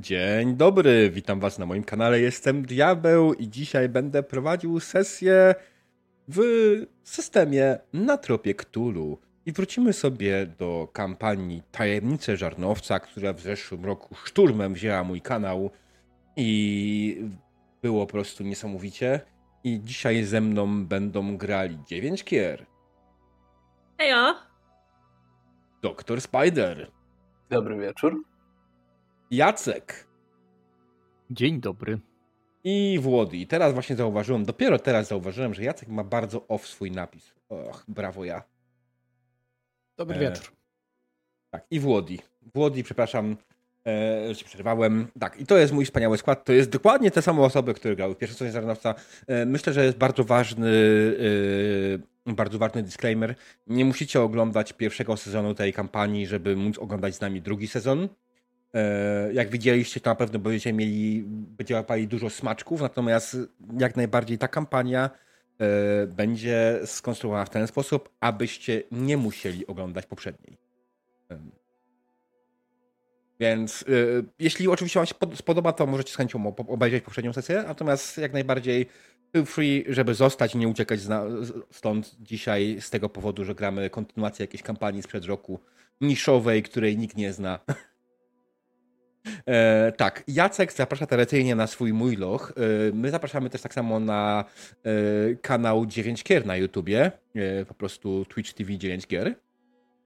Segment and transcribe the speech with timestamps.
[0.00, 2.20] Dzień dobry, witam was na moim kanale.
[2.20, 5.54] Jestem Diabeł i dzisiaj będę prowadził sesję
[6.28, 6.40] w
[7.04, 9.18] systemie na tropie Cthulhu.
[9.46, 15.70] I wrócimy sobie do kampanii Tajemnice Żarnowca, która w zeszłym roku szturmem wzięła mój kanał
[16.36, 17.24] i
[17.82, 19.20] było po prostu niesamowicie.
[19.64, 22.66] I dzisiaj ze mną będą grali 9 kier.
[23.98, 24.34] Hejo!
[25.82, 26.90] Doktor Spider.
[27.50, 28.29] Dobry wieczór.
[29.30, 30.06] Jacek.
[31.30, 31.98] Dzień dobry.
[32.64, 33.36] I Włody.
[33.36, 37.34] I teraz właśnie zauważyłem, dopiero teraz zauważyłem, że Jacek ma bardzo off swój napis.
[37.48, 38.42] Och, brawo ja.
[39.96, 40.52] Dobry E, wieczór.
[41.50, 42.16] Tak, i Włody.
[42.54, 43.36] Włody, przepraszam,
[43.86, 45.06] e, że przerwałem.
[45.20, 46.44] Tak, i to jest mój wspaniały skład.
[46.44, 48.94] To jest dokładnie te same osoby, które grały w pierwszej stronie zarządowca.
[49.26, 50.70] E, myślę, że jest bardzo ważny,
[52.26, 53.34] e, bardzo ważny disclaimer.
[53.66, 58.08] Nie musicie oglądać pierwszego sezonu tej kampanii, żeby móc oglądać z nami drugi sezon.
[58.74, 63.36] E, Jak widzieliście, to na pewno będziecie mieli, będziecie łapali dużo smaczków, natomiast
[63.78, 65.10] jak najbardziej ta kampania
[65.58, 70.58] e, będzie skonstruowana w ten sposób, abyście nie musieli oglądać poprzedniej.
[71.28, 71.50] Em.
[73.40, 73.86] Więc e,
[74.38, 78.32] jeśli oczywiście Wam się pod- spodoba, to możecie z chęcią obejrzeć poprzednią sesję, natomiast jak
[78.32, 78.86] najbardziej
[79.32, 81.00] feel free, żeby zostać i nie uciekać
[81.70, 85.60] stąd dzisiaj z tego powodu, że gramy kontynuację jakiejś kampanii sprzed roku
[86.00, 87.58] niszowej, której nikt nie zna.
[89.48, 92.52] E, tak, Jacek zaprasza tradycyjnie na swój mój loch.
[92.56, 94.44] E, my zapraszamy też tak samo na
[94.84, 99.34] e, kanał 9 Gier na YouTubie, e, po prostu Twitch TV 9 Gier.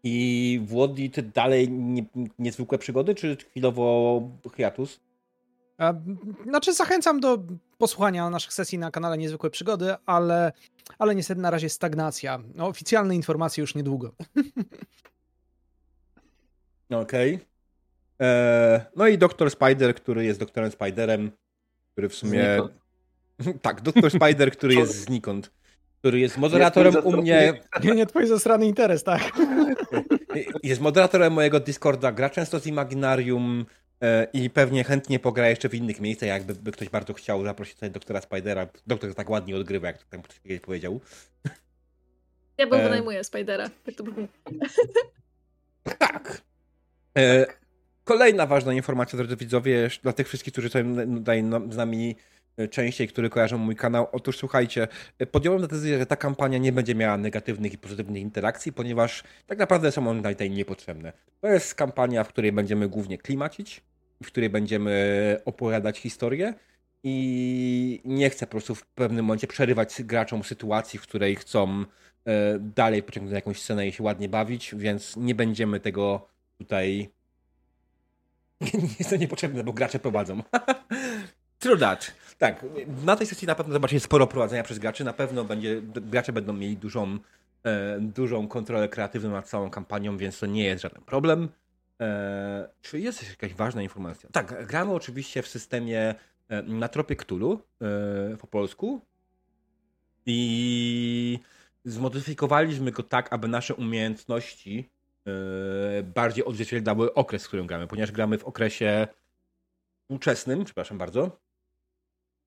[0.02, 2.04] I Włodzi, ty dalej nie,
[2.38, 4.22] niezwykłe przygody, czy chwilowo
[4.56, 5.00] hiatus?
[6.48, 7.38] Znaczy zachęcam do
[7.78, 10.52] posłuchania naszych sesji na kanale Niezwykłe Przygody, ale,
[10.98, 12.42] ale niestety na razie stagnacja.
[12.54, 14.14] No, oficjalne informacje już niedługo.
[16.90, 17.34] Okej.
[17.34, 17.53] E,
[18.96, 21.30] No i Doktor Spider, który jest doktorem Spiderem,
[21.92, 22.44] który w sumie...
[22.44, 22.84] Znikąd.
[23.62, 25.50] tak, Doktor Spider, który jest znikąd.
[25.98, 27.52] Który jest moderatorem u mnie,
[27.84, 29.22] Nie, nie twój zastrany interes, tak?
[30.62, 33.66] Jest moderatorem mojego Discorda, gra często z Imaginarium
[34.00, 37.74] e, i pewnie chętnie pogra jeszcze w innych miejscach, jakby by ktoś bardzo chciał zaprosić
[37.74, 38.66] tutaj doktora Spidera.
[38.86, 41.00] Doktor tak ładnie odgrywa, jak tam ktoś kiedyś powiedział.
[42.58, 42.82] Ja bym E.
[42.82, 43.70] wynajmuję Spidera.
[43.84, 44.28] Tak to brzmi.
[45.98, 46.42] Tak.
[47.18, 47.46] E,
[48.04, 50.78] kolejna ważna informacja, drodzy widzowie, dla tych wszystkich, którzy są
[51.16, 52.16] tutaj no- z nami
[52.56, 54.06] e, częściej, którzy kojarzą mój kanał.
[54.12, 58.72] Otóż słuchajcie, e, podjąłem decyzję, że ta kampania nie będzie miała negatywnych i pozytywnych interakcji,
[58.72, 61.12] ponieważ tak naprawdę są one tutaj niepotrzebne.
[61.40, 63.82] To jest kampania, w której będziemy głównie klimacić,
[64.22, 66.54] w której będziemy opowiadać historię
[67.02, 71.84] i nie chcę po prostu w pewnym momencie przerywać graczom sytuacji, w której chcą
[72.24, 76.28] e, dalej pociągnąć jakąś scenę i się ładnie bawić, więc nie będziemy tego
[76.58, 77.08] tutaj.
[78.60, 80.42] Nie jest to niepotrzebne, bo gracze prowadzą.
[81.80, 82.14] That.
[82.38, 82.66] Tak,
[83.04, 85.04] na tej sesji na pewno zobaczycie sporo prowadzenia przez graczy.
[85.04, 87.18] Na pewno będzie, gracze będą mieli dużą,
[87.64, 91.48] e, dużą kontrolę kreatywną nad całą kampanią, więc to nie jest żaden problem.
[92.00, 94.28] E, czy jest jeszcze jakaś ważna informacja?
[94.32, 96.14] Tak, gramy oczywiście w systemie
[96.48, 97.60] e, na tropie Cthulhu
[98.32, 99.00] e, po polsku.
[100.26, 101.38] I
[101.84, 104.90] zmodyfikowaliśmy go tak, aby nasze umiejętności
[106.14, 109.08] bardziej odzwierciedlały okres, w którym gramy, ponieważ gramy w okresie
[110.02, 111.40] współczesnym, przepraszam bardzo.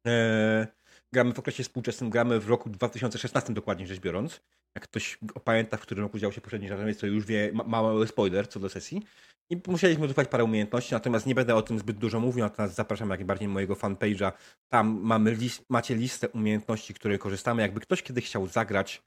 [0.08, 0.68] E,
[1.14, 4.42] gramy w okresie współczesnym, gramy w roku 2016 dokładnie rzecz biorąc.
[4.76, 7.82] Jak ktoś pamięta, w którym roku działo się poprzedni żartowiec, to już wie, ma, ma
[7.82, 9.02] mały spoiler co do sesji.
[9.50, 13.10] I musieliśmy używać parę umiejętności, natomiast nie będę o tym zbyt dużo mówił, natomiast zapraszam
[13.10, 14.32] jak najbardziej mojego fanpage'a.
[14.70, 17.62] Tam mamy lis- macie listę umiejętności, które korzystamy.
[17.62, 19.04] Jakby ktoś kiedyś chciał zagrać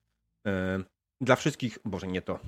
[0.47, 0.79] e,
[1.21, 2.39] dla wszystkich, boże nie to.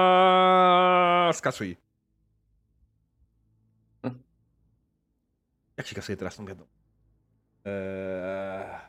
[0.00, 1.76] Aaaa, skasuj.
[5.76, 6.64] Jak się kasuje teraz tą gadą?
[7.64, 8.80] Eee,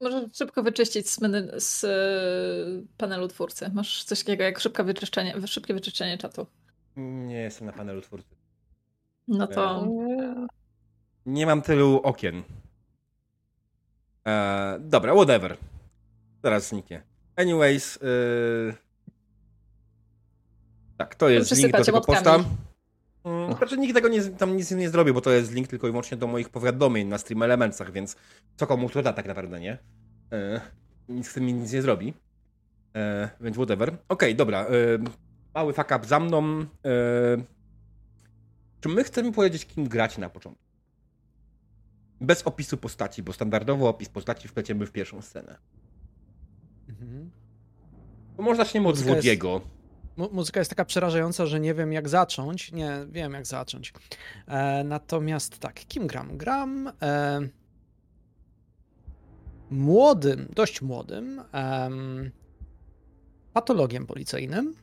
[0.00, 1.88] Może szybko wyczyścić z, menu, z e,
[2.96, 3.70] panelu twórcy.
[3.74, 6.46] Masz coś takiego jak szybkie wyczyszczenie, szybkie wyczyszczenie czatu.
[6.96, 8.34] nie jestem na panelu twórcy.
[9.28, 9.86] No to
[11.26, 12.42] Nie mam tylu okien.
[14.24, 15.56] Eee, dobra, whatever.
[16.42, 17.02] Zaraz zniknie.
[17.38, 17.98] Anyways.
[18.02, 18.74] Yy...
[20.96, 22.44] Tak, to jest link do tego posta.
[23.24, 25.90] Mm, Znaczy nikt tego nie, tam nic nie zrobi, bo to jest link tylko i
[25.90, 28.16] wyłącznie do moich powiadomień na Stream Elementsach, więc
[28.56, 29.78] co komu to da tak naprawdę, nie?
[30.32, 30.60] E,
[31.08, 32.14] nic z tym nic nie zrobi.
[32.96, 33.96] E, więc whatever.
[34.08, 34.66] Okej, dobra.
[34.66, 34.68] E,
[35.54, 36.66] mały fuck up za mną.
[38.80, 40.64] Czy my chcemy powiedzieć, kim grać na początku?
[42.20, 45.58] Bez opisu postaci, bo standardowo opis postaci wpleciemy w pierwszą scenę.
[46.88, 47.30] Mhm.
[48.36, 49.60] To może zaczniemy od Polska jest- Włodziego.
[50.16, 52.72] Mu- muzyka jest taka przerażająca, że nie wiem jak zacząć.
[52.72, 53.92] Nie, wiem jak zacząć.
[54.46, 56.36] E, natomiast tak, kim gram?
[56.36, 57.40] Gram e,
[59.70, 62.30] młodym, dość młodym em,
[63.52, 64.74] patologiem policyjnym,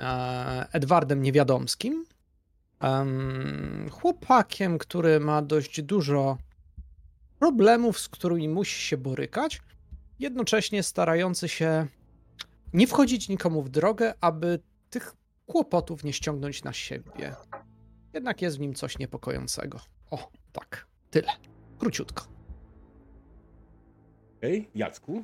[0.00, 2.04] e, Edwardem Niewiadomskim.
[2.80, 6.38] em, chłopakiem, który ma dość dużo
[7.38, 9.62] problemów, z którymi musi się borykać,
[10.22, 11.86] jednocześnie starający się
[12.72, 14.58] nie wchodzić nikomu w drogę, aby
[14.90, 15.14] tych
[15.46, 17.34] kłopotów nie ściągnąć na siebie.
[18.14, 19.80] Jednak jest w nim coś niepokojącego.
[20.10, 21.28] O, tak, tyle.
[21.78, 22.24] Króciutko.
[24.38, 25.22] Okej, Jacku.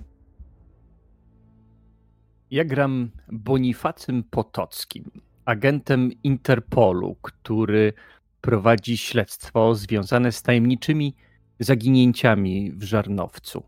[2.50, 5.10] Ja gram Bonifacym Potockim,
[5.44, 7.92] agentem Interpolu, który
[8.40, 11.16] prowadzi śledztwo związane z tajemniczymi
[11.60, 13.62] zaginięciami w Żarnowcu.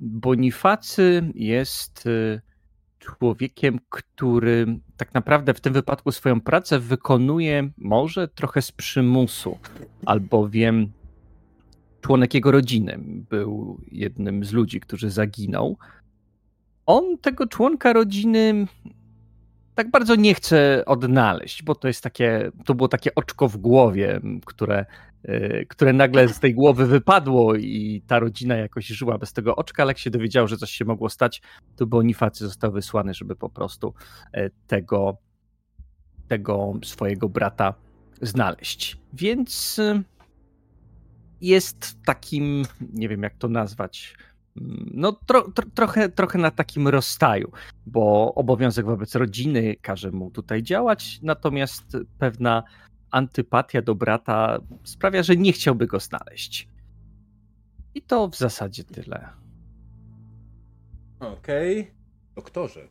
[0.00, 2.40] Bonifacy jest y,
[2.98, 9.58] człowiekiem, który tak naprawdę w tym wypadku swoją pracę wykonuje może trochę z przymusu,
[10.06, 10.92] albowiem
[12.00, 12.98] członek jego rodziny
[13.30, 15.76] był jednym z ludzi, którzy zaginął.
[16.86, 18.66] On tego członka rodziny
[19.74, 24.20] tak bardzo nie chce odnaleźć, bo to jest takie, to było takie oczko w głowie,
[24.44, 24.86] które,
[25.68, 29.90] które nagle z tej głowy wypadło i ta rodzina jakoś żyła bez tego oczka, ale
[29.90, 31.42] jak się dowiedział, że coś się mogło stać,
[31.76, 33.94] to Bonifacy został wysłany, żeby po prostu
[34.32, 35.16] e, tego,
[36.28, 37.74] tego swojego brata
[38.22, 38.96] znaleźć.
[39.12, 40.02] Więc y,
[41.40, 44.14] jest takim, nie wiem jak to nazwać,
[44.60, 47.52] mm, no tro, tro, trochę, trochę na takim rozstaju,
[47.86, 52.62] bo obowiązek wobec rodziny każe mu tutaj działać, natomiast pewna
[53.10, 56.68] antypatia do brata sprawia, że nie chciałby go znaleźć.
[57.94, 59.28] I to w zasadzie tyle.
[61.20, 61.90] Okej.
[62.36, 62.88] Doktorze.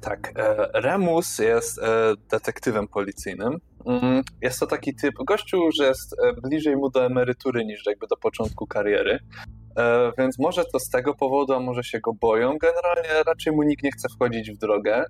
[0.00, 3.58] Tak, e, Remus jest e, detektywem policyjnym.
[3.86, 8.06] Mm, Jest to taki typ gościu, że jest e, bliżej mu do emerytury niż jakby
[8.06, 9.18] do początku kariery.
[10.18, 12.56] Więc może to z tego powodu, a może się go boją.
[12.58, 15.04] Generalnie raczej mu nikt nie chce wchodzić w drogę.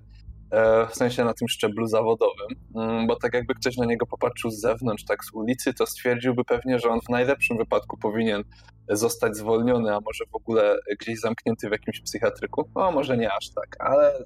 [0.51, 4.51] E, W sensie na tym szczeblu zawodowym, Mm, bo tak jakby ktoś na niego popatrzył
[4.51, 8.43] z zewnątrz, tak z ulicy, to stwierdziłby pewnie, że on w najlepszym wypadku powinien
[8.89, 12.69] zostać zwolniony, a może w ogóle gdzieś zamknięty w jakimś psychiatryku.
[12.75, 14.19] No, może nie aż tak, ale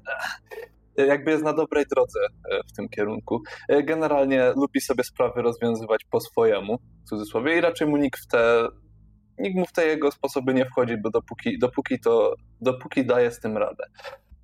[0.98, 3.42] e, jakby jest na dobrej drodze e, w tym kierunku.
[3.84, 8.68] Generalnie lubi sobie sprawy rozwiązywać po swojemu, w cudzysłowie, i raczej mu nikt w te,
[9.38, 13.40] nikt mu w te jego sposoby nie wchodzi, bo dopóki, dopóki to, dopóki daje z
[13.40, 13.84] tym radę.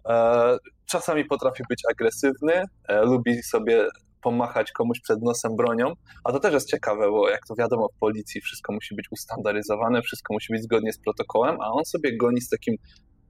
[0.09, 3.87] E, Czasami potrafi być agresywny, e, lubi sobie
[4.23, 5.93] pomachać komuś przed nosem bronią,
[6.25, 10.03] a to też jest ciekawe, bo jak to wiadomo w policji wszystko musi być ustandaryzowane,
[10.03, 12.77] wszystko musi być zgodnie z protokołem, a on sobie goni z takim,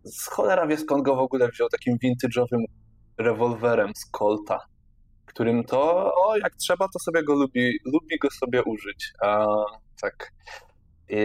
[0.05, 2.65] z cholera wie skąd go w ogóle wziął, takim vintage'owym
[3.19, 4.59] rewolwerem z Colta,
[5.27, 9.13] którym to, o jak trzeba, to sobie go lubi, lubi go sobie użyć.
[9.23, 9.47] A,
[10.03, 10.33] tak.
[11.09, 11.19] I,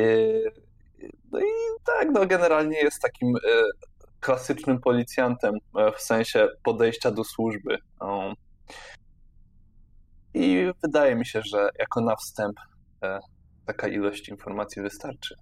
[1.32, 1.52] no i
[1.86, 3.64] tak, no generalnie jest takim e,
[4.24, 7.78] klasycznym policjantem e, w sensie podejścia do służby.
[8.00, 8.34] O.
[10.34, 12.60] I wydaje mi się, że jako na wstęp
[13.04, 13.20] e,
[13.66, 15.36] taka ilość informacji wystarczy.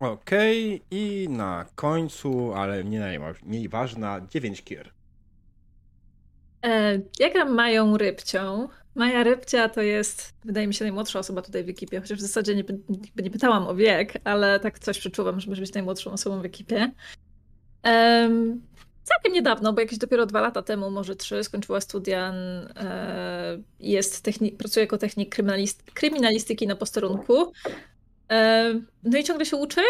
[0.00, 4.92] Okej, i na końcu, ale nie najmniej ważna, 9 kier.
[6.62, 8.68] E, Ja gram Mają Rybcią.
[8.96, 12.54] Maja Rybcia to jest, wydaje mi się, najmłodsza osoba tutaj w ekipie, chociaż w zasadzie
[12.54, 12.64] nie,
[13.04, 16.44] jakby nie pytałam o wiek, ale tak coś przeczuwam, że może być najmłodszą osobą w
[16.44, 16.92] ekipie.
[17.82, 18.62] Em,
[19.04, 22.34] całkiem niedawno, bo jakieś dopiero dwa lata temu, może trzy, skończyła studia,
[23.80, 27.52] jest techni- pracuje jako technik kryminalist- kryminalistyki na posterunku.
[29.04, 29.80] No i ciągle się uczy,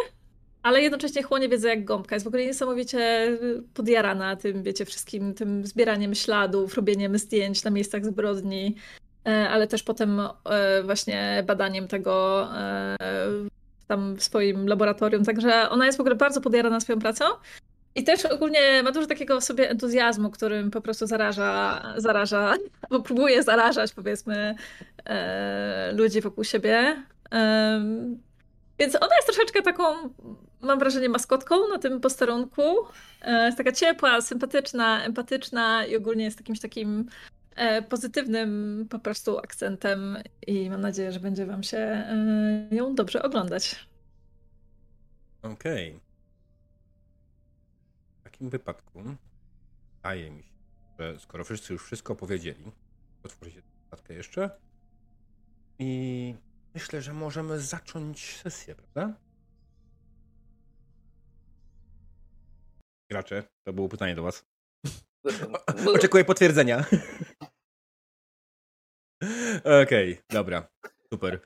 [0.66, 2.16] ale jednocześnie chłonie wiedzę jak gąbka.
[2.16, 3.30] Jest w ogóle niesamowicie
[3.74, 8.76] podjarana tym, wiecie, wszystkim tym zbieraniem śladów, robieniem zdjęć na miejscach zbrodni,
[9.26, 12.96] e, ale też potem e, właśnie badaniem tego e,
[13.86, 15.24] tam w swoim laboratorium.
[15.24, 17.24] Także ona jest w ogóle bardzo podjarana swoją pracą.
[17.94, 22.54] I też ogólnie ma dużo takiego sobie entuzjazmu, którym po prostu zaraża, zaraża,
[22.90, 24.54] albo próbuje zarażać, powiedzmy,
[25.92, 27.02] ludzi wokół siebie.
[28.78, 29.84] Więc ona jest troszeczkę taką,
[30.66, 32.62] mam wrażenie, maskotką na tym posterunku.
[33.22, 37.08] E, Jest taka ciepła, sympatyczna, empatyczna i ogólnie jest jakimś takim
[37.56, 43.22] e, pozytywnym po prostu akcentem i mam nadzieję, że będzie wam się e, ją dobrze
[43.22, 43.86] oglądać.
[45.42, 46.00] Okej.
[48.20, 49.02] W takim wypadku
[49.96, 50.48] wydaje mi się,
[50.98, 52.72] że skoro wszyscy już wszystko powiedzieli,
[53.22, 54.50] otworzycie notatkę jeszcze
[55.78, 56.34] i
[56.74, 59.14] myślę, że możemy zacząć sesję, prawda?
[63.10, 64.46] Gracze, to było pytanie do was.
[65.96, 66.84] Oczekuję potwierdzenia.
[69.82, 70.68] Okej, okay, dobra.
[71.12, 71.40] Super.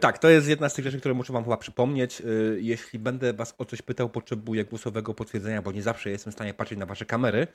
[0.00, 2.20] Tak, to jest jedna z tych rzeczy, które muszę wam chyba przypomnieć.
[2.20, 6.34] Y, jeśli będę was o coś pytał, potrzebuję głosowego potwierdzenia, bo nie zawsze jestem w
[6.34, 7.46] stanie patrzeć na wasze kamery,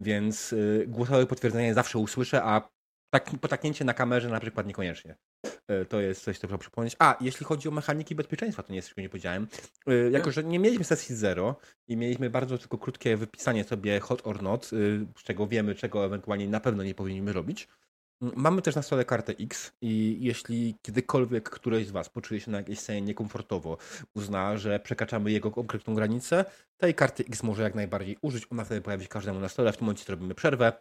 [0.00, 2.70] więc y, głosowe potwierdzenie zawsze usłyszę, a
[3.10, 5.16] tak, potaknięcie na kamerze na przykład niekoniecznie.
[5.70, 6.96] Y, to jest coś, co trzeba przypomnieć.
[6.98, 9.48] A, jeśli chodzi o mechaniki bezpieczeństwa, to nie jest, czego nie powiedziałem.
[10.10, 11.56] Jako, że nie mieliśmy sesji zero
[11.88, 16.48] i mieliśmy bardzo tylko krótkie wypisanie sobie hot or not, z czego wiemy, czego ewentualnie
[16.48, 17.68] na pewno nie powinniśmy robić,
[18.36, 22.58] Mamy też na stole kartę X i jeśli kiedykolwiek któreś z Was poczuje się na
[22.58, 23.78] jakiejś scenie niekomfortowo,
[24.14, 26.44] uzna, że przekraczamy jego konkretną granicę,
[26.76, 28.46] tej karty X może jak najbardziej użyć.
[28.50, 29.72] Ona wtedy pojawi się każdemu na stole.
[29.72, 30.72] W tym momencie zrobimy przerwę.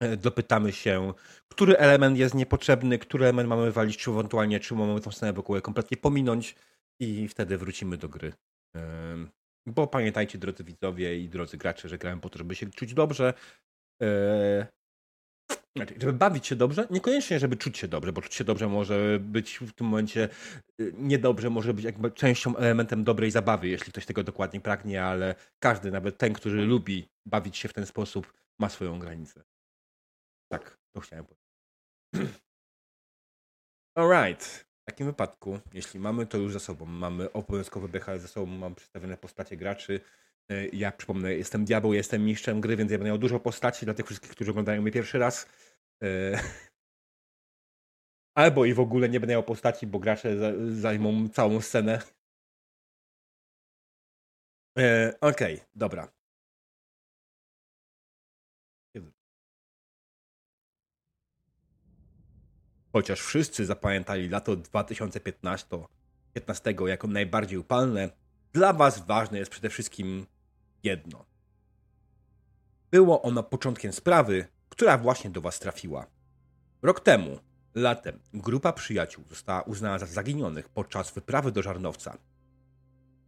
[0.00, 1.12] E, dopytamy się,
[1.48, 5.60] który element jest niepotrzebny, który element mamy walić, czy ewentualnie, czy mamy tą scenę wokół
[5.60, 6.54] kompletnie pominąć
[7.00, 8.32] i wtedy wrócimy do gry.
[9.66, 13.34] Bo pamiętajcie, drodzy widzowie i drodzy gracze, że grałem po to, żeby się czuć dobrze.
[14.02, 14.66] E,
[15.76, 19.18] znaczy, żeby bawić się dobrze, niekoniecznie, żeby czuć się dobrze, bo czuć się dobrze może
[19.20, 20.28] być w tym momencie
[20.80, 25.34] y, niedobrze, może być jakby częścią, elementem dobrej zabawy, jeśli ktoś tego dokładnie pragnie, ale
[25.58, 29.44] każdy, nawet ten, który lubi bawić się w ten sposób, ma swoją granicę.
[30.48, 31.44] Tak, to chciałem powiedzieć.
[33.98, 34.44] Alright.
[34.82, 38.74] W takim wypadku, jeśli mamy to już za sobą, mamy obowiązkowy BHS za sobą, mam
[38.74, 40.00] przedstawione postacie graczy,
[40.52, 43.94] y, ja przypomnę, jestem diabeł, jestem mistrzem gry, więc ja będę miał dużo postaci dla
[43.94, 45.46] tych wszystkich, którzy oglądają mnie pierwszy raz.
[46.02, 46.40] E,
[48.38, 50.36] albo i w ogóle nie będę miał postaci, bo gracze
[50.72, 52.02] zajmą całą scenę.
[54.78, 56.12] E, okej, okay, dobra.
[62.94, 65.78] Chociaż wszyscy zapamiętali lato 2015
[66.32, 68.10] 15 jako najbardziej upalne,
[68.52, 70.26] dla Was ważne jest przede wszystkim
[70.82, 71.24] jedno.
[72.90, 76.06] Było ono początkiem sprawy, która właśnie do Was trafiła.
[76.82, 77.38] Rok temu,
[77.74, 82.18] latem, grupa przyjaciół została uznana za zaginionych podczas wyprawy do Żarnowca.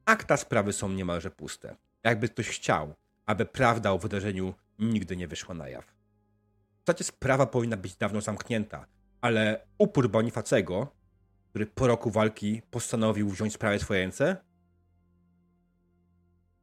[0.04, 1.76] Akta sprawy są niemalże puste.
[2.04, 2.94] Jakby ktoś chciał,
[3.26, 5.85] aby prawda o wydarzeniu nigdy nie wyszła na jaw.
[5.85, 8.87] W zasadzie sprawa powinna być dawno zamknięta,
[9.26, 10.92] ale upór Bonifacego,
[11.50, 14.37] który po roku walki postanowił wziąć sprawę w swoje ręce,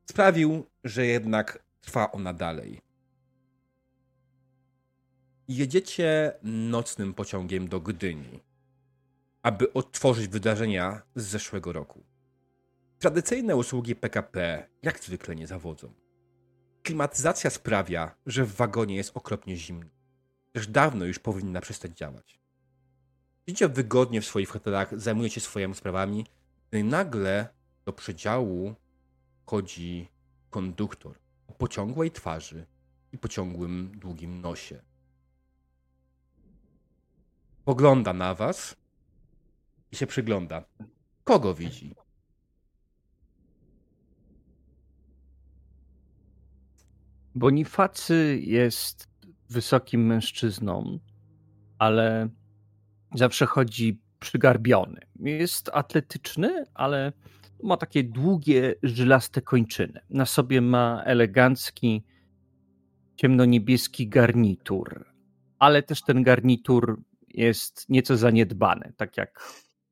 [0.09, 2.81] sprawił, że jednak trwa ona dalej.
[5.47, 8.39] Jedziecie nocnym pociągiem do Gdyni,
[9.41, 12.03] aby odtworzyć wydarzenia z zeszłego roku.
[12.99, 15.93] Tradycyjne usługi PKP jak zwykle nie zawodzą.
[16.83, 19.89] Klimatyzacja sprawia, że w wagonie jest okropnie zimno.
[20.51, 22.42] Też dawno już powinna przestać działać.
[23.47, 26.25] Siedzicie wygodnie w swoich hotelach, zajmujecie swoimi sprawami,
[26.69, 27.47] gdy nagle
[27.85, 28.75] do przedziału
[29.45, 30.07] chodzi
[30.49, 32.65] konduktor o pociągłej twarzy
[33.11, 34.81] i pociągłym, długim nosie
[37.65, 38.75] Pogląda na was
[39.91, 40.63] i się przygląda.
[41.23, 41.95] Kogo widzi?
[47.35, 49.07] Bonifacy jest
[49.49, 50.99] wysokim mężczyzną,
[51.79, 52.29] ale
[53.15, 55.01] zawsze chodzi przygarbiony.
[55.19, 57.13] Jest atletyczny, ale
[57.63, 60.01] ma takie długie, żylaste kończyny.
[60.09, 62.03] Na sobie ma elegancki,
[63.15, 65.05] ciemnoniebieski garnitur,
[65.59, 69.39] ale też ten garnitur jest nieco zaniedbany, tak jak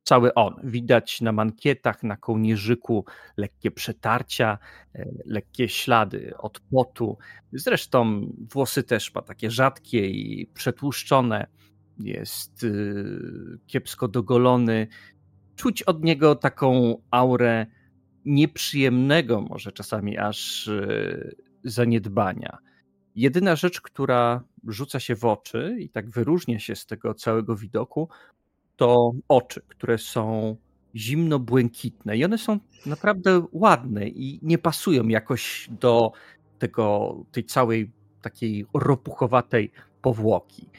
[0.03, 0.55] cały on.
[0.63, 3.05] Widać na mankietach, na kołnierzyku
[3.37, 4.57] lekkie przetarcia,
[4.95, 7.17] e, lekkie ślady od potu.
[7.53, 11.47] Zresztą włosy też ma takie rzadkie i przetłuszczone.
[12.03, 14.87] Jest y, kiepsko dogolony.
[15.55, 17.65] Czuć od niego taką aurę
[18.25, 22.57] nieprzyjemnego, może czasami aż y, zaniedbania.
[23.15, 28.09] Jedyna rzecz, która rzuca się w oczy i tak wyróżnia się z tego całego widoku,
[28.75, 30.55] to oczy, które są
[30.95, 36.11] zimno-błękitne i one są naprawdę ładne i nie pasują jakoś do
[36.59, 37.91] tego, tej całej
[38.21, 40.69] takiej ropuchowatej powłoki.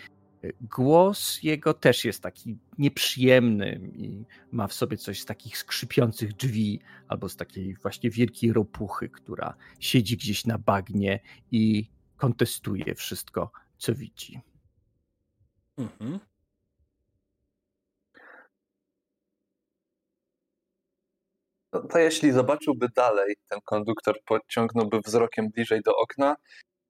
[0.60, 6.80] Głos jego też jest taki nieprzyjemny i ma w sobie coś z takich skrzypiących drzwi
[7.08, 11.20] albo z takiej właśnie wielkiej ropuchy, która siedzi gdzieś na bagnie
[11.50, 14.40] i kontestuje wszystko, co widzi.
[15.78, 16.18] Mhm.
[21.72, 26.36] No, to jeśli zobaczyłby dalej, ten konduktor podciągnąłby wzrokiem bliżej do okna,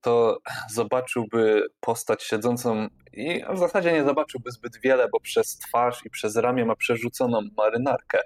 [0.00, 0.38] to
[0.70, 6.36] zobaczyłby postać siedzącą i w zasadzie nie zobaczyłby zbyt wiele, bo przez twarz i przez
[6.36, 8.18] ramię ma przerzuconą marynarkę.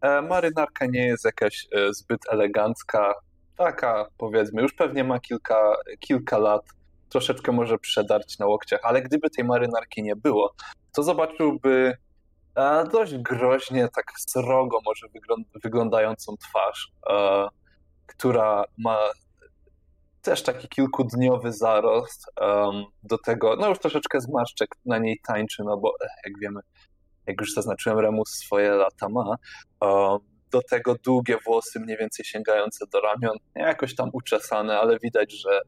[0.00, 3.14] E, marynarka nie jest jakaś e, zbyt elegancka,
[3.56, 6.62] taka powiedzmy, już pewnie ma kilka, kilka lat,
[7.08, 10.54] troszeczkę może przedarć na łokciach, ale gdyby tej marynarki nie było,
[10.92, 11.96] to zobaczyłby
[12.54, 15.06] e, dość groźnie, tak srogo może
[15.64, 16.92] wyglądającą twarz,
[18.06, 18.98] która ma
[20.26, 22.26] też taki kilkudniowy zarost.
[23.02, 26.60] do tego, no już troszeczkę zmarszczek na niej tańczy, no bo jak wiemy,
[27.26, 29.36] jak już zaznaczyłem, Remus swoje lata ma.
[30.50, 35.60] do tego długie włosy, mniej więcej sięgające do ramion, jakoś tam uczesane, ale widać, że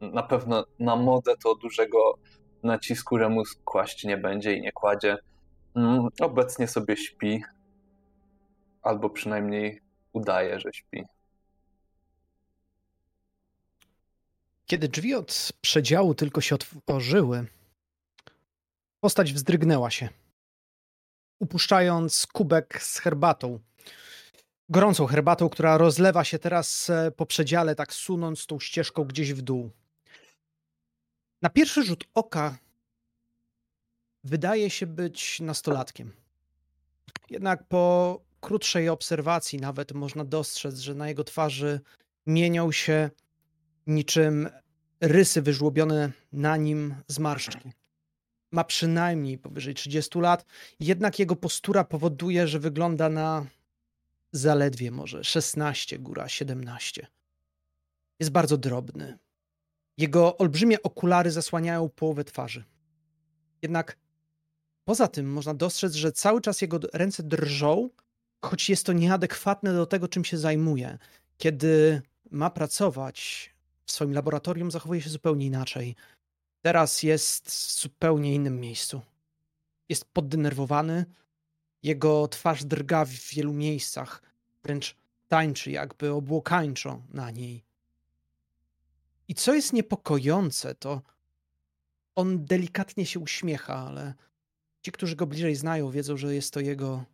[0.00, 2.14] na pewno na modę to dużego
[2.62, 5.18] nacisku Remus kłaść nie będzie i nie kładzie.
[5.76, 7.42] Mm, obecnie sobie śpi,
[8.82, 9.80] albo przynajmniej
[10.12, 11.15] udaje, że śpi.
[14.66, 17.46] Kiedy drzwi od przedziału tylko się otworzyły,
[19.00, 20.08] postać wzdrygnęła się,
[21.40, 23.58] upuszczając kubek z herbatą.
[24.68, 29.42] Gorącą herbatą, która rozlewa się teraz e, po przedziale, tak sunąc tą ścieżką gdzieś w
[29.42, 29.70] dół.
[31.42, 32.58] Na pierwszy rzut oka
[34.24, 36.12] wydaje się być nastolatkiem.
[37.30, 41.80] Jednak po krótszej obserwacji nawet można dostrzec, że na jego twarzy
[42.26, 43.10] mienią się
[43.86, 44.48] niczym
[45.00, 47.72] rysy wyżłobione na nim zmarszczki.
[48.50, 50.44] Ma przynajmniej powyżej 30 lat,
[50.80, 53.46] jednak jego postura powoduje, że wygląda na
[54.32, 57.06] zaledwie może 16, góra 17.
[58.20, 59.18] Jest bardzo drobny.
[59.98, 62.64] Jego olbrzymie okulary zasłaniają połowę twarzy.
[63.62, 63.96] Jednak
[64.84, 67.90] poza tym można dostrzec, że cały czas jego ręce drżą,
[68.42, 70.98] choć jest to nieadekwatne do tego, czym się zajmuje.
[71.38, 73.50] Kiedy ma pracować
[73.86, 75.96] w swoim laboratorium zachowuje się zupełnie inaczej.
[76.62, 79.00] Teraz jest w zupełnie innym miejscu.
[79.88, 81.04] Jest poddenerwowany,
[81.82, 84.22] jego twarz drga w wielu miejscach,
[84.62, 84.96] wręcz
[85.28, 87.64] tańczy, jakby obłokańczo na niej.
[89.28, 91.02] I co jest niepokojące, to
[92.14, 94.14] on delikatnie się uśmiecha, ale
[94.82, 97.04] ci, którzy go bliżej znają, wiedzą, że jest to jego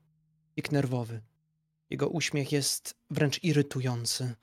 [0.55, 1.23] tik nerwowy.
[1.91, 4.35] Jego uśmiech jest wręcz irytujący.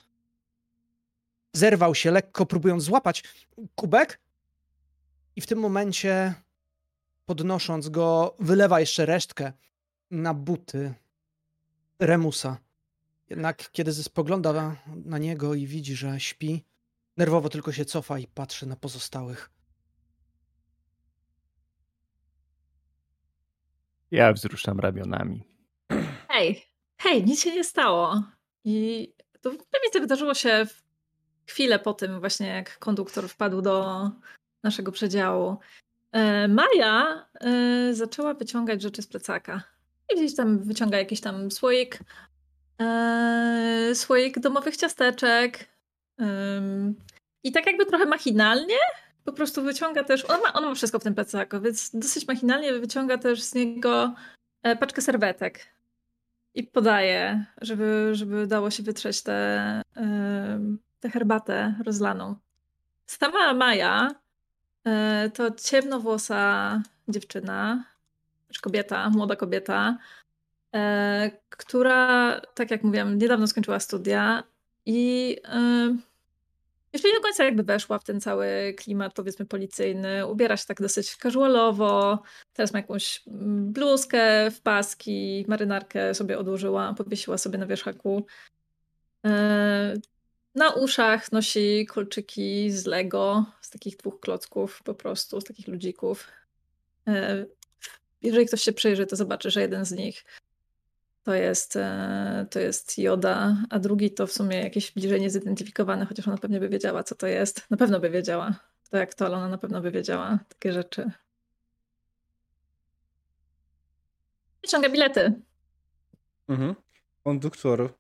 [1.53, 3.23] Zerwał się lekko, próbując złapać
[3.75, 4.19] kubek,
[5.39, 6.33] i w tym momencie,
[7.25, 9.53] podnosząc go, wylewa jeszcze resztkę
[10.12, 10.93] na buty
[11.99, 12.57] Remusa.
[13.29, 16.65] Jednak kiedy spogląda na niego i widzi, że śpi,
[17.17, 19.49] nerwowo tylko się cofa i patrzy na pozostałych.
[24.12, 25.43] Ja wzruszam ramionami.
[26.27, 26.65] Hej,
[26.97, 28.23] hej, nic się nie stało.
[28.63, 29.07] I
[29.41, 30.67] to pewnie to wydarzyło się
[31.49, 34.09] chwilę po tym właśnie, jak konduktor wpadł do
[34.63, 35.57] naszego przedziału.
[36.12, 39.63] E, Maja e, zaczęła wyciągać rzeczy z plecaka.
[40.13, 41.99] I gdzieś tam wyciąga jakiś tam słoik,
[42.81, 45.69] e, słoik domowych ciasteczek.
[47.43, 48.77] I tak jakby trochę machinalnie
[49.23, 52.73] po prostu wyciąga też, on ma, on ma wszystko w tym plecaku, więc dosyć machinalnie
[52.73, 54.13] wyciąga też z niego
[54.79, 55.65] paczkę serwetek
[56.55, 59.81] i podaje, żeby, żeby dało się wytrzeć te,
[60.99, 62.35] tę herbatę rozlaną.
[63.05, 64.15] Sama Maja
[64.85, 67.83] e, to ciemnowłosa dziewczyna,
[68.53, 69.97] czy kobieta, młoda kobieta,
[70.75, 74.43] e, która, tak jak mówiłam, niedawno skończyła studia
[74.85, 75.97] i e,
[76.93, 80.27] jeszcze nie do końca jakby weszła w ten cały klimat, powiedzmy, policyjny.
[80.27, 82.19] Ubiera się tak dosyć casualowo.
[82.53, 88.25] Teraz ma jakąś mm, bluzkę w paski, marynarkę sobie odłożyła, powiesiła sobie na wierzchaku.
[90.60, 96.28] Na uszach nosi kolczyki z Lego, z takich dwóch klocków po prostu, z takich ludzików.
[97.08, 97.45] E,
[98.22, 100.26] jeżeli ktoś się przyjrzy, to zobaczy, że jeden z nich
[101.24, 106.28] to jest, e, to jest Joda, a drugi to w sumie jakieś bliżej niezidentyfikowane, chociaż
[106.28, 107.69] ona pewnie by wiedziała, co to jest.
[107.69, 108.60] Na pewno by wiedziała.
[108.91, 111.12] To jak to, ale ona na pewno by wiedziała takie rzeczy.
[114.62, 115.41] Wyciąga bilety.
[116.48, 116.76] Mhm.
[117.24, 117.98] Konduktor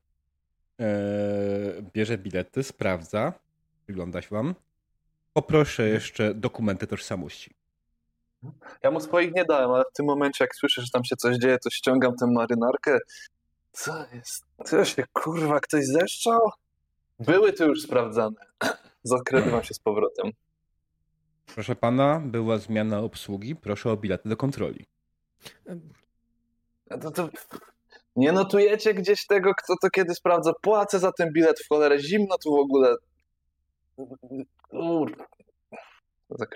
[1.93, 3.33] bierze bilety, sprawdza,
[3.87, 4.55] wygląda się wam.
[5.33, 7.53] Poproszę jeszcze dokumenty tożsamości.
[8.83, 11.37] Ja mu swoich nie dałem, ale w tym momencie, jak słyszę, że tam się coś
[11.37, 12.99] dzieje, to ściągam tę marynarkę.
[13.71, 14.45] Co jest?
[14.65, 16.39] Co się kurwa ktoś zeszczał?
[17.19, 18.39] Były tu już sprawdzane.
[19.03, 20.31] Zakrywam się z powrotem.
[21.45, 23.55] Proszę pana, była zmiana obsługi.
[23.55, 24.85] Proszę o bilety do kontroli.
[27.01, 27.29] To, to,
[28.15, 30.53] nie notujecie gdzieś tego, kto to kiedy sprawdza?
[30.61, 32.95] Płacę za ten bilet w cholerę, zimno tu w ogóle.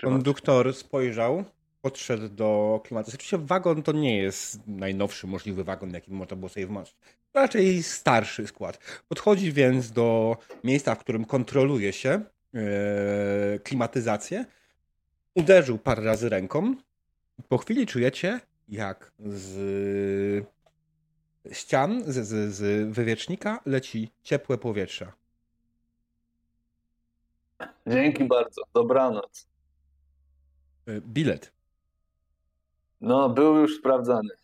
[0.02, 1.44] Konduktor spojrzał
[1.82, 3.18] podszedł do klimatyzacji.
[3.18, 6.96] Oczywiście wagon to nie jest najnowszy możliwy wagon, jaki można było sobie wmaść.
[7.34, 9.02] Raczej starszy skład.
[9.08, 12.20] Podchodzi więc do miejsca, w którym kontroluje się
[12.52, 12.60] yy,
[13.64, 14.44] klimatyzację.
[15.34, 16.74] Uderzył parę razy ręką.
[17.48, 20.46] Po chwili czujecie, jak z
[21.52, 25.12] ścian, z, z, z wywiecznika leci ciepłe powietrze.
[27.86, 28.62] Dzięki bardzo.
[28.74, 29.48] Dobranoc.
[30.86, 31.52] Yy, bilet.
[33.00, 34.34] No, był już sprawdzany.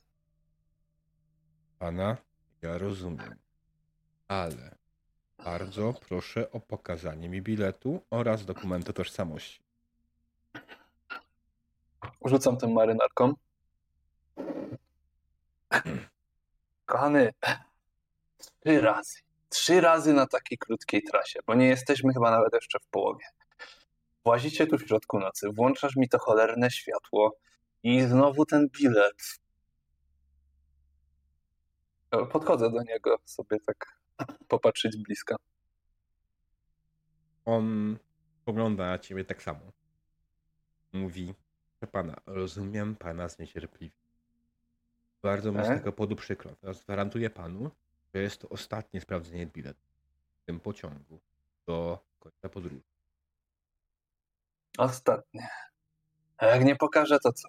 [1.78, 2.16] Pana,
[2.62, 3.34] ja rozumiem.
[4.28, 4.76] Ale
[5.44, 9.60] bardzo proszę o pokazanie mi biletu oraz dokumentu tożsamości.
[12.24, 13.34] Rzucam tym marynarką.
[16.90, 17.32] Kochany,
[18.60, 19.18] trzy razy.
[19.48, 23.24] Trzy razy na takiej krótkiej trasie, bo nie jesteśmy chyba nawet jeszcze w połowie.
[24.24, 27.36] Włazicie tu w środku nocy, włączasz mi to cholerne światło
[27.82, 29.38] i znowu ten bilet.
[32.32, 33.98] Podchodzę do niego sobie tak
[34.48, 35.36] popatrzeć bliska.
[37.44, 37.98] On
[38.44, 39.60] pogląda na ciebie tak samo.
[40.92, 41.34] Mówi,
[41.82, 44.09] że pana, rozumiem pana zniecierpliwie.
[45.22, 46.50] Bardzo mi z tego powodu przykro.
[46.60, 47.70] Teraz gwarantuję panu,
[48.14, 49.80] że jest to ostatnie sprawdzenie biletu
[50.42, 51.20] w tym pociągu
[51.66, 52.80] do końca podróży.
[54.78, 55.48] Ostatnie.
[56.36, 57.48] A jak nie pokażę, to co?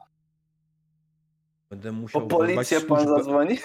[1.70, 3.60] Będę Po musiał wezwać policję pan służbę- zadzwoni?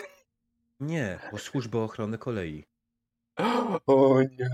[0.81, 2.65] Nie, po służbę ochrony kolei.
[3.87, 4.51] O nie.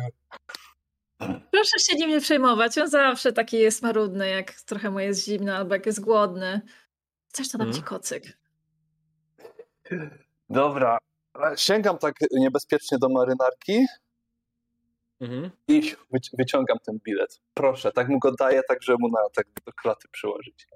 [1.50, 2.78] Proszę się nim nie przejmować.
[2.78, 6.60] On zawsze taki jest marudny, jak trochę mu jest zimno albo jak jest głodny.
[7.32, 7.82] Coś to dam Mhm.
[7.84, 8.38] ci kocyk.
[10.50, 10.98] Dobra.
[11.56, 13.86] Sięgam tak niebezpiecznie do marynarki
[15.20, 15.50] Mhm.
[15.68, 15.80] i
[16.14, 17.40] wyci- wyciągam ten bilet.
[17.54, 20.66] Proszę, tak mu go daję, tak żeby mu na tak do klaty przyłożyć.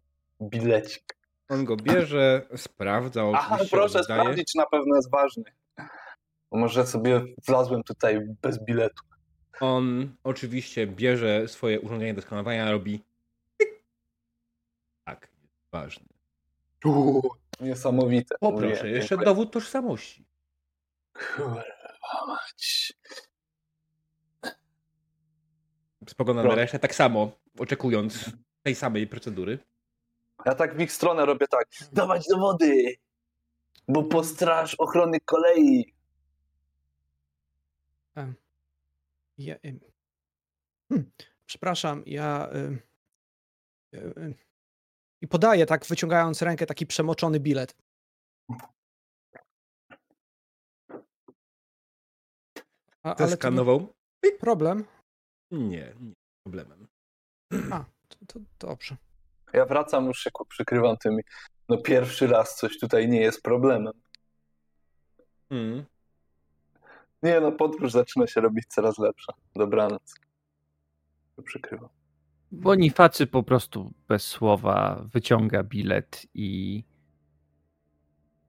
[0.42, 1.16] Bilecik.
[1.48, 4.20] On go bierze, sprawdza, Aha, proszę oddaje.
[4.20, 5.44] sprawdzić, czy na pewno jest ważny.
[6.52, 9.04] Może sobie wlazłem tutaj bez biletu.
[9.60, 13.02] On oczywiście bierze swoje urządzenie do skanowania, robi.
[15.04, 16.06] Tak, jest ważny.
[16.84, 18.36] Uuu, niesamowite.
[18.40, 20.24] Poproszę, jeszcze dowód tożsamości.
[21.12, 21.62] Kurwa
[22.26, 22.92] mać.
[26.08, 28.30] Spogląda na resztę tak samo, oczekując
[28.62, 29.58] tej samej procedury.
[30.44, 31.68] Ja tak w ich stronę robię tak.
[31.92, 32.94] Dawać do wody!
[33.88, 35.94] Bo po straż ochrony kolei.
[39.38, 39.56] Ja,
[40.88, 41.10] hmm,
[41.46, 42.48] przepraszam, ja.
[43.94, 44.45] y, y,
[45.20, 47.76] I podaję, tak wyciągając rękę, taki przemoczony bilet.
[53.02, 53.94] A, ale to nie Zeskanował?
[54.40, 54.84] problem.
[55.50, 56.12] Nie, nie
[56.44, 56.86] problemem.
[57.72, 58.96] A, to, to dobrze.
[59.52, 61.18] Ja wracam, już się przykrywam tym.
[61.68, 63.92] No pierwszy raz coś tutaj nie jest problemem.
[65.50, 65.84] Mm.
[67.22, 69.32] Nie no, podróż zaczyna się robić coraz lepsza.
[69.54, 70.14] Dobranoc.
[71.36, 71.88] To Przykrywam.
[72.52, 76.84] Bonifacy po prostu bez słowa wyciąga bilet i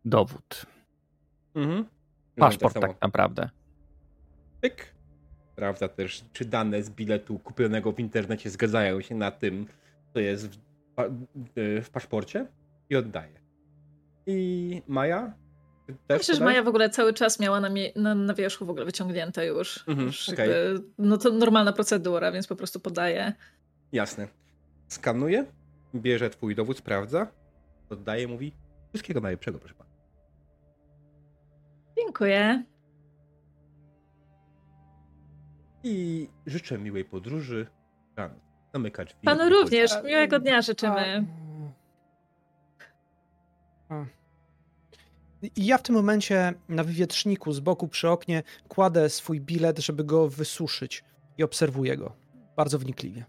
[0.06, 0.66] dowód.
[1.56, 1.86] Mhm.
[2.36, 3.50] Paszport Tak tak naprawdę.
[4.62, 4.94] Pyk.
[5.52, 9.66] Sprawdza też, czy dane z biletu kupionego w internecie zgadzają się na tym,
[10.14, 10.60] co jest w,
[11.84, 12.48] w paszporcie
[12.90, 13.40] i oddaje.
[14.26, 15.34] I Maja?
[16.08, 16.46] Też Myślę, że?
[16.46, 19.84] Maja w ogóle cały czas miała na, na, na wierzchu w ogóle wyciągnięte już.
[19.88, 20.50] Mhm, już okej.
[20.50, 23.34] jakby, no to normalna procedura, więc po prostu podaje.
[23.92, 24.28] Jasne.
[24.88, 25.46] Skanuje,
[25.96, 27.28] bierze twój dowód, sprawdza,
[27.90, 28.54] oddaje, mówi
[28.90, 29.90] wszystkiego najlepszego, proszę pana.
[31.98, 32.64] Dziękuję.
[35.84, 37.68] I życzę miłej podróży.
[38.16, 38.36] Rano.
[38.74, 39.20] Zamyka drzwi.
[39.26, 39.92] Panu również.
[40.04, 41.26] Miłego dnia A, życzymy.
[43.90, 44.06] a.
[45.56, 50.04] I ja w tym momencie na wywietrzniku z boku przy oknie kładę swój bilet, żeby
[50.04, 51.04] go wysuszyć
[51.38, 52.16] i obserwuję go
[52.56, 53.26] bardzo wnikliwie.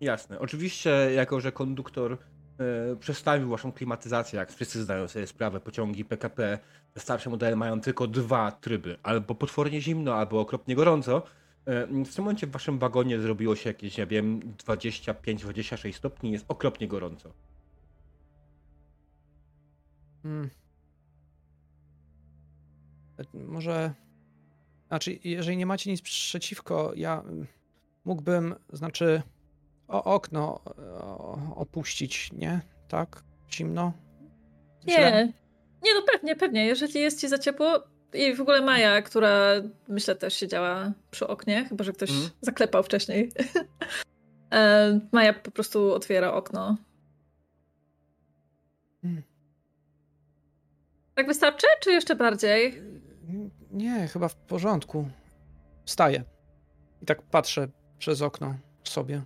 [0.00, 0.38] Jasne.
[0.38, 6.58] Oczywiście, jako że konduktor e, przestawił waszą klimatyzację, jak wszyscy zdają sobie sprawę, pociągi PKP,
[6.98, 11.22] starsze modele mają tylko dwa tryby, albo potwornie zimno, albo okropnie gorąco.
[11.66, 16.44] E, w tym momencie w waszym wagonie zrobiło się jakieś, ja wiem, 25-26 stopni, jest
[16.48, 17.32] okropnie gorąco.
[20.22, 20.50] Hmm.
[23.18, 23.94] E, Może.
[24.88, 27.46] Znaczy, jeżeli nie macie nic przeciwko, ja mm,
[28.04, 29.22] mógłbym, znaczy,
[29.88, 30.60] o okno
[31.00, 32.60] o, opuścić, nie?
[32.88, 33.22] Tak?
[33.52, 33.92] Zimno?
[34.88, 34.94] Źle?
[35.26, 35.32] Nie.
[35.82, 36.66] Nie, no pewnie, pewnie.
[36.66, 37.82] Jeżeli jest ci za ciepło.
[38.12, 39.38] I w ogóle Maja, która
[39.88, 42.30] myślę też siedziała przy oknie, chyba że ktoś Mhm.
[42.40, 43.30] zaklepał wcześniej.
[44.52, 46.76] E, Maja po prostu otwiera okno.
[51.14, 52.82] Tak wystarczy, czy jeszcze bardziej?
[53.70, 55.08] Nie, chyba w porządku.
[55.84, 56.24] Wstaję.
[57.02, 59.22] I tak patrzę przez okno sobie.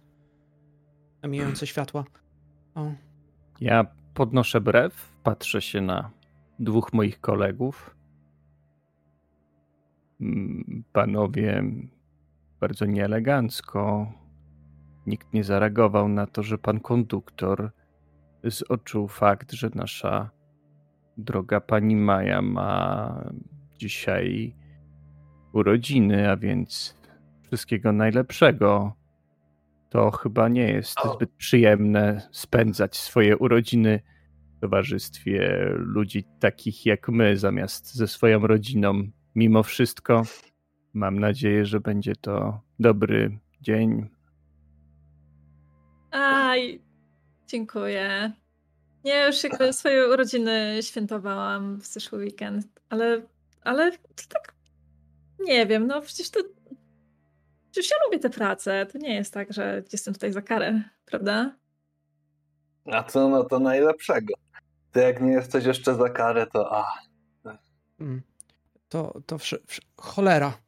[1.22, 2.04] Na mijające światła.
[2.74, 2.92] O.
[3.61, 6.11] Ja podnoszę brew, patrzę się na
[6.58, 7.96] dwóch moich kolegów.
[10.20, 11.64] Mm, Panowie
[12.61, 14.12] bardzo nieelegancko.
[15.06, 17.70] Nikt nie zareagował na to, że pan konduktor
[18.44, 20.30] zoczuł fakt, że nasza
[21.16, 23.14] droga pani Maja ma
[23.78, 24.56] dzisiaj
[25.52, 26.96] urodziny, a więc
[27.42, 29.01] wszystkiego najlepszego.
[29.92, 31.14] To chyba nie jest O.
[31.14, 34.00] zbyt przyjemne spędzać swoje urodziny
[34.57, 39.02] w towarzystwie ludzi takich jak my, zamiast ze swoją rodziną.
[39.35, 40.22] Mimo wszystko,
[40.92, 44.09] mam nadzieję, że będzie to dobry dzień.
[46.11, 46.83] Aj,
[47.46, 48.33] dziękuję.
[49.05, 53.22] Nie, już jakby swoje urodziny świętowałam w zeszły weekend, ale,
[53.62, 54.55] ale to tak,
[55.40, 56.40] nie wiem, no przecież to,
[57.72, 61.56] przecież ja lubię tę pracę, to nie jest tak, że jestem tutaj za karę, prawda?
[62.87, 64.35] A co no to najlepszego?
[64.92, 66.85] Ty jak nie jesteś jeszcze za karę, to a.
[68.00, 68.22] Mm.
[68.88, 70.58] To, to wszy, wszy, cholera.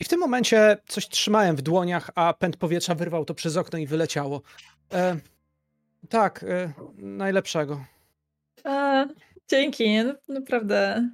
[0.00, 3.78] I w tym momencie coś trzymałem w dłoniach, a pęd powietrza wyrwał to przez okno
[3.78, 4.42] i wyleciało.
[4.92, 5.16] E,
[6.08, 7.84] tak, e, najlepszego.
[8.64, 9.06] A,
[9.48, 11.08] dzięki, no, naprawdę.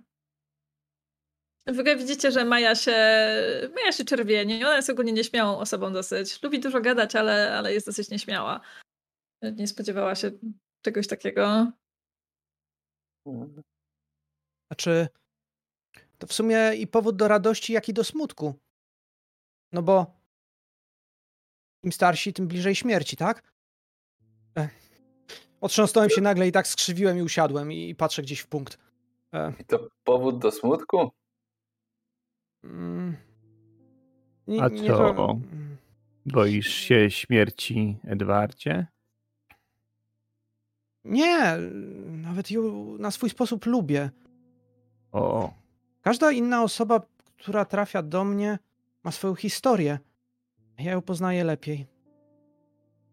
[1.67, 2.97] W ogóle widzicie, że Maja się,
[3.75, 4.65] Maja się czerwieni.
[4.65, 6.43] Ona jest ogólnie nieśmiałą osobą dosyć.
[6.43, 8.61] Lubi dużo gadać, ale, ale jest dosyć nieśmiała.
[9.43, 10.31] Nie spodziewała się
[10.85, 11.73] czegoś takiego.
[14.71, 15.09] Znaczy,
[16.19, 18.55] to w sumie i powód do radości, jak i do smutku.
[19.73, 20.21] No bo
[21.83, 23.53] im starsi, tym bliżej śmierci, tak?
[24.55, 24.91] Ech.
[25.61, 28.79] Otrząsnąłem się nagle i tak skrzywiłem i usiadłem i, patrzę gdzieś w punkt.
[29.35, 31.11] E, I to powód do smutku?
[32.65, 33.17] Mm,
[34.47, 35.15] nie- A co?
[35.15, 35.39] to-
[36.27, 38.87] Boisz się śmierci, Edwardzie?
[41.05, 41.57] Nie,
[42.09, 42.63] nawet ją
[42.99, 44.11] na swój sposób lubię.
[45.13, 45.55] O,
[46.03, 47.01] Każda inna osoba,
[47.39, 48.59] która trafia do mnie,
[49.05, 49.99] ma swoją historię.
[50.79, 51.87] Ja ją poznaję lepiej.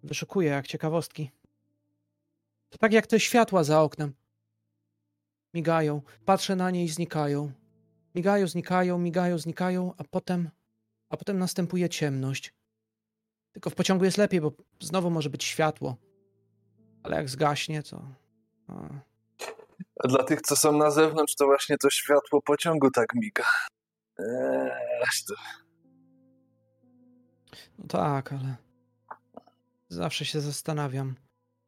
[0.03, 1.31] Wyszukuję jak ciekawostki.
[2.69, 4.13] To tak jak te światła za oknem.
[5.53, 7.51] Migają, patrzę na nie i znikają.
[8.17, 10.49] Migają, znikają, migają, znikają, a potem,
[11.09, 12.53] a potem następuje ciemność.
[13.51, 15.97] Tylko w pociągu jest lepiej, bo znowu może być światło.
[17.03, 18.01] Ale jak zgaśnie, to.
[18.67, 18.73] A,
[20.03, 23.45] A dla tych, co są na zewnątrz, to właśnie to światło pociągu tak miga.
[24.19, 24.71] Eee,
[25.27, 25.33] to...
[27.77, 28.55] No tak, ale
[29.89, 31.15] zawsze się zastanawiam,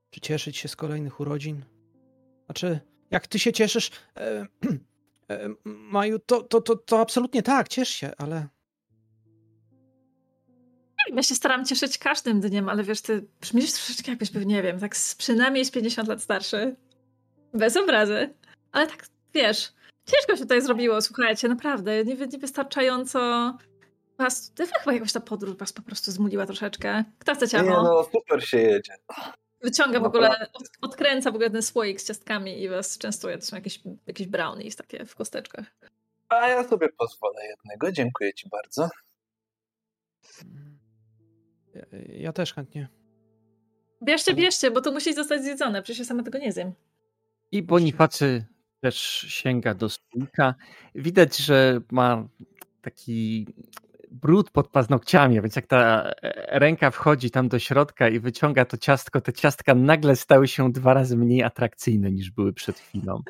[0.09, 1.65] czy cieszyć się z kolejnych urodzin.
[2.45, 2.79] Znaczy,
[3.11, 4.45] jak ty się cieszysz, e,
[5.65, 8.47] Maju, to, to, to, to absolutnie tak, ciesz się, ale
[11.15, 14.79] Ja się staram cieszyć każdym dniem, ale wiesz, ty brzmisz troszeczkę jakbyś był, nie wiem,
[14.79, 16.75] tak z, przynajmniej z 50 lat starszy.
[17.53, 18.33] Bez obrazy.
[18.71, 19.73] Ale tak, wiesz,
[20.05, 22.05] ciężko się tutaj zrobiło, słuchajcie, naprawdę.
[22.05, 23.53] Nie, niewystarczająco
[24.17, 27.03] was, ty chyba jakoś ta podróż was po prostu zmuliła troszeczkę.
[27.19, 27.83] Kto chce Nie ciacho?
[27.83, 28.93] no, super się jedzie.
[29.61, 33.37] Wyciąga w ogóle, od, odkręca w ogóle ten słoik z ciastkami i was częstuje.
[33.37, 35.65] To są jakieś, jakieś brownies takie w kosteczkach.
[36.29, 37.91] A ja sobie pozwolę jednego.
[37.91, 38.89] Dziękuję ci bardzo.
[41.75, 42.89] ja, ja też chętnie.
[44.03, 46.73] Bierzcie, bierzcie, bo to musi zostać zjedzone, przecież ja sama tego nie zjem.
[47.51, 48.45] I Bonifacy
[48.81, 50.55] też sięga do stójka.
[50.95, 52.27] Widać, że ma
[52.81, 53.47] taki
[54.11, 58.77] brud pod paznokciami, więc jak ta e, ręka wchodzi tam do środka i wyciąga to
[58.77, 63.21] ciastko, te ciastka nagle stały się dwa razy mniej atrakcyjne niż były przed chwilą.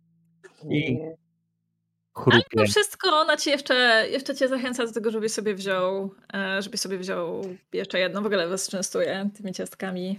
[0.70, 0.98] I
[2.16, 2.42] chrupie.
[2.56, 6.80] Mimo wszystko ona ci jeszcze, jeszcze cię zachęca do tego, żebyś sobie wziął, e, żebyś
[6.80, 8.22] sobie wziął jeszcze jedno.
[8.22, 10.18] W ogóle was częstuje tymi ciastkami.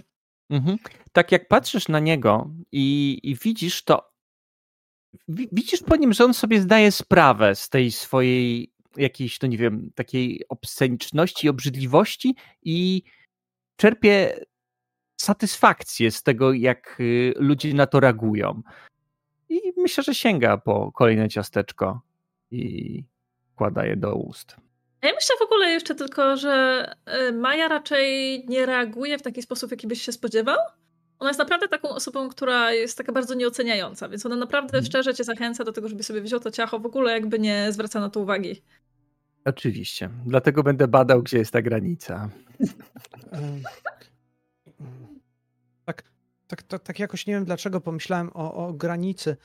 [0.49, 0.77] Mhm.
[1.11, 4.11] Tak jak patrzysz na niego i, i widzisz to,
[5.27, 9.57] wi- widzisz po nim, że on sobie zdaje sprawę z tej swojej jakiejś, no nie
[9.57, 13.03] wiem, takiej obsceniczności, obrzydliwości i
[13.75, 14.45] czerpie
[15.21, 18.61] satysfakcję z tego, jak y, ludzie na to reagują.
[19.49, 22.01] I myślę, że sięga po kolejne ciasteczko
[22.51, 23.03] i
[23.53, 24.55] wkłada je do ust.
[25.01, 29.71] Ja myślę w ogóle jeszcze tylko, że e, Maja raczej nie reaguje w taki sposób,
[29.71, 30.57] jaki byś się spodziewał.
[31.19, 34.85] Ona jest naprawdę taką osobą, która jest taka bardzo nieoceniająca, więc ona naprawdę Mhm.
[34.85, 37.99] szczerze cię zachęca do tego, żeby sobie wziął to ciacho, w ogóle jakby nie zwraca
[37.99, 38.61] na to uwagi.
[39.45, 40.09] Oczywiście.
[40.25, 42.29] Dlatego będę badał, gdzie jest ta granica.
[45.85, 46.03] Tak,
[46.47, 49.37] tak tak, tak jakoś nie wiem dlaczego pomyślałem o, o granicy.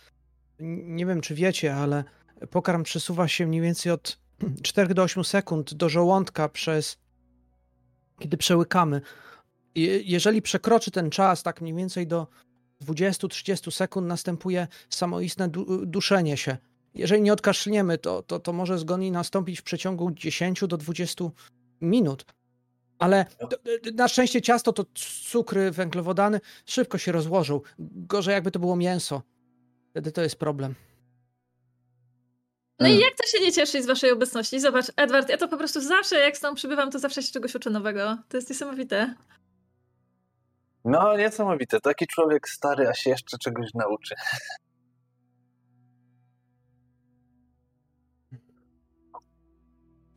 [0.59, 2.05] Nie wiem, czy wiecie, ale
[2.51, 4.19] pokarm przesuwa się mniej więcej od
[4.63, 6.99] 4 do 8 sekund do żołądka przez
[8.19, 9.01] kiedy przełykamy.
[10.05, 12.27] Jeżeli przekroczy ten czas, tak mniej więcej do
[12.85, 16.57] 20-30 sekund, następuje samoistne du duszenie się.
[16.95, 21.25] Jeżeli nie odkaszlniemy, to, to, to może zgon nastąpić w przeciągu 10 do 20
[21.81, 22.25] minut.
[22.99, 23.27] Ale
[23.95, 24.85] na szczęście ciasto to
[25.31, 27.61] cukry, węglowodany szybko się rozłożą.
[27.79, 29.23] Gorzej jakby to było mięso.
[29.91, 30.75] Wtedy to jest problem.
[32.81, 34.61] No i jak to się nie cieszy z waszej obecności?
[34.61, 37.55] Zobacz, Edward, ja to po prostu zawsze, jak z tą przybywam, to zawsze się czegoś
[37.55, 38.19] uczę nowego.
[38.29, 39.15] To jest niesamowite.
[40.85, 41.81] No, niesamowite.
[41.81, 44.15] Taki człowiek stary, a się jeszcze czegoś nauczy.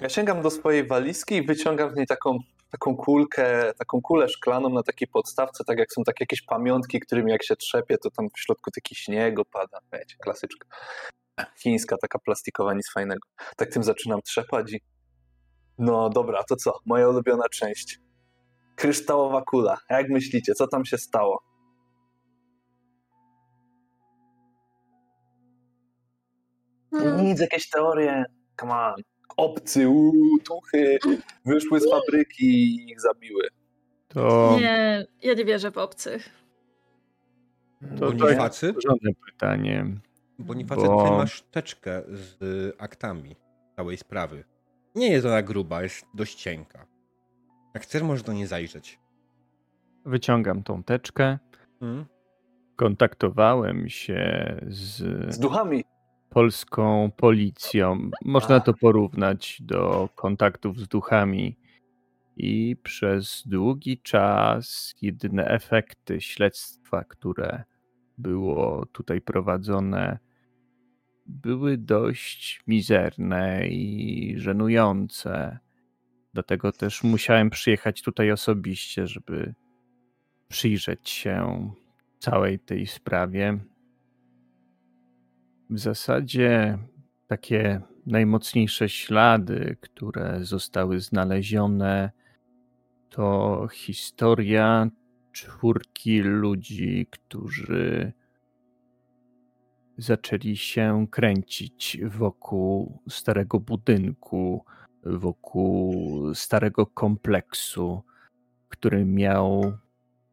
[0.01, 2.39] Ja sięgam do swojej walizki i wyciągam z niej taką,
[2.71, 7.31] taką kulkę, taką kulę szklaną na takiej podstawce, tak jak są takie jakieś pamiątki, którymi
[7.31, 9.79] jak się trzepie, to tam w środku taki śnieg opada.
[9.93, 10.67] Wiecie, klasyczka.
[11.57, 13.27] Chińska, taka plastikowa, nic fajnego.
[13.57, 14.81] Tak tym zaczynam trzepać i
[15.77, 16.79] no dobra, to co?
[16.85, 17.99] Moja ulubiona część.
[18.75, 19.77] Kryształowa kula.
[19.89, 21.43] Jak myślicie, co tam się stało?
[26.91, 27.25] Hmm.
[27.25, 28.25] Nic, jakieś teorie.
[28.59, 28.95] Come on
[29.37, 30.99] obcy, uuu, tuchy,
[31.45, 33.47] wyszły z fabryki i ich zabiły.
[34.07, 34.55] To...
[34.59, 36.29] Nie, ja nie wierzę w obcych.
[37.99, 38.73] To Bonifacy?
[38.73, 39.85] Porządne pytanie.
[40.39, 41.03] Bonifacy, bo...
[41.03, 43.35] ty masz teczkę z aktami
[43.75, 44.43] całej sprawy.
[44.95, 46.85] Nie jest ona gruba, jest dość cienka.
[47.75, 48.99] Jak chcesz, możesz do niej zajrzeć.
[50.05, 51.39] Wyciągam tą teczkę.
[51.79, 52.05] Hmm?
[52.75, 54.97] Kontaktowałem się z...
[55.35, 55.83] Z duchami
[56.29, 58.09] polską policją.
[58.25, 61.57] Można to porównać do kontaktów z duchami.
[62.37, 67.63] I przez długi czas jedyne efekty śledztwa, które
[68.17, 70.19] było tutaj prowadzone,
[71.25, 75.59] były dość mizerne i żenujące.
[76.35, 79.53] Dlatego też musiałem przyjechać tutaj osobiście, żeby
[80.47, 81.69] przyjrzeć się
[82.19, 83.59] całej tej sprawie.
[85.69, 86.77] W zasadzie
[87.27, 92.11] takie najmocniejsze ślady, które zostały znalezione,
[93.09, 94.89] to historia
[95.31, 98.13] czwórki ludzi, którzy
[99.97, 104.65] zaczęli się kręcić wokół starego budynku,
[105.05, 108.03] wokół starego kompleksu,
[108.69, 109.77] który miał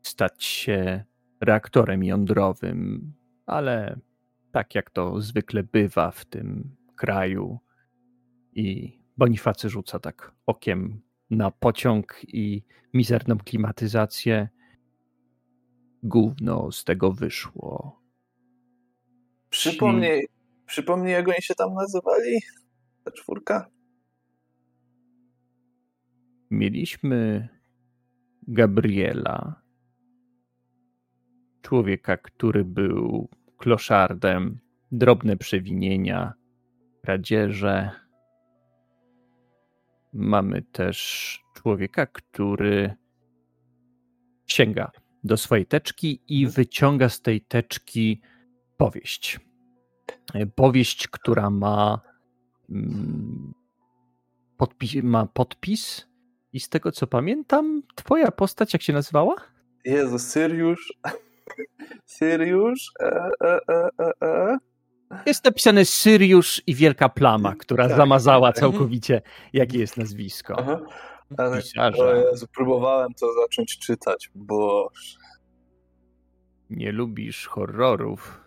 [0.03, 1.05] stać się
[1.41, 3.13] reaktorem jądrowym,
[3.47, 4.01] ale
[4.53, 7.59] tak jak to zwykle bywa w tym kraju.
[8.53, 11.01] I Bonifacy rzuca tak okiem
[11.31, 12.65] na pociąg i
[12.95, 14.49] mizerną klimatyzację.
[16.03, 18.01] Gówno z tego wyszło.
[19.51, 20.29] Przypomnij,
[20.67, 22.41] przypomnij jak oni się tam nazywali?
[23.05, 23.72] Ta czwórka?
[26.53, 27.49] Mieliśmy
[28.49, 29.63] Gabriela,
[31.63, 34.59] człowieka, który był kloszardem,
[34.91, 36.33] drobne przewinienia,
[37.03, 37.91] kradzieże.
[40.13, 42.95] Mamy też człowieka, który
[44.47, 44.91] sięga
[45.25, 46.55] do swojej teczki i mhm.
[46.55, 48.21] wyciąga z tej teczki
[48.77, 49.41] powieść.
[50.55, 52.01] Powieść, która ma,
[52.71, 53.53] mm,
[54.57, 56.12] podpis, ma podpis
[56.53, 59.37] i z tego co pamiętam, twoja postać jak się nazywała?
[59.85, 60.93] Jezu, Syriusz.
[62.07, 62.93] Syriusz.
[63.01, 64.59] E, e, e, e, e.
[65.27, 68.61] Jest napisane Syriusz i wielka plama, która tak, zamazała tak.
[68.61, 69.23] całkowicie,
[69.53, 70.57] jakie jest nazwisko.
[70.59, 70.81] Aha.
[72.31, 74.91] Jezu, próbowałem to zacząć czytać, bo.
[76.71, 78.42] Nie lubisz horrorów.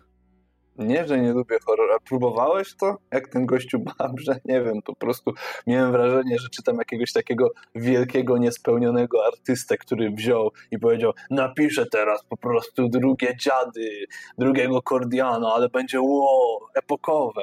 [0.78, 1.96] Nie, że nie lubię horrora.
[2.08, 2.96] Próbowałeś to?
[3.12, 3.78] Jak ten gościu
[4.26, 5.32] że Nie wiem, po prostu
[5.66, 12.24] miałem wrażenie, że czytam jakiegoś takiego wielkiego, niespełnionego artystę, który wziął i powiedział napiszę teraz
[12.24, 14.06] po prostu drugie dziady,
[14.38, 17.42] drugiego Cordiano, ale będzie ło, epokowe.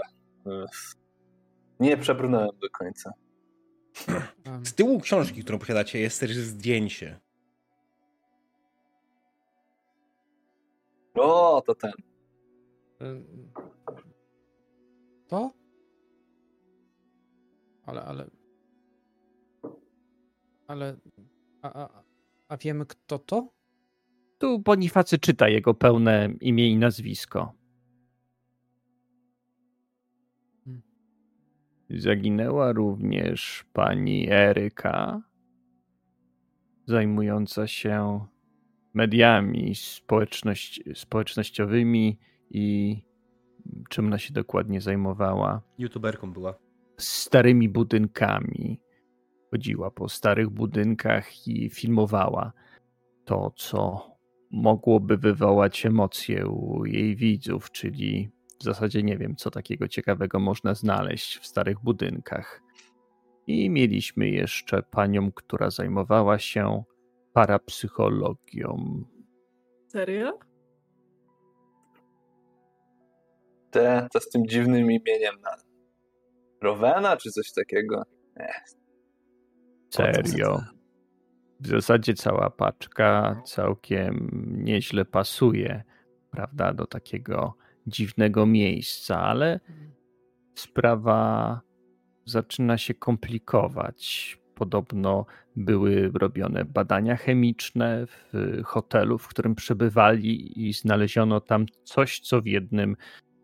[1.79, 3.13] Nie przebrnąłem do końca.
[4.63, 7.19] Z tyłu książki, którą posiadacie, jest też zdjęcie.
[11.15, 11.91] O, to ten.
[15.27, 15.53] To?
[17.85, 18.29] Ale, ale.
[20.67, 20.97] Ale.
[21.61, 22.03] A, a,
[22.47, 23.53] a wiemy, kto to?
[24.37, 27.53] Tu Bonifacy czyta jego pełne imię i nazwisko.
[30.65, 30.81] Hmm.
[31.89, 35.21] Zaginęła również pani Eryka,
[36.85, 38.25] zajmująca się
[38.93, 42.19] mediami społeczność, społecznościowymi
[42.53, 42.97] i
[43.89, 45.61] czym ona się dokładnie zajmowała?
[45.77, 46.55] YouTuberką była.
[46.97, 48.79] Starymi budynkami.
[49.51, 52.53] Chodziła po starych budynkach i filmowała
[53.25, 54.07] to, co
[54.51, 58.29] mogłoby wywołać emocje u jej widzów, czyli
[58.59, 62.61] w zasadzie nie wiem, co takiego ciekawego można znaleźć w starych budynkach.
[63.47, 66.83] I mieliśmy jeszcze panią, która zajmowała się
[67.33, 69.03] parapsychologią.
[69.87, 70.39] Serio?
[73.73, 75.49] Te, te z tym dziwnym imieniem na
[76.61, 78.03] Rowena czy coś takiego.
[79.89, 80.61] Serio.
[81.59, 84.29] W zasadzie cała paczka całkiem
[84.63, 85.83] nieźle pasuje,
[86.31, 87.57] prawda, do takiego
[87.87, 89.59] dziwnego miejsca, ale
[90.55, 91.61] sprawa
[92.25, 94.37] zaczyna się komplikować.
[94.55, 102.41] Podobno były robione badania chemiczne w hotelu, w którym przebywali, i znaleziono tam coś, co
[102.41, 102.95] w jednym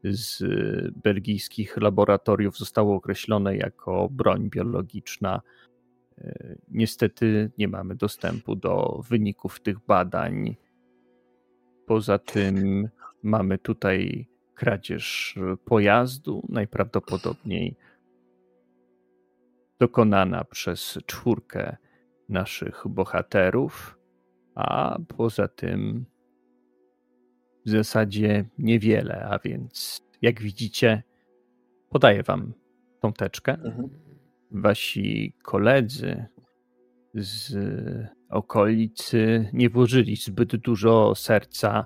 [0.04, 0.44] z
[1.04, 5.42] belgijskich laboratoriów zostało określone jako broń biologiczna.
[6.68, 10.56] Niestety nie mamy dostępu do wyników tych badań.
[11.86, 12.90] Poza tym
[13.24, 15.36] mamy tutaj kradzież
[15.66, 17.76] pojazdu, najprawdopodobniej
[19.80, 21.78] dokonana przez czwórkę
[22.30, 24.00] naszych bohaterów,
[24.56, 26.06] a poza tym
[27.70, 31.04] w zasadzie niewiele, a więc jak widzicie,
[31.90, 32.54] podaję wam
[33.02, 33.54] tą teczkę.
[33.54, 33.90] Mhm.
[34.52, 36.26] Wasi koledzy
[37.14, 37.58] z
[38.30, 41.86] okolicy nie włożyli zbyt dużo serca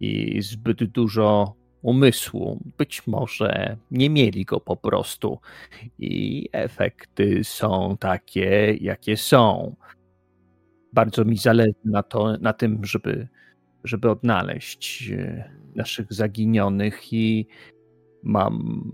[0.00, 2.60] i zbyt dużo umysłu.
[2.78, 5.38] Być może nie mieli go po prostu
[5.98, 9.76] i efekty są takie, jakie są.
[10.92, 13.28] Bardzo mi zależy na, to, na tym, żeby,
[13.86, 17.46] żeby odnaleźć e, naszych zaginionych i
[18.22, 18.84] mam,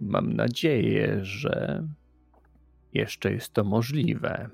[0.00, 1.86] mam nadzieję, że
[2.92, 4.48] jeszcze jest to możliwe.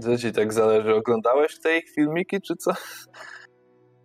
[0.00, 0.94] Co ci tak zależy?
[0.94, 2.72] Oglądałeś te ich filmiki, czy co?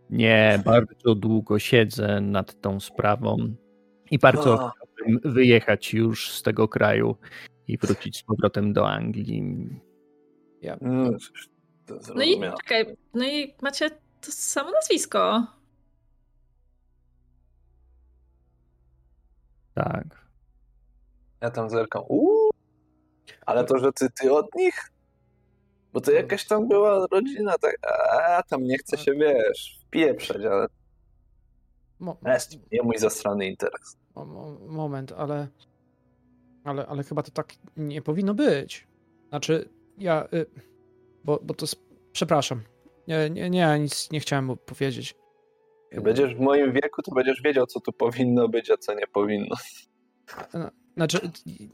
[0.10, 3.38] Nie, bardzo długo siedzę nad tą sprawą
[4.12, 4.72] i bardzo O.
[4.72, 7.16] chciałbym wyjechać już z tego kraju
[7.68, 9.44] i wrócić z powrotem do Anglii.
[10.62, 11.10] Ja, No,
[11.86, 13.90] to No i czekaj, no i macie
[14.26, 15.48] to samo nazwisko.
[19.74, 20.24] Tak.
[21.42, 22.04] Ja tam zerkam.
[22.08, 22.50] Uuu,
[23.46, 24.92] ale to, że ty, ty od nich?
[25.94, 27.78] Bo to jakaś tam była rodzina, tak,
[28.28, 30.68] a tam nie chce się, wiesz, wpieprzać, ale
[32.00, 33.98] mo, jest nie mój zasrany interes.
[34.16, 35.48] mo, mo, moment, ale,
[36.64, 38.88] ale, ale chyba to tak nie powinno być.
[39.30, 40.46] Znaczy, ja, y,
[41.24, 41.66] bo, bo to,
[42.12, 42.62] przepraszam,
[43.08, 45.16] nie, nie, nie, nic nie chciałem powiedzieć.
[45.92, 49.08] Jak będziesz w moim wieku, to będziesz wiedział, co tu powinno być, a co nie
[49.08, 49.56] powinno.
[50.98, 51.70] Znaczy, i-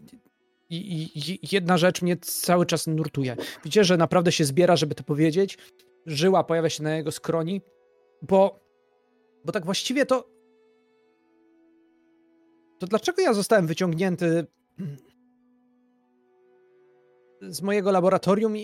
[0.69, 3.35] i- jedna rzecz mnie cały czas nurtuje.
[3.63, 5.57] Widzicie, że naprawdę się zbiera, żeby to powiedzieć.
[6.05, 7.61] Żyła pojawia się na jego skroni,
[8.21, 8.59] bo,
[9.45, 10.29] bo tak właściwie to.
[12.79, 14.45] To dlaczego ja zostałem wyciągnięty
[17.41, 18.61] z mojego laboratorium i,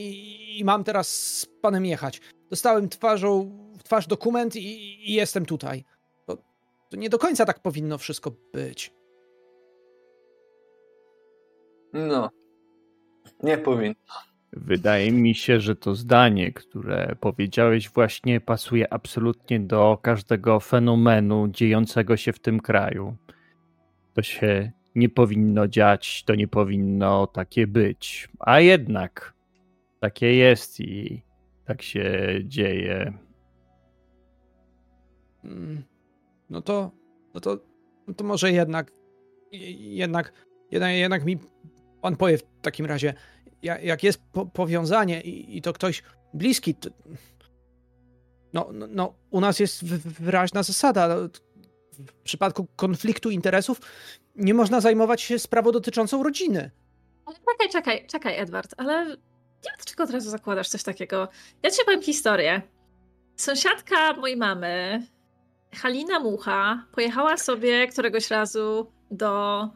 [0.59, 2.21] i mam teraz z panem jechać?
[2.49, 5.85] Dostałem twarzą w twarz dokument i, i jestem tutaj.
[6.25, 6.37] To,
[6.89, 8.93] to nie do końca tak powinno wszystko być.
[11.93, 12.29] No,
[13.43, 13.95] nie powinno.
[14.53, 22.17] Wydaje mi się, że to zdanie, które powiedziałeś, właśnie pasuje absolutnie do każdego fenomenu dziejącego
[22.17, 23.15] się w tym kraju.
[24.13, 28.29] To się nie powinno dziać, to nie powinno takie być.
[28.39, 29.34] A jednak
[30.05, 31.21] takie jest i
[31.65, 33.13] tak się dzieje.
[35.43, 35.83] Mm,
[36.49, 36.91] No to,
[37.33, 37.57] no to,
[38.07, 38.91] no to może jednak,
[39.79, 40.33] jednak,
[40.71, 41.37] jednak, jednak mi
[42.01, 43.13] pan powie w takim razie,
[43.61, 46.03] ja- jak jest po, powiązanie i, i to ktoś
[46.33, 46.89] bliski, to,
[48.53, 49.83] no, no, no, u nas jest
[50.19, 51.15] wyraźna zasada.
[51.91, 53.81] W przypadku konfliktu interesów
[54.35, 56.71] nie można zajmować się sprawą dotyczącą rodziny.
[57.25, 59.15] Ale czekaj, czekaj, czekaj, Edward, ale
[59.65, 61.27] nie wiem, dlaczego od razu zakładasz coś takiego.
[61.63, 62.61] Ja ci powiem historię.
[63.35, 65.03] Sąsiadka mojej mamy,
[65.75, 69.67] Halina Mucha, pojechała sobie któregoś razu do,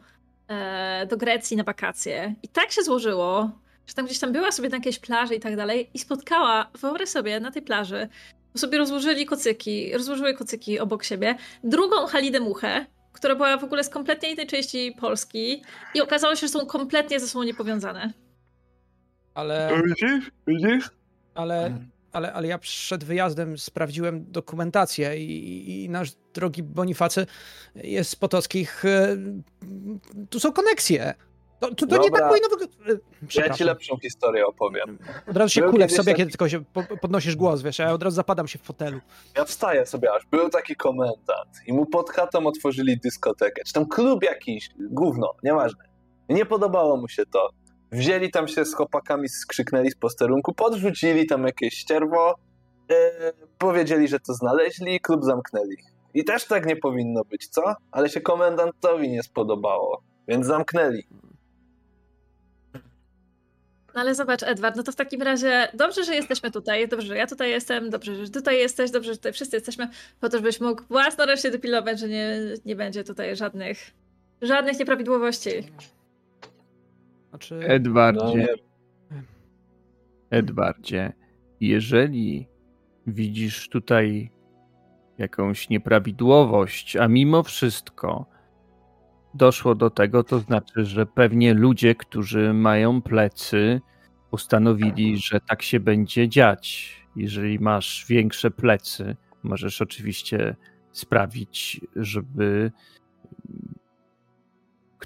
[0.48, 2.34] e, do Grecji na wakacje.
[2.42, 3.50] I tak się złożyło,
[3.86, 7.08] że tam gdzieś tam była sobie na jakiejś plaży i tak dalej i spotkała, wyobraź
[7.08, 8.08] sobie, na tej plaży,
[8.52, 13.84] bo sobie rozłożyli kocyki, rozłożyły kocyki obok siebie, drugą Halinę Muchę, która była w ogóle
[13.84, 15.62] z kompletnie innej części Polski
[15.94, 18.12] i okazało się, że są kompletnie ze sobą niepowiązane.
[19.40, 20.30] Ale, Widzisz?
[20.46, 20.90] Widzisz?
[21.34, 21.78] ale
[22.12, 27.26] ale, ale ja przed wyjazdem sprawdziłem dokumentację i, i nasz drogi Bonifacy
[27.74, 28.84] jest z Potockich.
[28.84, 29.16] e,
[30.30, 31.14] Tu są koneksje.
[31.60, 33.36] To, to, to nie tak powinno wyglądać.
[33.36, 34.98] Ja ci lepszą historię opowiem.
[35.28, 37.80] Od razu się Był kulę w sobie, taki- kiedy tylko się po- podnosisz głos, wiesz,
[37.80, 39.00] a ja od razu zapadam się w fotelu.
[39.36, 40.26] Ja wstaję sobie aż.
[40.26, 45.84] Był taki komendant i mu pod chatą otworzyli dyskotekę, czy tam klub jakiś, gówno, nieważne.
[46.28, 47.50] Nie podobało mu się to.
[47.92, 52.34] Wzięli tam się z chłopakami, skrzyknęli z posterunku, podrzucili tam jakieś ścierwo,
[52.90, 55.76] e, powiedzieli, że to znaleźli, klub zamknęli.
[56.14, 57.74] I też tak nie powinno być, co?
[57.92, 61.02] Ale się komendantowi nie spodobało, więc zamknęli.
[63.94, 67.16] No ale zobacz, Edward, no to w takim razie dobrze, że jesteśmy tutaj, dobrze, że
[67.16, 69.88] ja tutaj jestem, dobrze, że tutaj jesteś, dobrze, że tutaj wszyscy jesteśmy,
[70.20, 73.90] po to, żebyś mógł własnoręcznie dopilnować, że nie, nie będzie tutaj żadnych,
[74.42, 75.50] żadnych nieprawidłowości.
[77.30, 78.48] Znaczy, No, Edwardzie, nie,
[80.30, 81.12] Edwardzie,
[81.60, 82.48] jeżeli
[83.06, 84.30] widzisz tutaj
[85.18, 88.26] jakąś nieprawidłowość, a mimo wszystko
[89.34, 93.80] doszło do tego, to znaczy, że pewnie ludzie, którzy mają plecy,
[94.30, 96.96] ustanowili, że tak się będzie dziać.
[97.16, 100.56] Jeżeli masz większe plecy, możesz oczywiście
[100.92, 102.72] sprawić, żeby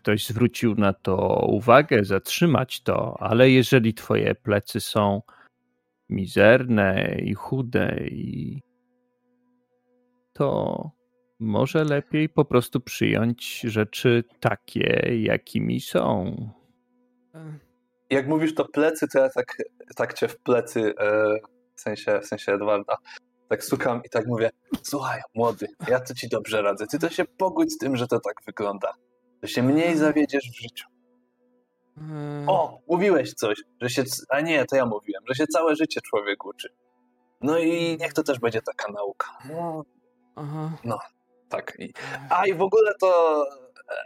[0.04, 5.22] ktoś zwrócił na to uwagę, zatrzymać to, ale jeżeli twoje plecy są
[6.08, 8.62] mizerne i chude i
[10.32, 10.90] to
[11.40, 16.34] może lepiej po prostu przyjąć rzeczy takie, jakimi są.
[17.34, 17.58] e,
[18.10, 19.56] jak mówisz to plecy, to ja tak,
[19.96, 21.38] tak cię w plecy, e,
[21.74, 22.96] w sensie, w sensie Edwarda,
[23.48, 24.50] tak stukam i tak mówię,
[24.82, 28.20] słuchaj, młody, ja to ci dobrze radzę, ty to się pogódź z tym, że to
[28.20, 28.92] tak wygląda.
[29.44, 30.88] To się mniej zawiedziesz w życiu.
[31.98, 36.00] e, O, mówiłeś coś, że się, a nie, to ja mówiłem, że się całe życie
[36.00, 36.68] człowiek uczy.
[37.40, 39.26] No i niech to też będzie taka nauka.
[39.50, 39.84] No,
[40.34, 40.78] Aha.
[41.48, 41.76] tak.
[41.78, 41.92] I,
[42.30, 43.44] a i w ogóle to,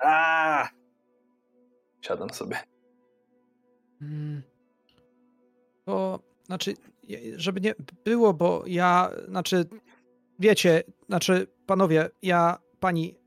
[0.03, 0.69] a,
[2.01, 2.57] siadam sobie.
[4.03, 4.43] Mm.
[5.85, 6.75] To znaczy,
[7.37, 7.75] żeby nie
[8.05, 9.65] było, bo ja, znaczy,
[10.39, 13.19] wiecie, znaczy, panowie, ja, pani,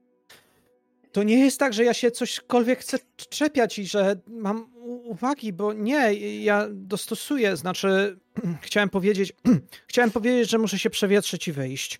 [1.11, 2.97] to nie jest tak, że ja się cośkolwiek chcę
[3.29, 4.69] czepiać i że mam
[5.03, 8.19] uwagi, bo nie, ja dostosuję, znaczy,
[8.61, 9.33] chciałem powiedzieć,
[9.87, 11.99] chciałem powiedzieć, że muszę się przewietrzyć i wyjść.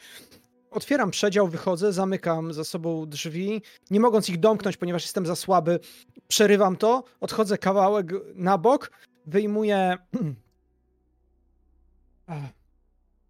[0.72, 5.80] Otwieram przedział, wychodzę, zamykam za sobą drzwi, nie mogąc ich domknąć, ponieważ jestem za słaby,
[6.28, 8.92] przerywam to, odchodzę kawałek na bok,
[9.26, 9.98] wyjmuję.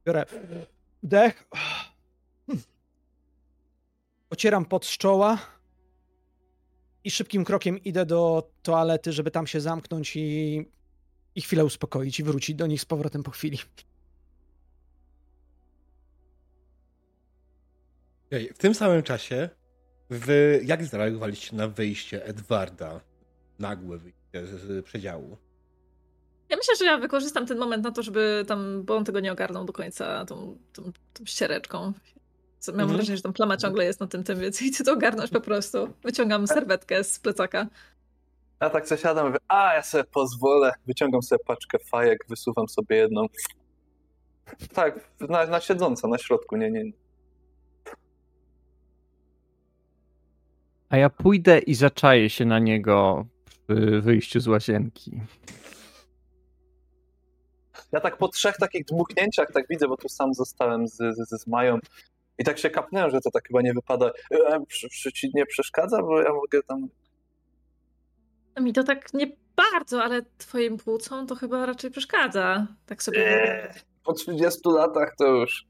[0.05, 0.25] Biorę
[1.03, 1.49] wdech.
[4.29, 5.60] Ocieram pot z czoła
[7.03, 10.65] i szybkim krokiem idę do toalety, żeby tam się zamknąć i,
[11.35, 13.57] i chwilę uspokoić i wrócić do nich z powrotem po chwili.
[18.27, 19.49] Okej, W tym samym czasie
[20.09, 23.01] wy jak zareagowaliście na wyjście Edwarda?
[23.59, 25.37] Nagłe wyjście z, z przedziału.
[26.49, 29.31] Ja myślę, że ja wykorzystam ten moment na to, żeby tam, bo on tego nie
[29.31, 30.83] ogarnął do końca tą, tą,
[31.13, 31.93] tą ściereczką.
[32.61, 32.97] Co- Mam Mhm.
[32.97, 35.93] wrażenie, że tam plama ciągle jest na tym tym, więc idę to ogarnąć po prostu.
[36.03, 37.67] Wyciągam serwetkę z plecaka.
[38.61, 42.69] Ja tak sobie siadam i mówię, a ja sobie pozwolę, wyciągam sobie paczkę fajek, wysuwam
[42.69, 43.25] sobie jedną.
[44.73, 44.99] Tak,
[45.29, 46.83] na, na siedząco, na środku, nie, nie.
[46.83, 46.91] nie.
[50.89, 55.21] A ja pójdę i zaczaję się na niego przy wyjściu z łazienki.
[57.91, 61.47] Ja tak po trzech takich dmuchnięciach tak widzę, bo tu sam zostałem z, z, z
[61.47, 61.79] Mają
[62.37, 64.11] i tak się kapnąłem, że to tak chyba nie wypada.
[64.31, 66.87] E, przy, przy ci nie przeszkadza, bo ja mogę tam...
[68.59, 72.67] Mi to tak nie bardzo, ale twoim płucom to chyba raczej przeszkadza.
[72.85, 73.27] Tak sobie.
[73.27, 73.73] E,
[74.03, 75.65] po 30 latach to już...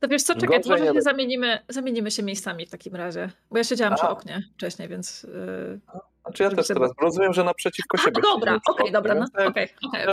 [0.00, 3.30] To wiesz co, czekaj, Gorzej może nie się zamienimy, zamienimy się miejscami w takim razie.
[3.50, 4.08] Bo ja siedziałam przy A.
[4.08, 5.22] oknie wcześniej, więc.
[5.22, 5.80] Yy...
[6.22, 9.26] Znaczy ja też teraz rozumiem, że naprzeciwko A, siebie dobra, przy okej, oknie, dobra, no,
[9.38, 9.68] Ja okej.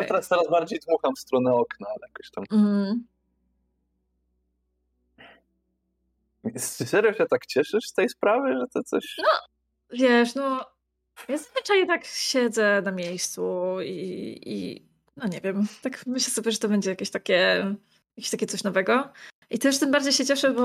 [0.08, 2.44] teraz, teraz bardziej dmucham w stronę okna, ale jakoś tam...
[2.52, 3.04] Mm.
[6.58, 9.16] Serio się tak cieszysz z tej sprawy, że to coś...
[9.94, 10.66] Wiesz, no.
[11.28, 14.86] Ja zazwyczaj tak siedzę na miejscu i, i
[15.18, 17.66] no nie wiem, tak myślę sobie, że to będzie jakieś takie,
[18.18, 19.14] jakieś takie coś nowego.
[19.52, 20.64] I też tym bardziej się cieszę, bo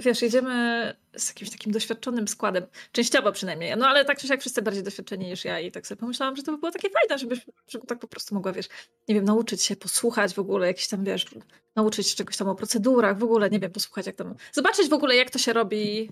[0.00, 4.62] wiesz, jedziemy z jakimś takim doświadczonym składem, częściowo przynajmniej, no ale tak czy siak wszyscy
[4.62, 7.46] bardziej doświadczeni niż ja i tak sobie pomyślałam, że to by było takie fajne, żebyś
[7.68, 8.68] żeby tak po prostu mogła, wiesz,
[9.08, 11.26] nie wiem, nauczyć się, posłuchać w ogóle, jakiś tam, wiesz,
[11.76, 14.92] nauczyć się czegoś tam o procedurach, w ogóle, nie wiem, posłuchać jak tam, zobaczyć w
[14.92, 16.10] ogóle jak to się robi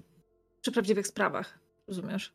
[0.61, 1.59] przy prawdziwych sprawach,
[1.89, 2.33] rozumiesz?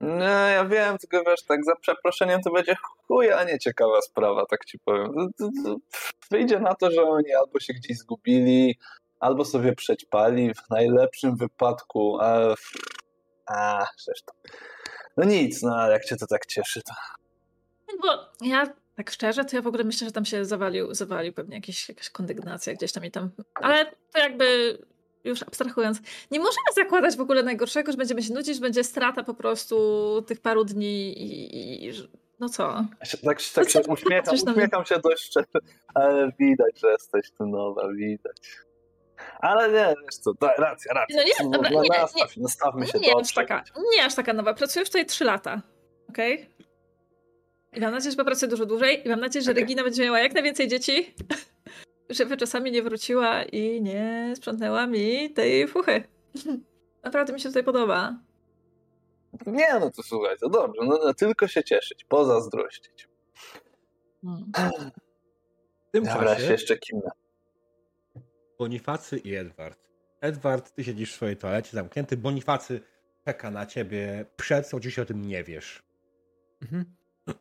[0.00, 2.76] No, ja wiem, tylko wiesz, tak za przeproszeniem to będzie
[3.06, 5.12] chuja nieciekawa sprawa, tak ci powiem.
[6.30, 8.78] Wyjdzie na to, że oni albo się gdzieś zgubili,
[9.20, 12.54] albo sobie przećpali, w najlepszym wypadku, a,
[13.46, 14.32] a zresztą.
[15.16, 16.94] No nic, no ale jak cię to tak cieszy, to...
[18.02, 18.08] Bo
[18.46, 21.88] ja tak szczerze, to ja w ogóle myślę, że tam się zawalił, zawalił pewnie jakiś,
[21.88, 23.30] jakaś kondygnacja gdzieś tam i tam.
[23.54, 24.78] Ale to jakby
[25.24, 26.00] już abstrahując,
[26.30, 29.76] nie możemy zakładać w ogóle najgorszego, że będziemy się nudzić, że będzie strata po prostu
[30.26, 31.92] tych paru dni i, i
[32.40, 32.84] no co?
[33.24, 35.46] Tak, tak się uśmiecham, uśmiecham się dość szczerze,
[35.94, 38.36] ale widać, że jesteś tu nowa, widać.
[39.40, 41.16] Ale nie, wiesz co, da, racja, racja.
[41.16, 43.20] No nie, dobra, no, nie, nastaw, nie, nastawmy się nie dobrze.
[43.20, 43.64] Aż taka,
[43.96, 45.62] nie aż taka nowa, pracuję już tutaj 3 lata,
[46.08, 46.34] okej?
[46.34, 46.46] Okay?
[47.72, 49.60] I mam nadzieję, że popracuję dużo dłużej i mam nadzieję, że okay.
[49.62, 51.14] Regina będzie miała jak najwięcej dzieci
[52.10, 56.04] żeby czasami nie wróciła i nie sprzątnęła mi tej fuchy.
[57.04, 58.18] Naprawdę mi się tutaj podoba.
[59.46, 60.80] Nie, no to słuchaj, to dobrze.
[60.84, 63.08] No, no tylko się cieszyć, pozazdrościć.
[64.22, 64.52] Hmm.
[65.88, 67.10] W tym Dobra, czasie się jeszcze kimna.
[68.58, 69.90] Bonifacy i Edward.
[70.20, 72.16] Edward, ty siedzisz w swojej toalecie zamknięty.
[72.16, 72.80] Bonifacy
[73.24, 75.82] czeka na ciebie przed, oczywiście o tym nie wiesz.
[76.62, 76.84] Mhm.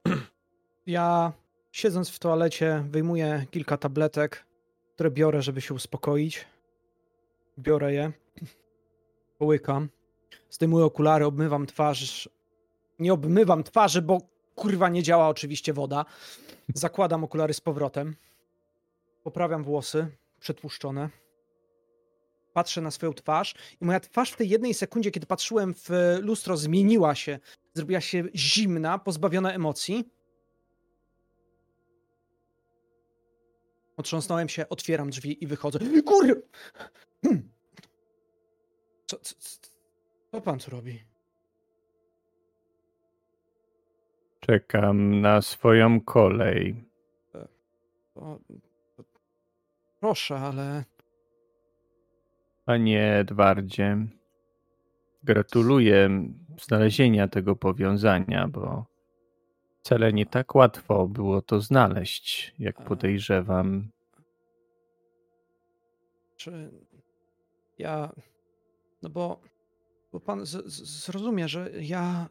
[0.86, 1.34] Ja
[1.72, 4.45] siedząc w toalecie wyjmuję kilka tabletek,
[4.93, 6.45] które biorę, żeby się uspokoić.
[7.59, 8.11] Biorę je,
[9.39, 9.89] połykam,
[10.49, 12.30] zdejmuję okulary, obmywam twarz.
[12.99, 14.18] Nie obmywam twarzy, bo
[14.55, 16.05] kurwa nie działa oczywiście woda.
[16.74, 18.16] Zakładam okulary z powrotem.
[19.24, 20.07] Poprawiam włosy,
[20.44, 21.10] przetłuszczone.
[22.54, 25.89] Patrzę na swoją twarz i moja twarz w tej jednej sekundzie, kiedy patrzyłem w
[26.22, 27.39] lustro, zmieniła się.
[27.74, 30.10] Zrobiła się zimna, pozbawiona emocji.
[33.98, 35.80] Otrząsnąłem się, otwieram drzwi i wychodzę.
[36.06, 36.44] Kur...
[39.06, 39.36] Co, co,
[40.32, 41.04] co pan tu robi?
[44.39, 46.86] Czekam na swoją kolej.
[47.36, 47.48] E,
[50.04, 50.84] proszę, ale.
[52.66, 53.97] Panie Edwardzie,
[55.24, 56.10] gratuluję
[56.62, 58.86] znalezienia tego powiązania, bo
[59.80, 63.89] Wcale nie tak łatwo było to znaleźć, jak podejrzewam.
[66.36, 66.72] Czy
[67.78, 68.12] ja.
[69.01, 69.39] No bo.
[70.12, 72.30] Bo pan z, z, zrozumie, że ja.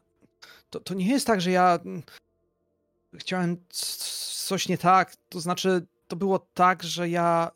[0.69, 1.79] To, to nie jest tak, że ja.
[3.13, 3.57] Chciałem
[4.47, 5.15] coś nie tak.
[5.29, 7.51] To znaczy, to było tak, że ja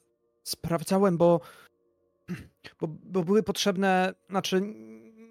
[0.50, 1.42] sprawdzałem, bo.
[2.82, 4.14] Bo, bo były potrzebne.
[4.30, 4.62] Znaczy,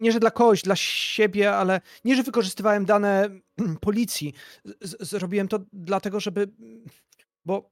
[0.00, 3.30] nie że dla kogoś, dla siebie, ale nie, że wykorzystywałem dane
[3.80, 4.34] policji.
[4.80, 6.48] Z zrobiłem to dlatego, żeby.
[7.44, 7.70] Bo,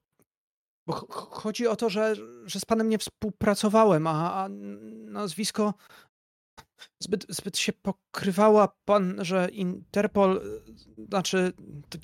[0.86, 2.14] bo chodzi o to, że,
[2.44, 4.48] że z panem nie współpracowałem, a, a
[5.06, 5.74] nazwisko
[6.98, 10.40] zbyt, zbyt się pokrywała pan, że Interpol,
[11.08, 11.52] znaczy
[11.88, 11.98] to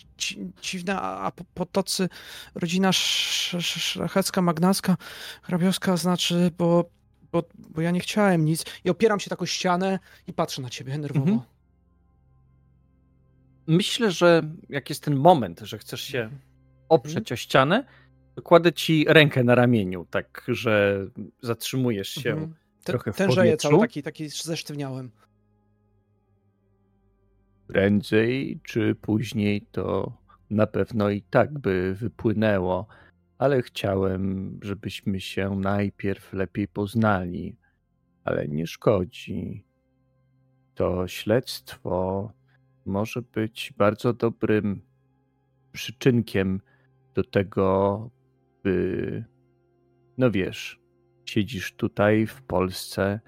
[0.63, 2.09] dziwne, a potocy,
[2.55, 4.97] rodzina szlachecka, magnacka,
[5.43, 6.91] hrabiowska, znaczy, bo
[7.33, 8.65] bo, bo ja nie chciałem nic.
[8.85, 11.31] I opieram się taką ścianę i patrzę na ciebie nerwowo.
[11.31, 11.41] Mhm.
[13.67, 16.41] Myślę, że jak jest ten moment, że chcesz się mhm.
[16.89, 17.35] oprzeć mhm.
[17.35, 17.85] o ścianę,
[18.45, 21.07] kładę ci rękę na ramieniu, tak, że
[21.43, 22.55] zatrzymujesz się mhm.
[22.85, 23.69] Trochę w powietrzu.
[23.69, 25.11] cały taki, taki zesztywniałem.
[27.67, 30.13] Prędzej czy później to
[30.51, 32.87] na pewno i tak by wypłynęło
[33.41, 37.57] ale chciałem, żebyśmy się najpierw lepiej poznali.
[38.25, 39.65] Ale nie szkodzi.
[40.75, 42.33] To śledztwo
[42.87, 44.83] może być bardzo dobrym
[45.73, 46.61] przyczynkiem
[47.15, 48.11] do tego,
[48.63, 49.25] by,
[50.19, 50.80] no wiesz,
[51.31, 53.21] siedzisz tutaj w Polsce,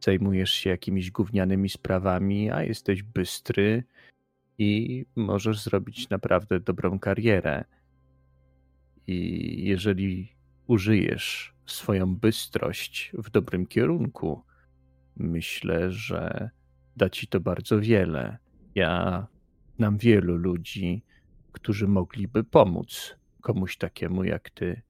[0.00, 3.84] zajmujesz się jakimiś gównianymi sprawami, a jesteś bystry
[4.58, 7.64] i możesz zrobić naprawdę dobrą karierę.
[9.06, 9.18] I
[9.64, 10.36] jeżeli
[10.66, 14.42] użyjesz swoją bystrość w dobrym kierunku,
[15.16, 16.50] myślę, że
[16.96, 18.38] da ci to bardzo wiele.
[18.74, 19.26] Ja
[19.76, 21.02] znam wielu ludzi,
[21.52, 24.82] którzy mogliby pomóc komuś takiemu jak ty.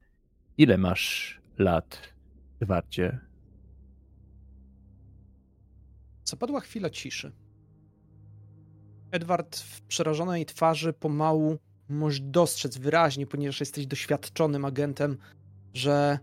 [0.57, 2.16] Ile masz lat,
[2.59, 3.19] Edwardzie?
[6.25, 7.31] Zapadła chwila ciszy.
[9.11, 11.57] Edward w przerażonej twarzy pomału
[11.89, 15.17] możesz dostrzec wyraźnie, ponieważ jesteś doświadczonym agentem,
[15.73, 16.19] że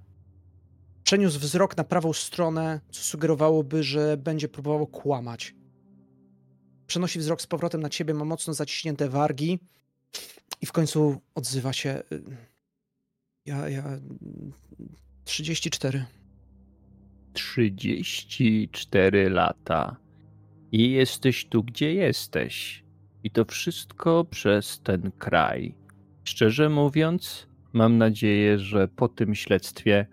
[1.04, 5.54] przeniósł wzrok na prawą stronę, co sugerowałoby, że będzie próbował kłamać.
[6.86, 9.58] Przenosi wzrok z powrotem na ciebie, ma mocno zaciśnięte wargi
[10.60, 12.02] i w końcu odzywa się.
[12.12, 12.22] Y,
[13.46, 13.84] ja, ja.
[15.24, 16.04] 34.
[17.34, 19.96] 34 lata.
[20.72, 22.84] I jesteś tu, gdzie jesteś.
[23.24, 25.74] I to wszystko przez ten kraj.
[26.24, 30.06] Szczerze mówiąc, mam nadzieję, że po tym śledztwie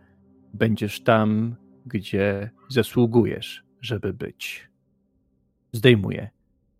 [0.53, 1.55] będziesz tam,
[1.85, 4.69] gdzie zasługujesz, żeby być.
[5.71, 6.29] Zdejmuję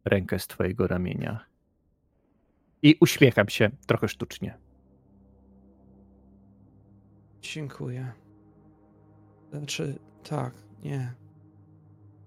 [0.06, 1.46] rękę z twojego ramienia.
[2.82, 4.58] I uśmiecham się trochę sztucznie.
[7.42, 8.12] Dziękuję.
[9.52, 10.54] Znaczy, tak,
[10.84, 11.14] nie.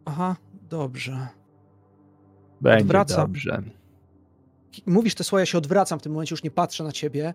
[0.04, 0.36] Aha,
[0.70, 1.28] dobrze.
[2.60, 3.16] Będzie Odwracam.
[3.16, 3.62] dobrze.
[4.86, 7.34] Mówisz te słowa, ja się odwracam, w tym momencie już nie patrzę na ciebie.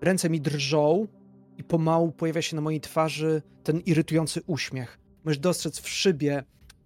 [0.00, 1.06] Ręce mi drżą
[1.56, 4.98] i pomału pojawia się na mojej twarzy ten irytujący uśmiech.
[5.24, 6.44] Możesz dostrzec w szybie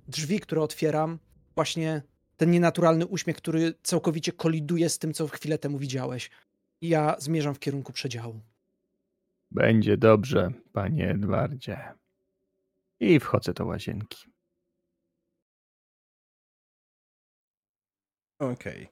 [0.09, 1.18] drzwi, które otwieram,
[1.55, 2.03] właśnie
[2.36, 6.30] ten nienaturalny uśmiech, który całkowicie koliduje z tym, co chwilę temu widziałeś.
[6.80, 8.40] I ja zmierzam w kierunku przedziału.
[9.50, 11.78] Będzie dobrze, panie Edwardzie.
[13.03, 14.32] I wchodzę do łazienki.
[18.38, 18.88] Okej.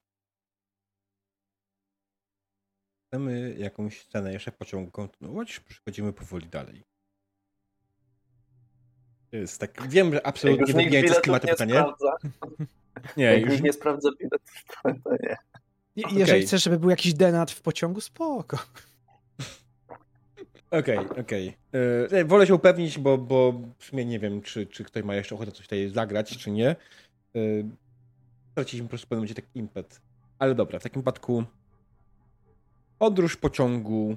[3.06, 6.84] Chcemy jakąś scenę jeszcze pociągu kontynuować, czy przechodzimy powoli dalej?
[9.30, 9.88] To jest tak.
[9.88, 11.72] Wiem, że absolutnie nikt wybijające z klimatu nie pytanie.
[11.72, 12.16] sprawdza,
[13.16, 15.36] Nie, jak już nie sprawdza biletów, to nie.
[16.04, 16.18] Okej.
[16.18, 18.58] Jeżeli chcesz, żeby był jakiś denat w pociągu, spoko.
[20.70, 21.56] Okej, okej.
[22.10, 25.34] E, Wolę się upewnić, bo, bo w sumie nie wiem, czy, czy ktoś ma jeszcze
[25.34, 26.68] ochotę coś tutaj zagrać, czy nie.
[26.68, 26.76] E,
[28.52, 30.00] Straciliśmy po prostu w pewnym taki impet.
[30.38, 31.44] Ale dobra, w takim wypadku
[32.98, 34.16] podróż pociągu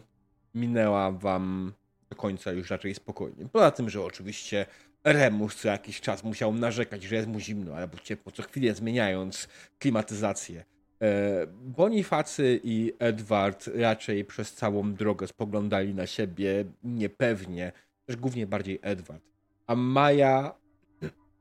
[0.55, 1.73] minęła wam
[2.09, 3.47] do końca już raczej spokojnie.
[3.51, 4.65] Poza tym, że oczywiście
[5.03, 9.47] Remus co jakiś czas musiał narzekać, że jest mu zimno albo ciepło, co chwilę zmieniając
[9.79, 10.65] klimatyzację.
[11.01, 17.71] E, Bonifacy i Edward raczej przez całą drogę spoglądali na siebie niepewnie,
[18.05, 19.23] też głównie bardziej Edward.
[19.67, 20.53] A Maja.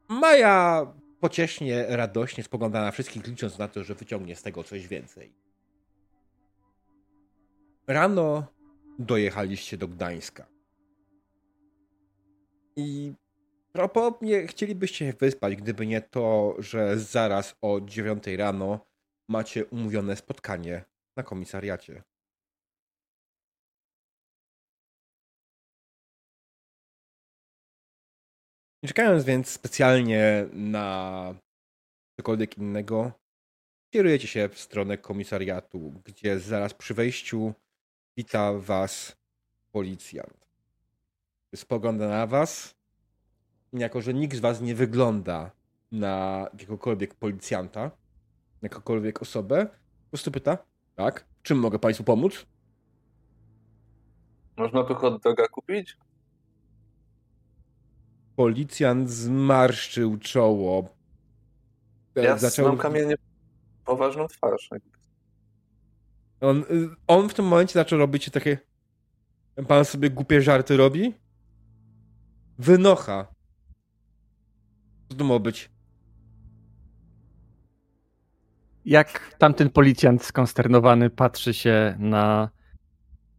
[0.08, 0.86] Maja
[1.20, 5.32] pociesznie, radośnie spogląda na wszystkich, licząc na to, że wyciągnie z tego coś więcej.
[7.86, 8.46] Rano
[8.98, 10.46] dojechaliście do Gdańska.
[12.76, 13.12] I
[13.72, 18.91] prawdopodobnie chcielibyście się wyspać, gdyby nie to, że zaraz o 9 rano
[19.28, 20.84] macie umówione spotkanie
[21.16, 22.02] na komisariacie.
[28.82, 31.34] Nie czekając więc specjalnie na
[32.16, 33.12] cokolwiek innego,
[33.90, 37.54] kierujecie się w stronę komisariatu, gdzie zaraz przy wejściu
[38.16, 39.16] wita was
[39.72, 40.46] policjant.
[41.54, 42.74] Spogląda na was,
[43.72, 45.50] jako że nikt z was nie wygląda
[45.92, 47.90] na jakiegokolwiek policjanta,
[48.62, 50.58] jakąkolwiek osobę, po prostu pyta,
[50.94, 52.46] tak, czym mogę państwu pomóc?
[54.56, 55.96] Można by hot doga kupić?
[58.36, 60.88] Policjant zmarszczył czoło.
[62.14, 63.14] Ja mam kamienie
[63.84, 64.70] poważną twarz.
[66.40, 68.58] On, y, on w tym momencie zaczął robić takie.
[69.68, 71.14] Pan sobie głupie żarty robi?
[72.58, 73.26] Wynocha.
[75.08, 75.71] Co to ma być?
[78.84, 82.50] Jak tamten policjant skonsternowany patrzy się na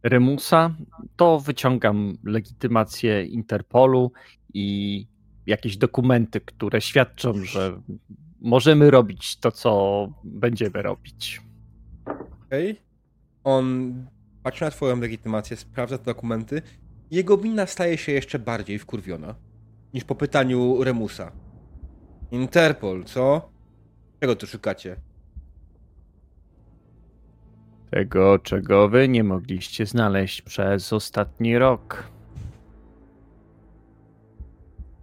[0.02, 0.74] Remusa,
[1.16, 4.12] to wyciągam legitymację Interpolu
[4.54, 5.06] i
[5.46, 7.80] jakieś dokumenty, które świadczą, że
[8.40, 11.42] możemy robić to, co będziemy robić.
[12.46, 12.80] Okej.
[13.44, 13.94] On
[14.42, 16.62] patrzy na twoją legitymację, sprawdza te dokumenty.
[17.10, 19.34] Jego mina staje się jeszcze bardziej wkurwiona
[19.94, 21.32] niż po pytaniu Remusa.
[22.30, 23.50] Interpol, co?
[24.20, 24.96] Czego tu szukacie?
[27.94, 32.04] Tego, czego wy nie mogliście znaleźć przez ostatni rok.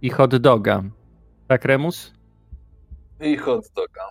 [0.02, 0.82] I hot doga.
[1.48, 2.12] Tak, Remus?
[3.20, 4.08] I hot doga.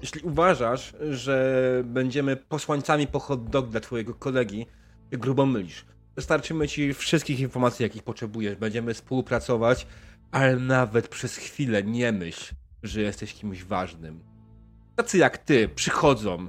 [0.00, 4.66] Jeśli uważasz, że będziemy posłańcami po hot dog dla twojego kolegi,
[5.10, 5.86] grubo mylisz.
[6.16, 8.56] Dostarczymy ci wszystkich informacji, jakich potrzebujesz.
[8.56, 9.86] Będziemy współpracować,
[10.30, 14.24] ale nawet przez chwilę nie myśl, że jesteś kimś ważnym.
[14.96, 16.48] Tacy jak ty przychodzą,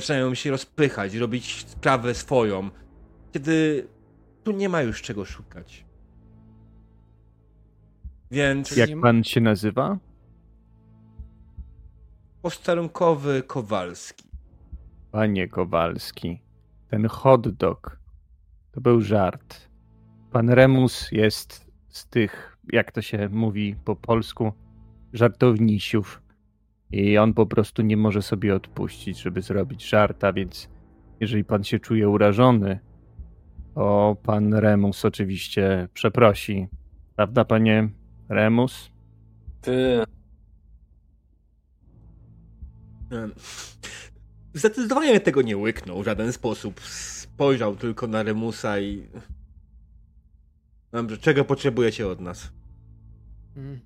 [0.00, 2.70] zaczynają się rozpychać, robić sprawę swoją,
[3.32, 3.88] kiedy
[4.44, 5.84] tu nie ma już czego szukać.
[8.30, 9.98] Więc Jak pan się nazywa?
[12.46, 14.24] posterunkowy Kowalski.
[15.12, 16.42] Panie Kowalski,
[16.88, 17.98] ten hot dog
[18.72, 19.68] to był żart.
[20.32, 24.52] Pan Remus jest z tych, jak to się mówi po polsku,
[25.12, 26.22] żartownisiów.
[26.90, 30.68] I on po prostu nie może sobie odpuścić, żeby zrobić żarta, więc
[31.20, 32.78] jeżeli pan się czuje urażony,
[33.74, 36.68] to pan Remus oczywiście przeprosi.
[37.16, 37.88] Prawda, panie
[38.28, 38.90] Remus?
[39.60, 40.04] Ty,
[44.54, 46.80] Zdecydowanie tego nie łyknął w żaden sposób.
[46.80, 49.08] Spojrzał tylko na Remusa i.
[50.92, 52.52] Dobrze, czego potrzebujecie od nas?
[53.56, 53.80] Mm.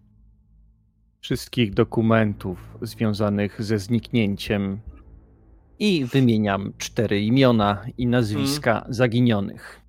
[1.21, 4.81] Wszystkich dokumentów związanych ze zniknięciem
[5.79, 9.81] i wymieniam cztery imiona i nazwiska zaginionych.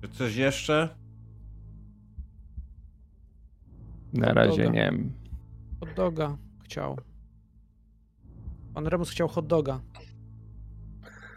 [0.00, 0.88] Czy coś jeszcze?
[4.12, 4.92] Na razie nie.
[5.80, 6.96] Hot doga chciał.
[8.74, 9.80] Pan Remus chciał hot doga.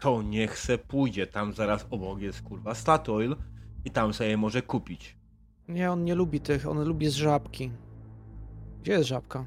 [0.00, 1.26] To niech se pójdzie.
[1.26, 3.36] Tam zaraz obok jest kurwa Statoil
[3.84, 5.16] i tam sobie może kupić.
[5.68, 7.70] Nie, on nie lubi tych, on lubi z żabki.
[8.82, 9.46] Gdzie jest żabka?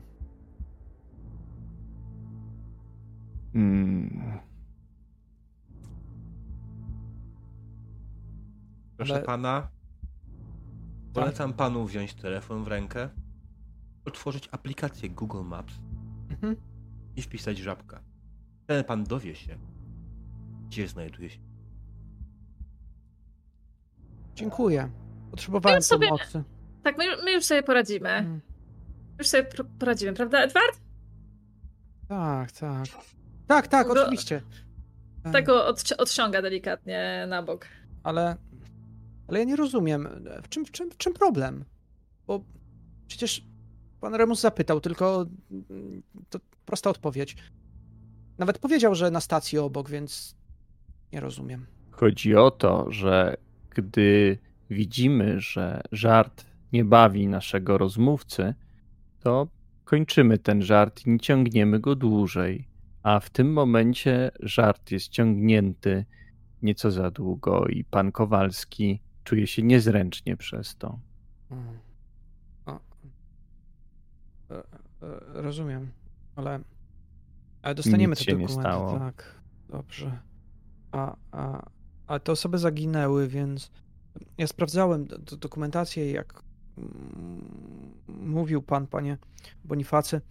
[3.55, 4.39] Mm.
[8.97, 9.67] Proszę Ale- pana,
[11.13, 13.09] polecam panu wziąć telefon w rękę,
[14.05, 15.73] otworzyć aplikację Google Maps
[16.29, 16.55] Mhm.
[17.15, 17.99] i wpisać żabka.
[18.63, 19.57] Wtedy pan dowie się,
[20.67, 21.39] gdzie znajduje się.
[24.35, 24.89] Dziękuję.
[25.31, 26.43] Potrzebowałem Ja sobie- pomocy.
[26.83, 28.09] Tak, my, my już sobie poradzimy.
[28.09, 28.41] Mm.
[29.19, 29.47] Już sobie
[29.79, 30.79] poradzimy, prawda, Edward?
[32.07, 32.85] Tak, tak.
[33.47, 34.41] Tak, tak, Go- oczywiście.
[35.33, 37.67] Tak go odci- odciąga delikatnie na bok.
[38.03, 38.35] Ale,
[39.27, 40.07] ale ja nie rozumiem,
[40.43, 41.65] w czym, w, czym, w czym problem?
[42.27, 42.43] Bo
[43.07, 43.43] przecież
[44.01, 45.25] pan Remus zapytał, tylko
[45.69, 47.35] mm, to prosta odpowiedź.
[48.37, 50.35] Nawet powiedział, że na stacji obok, więc
[51.13, 51.65] nie rozumiem.
[51.91, 53.37] Chodzi o to, że
[53.69, 54.37] gdy
[54.69, 58.53] widzimy, że żart nie bawi naszego rozmówcy,
[59.25, 59.47] to
[59.85, 62.67] kończymy ten żart i nie ciągniemy go dłużej.
[63.03, 66.05] A w tym momencie żart jest ciągnięty
[66.61, 70.99] nieco za długo i pan Kowalski czuje się niezręcznie przez to.
[71.51, 71.79] Mm.
[72.65, 72.79] O.
[74.51, 75.91] E, e, Rozumiem,
[76.35, 76.59] ale,
[77.61, 78.53] ale dostaniemy Nic te dokumenty.
[78.53, 78.99] stało.
[78.99, 80.19] Tak, dobrze.
[80.91, 81.69] A, a,
[82.07, 83.71] a te osoby zaginęły, więc
[84.37, 86.44] ja sprawdzałem do, do dokumentację, jak
[88.07, 89.17] mówił pan, panie
[89.63, 90.21] Bonifacy.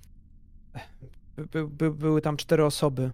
[1.36, 3.11] By, by, by, były tam cztery osoby.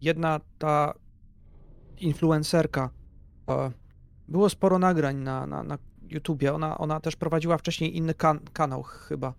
[0.00, 0.94] Jedna ta
[2.00, 2.90] influencerka.
[3.48, 3.70] e,
[4.28, 5.78] Było sporo nagrań na, na, na
[6.10, 6.54] YouTubie.
[6.54, 9.34] Ona, ona też prowadziła wcześniej inny kan kanał chyba.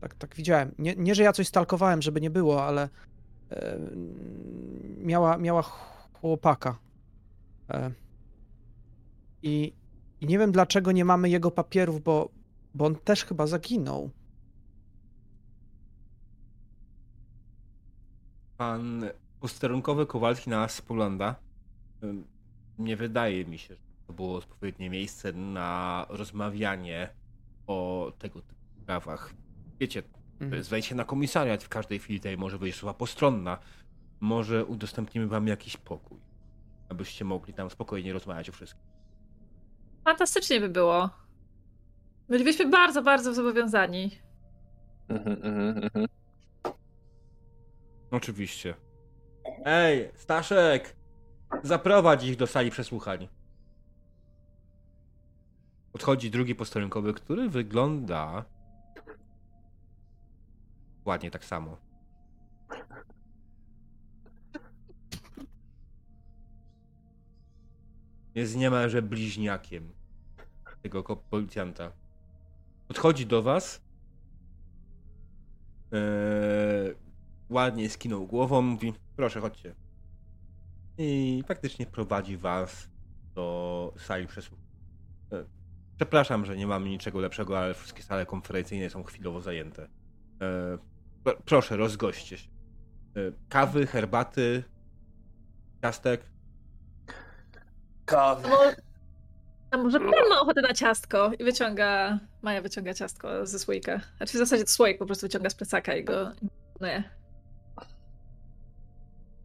[0.00, 0.74] Tak, tak widziałem.
[0.78, 2.88] Nie, nie, że ja coś stalkowałem, żeby nie było, ale
[3.50, 3.78] e,
[4.98, 5.62] miała, miała
[6.12, 6.78] chłopaka.
[7.70, 7.90] E,
[9.42, 9.72] i,
[10.22, 12.28] I nie wiem dlaczego nie mamy jego papierów, bo,
[12.74, 14.10] bo on też chyba zaginął.
[18.56, 19.04] Pan
[19.40, 21.34] posterunkowy Kowalski na nas spogląda.
[22.78, 27.08] Nie wydaje mi się, że to było odpowiednie miejsce na rozmawianie
[27.66, 29.34] o tego typu sprawach.
[29.80, 30.02] Wiecie,
[30.40, 30.96] Mhm.
[30.96, 33.58] na komisariat w każdej chwili tutaj może wyjść osoba postronna.
[34.20, 36.18] Może udostępnimy wam jakiś pokój,
[36.88, 38.91] abyście mogli tam spokojnie rozmawiać o wszystkim.
[40.04, 41.10] Fantastycznie by było.
[42.28, 44.10] Bylibyśmy bardzo, bardzo zobowiązani.
[45.08, 46.06] Mhm, mhm, mhm.
[48.10, 48.74] Oczywiście.
[49.64, 50.96] Ej, Staszek!
[51.62, 53.28] Zaprowadź ich do sali przesłuchań.
[55.92, 58.44] Odchodzi drugi posterunkowy, który wygląda
[61.04, 61.76] ładnie tak samo.
[68.34, 69.92] Jest niemalże bliźniakiem
[70.82, 71.92] tego policjanta.
[72.88, 73.82] Podchodzi do was.
[75.92, 76.94] Eee,
[77.50, 79.74] ładnie skinął głową, mówi, proszę chodźcie.
[80.98, 82.88] I faktycznie prowadzi was
[83.34, 84.66] do sali przesłuchań.
[85.32, 85.44] E,
[85.96, 89.88] Przepraszam, że nie mamy niczego lepszego, ale wszystkie sale konferencyjne są chwilowo zajęte.
[90.42, 90.78] E,
[91.24, 92.50] pr- Proszę, rozgoście się.
[93.16, 94.64] E, Kawy, herbaty,
[95.82, 96.31] ciastek.
[98.06, 98.48] Kawy.
[98.48, 98.58] No,
[99.70, 101.30] a może pan ma ochotę na ciastko?
[101.38, 104.00] I wyciąga, Maja wyciąga ciastko ze słoika.
[104.16, 107.04] Znaczy w zasadzie to słoik po prostu wyciąga z plecaka i go imponuje.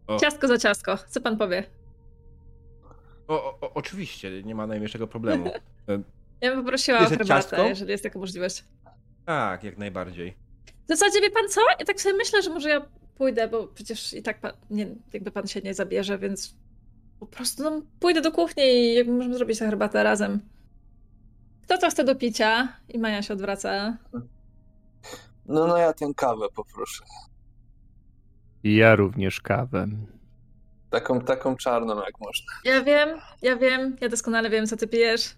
[0.08, 0.20] O.
[0.20, 1.64] Ciastko za ciastko, co pan powie?
[3.28, 5.52] O, o, oczywiście, nie ma najmniejszego problemu.
[6.42, 7.64] Ja bym poprosiła o herbatę, ciastko?
[7.64, 8.64] jeżeli jest taka możliwość.
[9.26, 10.38] Tak, jak najbardziej.
[10.86, 11.62] W zasadzie wie pan co?
[11.80, 12.82] Ja tak sobie myślę, że może ja
[13.16, 16.56] pójdę, bo przecież i tak pan, nie, jakby pan się nie zabierze, więc
[17.20, 20.40] po prostu no, pójdę do kuchni i jakby możemy zrobić tę herbatę razem.
[21.64, 22.68] Kto co chce do picia?
[22.90, 23.98] I Maja się odwraca.
[25.46, 27.04] No, no ja tę kawę poproszę.
[28.64, 29.88] Ja również kawę.
[30.90, 32.46] Taką, taką czarną jak można.
[32.66, 33.10] Ja wiem,
[33.42, 35.36] ja wiem, ja doskonale wiem, co ty pijesz.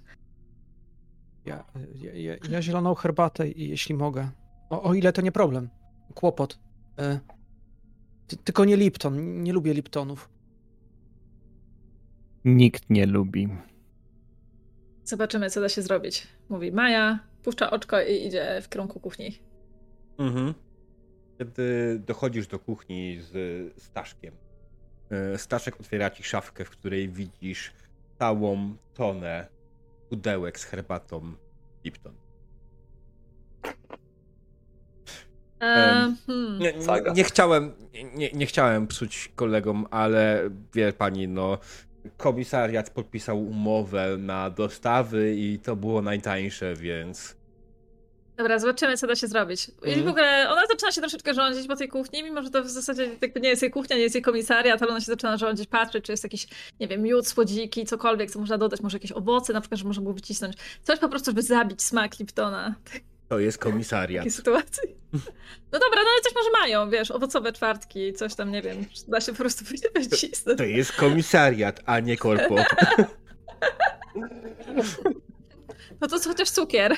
[1.46, 1.64] Ja,
[1.96, 4.30] ja, ja, ja zieloną herbatę, i- jeśli mogę.
[4.70, 5.70] O, o ile to nie problem.
[6.16, 6.60] Kłopot.
[7.00, 7.20] E,
[8.28, 9.44] ty, tylko nie Lipton.
[9.44, 10.30] Nie lubię Liptonów.
[12.46, 13.50] Nikt nie lubi.
[15.04, 16.28] Zobaczymy, co da się zrobić.
[16.50, 19.40] Mówi Maja, puszcza oczko i idzie w kierunku kuchni.
[20.18, 20.54] Mhm.
[21.38, 23.34] Kiedy dochodzisz do kuchni z
[23.84, 24.34] Staszkiem,
[25.12, 27.74] e, Staszek otwiera ci szafkę, w której widzisz
[28.20, 29.48] całą tonę
[30.10, 31.34] pudełek z herbatą
[31.86, 32.14] Lipton.
[35.62, 36.60] E, hmm.
[36.60, 37.72] Nie, nie, nie chciałem,
[38.16, 41.58] nie, nie chciałem psuć kolegom, ale wie pani, no
[42.18, 47.40] komisariat podpisał umowę na dostawy i to było najtańsze, więc
[48.38, 49.70] Dobra, zobaczymy, co da się zrobić.
[49.70, 50.06] I Mhm.
[50.06, 53.10] w ogóle ona zaczyna się troszeczkę rządzić po tej kuchni, mimo że to w zasadzie
[53.22, 56.02] jakby nie jest jej kuchnia, nie jest jej komisariat, ale ona się zaczyna rządzić, patrzy,
[56.02, 56.48] czy jest jakiś,
[56.80, 60.02] nie wiem, miód, słodziki, cokolwiek, co można dodać, może jakieś owoce, na przykład, że można
[60.04, 60.58] było wycisnąć.
[60.84, 63.00] Coś po prostu, żeby zabić smak Liptona w
[63.30, 64.20] to jest komisariat.
[64.20, 64.96] takiej sytuacji.
[65.72, 69.22] No dobra, no ale coś może mają, wiesz, owocowe czwartki, coś tam, nie wiem, da
[69.22, 69.66] się po prostu
[69.96, 70.58] wycisnąć.
[70.58, 72.56] To jest komisariat, a nie korpo.
[76.02, 76.98] No to chociaż cukier.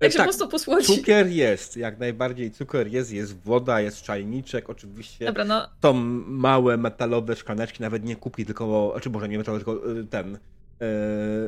[0.00, 0.86] Jak się tak, po prostu posłodzi.
[0.86, 5.24] cukier jest, jak najbardziej cukier jest, jest woda, jest czajniczek, oczywiście.
[5.24, 5.92] Dobra, no Są
[6.26, 10.38] małe metalowe szklaneczki, nawet nie kubki, tylko, znaczy może nie metalowe, tylko y, ten, y,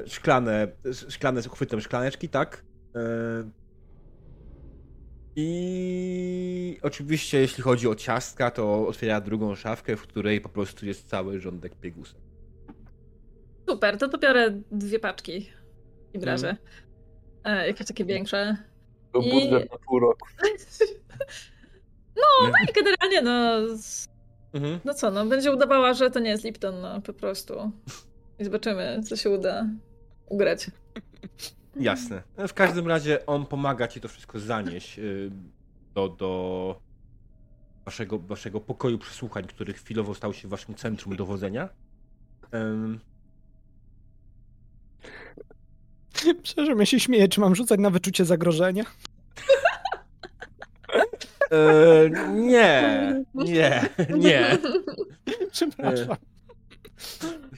[0.09, 0.69] szklane,
[1.09, 2.64] szklane z uchwytem szklaneczki, tak?
[2.97, 3.66] Y,
[5.37, 11.09] I oczywiście jeśli chodzi o ciastka, to otwiera drugą szafkę, w której po prostu jest
[11.09, 12.18] cały rządek piegusek.
[13.68, 15.49] super, to to biorę dwie paczki
[16.14, 16.57] i wrażę.
[17.45, 18.57] E, jakieś takie większe.
[19.12, 20.26] Był I- budżet na pół roku.
[22.16, 23.59] No i generalnie no,
[24.53, 24.80] Mhm.
[24.84, 27.70] no co, no będzie udawała, że to nie jest Lipton, no po prostu.
[28.39, 29.66] I zobaczymy, co się uda
[30.28, 30.70] ugrać.
[31.81, 32.22] Jasne.
[32.49, 35.31] W każdym razie on pomaga ci to wszystko zanieść y,
[35.95, 36.81] do, do
[37.85, 41.68] waszego, waszego pokoju przesłuchań, który chwilowo stał się waszym centrum dowodzenia.
[42.55, 43.01] Ym,
[46.43, 48.85] Przepraszam, ja się śmieję, czy mam rzucać na wyczucie zagrożenia?
[51.51, 54.59] e, nie, nie, nie.
[55.53, 56.16] Przepraszam.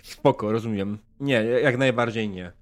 [0.03, 0.99] Spoko, rozumiem.
[1.21, 2.53] Nie, jak najbardziej nie.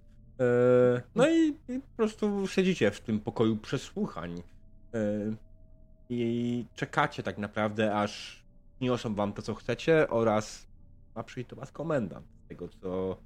[0.41, 4.43] E, no i, i po prostu siedzicie w tym pokoju przesłuchań.
[4.95, 5.01] E,
[6.09, 8.43] I czekacie tak naprawdę, aż
[8.81, 10.67] niosą wam to, co chcecie oraz
[11.15, 12.27] ma przyjść do was komendant.
[12.45, 13.17] Z tego, co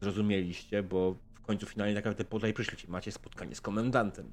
[0.00, 2.88] zrozumieliście, bo w końcu finalnie tak naprawdę tutaj przyszliście.
[2.88, 4.32] Macie spotkanie z komendantem.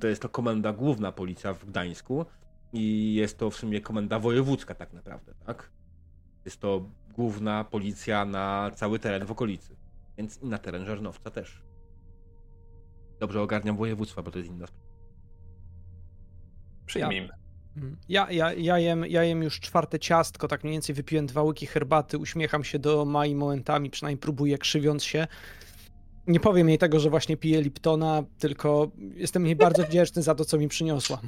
[0.00, 2.26] To jest to komenda główna policja w Gdańsku
[2.72, 5.70] i jest to w sumie komenda wojewódzka tak naprawdę, tak?
[6.44, 9.76] Jest to główna policja na cały teren w okolicy,
[10.18, 11.62] więc i na teren Żarnowca też.
[13.20, 14.82] Dobrze ogarniam województwa, bo to jest inna sprawa.
[16.86, 17.28] Przyjmijmy.
[17.76, 17.96] Mm.
[18.08, 21.66] Ja, ja, ja, jem, ja jem już czwarte ciastko, tak mniej więcej wypiłem dwa łyki
[21.66, 25.26] herbaty, uśmiecham się do Mai momentami, przynajmniej próbuję krzywiąc się.
[26.26, 30.44] Nie powiem jej tego, że właśnie piję Liptona, tylko jestem jej bardzo wdzięczny za to,
[30.44, 31.20] co mi przyniosła.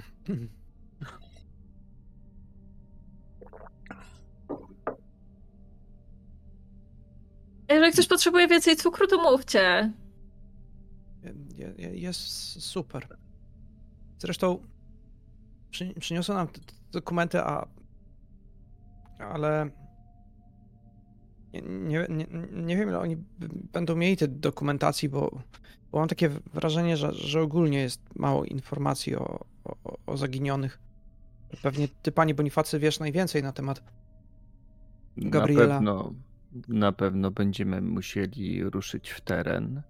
[7.69, 9.93] Jeżeli ktoś potrzebuje więcej cukru, to mówcie.
[11.57, 12.21] Je- je- Jest
[12.63, 13.07] super.
[14.19, 14.59] Zresztą
[15.71, 16.49] przy, przyniosła nam
[16.93, 17.67] dokumenty, a
[19.19, 19.71] ale
[21.63, 23.17] nie, nie, nie, wiem, ile oni
[23.73, 25.31] będą mieli tej dokumentacji, bo,
[25.93, 30.79] bo mam takie wrażenie, że, że ogólnie jest mało informacji o, o, o zaginionych.
[31.63, 33.83] Pewnie ty, panie Bonifacy, wiesz najwięcej na temat.
[35.17, 35.67] Gabriela.
[35.67, 36.13] Na pewno,
[36.69, 39.83] na pewno będziemy musieli ruszyć w teren,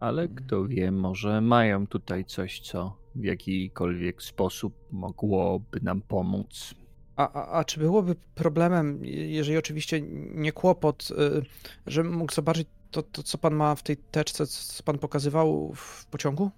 [0.00, 0.44] ale Mhm.
[0.44, 6.74] kto wie, może mają tutaj coś, co w jakikolwiek sposób mogłoby nam pomóc.
[7.16, 10.00] A, a, a czy byłoby problemem, je- jeżeli oczywiście
[10.34, 11.42] nie kłopot, y,
[11.86, 16.06] że mógł zobaczyć to, to, co pan ma w tej teczce, co pan pokazywał w
[16.06, 16.50] pociągu?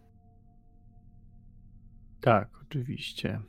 [2.20, 3.40] Tak, oczywiście.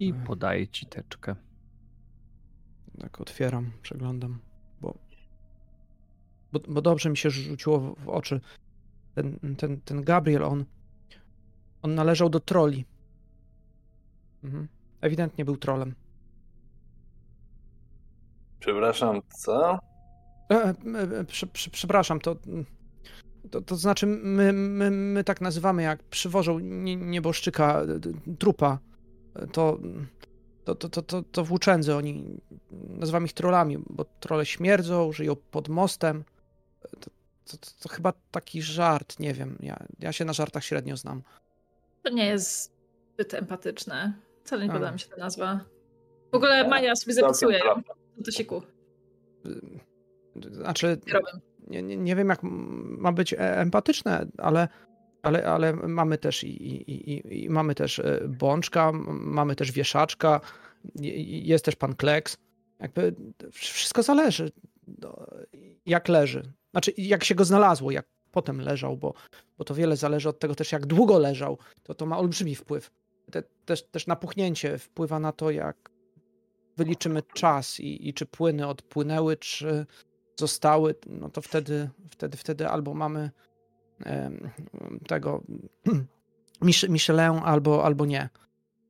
[0.00, 1.36] I podaję ci teczkę.
[3.00, 4.38] Tak, otwieram, przeglądam,
[4.80, 4.94] bo,
[6.52, 8.40] bo, bo dobrze mi się rzuciło w, w oczy.
[9.14, 10.64] Ten, ten, ten Gabriel, on,
[11.82, 12.84] on należał do troli.
[14.44, 14.68] Mhm.
[15.00, 15.94] Ewidentnie był trolem.
[18.60, 19.78] Przepraszam, co?
[20.50, 20.74] E, e,
[21.18, 22.36] e, prze, prze, przepraszam, to,
[23.50, 28.78] to, to znaczy my, my, my tak nazywamy, jak przywożą nie, nieboszczyka, e, trupa,
[29.34, 29.78] e, to,
[30.64, 32.40] to, to, to, to, to włóczędzy, oni
[32.70, 36.24] nazywamy ich trollami, bo trole śmierdzą, żyją pod mostem.
[36.80, 37.10] To, to,
[37.44, 41.22] to, to chyba taki żart, nie wiem, ja, ja się na żartach średnio znam.
[42.02, 42.72] To nie jest
[43.14, 44.12] zbyt empatyczne.
[44.44, 44.72] Wcale nie A.
[44.72, 45.60] podoba mi się ta nazwa.
[46.32, 47.82] W ogóle Maja sobie zapisuje ją.
[48.16, 48.62] Do Tosiku.
[50.50, 50.98] Znaczy,
[51.68, 54.68] nie, nie, nie wiem jak ma być e- empatyczne, ale,
[55.22, 60.40] ale, ale mamy też i, i, i, i mamy też e, bączka, mamy też wieszaczka,
[61.42, 62.36] jest też pan Kleks.
[62.80, 63.14] Jakby
[63.52, 64.52] wszystko zależy,
[65.86, 66.52] jak leży.
[66.70, 69.14] Znaczy, jak się go znalazło, jak potem leżał, bo,
[69.58, 71.58] bo to wiele zależy od tego też, jak długo leżał.
[71.82, 72.90] To to ma olbrzymi wpływ.
[73.30, 75.90] Te, też, też napuchnięcie wpływa na to, jak
[76.76, 79.86] wyliczymy czas i, i czy płyny odpłynęły, czy
[80.36, 83.30] zostały, no to wtedy, wtedy, wtedy albo mamy
[85.06, 85.42] tego
[86.62, 88.28] Mich- Michelin, albo, albo nie.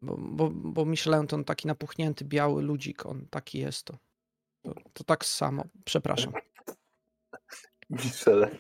[0.03, 3.99] Bo, bo, bo Michelin to on taki napuchnięty, biały ludzik, on taki jest to.
[4.63, 6.33] To, to tak samo, przepraszam.
[7.91, 8.51] Michele.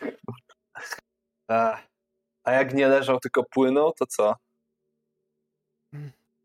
[1.49, 1.83] A,
[2.45, 4.37] a jak nie leżał, tylko płynął, to co?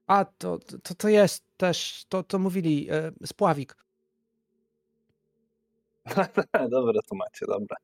[0.08, 3.76] A, to, to, to jest też, to, to mówili, e, spławik.
[6.70, 7.78] dobra, to macie, dobra.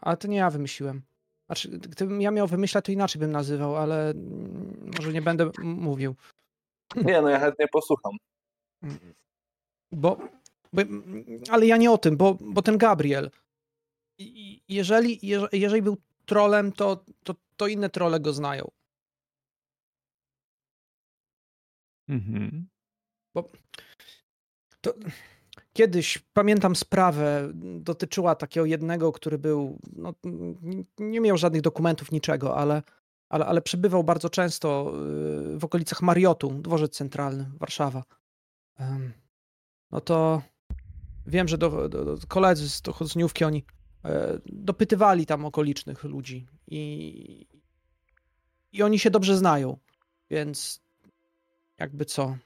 [0.00, 1.02] A to nie ja wymyśliłem.
[1.46, 6.14] Znaczy, gdybym ja miał wymyślać, to inaczej bym nazywał, ale mm, może nie będę mówił.
[6.96, 8.12] Nie, no ja chętnie posłucham.
[9.92, 10.18] Bo,
[10.72, 10.82] bo,
[11.50, 13.30] ale ja nie o tym, bo, bo ten Gabriel,
[14.68, 18.70] jeżeli, jeże- jeżeli był trolem, to, to, to inne trole go znają.
[22.08, 22.68] Mhm.
[24.80, 24.94] To,
[25.76, 27.50] kiedyś pamiętam sprawę,
[27.80, 30.14] dotyczyła takiego jednego, który był, no,
[30.98, 32.82] nie miał żadnych dokumentów, niczego, ale,
[33.28, 34.92] ale, ale przebywał bardzo często
[35.54, 38.04] y, w okolicach Mariotu, dworzec centralny, Warszawa.
[39.90, 40.42] No to
[41.26, 43.64] wiem, że do, do, do koledzy z dochodzeniówki oni
[44.04, 47.46] e, dopytywali tam okolicznych ludzi i,
[48.72, 49.78] i oni się dobrze znają,
[50.30, 50.80] więc
[51.78, 52.36] jakby co.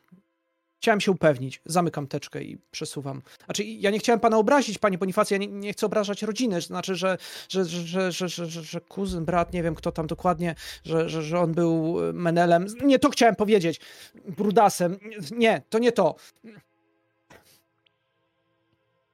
[0.80, 3.22] Chciałem się upewnić, zamykam teczkę i przesuwam.
[3.44, 6.94] Znaczy, ja nie chciałem pana obrazić, panie Bonifacy, ja nie, nie chcę obrażać rodziny, znaczy,
[6.94, 10.54] że, że, że, że, że, że, że kuzyn, brat, nie wiem kto tam dokładnie,
[10.84, 12.66] że, że, że on był menelem.
[12.84, 13.80] Nie to chciałem powiedzieć,
[14.28, 14.98] brudasem.
[15.30, 16.14] Nie, to nie to.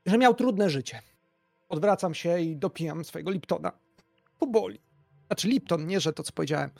[0.06, 1.00] Że miał trudne życie.
[1.68, 3.72] Odwracam się i dopijam swojego Liptona.
[4.38, 4.80] Poboli.
[5.26, 6.70] Znaczy Lipton, nie, że to co powiedziałem.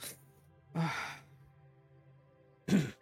[0.73, 1.17] Ach.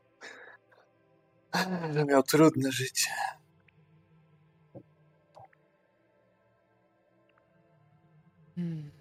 [1.93, 3.07] Że miał trudne życie.
[8.57, 8.91] Mm.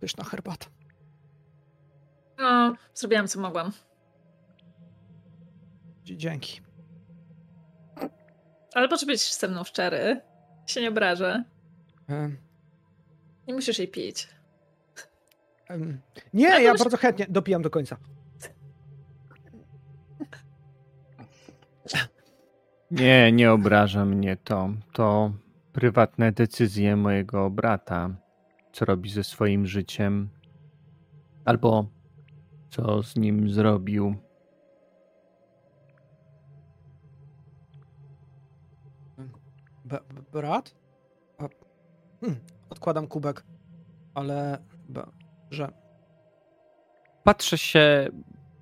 [0.00, 0.66] Pyszna herbata.
[2.38, 3.72] No, zrobiłam co mogłam.
[6.04, 6.60] Dzięki.
[8.74, 10.20] Ale proszę być ze mną szczery.
[10.66, 11.44] Się nie obrażę.
[12.08, 12.36] Em,
[13.48, 14.28] Nie musisz jej pić.
[15.68, 16.00] em,
[16.34, 17.96] Nie, ja już- bardzo chętnie dopijam do końca.
[22.90, 24.68] Nie, nie obraża mnie to.
[24.92, 25.32] To
[25.72, 28.10] prywatne decyzje mojego brata,
[28.72, 30.28] co robi ze swoim życiem,
[31.44, 31.86] albo
[32.70, 34.14] co z nim zrobił.
[39.84, 40.00] B-
[40.32, 40.74] brat?
[41.38, 41.48] A,
[42.20, 42.40] hmm,
[42.70, 43.44] odkładam kubek,
[44.14, 44.58] ale
[44.88, 45.06] b-
[45.50, 45.72] że
[47.24, 48.08] Patrzę się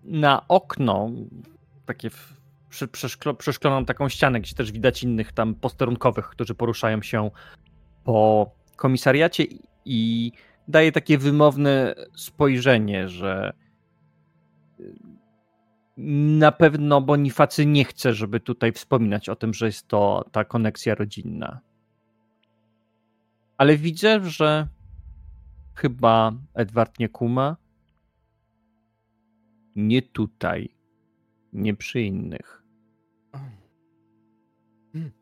[0.04, 1.10] na okno,
[1.86, 2.40] takie w-
[2.92, 7.30] przeszklo, przeszkloną taką ścianę, gdzie też widać innych tam posterunkowych, którzy poruszają się
[8.04, 9.44] po komisariacie
[9.84, 10.32] i-
[10.68, 13.52] daje takie wymowne spojrzenie, że
[14.80, 14.94] y,
[16.38, 20.94] na pewno Bonifacy nie chce, żeby tutaj wspominać o tym, że jest to ta koneksja
[20.94, 21.60] rodzinna.
[23.58, 24.68] Ale widzę, że
[25.74, 27.56] chyba Edward nie kuma.
[29.76, 30.68] Nie tutaj,
[31.56, 32.62] nie przy innych.
[34.92, 35.12] Hmm.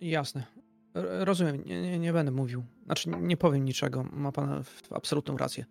[0.00, 0.46] Jasne.
[0.94, 2.62] Rozumiem, nie, nie, nie będę mówił.
[2.84, 4.04] Znaczy, nie- powiem niczego.
[4.12, 5.64] Ma pan absolutną rację.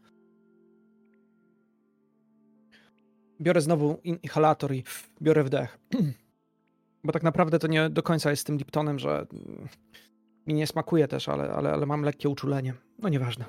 [3.41, 4.83] Biorę znowu inhalator i
[5.21, 5.79] biorę wdech.
[7.03, 9.25] Bo tak naprawdę to nie do końca jest z tym Liptonem, że
[10.47, 12.73] mi nie smakuje też, ale, ale, ale mam lekkie uczulenie.
[12.99, 13.45] No nieważne.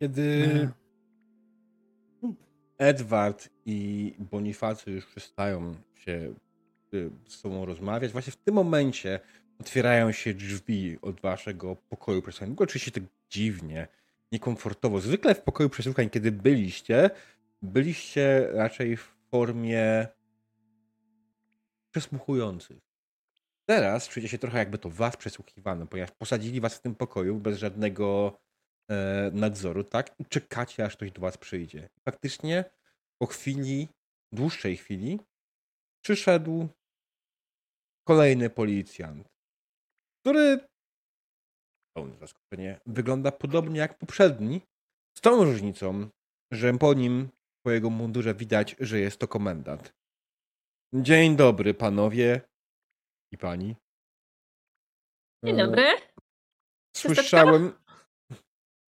[0.00, 0.68] Kiedy
[2.78, 6.34] Edward i Bonifacy już przestają się
[6.94, 9.20] y, z sobą rozmawiać, właśnie w tym momencie
[9.60, 12.56] otwierają się drzwi od waszego pokoju przesłuchań.
[12.58, 13.88] Oczywiście tak dziwnie,
[14.32, 15.00] niekomfortowo.
[15.00, 17.10] Zwykle w pokoju przesłuchań, kiedy byliście,
[17.62, 20.06] byliście raczej w formie
[21.90, 22.78] przesłuchujących.
[23.66, 27.58] teraz czujecie się trochę jakby to was przesłuchiwano, ponieważ posadzili was w tym pokoju bez
[27.58, 28.38] żadnego
[29.32, 30.20] nadzoru, tak?
[30.20, 31.88] I czekacie, aż ktoś do was przyjdzie.
[32.04, 32.64] Faktycznie
[33.22, 33.88] po chwili,
[34.32, 35.20] dłuższej chwili,
[36.04, 36.68] przyszedł
[38.08, 39.28] kolejny policjant,
[40.20, 40.68] który,
[41.96, 44.60] pełne zaskoczenie, wygląda podobnie jak poprzedni,
[45.18, 46.08] z tą różnicą,
[46.52, 47.28] że po nim,
[47.62, 49.94] po jego mundurze widać, że jest to komendant.
[50.94, 52.40] Dzień dobry, panowie
[53.32, 53.76] i pani.
[55.44, 55.86] Dzień E, dobry.
[56.96, 57.72] Słyszałem.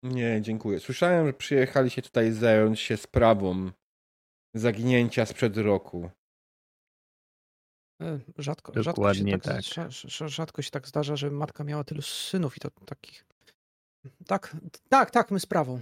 [0.02, 0.80] Nie, dziękuję.
[0.80, 3.70] Słyszałem, że przyjechaliście tutaj zająć się sprawą
[4.54, 6.10] zaginięcia sprzed roku.
[8.02, 9.60] E, Rzadko, rzadko, się tak, tak.
[9.60, 13.24] rza- rza- rzadko się tak zdarza, że matka miała tylu synów i to takich.
[14.26, 14.56] Tak,
[14.88, 15.80] tak, tak, my sprawą.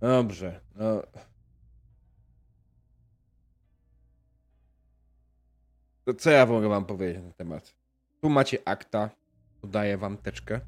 [0.00, 0.60] Dobrze.
[0.74, 1.02] No.
[6.06, 7.74] To co ja mogę wam powiedzieć na temat?
[8.20, 9.10] Tu macie akta.
[9.60, 10.60] Podaję wam teczkę.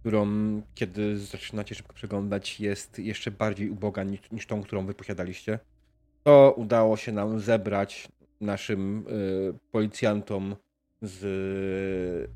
[0.00, 0.26] Którą,
[0.74, 5.58] kiedy zaczynacie szybko przeglądać, jest jeszcze bardziej uboga niż, niż tą, którą wy posiadaliście.
[6.24, 8.08] To udało się nam zebrać
[8.40, 10.56] naszym y, policjantom
[11.02, 12.30] z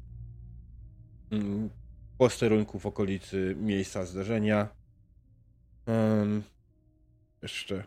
[1.30, 1.70] mm,
[2.18, 4.68] posterunku w okolicy miejsca zdarzenia.
[5.86, 6.42] Em,
[7.42, 7.84] jeszcze.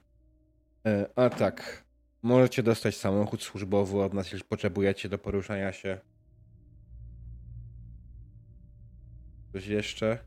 [0.88, 1.85] E, a tak.
[2.26, 6.00] Możecie dostać samochód służbowy od nas, jeśli potrzebujecie do poruszania się.
[9.54, 10.20] Coś jeszcze?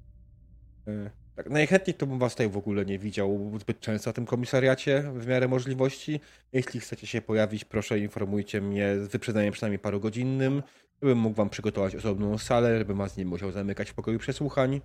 [0.86, 4.26] E, tak, najchętniej to bym was tutaj w ogóle nie widział zbyt często w tym
[4.26, 6.20] komisariacie, w miarę możliwości.
[6.52, 10.62] Jeśli chcecie się pojawić, proszę informujcie mnie z wyprzedzeniem przynajmniej parugodzinnym,
[11.02, 14.80] żebym mógł wam przygotować osobną salę, żebym was nie musiał zamykać w pokoju przesłuchań.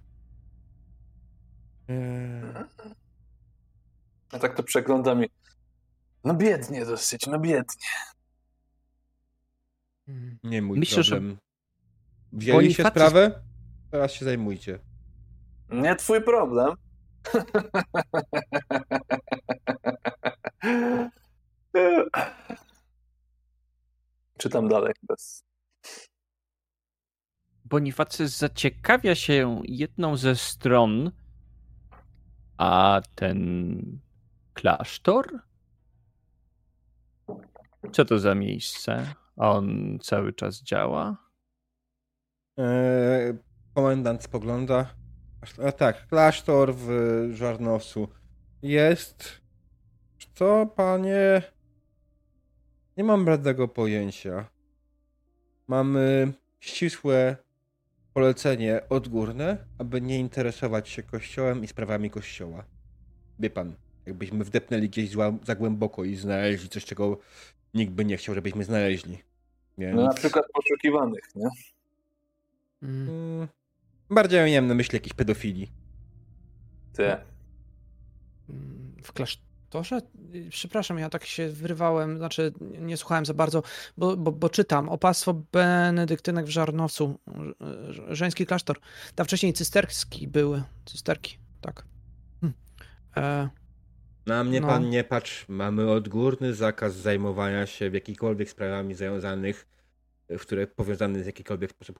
[1.89, 2.43] Eee,
[4.31, 5.42] A tak to przeglądam i...
[6.23, 7.87] No biednie dosyć, no biednie.
[10.07, 10.39] Mm.
[10.43, 11.37] nie mój Myślę, że problem.
[12.33, 13.41] Wzięliście Bonifacy- sprawę?
[13.91, 14.79] Teraz się zajmujcie.
[15.69, 16.75] Nie twój problem.
[24.37, 25.43] Czytam dalej bez.
[27.65, 31.11] Bonifacy zaciekawia się jedną ze stron,
[32.57, 33.99] a ten
[34.53, 35.39] klasztor?
[37.91, 39.13] Co to za miejsce?
[39.35, 41.17] On cały czas działa?
[42.57, 43.33] Eee,
[43.73, 44.95] komendant spogląda.
[45.67, 46.89] A tak, klasztor w
[47.33, 48.07] Żarnosu
[48.61, 49.41] jest.
[50.33, 51.41] Co, panie?
[52.97, 54.45] Nie mam bladego pojęcia.
[55.67, 57.37] Mamy ścisłe
[58.13, 62.63] polecenie odgórne, aby nie interesować się kościołem i sprawami kościoła.
[63.39, 65.09] Wie pan, jakbyśmy wdepnęli gdzieś
[65.43, 67.17] za głęboko i znaleźli coś, czego
[67.73, 69.17] nikt by nie chciał, żebyśmy znaleźli.
[69.77, 69.95] Więc...
[69.95, 71.47] No na przykład poszukiwanych, nie?
[72.83, 73.09] Mm.
[73.09, 73.47] Mm,
[74.09, 75.71] Bardziej miałem na myśli jakiejś pedofilii.
[76.93, 77.03] Ty.
[78.49, 80.01] Mm, W klasztorze?
[80.49, 83.63] Przepraszam, ja tak się wyrywałem, znaczy nie słuchałem za bardzo,
[83.97, 84.89] bo, bo, bo czytam.
[84.89, 87.19] Opactwo benedyktynek w Żarnowcu,
[88.09, 88.79] żeński klasztor.
[89.15, 91.85] Tam wcześniej cysterski były, cysterki, tak.
[92.41, 92.53] Hm.
[93.17, 93.49] E,
[94.25, 94.67] Na mnie No.
[94.67, 95.45] pan nie patrz.
[95.47, 99.67] Mamy odgórny zakaz zajmowania się w jakikolwiek sprawami związanych,
[100.29, 101.99] w które powiązane z jakikolwiek sposób.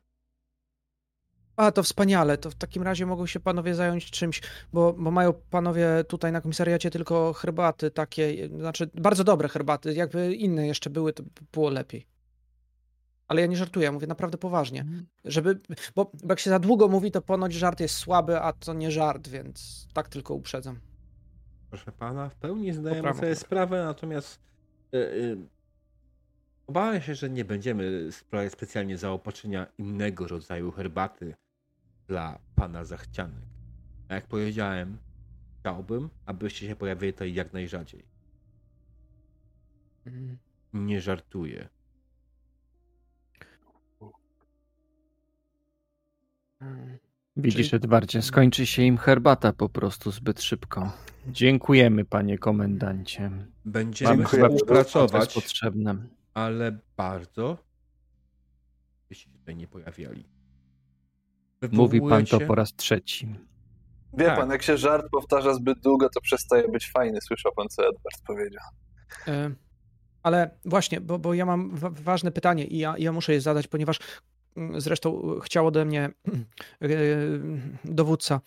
[1.56, 2.38] A, to wspaniale.
[2.38, 4.42] To w takim razie mogą się panowie zająć czymś,
[4.74, 9.94] bo, bo mają panowie tutaj na komisariacie tylko herbaty takie, znaczy bardzo dobre herbaty.
[9.94, 12.08] Jakby inne jeszcze były, to by było lepiej.
[13.28, 14.86] Ale ja nie żartuję, mówię naprawdę poważnie.
[15.26, 15.60] Żeby,
[15.96, 18.92] bo, bo jak się za długo mówi, to ponoć żart jest słaby, a to nie
[18.92, 20.80] żart, więc tak tylko uprzedzam.
[21.74, 24.40] Proszę pana, w pełni zdajemy sobie sprawę, natomiast
[24.94, 25.38] y, y,
[26.68, 31.36] obawiam się, że nie będziemy sprawiać specjalnie zaopatrzenia innego rodzaju herbaty
[32.08, 33.44] dla pana zachcianek.
[34.10, 34.98] A jak powiedziałem,
[35.60, 38.06] chciałbym, abyście się pojawili tutaj jak najrzadziej.
[40.06, 40.38] Mm.
[40.74, 41.70] Nie żartuję.
[46.62, 47.03] Mm.
[47.38, 50.92] Widzisz, Czyli- Edwardzie, skończy się im herbata po prostu zbyt szybko.
[51.28, 53.32] Dziękujemy, panie komendancie.
[53.66, 55.96] Będziemy chyba współpracować, potrzebne.
[56.34, 57.58] ale bardzo
[59.10, 60.26] byście się tutaj nie pojawiali.
[61.72, 63.36] Mówi pan to po raz trzeci.
[64.18, 64.40] Wie Tak.
[64.40, 67.22] pan, jak się żart powtarza zbyt długo, to przestaje być fajny.
[67.22, 68.64] Słyszał pan, co Edward powiedział.
[69.28, 69.52] E,
[70.24, 73.68] Ale właśnie, bo, bo ja mam wa- ważne pytanie i ja, ja muszę je zadać,
[73.68, 74.00] ponieważ
[74.78, 76.10] zresztą chciał ode mnie
[76.82, 76.90] e,
[77.86, 78.42] dowódca.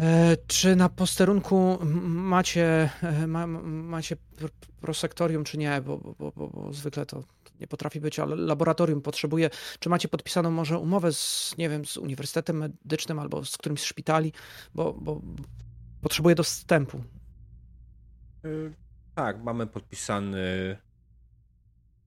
[0.00, 4.50] E, czy na posterunku macie, e, ma, macie pr-
[4.80, 5.80] prosektorium, czy nie?
[5.80, 7.24] Bo, bo, bo, bo, zwykle to
[7.60, 9.50] nie potrafi być, ale laboratorium potrzebuje.
[9.78, 13.84] Czy macie podpisaną może umowę z, nie wiem, z Uniwersytetem Medycznym albo z którymś z
[13.84, 14.32] szpitali?
[14.74, 15.20] Bo, bo
[16.00, 17.04] potrzebuję dostępu.
[19.14, 20.76] Tak, mamy podpisany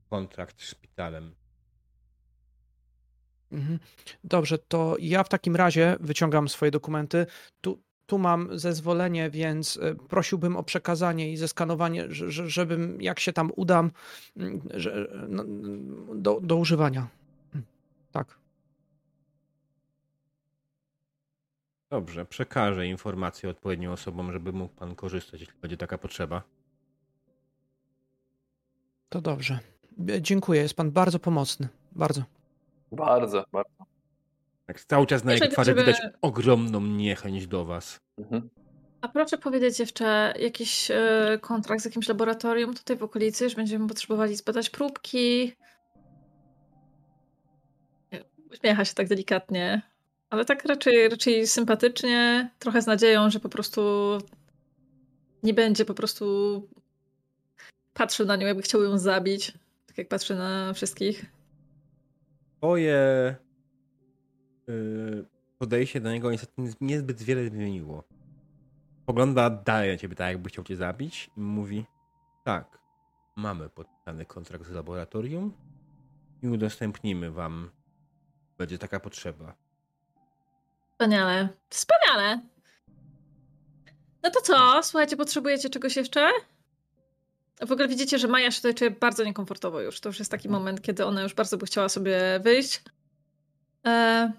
[0.10, 1.36] kontrakt z szpitalem.
[3.54, 3.80] Mhm.
[4.24, 7.26] Dobrze, to ja w takim razie wyciągam swoje dokumenty.
[7.62, 13.20] Tu, tu mam zezwolenie, więc e, prosiłbym o przekazanie i zeskanowanie, że- że- żebym, jak
[13.20, 13.92] się tam udam,
[14.38, 14.62] mm,
[15.30, 15.44] no,
[16.16, 17.08] do, do używania.
[17.56, 17.66] Mm,
[18.12, 18.38] Tak.
[21.90, 26.44] Dobrze, przekażę informację odpowiednim osobom, żeby mógł pan korzystać, jeśli będzie taka potrzeba.
[29.10, 29.60] To dobrze.
[30.10, 31.68] E, Dziękuję, jest pan bardzo pomocny.
[31.92, 32.24] Bardzo.
[32.96, 33.86] Bardzo, bardzo.
[34.66, 38.00] Tak, cały czas na jego Jeżeli twarzy żeby- widać ogromną niechęć do was.
[38.18, 38.50] Mhm.
[39.02, 43.88] A proszę powiedzieć jeszcze jakiś e, kontrakt z jakimś laboratorium tutaj w okolicy, że będziemy
[43.88, 45.54] potrzebowali zbadać próbki.
[48.52, 49.82] Uśmiecha się tak delikatnie,
[50.30, 53.82] ale tak raczej, raczej sympatycznie, trochę z nadzieją, że po prostu
[55.44, 56.24] nie będzie po prostu
[57.94, 59.54] patrzył na nią, jakby chciał ją zabić,
[59.88, 61.26] tak jak patrzy na wszystkich.
[62.64, 63.36] Twoje
[64.68, 65.26] yy,
[65.60, 68.04] podejście do niego niestety niezbyt wiele zmieniło.
[69.06, 71.86] Pogląda dalej na ciebie tak, jakby chciał cię zabić i mówi
[72.44, 72.78] tak,
[73.36, 75.54] mamy podpisany kontrakt z laboratorium
[76.44, 77.72] i udostępnimy wam,
[78.58, 79.56] będzie taka potrzeba.
[80.92, 82.42] Wspaniale, wspaniale!
[84.24, 84.84] No to co?
[84.84, 86.30] Słuchajcie, potrzebujecie czegoś jeszcze?
[87.62, 90.00] W ogóle widzicie, że Maja się tutaj czuje bardzo niekomfortowo już.
[90.00, 92.82] To już jest taki moment, kiedy ona już bardzo by chciała sobie wyjść.
[93.86, 94.32] E...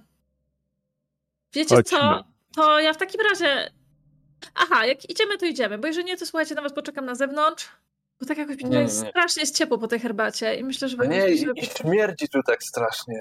[1.52, 1.98] Wiecie Chodźmy.
[1.98, 2.24] co?
[2.56, 3.70] To ja w takim razie...
[4.54, 7.68] Aha, jak idziemy, to idziemy, bo jeżeli nie, to słuchajcie, na was poczekam na zewnątrz.
[8.20, 9.10] Bo tak jakoś mi Nie, tutaj nie, nie.
[9.10, 10.96] strasznie jest ciepło po tej herbacie i myślę, że...
[11.00, 13.20] A nie, i, po- śmierdzi tu tak strasznie.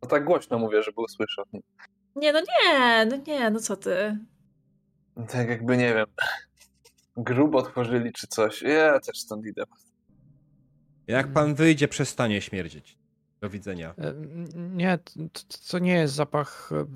[0.00, 1.44] To tak głośno mówię, żeby usłyszał.
[2.16, 4.18] Nie, no nie, no nie, no co ty.
[5.28, 6.06] Tak jakby, nie wiem,
[7.16, 8.62] grób otworzyli czy coś.
[8.62, 9.64] Ja też stąd idę.
[11.06, 12.98] Jak pan wyjdzie, przestanie śmierdzieć.
[13.40, 13.94] Do widzenia.
[13.98, 14.14] E,
[14.56, 14.98] Nie,
[15.70, 16.86] to nie jest zapach e,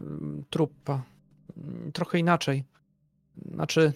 [0.51, 1.03] trupa.
[1.93, 2.65] Trochę inaczej.
[3.55, 3.93] Znaczy,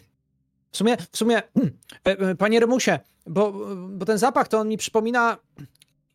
[0.70, 1.42] w sumie, w sumie,
[2.04, 3.52] e, panie Remusie, bo,
[3.88, 5.36] bo ten zapach to on mi przypomina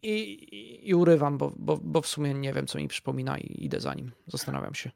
[0.04, 3.66] i, i, i urywam, bo, bo, bo w sumie nie wiem, co mi przypomina i
[3.66, 4.12] idę za nim.
[4.28, 4.92] Zastanawiam się.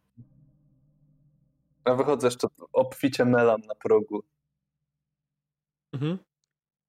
[1.85, 4.23] Ja wychodzę jeszcze obficie melam na progu.
[5.93, 6.17] Mhm.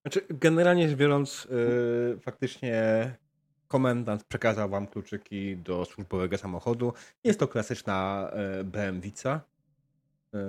[0.03, 2.75] Znaczy, generalnie rzecz biorąc, yy, faktycznie
[3.69, 6.93] komendant przekazał wam kluczyki do służbowego samochodu.
[7.25, 9.41] Jest to klasyczna yy, BMW-ca,
[10.33, 10.41] yy,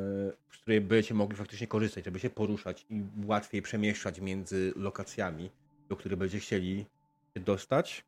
[0.51, 5.51] z której będziecie mogli faktycznie korzystać, żeby się poruszać i łatwiej przemieszczać między lokacjami,
[5.89, 6.85] do których będziecie chcieli
[7.33, 8.05] się dostać.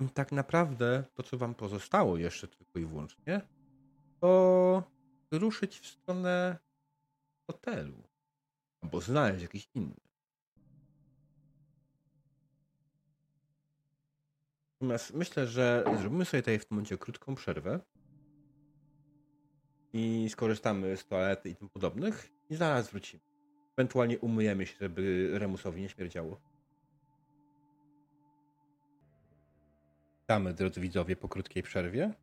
[0.00, 3.40] I tak naprawdę to, co wam pozostało jeszcze tylko i wyłącznie,
[4.20, 4.82] to
[5.32, 6.58] ruszyć w stronę
[7.46, 8.11] hotelu.
[8.82, 9.94] Albo znaleźć jakiś inny.
[14.80, 17.80] Natomiast myślę, że zrobimy sobie tutaj w tym momencie krótką przerwę
[19.92, 23.22] i skorzystamy z toalety i tym podobnych i zaraz wrócimy.
[23.76, 26.40] Ewentualnie umyjemy się, żeby Remusowi nie śmierdziało.
[30.20, 32.14] Witamy, drodzy widzowie, po krótkiej przerwie.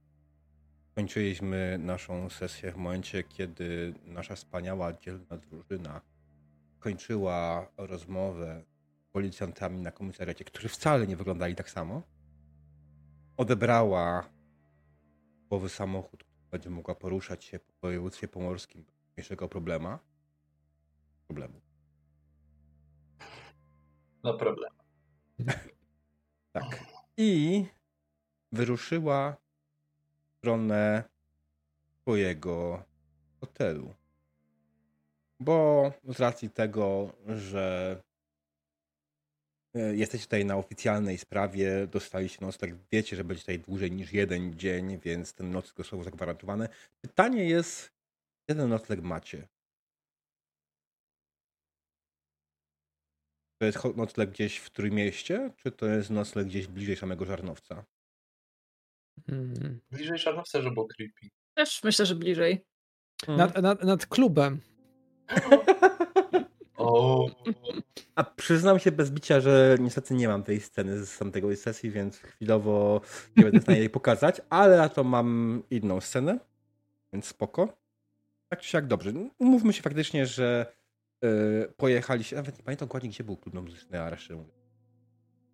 [0.96, 6.02] Kończyliśmy naszą sesję w momencie, kiedy nasza wspaniała, dzielna drużyna
[6.80, 8.64] kończyła rozmowę
[9.00, 12.02] z policjantami na komisariacie, którzy wcale nie wyglądali tak samo.
[13.38, 14.30] Odebrała
[15.50, 20.00] głowy samochód, który będzie mogła poruszać się po województwie pomorskim bez mniejszego problema.
[21.28, 21.62] Problemu.
[24.24, 24.74] No problem.
[26.52, 26.84] Tak.
[27.18, 27.66] I
[28.52, 31.04] wyruszyła w stronę
[32.02, 32.84] swojego
[33.40, 33.94] hotelu.
[35.40, 38.02] Bo z racji tego, że
[39.76, 44.60] e, jesteście tutaj na oficjalnej sprawie, dostaliście nocleg, wiecie, że będzie tutaj dłużej niż jeden
[44.60, 46.70] dzień, więc ten nocleg został zagwarantowany.
[47.02, 47.92] Pytanie jest,
[48.50, 49.48] kiedy ten nocleg macie?
[53.62, 57.86] To jest nocleg gdzieś w Trójmieście, czy to jest nocleg gdzieś bliżej samego Żarnowca?
[59.28, 59.80] Mm.
[59.92, 61.28] Bliżej szarnowca, że było creepy.
[61.58, 62.66] Też myślę, że bliżej.
[63.28, 64.62] Nad, nad, nad klubem.
[68.16, 72.18] A przyznam się bez bicia, że niestety nie mam tej sceny z tamtego sesji, więc
[72.18, 73.02] chwilowo
[73.38, 76.40] nie będę w stanie jej pokazać, ale na to mam inną scenę,
[77.14, 77.78] więc spoko.
[78.50, 79.14] Tak czy siak dobrze.
[79.40, 80.66] Umówmy się faktycznie, że
[81.24, 84.38] e, yy, pojechaliśmy, nawet nie pamiętam dokładnie, gdzie był klub muzyczny Arszy.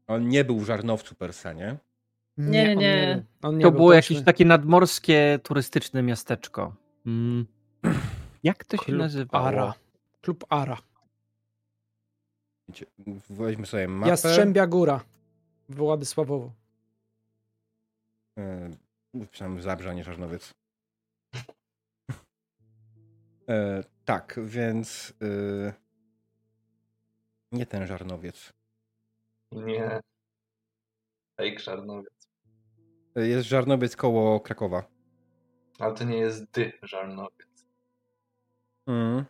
[0.07, 1.77] On nie był w Żarnowcu per se, nie?
[2.37, 2.75] Nie, nie.
[2.75, 3.23] On nie.
[3.41, 6.75] On nie to było jakieś takie nadmorskie, turystyczne miasteczko.
[7.05, 7.45] Mm.
[8.45, 9.45] Jak to się Klub nazywało?
[9.45, 9.73] Ara.
[10.21, 10.77] Klub Ara.
[13.29, 14.09] Weźmy sobie mapę.
[14.09, 15.03] Jastrzębia Góra.
[15.69, 16.51] W Władysławowo.
[18.37, 20.53] Yy, Przynajmniej Zabrze, a nie Żarnowiec.
[23.49, 25.73] E, tak, więc yy,
[27.51, 28.53] nie ten Żarnowiec.
[29.51, 29.99] Nie.
[31.37, 32.27] Fake Żarnowiec.
[33.15, 34.83] E, Jest Żarnowiec koło Krakowa.
[35.79, 37.44] Ale to nie jest dy Żarnowiec.
[38.87, 39.25] Mm.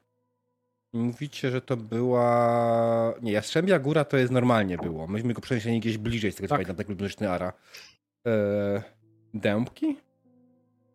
[0.94, 3.14] Mówicie, że to była.
[3.22, 5.08] Nie, Jastrzębia Góra to jest normalnie było.
[5.08, 6.58] Myśmy go przenieśli gdzieś bliżej, z tego co Tak.
[6.58, 7.54] pamiętam, tak lub muzyczny Ara.
[8.28, 8.84] E,
[9.34, 9.98] Dębki?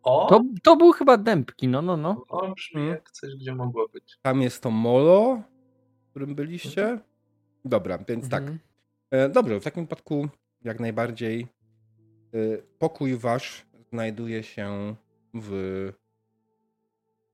[0.03, 0.27] O!
[0.29, 2.25] To, to był chyba Dębki, no, no, no.
[2.29, 2.89] O, brzmi Hmm.
[2.89, 4.17] jak coś, gdzie mogło być.
[4.21, 5.41] Tam jest to molo,
[6.07, 6.99] w którym byliście.
[7.65, 8.41] Dobra, więc tak.
[8.41, 8.59] Mhm.
[9.11, 10.27] E, dobrze, w takim wypadku
[10.61, 11.47] jak najbardziej
[12.33, 12.37] e,
[12.79, 14.95] pokój wasz znajduje się
[15.33, 15.89] w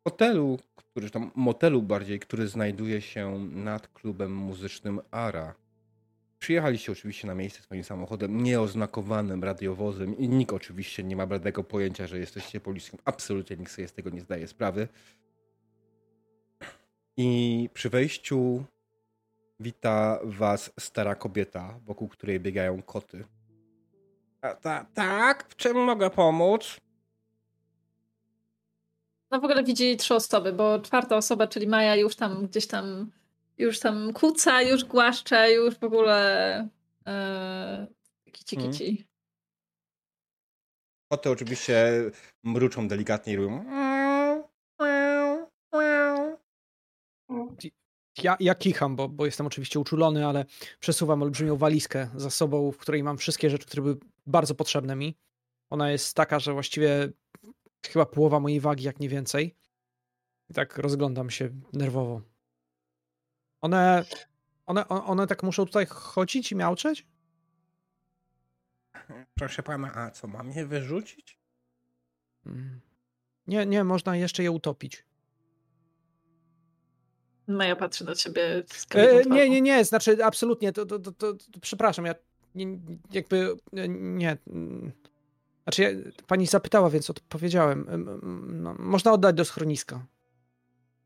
[0.07, 5.55] hotelu, który tam motelu bardziej, który znajduje się nad klubem muzycznym Ara.
[6.39, 12.07] Przyjechaliście oczywiście na miejsce swoim samochodem, nieoznakowanym radiowozem i nikt oczywiście nie ma bladego pojęcia,
[12.07, 12.99] że jesteście policją.
[13.05, 14.87] Absolutnie nikt sobie z tego nie zdaje sprawy.
[17.17, 18.63] I przy wejściu
[19.59, 23.25] wita was stara kobieta, wokół której biegają koty.
[24.41, 26.77] A, ta, tak, w czym mogę pomóc?
[29.31, 33.11] No w ogóle widzi trzy osoby, bo czwarta osoba, czyli Maja już tam gdzieś tam
[33.57, 36.69] już tam kuca, już głaszcze, już w ogóle
[37.07, 37.87] e,
[38.31, 39.07] kici kici.
[41.11, 42.03] Koty oczywiście
[42.43, 43.65] mruczą delikatnie i robią.
[48.23, 50.45] Ja, ja kicham, bo, bo jestem oczywiście uczulony, ale
[50.79, 55.17] przesuwam olbrzymią walizkę za sobą, w której mam wszystkie rzeczy, które były bardzo potrzebne mi.
[55.69, 57.09] Ona jest taka, że właściwie
[57.89, 59.55] chyba połowa mojej wagi, jak nie więcej.
[60.49, 62.21] I tak rozglądam się nerwowo.
[63.61, 64.05] One,
[64.65, 67.07] one, one, tak muszą tutaj chodzić i miauczeć?
[69.35, 71.39] Proszę pana, a co, mam je wyrzucić?
[72.45, 72.81] Mm.
[73.47, 75.05] Nie, nie, można jeszcze je utopić.
[77.47, 81.33] Maja patrzy na ciebie z E, nie, nie, nie, znaczy absolutnie, to, to, to, to,
[81.33, 82.15] to przepraszam, ja
[82.55, 82.79] nie,
[83.11, 84.37] jakby e, nie.
[85.67, 85.89] Znaczy, ja,
[86.27, 87.85] pani zapytała, więc odpowiedziałem.
[87.89, 90.05] Em, em, No, można oddać do schroniska.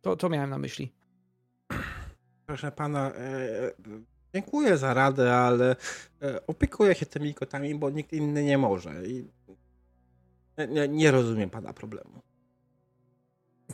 [0.01, 0.91] To, to miałem na myśli.
[2.45, 3.71] Proszę pana, e,
[4.33, 5.75] dziękuję za radę, ale
[6.21, 9.07] e, opiekuję się tymi kotami, bo nikt inny nie może.
[9.07, 9.27] I
[10.69, 12.21] nie, nie, rozumiem pana problemu.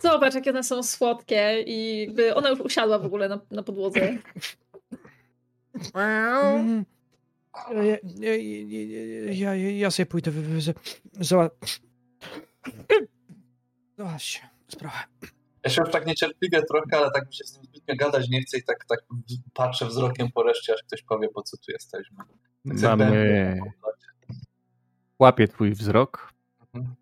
[0.01, 4.17] Zobacz, jakie one są słodkie i ona już usiadła w ogóle na, na podłodze.
[7.73, 8.35] Ja, ja, ja,
[9.31, 10.31] ja, ja, ja sobie pójdę
[10.61, 10.73] za-
[11.13, 11.49] za...
[13.97, 14.97] Załatw się, sprawę.
[15.63, 18.41] Ja się już tak niecierpliwie trochę, ale tak mi się z nim zbytnio gadać nie
[18.41, 18.99] chcę i tak, tak
[19.53, 22.17] patrzę wzrokiem po reszcie, aż ktoś powie, po co tu jesteśmy.
[22.67, 23.59] Tak Mamy...
[25.19, 26.33] Łapię twój wzrok.
[26.73, 26.95] Mhm.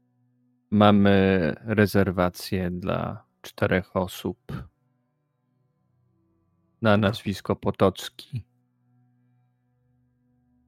[0.71, 4.37] Mamy rezerwację dla czterech osób
[6.81, 8.45] na nazwisko Potocki.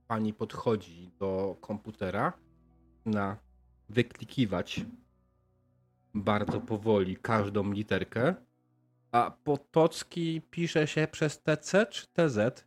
[0.08, 2.34] Pani podchodzi do komputera
[3.06, 3.38] na
[3.90, 4.86] wyklikiwać
[6.14, 8.36] bardzo powoli każdą literkę.
[9.12, 12.66] A Potocki pisze się przez TC czy TZ?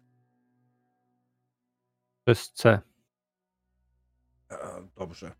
[2.24, 2.80] Przez C.
[4.50, 5.32] E, Dobrze.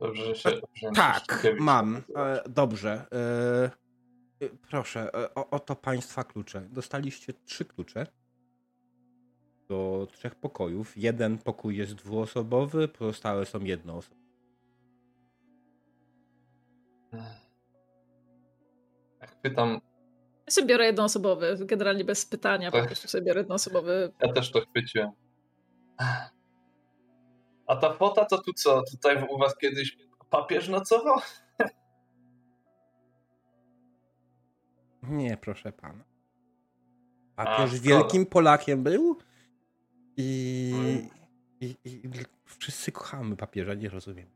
[0.00, 0.50] Dobrze, że się...
[0.74, 1.92] Że Tak, Szczykiewicz mam.
[1.92, 2.38] nazywasz.
[2.38, 3.06] E, dobrze.
[3.12, 6.60] E, e, proszę, e, o, oto państwa klucze.
[6.60, 8.06] Dostaliście trzy klucze
[9.68, 10.96] do trzech pokojów.
[10.96, 14.20] Jeden pokój jest dwuosobowy, pozostałe są jednoosobowe.
[19.20, 19.70] Jak pytam,
[20.46, 22.86] Ja sobie biorę jednoosobowy, generalnie bez pytania, po Tak.
[22.86, 24.12] prostu sobie biorę jednoosobowy.
[24.22, 25.10] ja też to chwyciłem.
[27.66, 28.82] A ta fota to tu co?
[28.90, 29.96] Tutaj u was kiedyś
[30.30, 31.18] papież nocował?
[35.02, 36.04] Nie, proszę pana.
[37.36, 37.82] A, Papież szkoda.
[37.88, 39.18] wielkim Polakiem był
[40.16, 41.08] i, Mm.
[41.60, 42.02] i, i,
[42.44, 44.30] wszyscy kochamy papieża, nie rozumiem.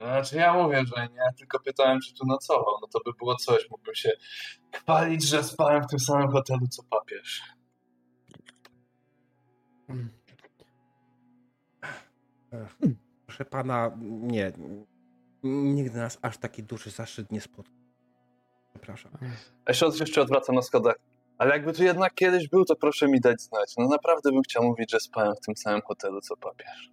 [0.00, 2.74] Znaczy ja mówię, że nie, tylko pytałem, czy tu nocował.
[2.80, 4.10] No to by było coś, mógłbym się
[4.74, 7.42] chwalić, że spałem w tym samym hotelu co papież.
[9.88, 9.96] Ech,
[13.26, 14.52] Proszę pana, nie.
[15.42, 17.74] Nigdy nas aż taki duży zaszczyt nie spotkał.
[18.70, 19.12] Przepraszam.
[19.86, 20.96] Od- jeszcze odwracam na schodach.
[21.38, 23.74] Ale jakby tu jednak kiedyś był, to proszę mi dać znać.
[23.78, 26.92] No naprawdę bym chciał mówić, że spałem w tym samym hotelu, co papież.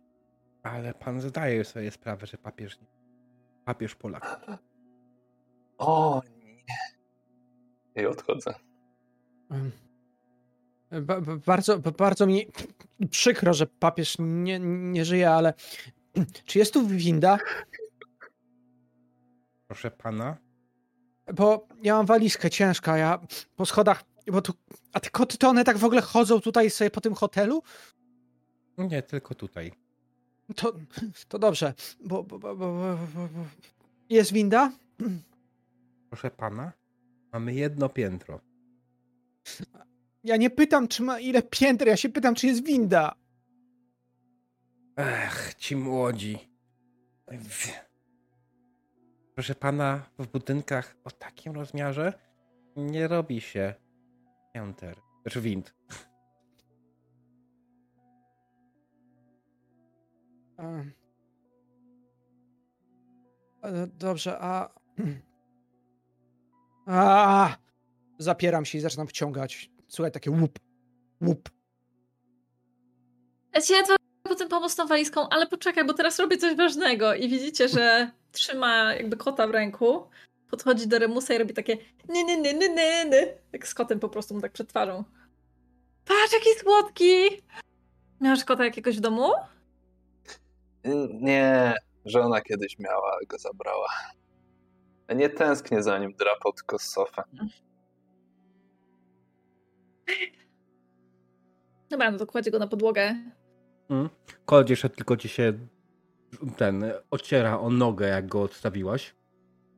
[0.63, 2.87] Ale pan zdaje sobie sprawę, że papież nie.
[3.65, 4.41] Papież Polak.
[5.77, 8.03] O nie.
[8.03, 8.53] I odchodzę.
[9.51, 9.71] Em,
[10.91, 12.47] Ba, ba, bardzo, ba, bardzo mi
[13.09, 15.53] przykro, że papież nie, nie żyje, ale
[16.45, 17.37] czy jest tu winda?
[19.67, 20.37] Proszę pana.
[21.35, 23.19] Bo ja mam walizkę ciężka, ja
[23.55, 24.53] po schodach, bo tu,
[24.93, 27.63] a te koty to one tak w ogóle chodzą tutaj sobie po tym hotelu?
[28.77, 29.71] Nie, tylko tutaj.
[30.55, 30.73] To,
[31.27, 31.73] to dobrze,
[32.05, 33.45] bo, bo, bo, bo, bo, bo bo-
[34.09, 34.71] jest winda?
[36.09, 36.71] Proszę pana.
[37.33, 38.39] Mamy jedno piętro.
[40.27, 43.15] Ja nie pytam, czy ma ile pięter, ja się pytam, czy jest winda.
[44.95, 46.39] Ech, ci młodzi.
[49.35, 52.13] Proszę pana, w budynkach o takim rozmiarze
[52.75, 53.73] nie robi się
[54.53, 54.97] pięter.
[55.21, 55.75] Znaczy wind.
[63.61, 64.69] E, Dobrze, a.
[66.89, 67.57] A!
[68.17, 69.76] Zapieram się i zaczynam wciągać.
[69.87, 70.59] Słuchaj, takie łup,
[71.21, 71.49] łup.
[73.53, 77.29] Ja ci ledwo potem pomóc tą walizką, ale poczekaj, bo teraz robię coś ważnego i
[77.29, 80.09] widzicie, że trzyma jakby kota w ręku,
[80.49, 81.77] podchodzi do Remusa i robi takie
[82.09, 83.27] nie, nie, nie, nie, nie, nie.
[83.51, 85.03] Tak z kotem po prostu mu tak przed twarzą.
[86.05, 87.43] Patrz, jaki słodki!
[88.21, 89.31] Miałeś kota jakiegoś w domu?
[91.13, 93.89] Nie, żona kiedyś miała, ale go zabrała.
[95.15, 97.23] Nie tęsknię za nim, drapał tylko z sofę.
[101.89, 103.15] Dobra, no to kładzie go na podłogę.
[104.45, 105.53] Kolt jeszcze tylko ci się
[106.57, 109.15] ten ociera o nogę, jak go odstawiłaś.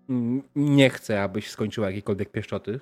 [0.09, 2.79] Mm, Nie chcę, abyś skończyła jakiekolwiek pieszczoty.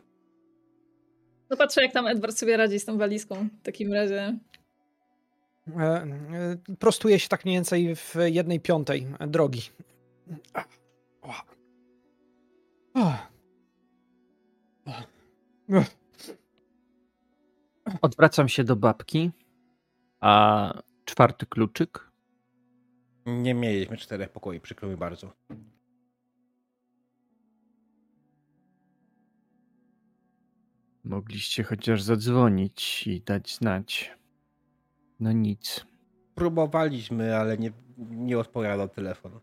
[1.50, 4.38] No patrzę, jak tam Edward sobie radzi z tą walizką w takim razie.
[5.78, 9.62] E, e, Prostuje się tak mniej więcej w jednej piątej drogi.
[18.02, 19.32] Odwracam się do babki.
[20.20, 20.74] A
[21.06, 22.12] czwarty kluczyk?
[23.26, 25.34] Nie mieliśmy czterech pokoi, przykro mi bardzo.
[31.04, 34.18] Mogliście chociaż zadzwonić i dać znać.
[35.20, 35.86] No nic.
[36.36, 39.40] Próbowaliśmy, ale nie, nie odpowiadał telefon.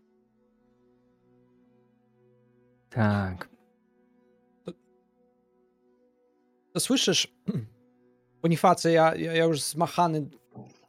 [2.89, 3.49] Tak.
[6.73, 7.35] To słyszysz,
[8.49, 10.29] Bonifacy, ja, ja, ja już zmachany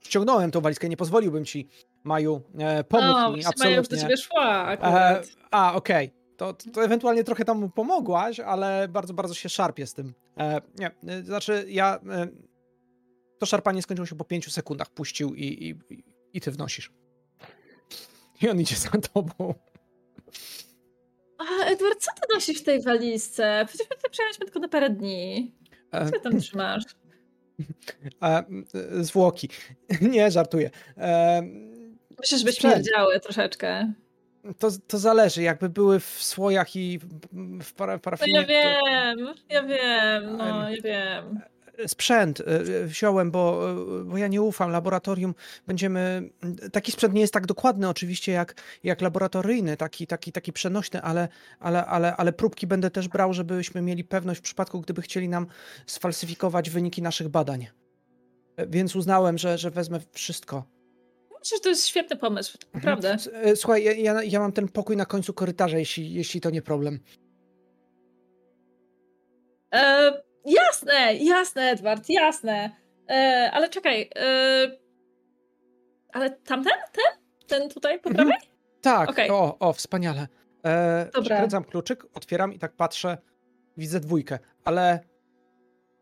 [0.00, 1.68] ściągnąłem tą walizkę, nie pozwoliłbym ci,
[2.04, 4.16] Maju, e, pomóc no, mi, właśnie Maja już do absolutnie.
[4.16, 5.26] ciebie szła E, akurat.
[5.50, 6.10] a, okej.
[6.36, 10.14] To, to ewentualnie trochę tam mu pomogłaś, ale bardzo, bardzo się szarpie z tym.
[10.38, 12.00] E, nie, e, znaczy ja...
[12.10, 12.26] E,
[13.38, 14.90] to szarpanie skończyło się po pięciu sekundach.
[14.90, 15.74] Puścił i, i,
[16.32, 16.92] i- ty wnosisz.
[18.42, 19.54] I on idzie za tobą.
[21.38, 23.64] A, Edward, co ty nosisz w tej walizce?
[23.68, 25.54] Przecież my tutaj przyjechaliśmy tylko na parę dni.
[25.92, 26.82] E, Co ty tam trzymasz?
[28.22, 28.44] e,
[29.04, 29.48] zwłoki.
[30.10, 30.70] nie, żartuję.
[30.98, 31.42] E,
[32.24, 32.74] żeby Sprzęt.
[32.74, 33.92] śmierdziały troszeczkę.
[34.58, 35.42] to, to zależy.
[35.42, 37.00] Jakby były w słojach i
[37.62, 38.38] w para, No parafinie.
[38.38, 41.40] ja to- wiem, ja wiem, no ja wiem.
[41.86, 43.70] Sprzęt e, wziąłem, bo,
[44.00, 44.70] e, bo ja nie ufam.
[44.70, 45.34] Laboratorium
[45.66, 46.30] będziemy.
[46.72, 51.28] Taki sprzęt nie jest tak dokładny oczywiście jak, jak laboratoryjny, taki, taki, taki przenośny, ale,
[51.60, 55.46] ale, ale, ale próbki będę też brał, żebyśmy mieli pewność w przypadku, gdyby chcieli nam
[55.86, 57.66] sfalsyfikować wyniki naszych badań.
[58.56, 60.64] E, Więc uznałem, że, że wezmę wszystko.
[61.40, 63.12] Myślę, że to jest świetny pomysł, naprawdę.
[63.12, 66.50] S- e, Słuchaj, ja, ja, ja mam ten pokój na końcu korytarza, jeśli, jeśli to
[66.50, 67.00] nie problem.
[69.74, 70.12] E,
[70.46, 72.70] jasne, jasne, Edward, jasne.
[73.10, 74.10] E, ale czekaj.
[74.16, 74.70] E,
[76.12, 76.72] ale tamten?
[76.92, 77.22] Ten?
[77.46, 78.28] Ten tutaj po Mhm.
[78.28, 78.48] prawej?
[78.80, 79.30] Tak, Okej.
[79.30, 80.28] o, o, wspaniale.
[80.64, 81.22] E, Dobra.
[81.22, 83.18] Przekręcam kluczyk, otwieram i tak patrzę,
[83.76, 85.00] widzę dwójkę, ale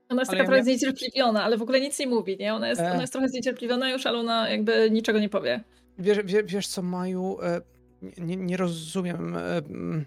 [0.08, 2.54] Ona jest Ale taka ja trochę zniecierpliwiona, ale w ogóle nic nie mówi, nie?
[2.54, 2.90] Ona jest, E.
[2.92, 5.60] ona jest trochę zniecierpliwiona już, ale ona jakby niczego nie powie.
[5.98, 7.60] Wiesz, wie, wiesz co, Maju, e,
[8.18, 9.36] nie, nie rozumiem.
[9.36, 10.04] E, mm,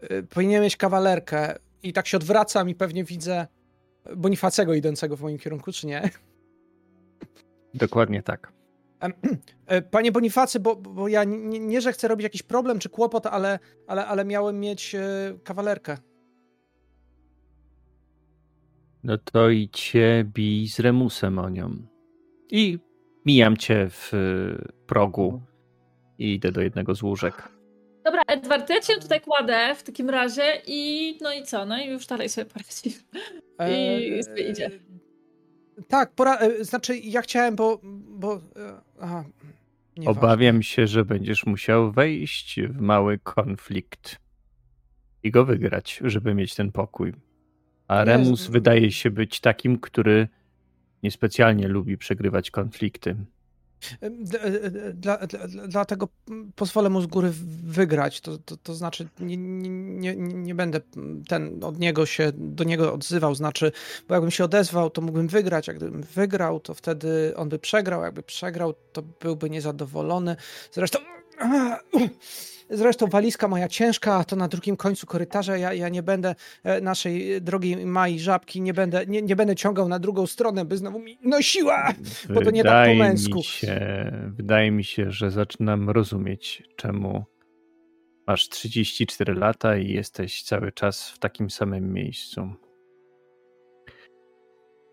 [0.00, 3.46] e, powinien mieć kawalerkę i tak się odwracam i pewnie widzę
[4.16, 6.10] Bonifacego idącego w moim kierunku, czy nie?
[7.74, 8.52] Dokładnie tak.
[9.66, 13.26] E, Panie Bonifacy, bo, bo ja nie, nie, że chcę robić jakiś problem czy kłopot,
[13.26, 15.00] ale, ale, ale miałem mieć e,
[15.44, 15.98] kawalerkę.
[19.04, 21.76] No to idźcie bij z Remusem o nią.
[22.50, 22.78] I
[23.26, 25.42] mijam cię w y, progu
[26.18, 27.51] i idę do jednego z łóżek.
[28.04, 31.66] Dobra, Edward, ja cię tutaj kładę w takim razie i no i co?
[31.66, 32.96] No i już dalej sobie poradzi.
[34.18, 34.70] I sobie idzie.
[35.88, 38.40] Tak, pora, e, znaczy ja chciałem, bo, bo e,
[39.00, 39.24] aha.
[40.06, 44.16] Obawiam się, że będziesz musiał wejść w mały konflikt
[45.22, 47.12] i go wygrać, żeby mieć ten pokój.
[47.88, 50.28] A Nie, Remus z- wydaje się być takim, który
[51.02, 53.16] niespecjalnie lubi przegrywać konflikty.
[54.02, 56.08] E, e, Dla, dla, dla- dlatego
[56.56, 57.30] pozwolę mu z góry
[57.64, 58.20] wygrać.
[58.20, 60.80] To, to, to znaczy, nie, nie, nie, nie będę
[61.28, 63.34] ten od niego się do niego odzywał.
[63.34, 63.72] Znaczy,
[64.08, 65.66] bo jakbym się odezwał, to mógłbym wygrać.
[65.68, 68.02] Jak gdybym wygrał, to wtedy on by przegrał.
[68.02, 70.36] Jakby przegrał, to byłby niezadowolony.
[70.72, 70.98] Zresztą.
[72.70, 75.56] Zresztą walizka moja ciężka, to na drugim końcu korytarza.
[75.56, 79.88] Ja, ja nie będę e, naszej drogiej Mai Żabki, nie będę, nie, nie będę ciągał
[79.88, 81.92] na drugą stronę, by znowu mi nosiła.
[82.34, 83.38] Bo to nie tak po Wydaje męsku.
[83.38, 87.24] Mi się, wydaje mi się, że zaczynam rozumieć, czemu
[88.26, 92.50] masz 34 lata i jesteś cały czas w takim samym miejscu.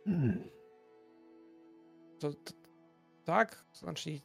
[0.05, 0.49] Hmm.
[2.19, 2.59] To, to,
[3.30, 3.65] tak?
[3.73, 4.19] Znaczy,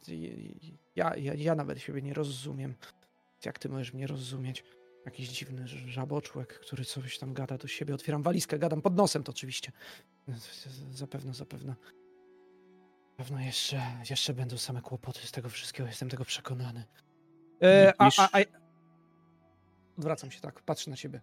[0.95, 2.75] ja, ja, ja nawet siebie nie rozumiem.
[3.45, 4.63] Jak ty możesz mnie rozumieć?
[5.05, 7.95] Jakiś dziwny żaboczłek, który coś tam gada do siebie.
[7.95, 9.71] Otwieram walizkę, gadam pod nosem to oczywiście.
[10.91, 11.75] Zapewne, zapewne.
[13.17, 16.83] Pewno jeszcze, jeszcze będą same kłopoty z tego wszystkiego, jestem tego przekonany.
[17.63, 18.39] E, a, a, a...
[19.97, 21.21] Odwracam się tak, patrzę na ciebie.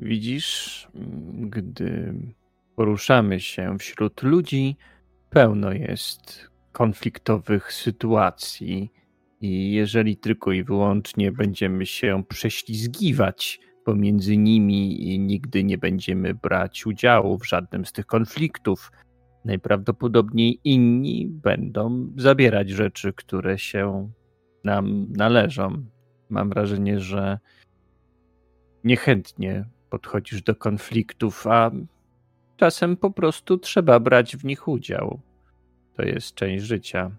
[0.00, 0.88] Widzisz,
[1.34, 2.14] gdy
[2.76, 4.76] poruszamy się wśród ludzi,
[5.30, 8.92] pełno jest konfliktowych sytuacji,
[9.40, 16.86] i jeżeli tylko i wyłącznie będziemy się prześlizgiwać pomiędzy nimi i nigdy nie będziemy brać
[16.86, 18.92] udziału w żadnym z tych konfliktów,
[19.44, 24.10] najprawdopodobniej inni będą zabierać rzeczy, które się
[24.64, 25.84] nam należą.
[26.28, 27.38] Mam wrażenie, że
[28.84, 31.70] niechętnie podchodzisz do konfliktów, a
[32.58, 35.20] czasem po prostu trzeba brać w nich udział.
[35.96, 37.10] To jest część życia.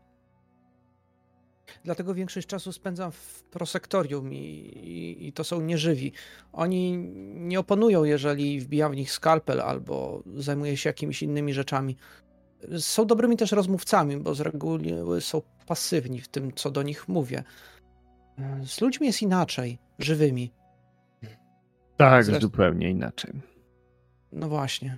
[1.84, 6.12] Dlatego większość czasu spędzam w prosektorium i, i, i to są nieżywi.
[6.54, 6.98] Oni
[7.36, 11.96] nie oponują, jeżeli wbijam w nich skalpel albo zajmuję się jakimiś innymi rzeczami.
[12.78, 17.44] Są dobrymi też rozmówcami, bo z reguły są pasywni w tym, co do nich mówię.
[18.66, 20.54] Z ludźmi jest inaczej, żywymi.
[21.98, 23.34] Tak, Zresztą- zupełnie inaczej.
[24.32, 24.98] No właśnie.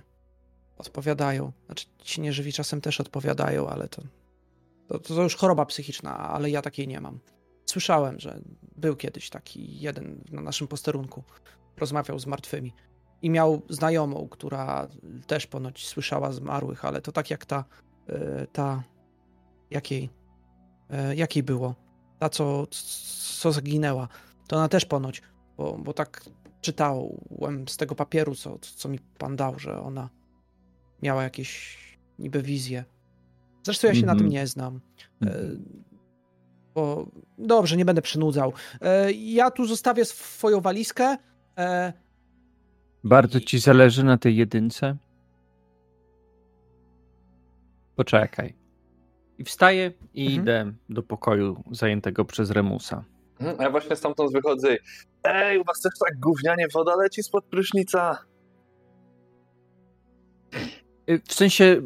[0.78, 1.52] Odpowiadają.
[1.66, 4.02] Znaczy, ci nieżywi czasem też odpowiadają, ale to,
[4.88, 7.18] to, to już choroba psychiczna, ale ja takiej nie mam.
[7.66, 8.40] Słyszałem, że
[8.76, 11.22] był kiedyś taki jeden na naszym posterunku.
[11.76, 12.74] Rozmawiał z martwymi.
[13.22, 14.88] I miał znajomą, która
[15.26, 17.64] też ponoć słyszała zmarłych, ale to tak jak ta,
[18.08, 18.82] e, ta,
[19.70, 20.10] jakiej,
[20.90, 21.74] e, jakiej było?
[22.18, 22.66] Ta, co,
[23.40, 24.08] co zaginęła.
[24.48, 25.22] To ona też ponoć,
[25.56, 26.24] bo, bo tak
[26.60, 30.08] czytałem z tego papieru, co, co mi pan dał, że ona
[31.02, 31.78] miała jakieś
[32.18, 32.84] niby wizje.
[33.62, 34.18] Zresztą ja się na Mhm.
[34.18, 34.80] tym nie znam.
[35.22, 35.36] E,
[36.74, 37.06] Bo
[37.38, 38.52] dobrze, nie będę przynudzał.
[38.80, 41.16] E, Ja tu zostawię swoją walizkę.
[41.58, 41.92] E,
[43.04, 44.96] Bardzo ci zależy na tej jedynce?
[47.96, 48.54] Poczekaj.
[49.38, 50.42] I wstaję i Mhm.
[50.42, 53.04] idę do pokoju zajętego przez Remusa.
[53.40, 54.76] Mhm, A ja właśnie stamtąd wychodzę
[55.24, 58.18] Ej, u was też tak gównianie woda leci spod prysznica.
[61.10, 61.82] Y, W sensie,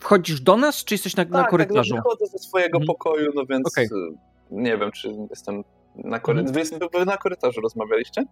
[0.00, 1.94] wchodzisz do nas, czy jesteś na, na tak, korytarzu?
[1.94, 2.86] Tak, wychodzę ze swojego Mhm.
[2.86, 3.84] pokoju, no więc Okej.
[3.86, 3.88] y,
[4.50, 5.64] nie wiem, czy jestem
[5.96, 6.58] na korytarzu.
[6.60, 6.80] Mhm.
[6.92, 8.24] Wy, wy na korytarzu rozmawialiście?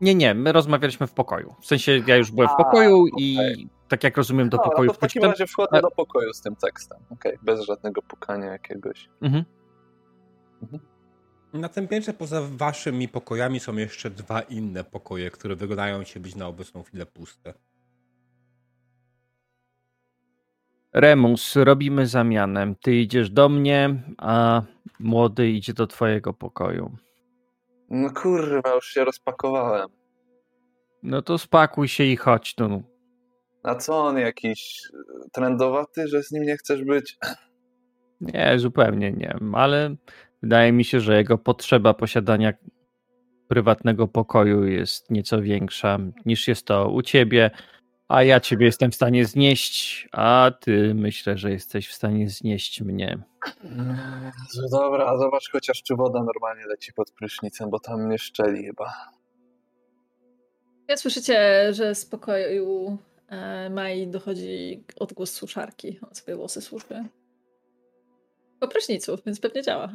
[0.00, 1.54] Nie, nie, my rozmawialiśmy w pokoju.
[1.60, 3.68] W sensie, ja już byłem w A, pokoju i okej.
[3.88, 6.40] tak jak rozumiem, do No, pokoju no to w takim razie wchodzę do pokoju z
[6.40, 6.98] tym tekstem.
[7.10, 9.08] Okej, bez żadnego pukania jakiegoś.
[9.22, 9.44] Mhm.
[11.52, 16.34] Na tym piętrze poza waszymi pokojami są jeszcze dwa inne pokoje, które wyglądają się być
[16.36, 17.54] na obecną chwilę puste.
[20.94, 22.74] Remus, robimy zamianę.
[22.82, 24.62] Ty idziesz do mnie, a
[25.00, 26.96] młody idzie do twojego pokoju.
[27.90, 29.88] No kurwa, już się rozpakowałem.
[31.02, 32.82] No to spakuj się i chodź tu.
[33.62, 34.82] A co on jakiś
[35.32, 37.18] trendowaty, że z nim nie chcesz być?
[38.20, 39.96] Nie, zupełnie nie, ale
[40.42, 42.52] wydaje mi się, że jego potrzeba posiadania
[43.48, 47.50] prywatnego pokoju jest nieco większa niż jest to u ciebie,
[48.12, 52.80] a ja ciebie jestem w stanie znieść, a ty myślę, że jesteś w stanie znieść
[52.80, 53.18] mnie.
[54.70, 58.94] Dobra, zobacz chociaż czy woda normalnie leci pod prysznicem, bo tam mnie szczeli chyba.
[60.88, 62.98] Ja słyszycie, że z pokoju
[63.28, 65.98] e, Mai dochodzi odgłos suszarki.
[66.08, 67.04] On sobie włosy suszy.
[68.60, 69.88] Po prysznicu, więc pewnie działa.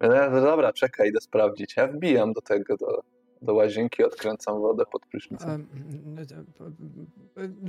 [0.00, 1.76] No, dobra, czekaj, idę sprawdzić.
[1.76, 3.15] Ja wbijam do tego, do,
[3.46, 5.50] do łazienki, odkręcam wodę pod prysznicem.
[7.36, 7.66] Em,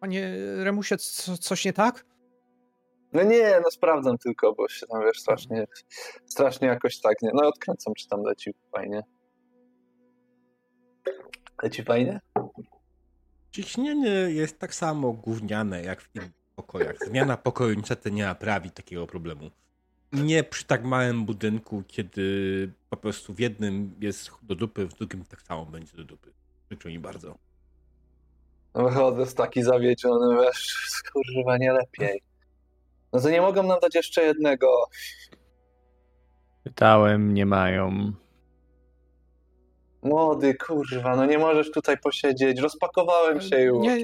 [0.00, 2.04] Panie Remusie, co, coś nie tak?
[3.12, 5.66] No nie, no sprawdzam tylko, bo się tam, wiesz, strasznie,
[6.26, 7.30] strasznie jakoś tak, nie.
[7.34, 9.02] No odkręcam, czy tam leci fajnie.
[11.62, 12.20] Leci fajnie?
[13.50, 16.96] Ciśnienie jest tak samo gówniane jak w innych pokojach.
[17.06, 19.50] Zmiana pokoju niestety nie naprawi takiego problemu.
[20.14, 25.24] Nie przy tak małym budynku, kiedy po prostu w jednym jest do dupy, w drugim
[25.24, 26.32] tak samo będzie do dupy.
[26.68, 27.38] Przykro mi bardzo.
[28.74, 32.22] No Wychodzę z taki zawiedziony, wiesz, kurwa, nie lepiej.
[33.12, 34.86] No to nie mogą nam dać jeszcze jednego.
[36.64, 38.12] Pytałem, nie mają.
[40.04, 43.82] Młody, kurwa, no nie możesz tutaj posiedzieć, rozpakowałem się już.
[43.82, 43.98] Nie,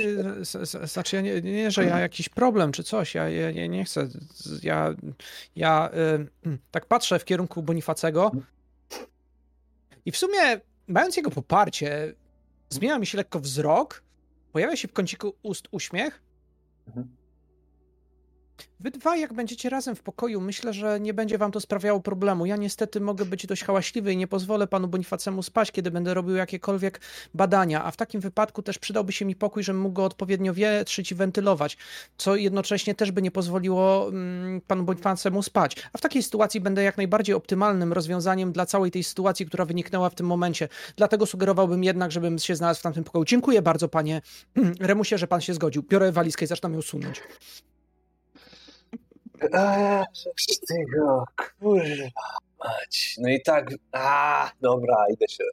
[0.87, 4.09] znaczy ja nie, nie, że ja jakiś problem czy coś, ja, ja, nie chcę,
[4.63, 4.95] ja,
[5.57, 5.91] ja
[6.47, 8.31] y, tak patrzę w kierunku Bonifacego
[10.05, 12.15] i w sumie, mając jego poparcie,
[12.69, 14.03] zmienia mi się lekko wzrok,
[14.53, 16.23] pojawia się w kąciku ust uśmiech.
[16.87, 17.20] Mhm.
[18.81, 22.47] Wy dwaj, jak będziecie razem w pokoju, myślę, że nie będzie wam to sprawiało problemu.
[22.47, 26.37] Ja niestety mogę być dość hałaśliwy i nie pozwolę panu Bonifacemu spać, kiedy będę robił
[26.37, 27.01] jakiekolwiek
[27.35, 31.13] badania, a w takim wypadku też przydałby się mi pokój, żebym mógł go odpowiednio wietrzyć
[31.13, 31.77] i wentylować,
[32.17, 35.77] co jednocześnie też by nie pozwoliło mm, panu Bonifacemu spać.
[35.93, 40.11] A w takiej sytuacji będę jak najbardziej optymalnym rozwiązaniem dla całej tej sytuacji, która wyniknęła
[40.11, 40.69] w tym momencie.
[40.97, 43.25] Dlatego sugerowałbym jednak, żebym się znalazł w tamtym pokoju.
[43.25, 44.23] Dziękuję bardzo, panie
[44.81, 45.83] Remusie, że pan się zgodził.
[45.83, 47.23] Biorę walizkę i zaczynam ją sunąć.
[49.53, 50.05] Eee,
[50.69, 53.15] ty go, kurwa mać.
[53.19, 55.45] No i tak, a, dobra, idę się.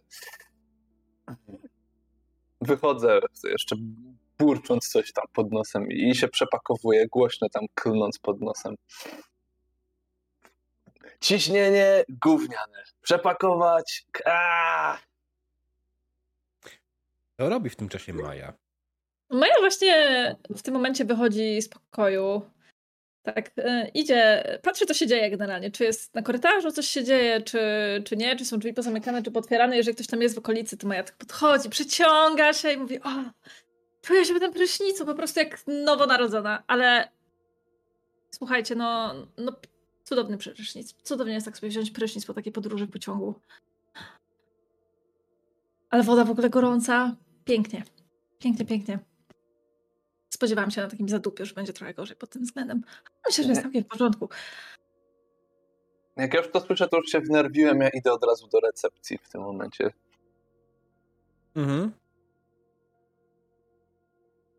[2.61, 3.75] Wychodzę jeszcze
[4.39, 8.75] burcząc coś tam pod nosem i się przepakowuję, głośno tam klnąc pod nosem.
[11.19, 12.83] Ciśnienie gówniane.
[13.01, 14.05] Przepakować.
[14.25, 14.97] A!
[17.37, 18.53] Co robi w tym czasie Maja?
[19.29, 22.41] Maja właśnie w tym momencie wychodzi z pokoju.
[23.35, 25.71] Tak, e, idzie, patrzy co się dzieje generalnie.
[25.71, 27.59] Czy jest na korytarzu coś się dzieje, czy,
[28.05, 29.77] czy nie, czy są drzwi pozamykane, czy potwierane.
[29.77, 33.09] Jeżeli ktoś tam jest w okolicy, to Maja tak podchodzi, przeciąga się i mówi: O,
[34.01, 37.07] czuję się w tym prysznicu, po prostu jak nowonarodzona, ale
[38.31, 39.51] słuchajcie, no, no
[40.03, 40.93] cudowny prysznic.
[41.03, 43.35] Cudownie jest tak sobie wziąć prysznic po takiej podróży w pociągu.
[45.89, 47.15] Ale woda w ogóle gorąca.
[47.45, 47.83] Pięknie.
[48.39, 48.99] Pięknie, pięknie.
[50.29, 52.81] Spodziewałam się na takim zadupiu, że będzie trochę gorzej pod tym względem.
[53.27, 54.29] Myślę, że jest całkiem w porządku.
[56.17, 59.17] Jak ja już to słyszę, to już się wnerwiłem, ja idę od razu do recepcji
[59.17, 59.93] w tym momencie.
[61.55, 61.91] Mhm.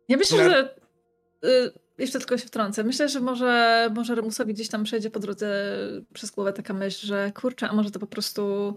[0.07, 0.49] Ja myślę, No.
[0.49, 0.75] że.
[1.45, 2.83] Y, jeszcze tylko się wtrącę.
[2.83, 5.77] Myślę, że może, może Remusowi gdzieś tam przejdzie po drodze
[6.13, 8.73] przez głowę taka myśl, że kurczę, a może to po prostu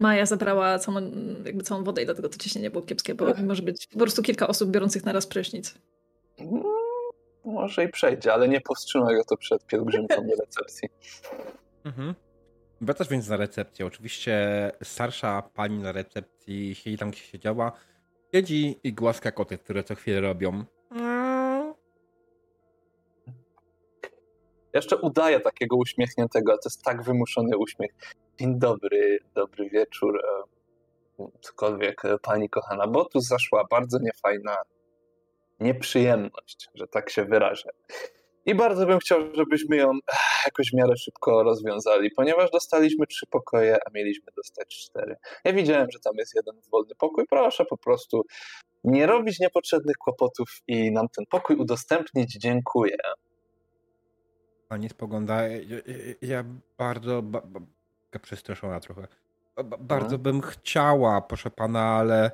[0.00, 1.00] Maja zabrała całą,
[1.44, 4.48] jakby całą wodę i dlatego to ciśnienie było kiepskie, bo może być po prostu kilka
[4.48, 5.74] osób biorących na raz prysznic.
[7.46, 10.88] Może i przejdzie, ale nie powstrzyma go to przed pielgrzymką do recepcji.
[11.84, 12.14] Mhm.
[12.80, 13.86] Wracasz więc na recepcję.
[13.86, 17.72] Oczywiście starsza pani na recepcji siedzi tam, gdzie siedziała.
[18.34, 20.64] Siedzi i głaska koty, które co chwilę robią.
[24.74, 27.90] Jeszcze udaję takiego uśmiechniętego, ale to jest tak wymuszony uśmiech.
[28.40, 30.22] Dzień dobry, dobry wieczór,
[31.18, 34.56] e, cokolwiek, e, pani kochana, bo tu zaszła bardzo niefajna
[35.60, 37.70] nieprzyjemność, że tak się wyrażę.
[38.46, 39.92] I bardzo bym chciał, żebyśmy ją
[40.44, 45.16] jakoś w miarę szybko rozwiązali, ponieważ dostaliśmy trzy pokoje, a mieliśmy dostać cztery.
[45.44, 47.24] Ja widziałem, że tam jest jeden wolny pokój.
[47.30, 48.22] Proszę po prostu
[48.84, 52.32] nie robić niepotrzebnych kłopotów i nam ten pokój udostępnić.
[52.38, 52.96] Dziękuję.
[54.68, 55.48] Pani spogląda.
[55.48, 55.78] Ja,
[56.22, 56.44] ja-
[56.78, 57.22] bardzo.
[57.22, 57.60] Ba, ba,
[58.22, 59.08] przestraszona trochę.
[59.56, 62.30] Ba, ba, bardzo bym chciała, proszę pana, ale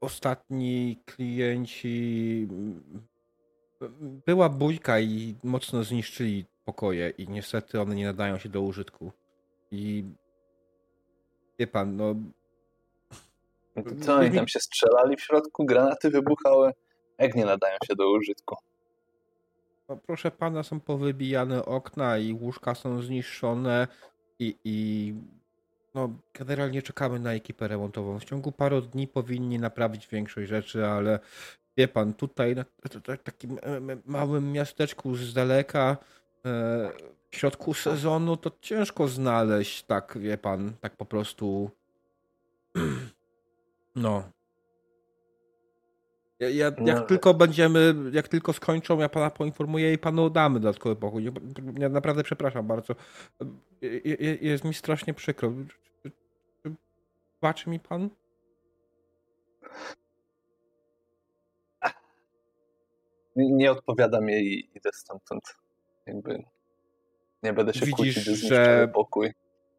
[0.00, 2.48] ostatni klienci.
[2.50, 3.06] mm,
[4.26, 9.12] Była bójka i mocno zniszczyli pokoje, i niestety one nie nadają się do użytku.
[9.70, 10.04] I.
[11.58, 12.14] Wie pan, no.
[13.76, 16.72] No to co oni tam się strzelali w środku, granaty wybuchały?
[17.18, 18.56] Jak nie nadają się do użytku?
[19.88, 23.88] No, proszę pana, są powybijane okna i łóżka są zniszczone
[24.38, 25.14] i, i
[25.96, 28.18] no, generalnie czekamy na ekipę remontową.
[28.18, 31.18] W ciągu paru dni powinni naprawić większość rzeczy, ale
[31.76, 32.64] wie pan, tutaj na
[33.24, 35.96] takim e, małym miasteczku z daleka
[36.46, 36.90] e,
[37.30, 41.70] w środku sezonu to ciężko znaleźć tak, wie pan, tak po prostu
[43.96, 44.22] no.
[46.40, 47.00] Ja, ja, jak No.
[47.00, 51.24] tylko będziemy, jak tylko skończą, ja pana poinformuję i panu damy dodatkowy pokój.
[51.78, 52.94] Ja, naprawdę przepraszam bardzo.
[53.80, 55.52] Je- je- Jest mi strasznie przykro.
[57.36, 58.10] Czy- czy- Baczy mi pan?
[63.36, 65.56] Nie, odpowiadam jej i idę stamtąd.
[66.06, 66.44] Jakby
[67.42, 69.32] nie będę się Widzisz, kłócić, że pokój.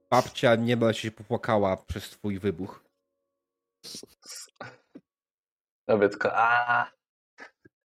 [0.10, 2.84] Babcia nie będzie się popłakała przez twój wybuch.
[5.88, 6.92] Robię tylko a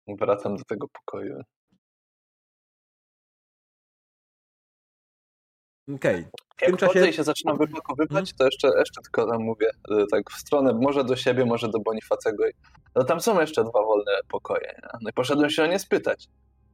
[0.08, 1.42] Wracam do tego pokoju.
[5.94, 6.24] Okej.
[6.62, 10.38] Jak tym czasie- się zaczynam wypakowywać, to jeszcze, jeszcze tylko tam mówię e, tak w
[10.38, 12.44] stronę, może do siebie, może do Bonifacego.
[12.94, 14.66] No tam są jeszcze dwa wolne pokoje.
[14.82, 14.88] Nie?
[15.02, 16.28] No i poszedłem się o nie spytać.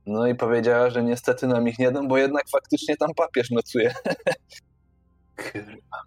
[0.06, 3.94] No i powiedziała, że niestety nam ich nie dam, bo jednak faktycznie tam papież nocuje.
[5.52, 6.02] Kurwa.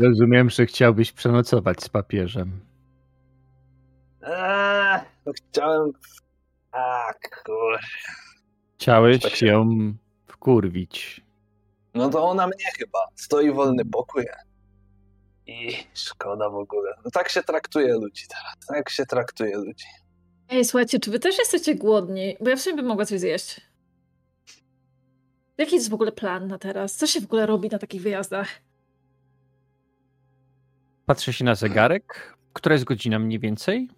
[0.00, 2.60] Rozumiem, że chciałbyś przenocować z papieżem.
[4.22, 5.90] Eee, no chciałem...
[6.72, 7.12] A,
[7.44, 7.78] kur...
[8.78, 9.68] Chciałeś Tak się- ją
[10.26, 11.20] wkurwić.
[11.94, 12.98] No to ona mnie chyba.
[13.14, 14.26] Stoi wolny pokój.
[15.46, 16.94] I szkoda w ogóle.
[17.04, 18.66] No tak się traktuje ludzi teraz.
[18.68, 19.86] Tak się traktuje ludzi.
[20.48, 22.36] Ej, słuchajcie, czy wy też jesteście głodni?
[22.40, 23.60] Bo ja w sumie bym mogła coś zjeść.
[25.58, 26.96] Jaki jest w ogóle plan na teraz?
[26.96, 28.48] Co się w ogóle robi na takich wyjazdach?
[31.06, 32.36] Patrzę się na zegarek.
[32.52, 33.88] Która jest godzina mniej więcej?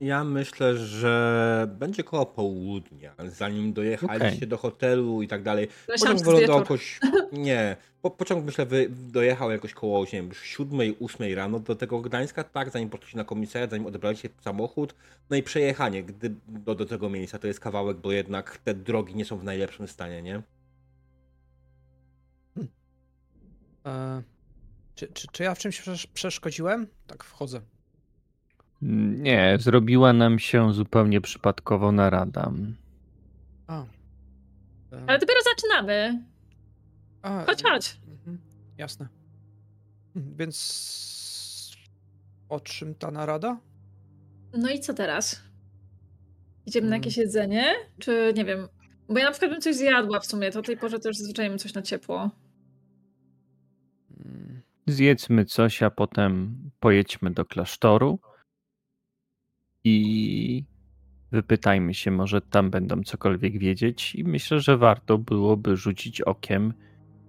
[0.00, 4.48] Ja myślę, że będzie koło południa, zanim dojechaliście Okej.
[4.48, 5.68] do hotelu i tak dalej.
[5.86, 6.40] Pociąg wieczór.
[6.40, 7.00] jakoś.
[7.32, 7.76] Nie.
[8.02, 12.44] Po, pociąg myślę wy, dojechał jakoś koło nie wiem, 7, 8 rano do tego Gdańska,
[12.44, 14.94] tak, zanim poszliście na komisariat, zanim odebraliście samochód.
[15.30, 19.14] No i przejechanie gdy, do, do tego miejsca to jest kawałek, bo jednak te drogi
[19.14, 20.42] nie są w najlepszym stanie, nie?
[23.86, 24.22] E,
[24.94, 26.86] czy, czy, czy ja w czymś przesz- przeszkodziłem?
[27.06, 27.60] Tak, wchodzę.
[28.82, 32.52] Nie, zrobiła nam się zupełnie przypadkowo narada.
[33.66, 33.84] A.
[35.06, 36.22] Ale dopiero zaczynamy.
[37.22, 37.96] a, Chodź, chodź.
[38.10, 38.38] mhm,
[38.78, 39.08] Jasne.
[40.16, 41.76] Mhm, Więc
[42.48, 43.58] o czym ta narada?
[44.58, 45.42] No i co teraz?
[46.66, 47.00] Idziemy na Mm.
[47.02, 47.64] jakieś jedzenie?
[47.98, 48.68] Czy nie wiem?
[49.08, 51.46] Bo ja na przykład bym coś zjadła w sumie, to o tej porze też zazwyczaj
[51.48, 52.30] jem coś na ciepło.
[54.24, 58.18] Mm, Zjedzmy coś, a potem pojedźmy do klasztoru
[59.88, 60.64] i
[61.32, 64.14] wypytajmy się, może tam będą cokolwiek wiedzieć.
[64.14, 66.72] I myślę, że warto byłoby rzucić okiem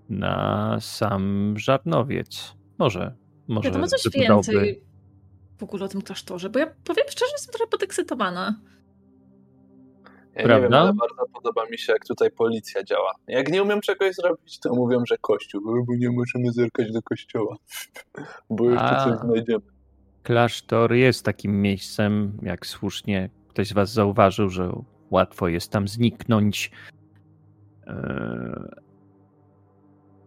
[0.09, 2.55] na sam żarnowiec.
[2.77, 3.15] Może,
[3.47, 4.83] może Ja to ma coś wypadałoby- więcej
[5.57, 8.61] w ogóle o tym klasztorze, bo ja powiem szczerze, jestem trochę podekscytowana.
[10.35, 10.65] Ja Prawda?
[10.67, 13.13] nie wiem, ale bardzo podoba mi się, jak tutaj policja działa.
[13.27, 17.55] Jak nie umiem czegoś zrobić, to mówią, że kościół, bo nie możemy zerkać do kościoła,
[18.49, 19.03] bo jeszcze A.
[19.09, 19.78] coś znajdziemy.
[20.33, 24.71] Klasztor jest takim miejscem, jak słusznie ktoś z Was zauważył, że
[25.11, 26.71] łatwo jest tam zniknąć.
[27.87, 27.95] Eee,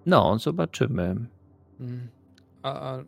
[0.06, 1.02] No, zobaczymy.
[1.80, 2.08] mm.
[2.62, 3.04] A, a,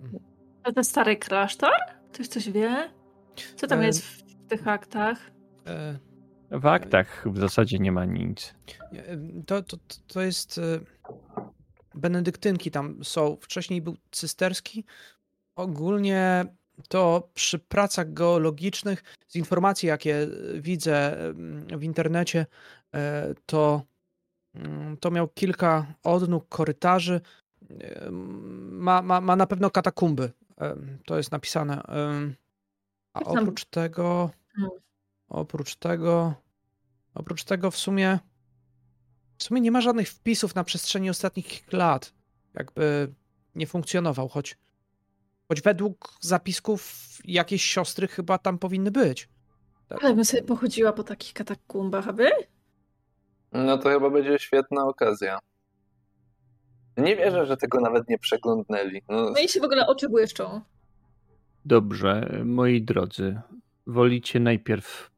[0.63, 1.71] Ale ten stary klasztor?
[2.13, 2.91] Ktoś coś wie?
[3.57, 5.31] Co tam E, jest w tych aktach?
[5.67, 5.99] e,
[6.51, 8.55] W aktach w zasadzie nie ma nic.
[9.47, 10.59] To, to, to- to jest.
[10.59, 10.63] e,
[11.95, 13.37] Benedyktynki tam są.
[13.41, 14.85] Wcześniej był cysterski.
[15.57, 16.45] Ogólnie
[16.89, 20.29] to przy pracach geologicznych, z informacji, jakie e,
[20.61, 22.47] widzę em, w internecie,
[22.95, 23.83] e, to,
[24.55, 27.21] mm, to miał kilka odnóg, korytarzy.
[27.71, 30.33] Em, Ma, ma, ma na pewno katakumby.
[31.07, 31.83] To jest napisane.
[33.13, 34.31] A oprócz tego.
[34.57, 34.71] Hmm.
[35.29, 36.35] Oprócz tego.
[37.15, 38.19] Oprócz tego w sumie.
[39.39, 42.13] W sumie nie ma żadnych wpisów na przestrzeni ostatnich lat.
[42.55, 43.15] Jakby
[43.55, 44.59] nie funkcjonował, choć.
[45.55, 49.29] Choć według zapisków jakieś siostry chyba tam powinny być.
[50.03, 52.31] Ale bym sobie pochodziła po takich katakumbach, a wy?
[53.53, 55.39] No to chyba będzie świetna okazja.
[56.97, 59.03] Nie wierzę, że tego nawet nie przeglądnęli.
[59.09, 60.61] No, No i się w ogóle oczy błyszczą.
[61.65, 63.41] Dobrze, moi drodzy,
[63.87, 65.11] wolicie najpierw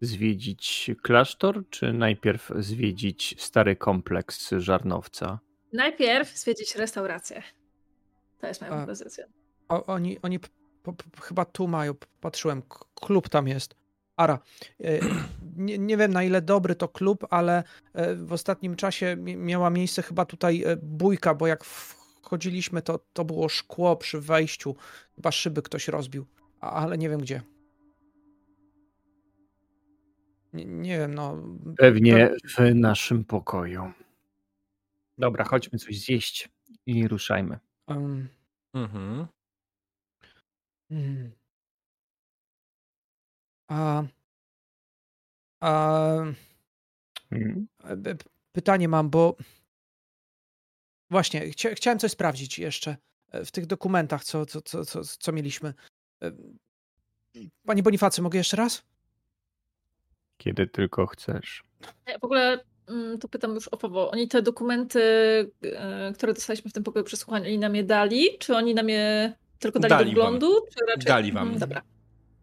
[0.00, 5.38] zwiedzić klasztor, czy najpierw zwiedzić stary kompleks żarnowca?
[5.72, 7.42] Najpierw zwiedzić restaurację.
[8.40, 9.24] To jest moja propozycja.
[9.68, 10.48] O, oni oni p-
[10.82, 11.94] p- p- chyba tu mają.
[12.20, 12.62] Patrzyłem,
[12.94, 13.74] klub tam jest.
[14.16, 14.38] Ara.
[14.84, 14.98] e,
[15.56, 19.70] Nie, nie wiem na ile dobry to klub, ale e, w ostatnim czasie mi- miała
[19.70, 24.76] miejsce chyba tutaj e, bójka, bo jak wchodziliśmy, to, to było szkło przy wejściu.
[25.16, 26.26] Chyba szyby ktoś rozbił,
[26.60, 27.42] ale nie wiem gdzie.
[30.52, 31.36] Nie, nie wiem, no.
[31.76, 33.92] Pewnie w naszym pokoju.
[35.18, 36.48] Dobra, chodźmy coś zjeść
[36.86, 37.58] i ruszajmy.
[37.88, 38.28] Em,
[38.74, 39.26] Mhm.
[40.90, 41.32] mm.
[43.68, 44.02] A,
[45.60, 46.00] a
[47.30, 47.66] Mhm.
[48.02, 49.36] p- p- pytanie mam, bo
[51.10, 52.96] właśnie chcia, chciałem coś sprawdzić jeszcze
[53.30, 55.74] e, w tych dokumentach, co, co, co, co, co mieliśmy.
[56.22, 56.32] E,
[57.66, 58.82] Panie Bonifacy, mogę jeszcze raz?
[60.38, 61.64] Kiedy tylko chcesz.
[62.06, 62.64] Ja w ogóle
[63.20, 64.08] to pytam już o Paweł.
[64.08, 65.00] Oni te dokumenty,
[65.62, 68.26] e, które dostaliśmy w tym pokoju przesłuchania, oni nam je dali?
[68.38, 70.34] Czy oni nam je tylko dali, Dali do wam.
[70.34, 70.60] wglądu?
[70.78, 71.04] Czy raczej...
[71.06, 71.42] Dali wam.
[71.42, 71.82] Mhm, Dobra.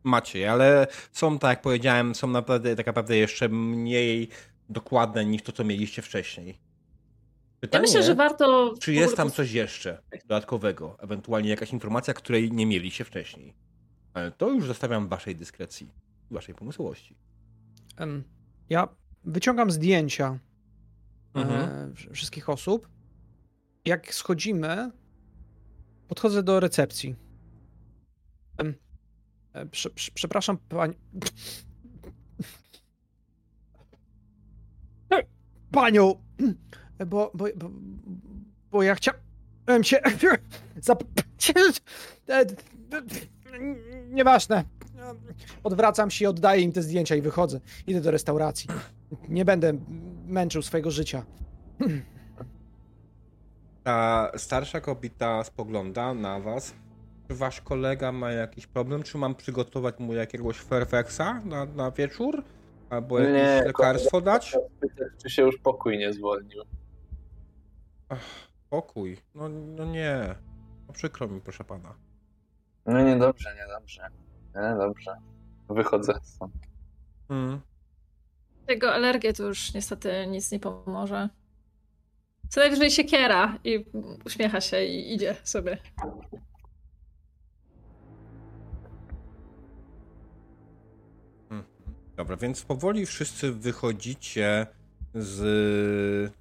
[0.04, 4.30] Macie, ale są, tak jak powiedziałem, są naprawdę tak naprawdę jeszcze mniej
[4.70, 6.48] dokładne niż to, co mieliście wcześniej.
[6.48, 8.74] Ja Pytanie, myślę, że warto...
[8.80, 13.54] czy jest tam coś jeszcze dodatkowego, ewentualnie jakaś informacja, której nie mieliście wcześniej.
[14.14, 15.90] Ale to już zostawiam waszej dyskrecji
[16.32, 17.16] i waszej pomysłowości.
[18.70, 18.88] Ja
[19.28, 20.40] wyciągam zdjęcia
[21.34, 21.62] Mhm.
[21.62, 22.90] e, wsz- wszystkich osób.
[23.86, 24.92] Jak schodzimy,
[26.08, 27.16] podchodzę do recepcji.
[29.54, 30.94] E, prze, prze, przepraszam, pani.
[35.72, 36.16] Panią,
[37.08, 37.70] bo, bo, bo,
[38.72, 39.98] bo ja chciałem się.
[40.82, 41.04] Zap...
[42.30, 42.46] e,
[44.10, 44.64] Nieważne.
[45.64, 47.60] Odwracam się, oddaję im te zdjęcia i wychodzę.
[47.88, 48.70] Idę do restauracji.
[49.30, 49.74] Nie będę
[50.28, 51.26] męczył swojego życia.
[53.84, 56.74] Ta starsza kobieta spogląda na was.
[57.28, 59.04] Czy wasz kolega ma jakiś problem?
[59.04, 62.44] Czy mam przygotować mu jakiegoś Fairfaxa na, na wieczór?
[62.90, 64.58] Albo jakieś Nie, lekarstwo dać?
[65.24, 66.64] Czy się już pokój nie zwolnił.
[68.70, 69.18] Pokój.
[69.36, 70.36] No, no nie.
[70.88, 71.94] No przykro mi, proszę pana.
[72.86, 74.10] No niedobrze, niedobrze.
[74.56, 75.18] Niedobrze.
[75.70, 76.54] Wychodzę stąd.
[77.30, 77.62] Mm.
[78.68, 81.30] Jego alergię to już niestety nic nie pomoże.
[82.50, 83.86] Co najwyżej siekiera i
[84.26, 85.78] uśmiecha się i idzie sobie.
[91.44, 91.64] Mhm.
[92.16, 94.68] Dobra, więc powoli wszyscy wychodzicie
[95.16, 96.34] z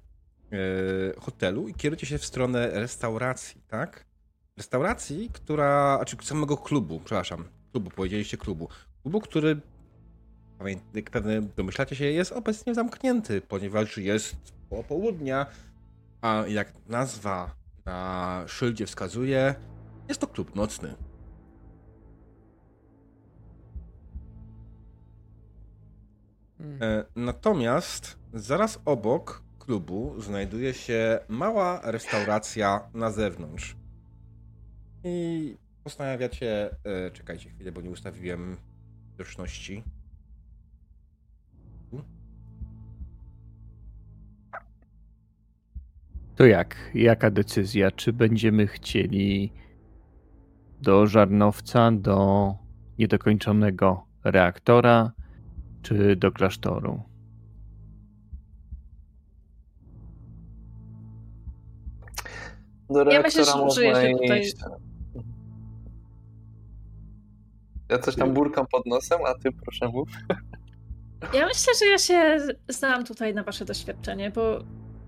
[0.51, 4.05] e, hotelu i kierujecie się w stronę restauracji, tak?
[4.57, 8.69] Restauracji, która, znaczy samego klubu, przepraszam, klubu, powiedzieliście klubu.
[9.01, 9.61] Klubu, który,
[10.93, 14.35] jak pewnie domyślacie się, jest obecnie zamknięty, ponieważ jest
[14.69, 15.45] po południa,
[16.21, 17.55] a jak nazwa
[17.85, 19.55] na szyldzie wskazuje,
[20.09, 20.95] jest to klub nocny.
[26.57, 26.83] Hmm.
[26.83, 33.75] E, Natomiast zaraz obok klubu znajduje się mała restauracja na zewnątrz.
[35.03, 36.75] I postanawiacie.
[36.83, 38.57] E, czekajcie chwilę, bo nie ustawiłem
[39.11, 39.83] widoczności.
[46.37, 46.75] To jak?
[46.93, 47.91] Jaka decyzja?
[47.91, 49.53] Czy będziemy chcieli
[50.81, 52.53] do żarnowca, do
[52.99, 55.11] niedokończonego reaktora,
[55.81, 57.03] czy do klasztoru?
[62.89, 64.55] Do Ja myślę, reaktora że można się tutaj- iść.
[67.89, 70.09] Ja coś tam burkam pod nosem, a ty proszę mów.
[71.33, 72.37] Ja myślę, że ja się
[72.69, 74.59] znałam tutaj na wasze doświadczenie, bo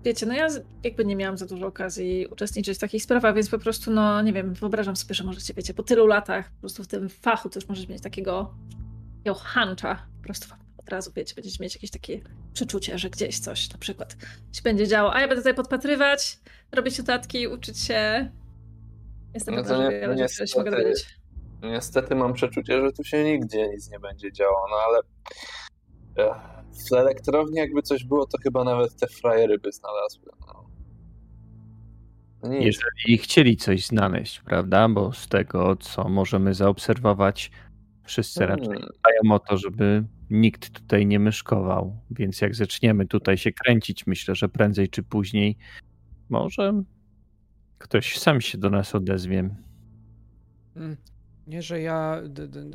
[0.04, 0.48] wiecie, no ja
[0.84, 4.32] jakby nie miałam za dużo okazji uczestniczyć w takich sprawach, więc po prostu, no nie
[4.32, 7.58] wiem, wyobrażam sobie, że możecie, wiecie, po tylu latach po prostu w tym fachu to
[7.60, 8.54] już możecie mieć takiego,
[9.18, 12.20] takiego huncha, po prostu od razu, wiecie, będziecie mieć jakieś takie
[12.54, 14.16] przeczucie, że gdzieś coś na przykład
[14.52, 16.38] się będzie działo, a ja będę tutaj podpatrywać,
[16.72, 18.30] robić notatki, uczyć się.
[19.34, 20.82] Jestem No pewna, nie- że wiele nie rzeczy się mogę niestety.
[20.88, 21.20] dowiedzieć.
[21.62, 24.98] Niestety mam przeczucie, że tu się nigdzie nic nie będzie działo, no ale
[26.16, 26.36] Ech,
[26.88, 30.24] w elektrowni jakby coś było, to chyba nawet te frajery by znalazły.
[30.46, 30.70] No.
[32.42, 32.64] No Nic.
[32.64, 34.88] Jeżeli chcieli coś znaleźć, prawda?
[34.88, 37.50] Bo z tego, co możemy zaobserwować,
[38.04, 38.88] wszyscy raczej Hmm.
[39.00, 41.96] dbają o to, żeby nikt tutaj nie myszkował.
[42.10, 45.56] Więc jak zaczniemy tutaj się kręcić, myślę, że prędzej czy później
[46.28, 46.82] może
[47.78, 49.50] ktoś sam się do nas odezwie.
[50.76, 50.96] Mm,
[51.46, 52.22] Nie, że ja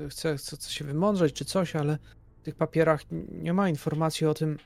[0.10, 1.98] chcę, chcę się wymądrzeć czy coś, ale
[2.46, 3.02] tych papierach
[3.32, 4.58] nie ma informacji o tym,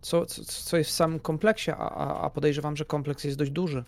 [0.00, 3.84] co, co, co jest w samym kompleksie, a, a podejrzewam, że kompleks jest dość duży.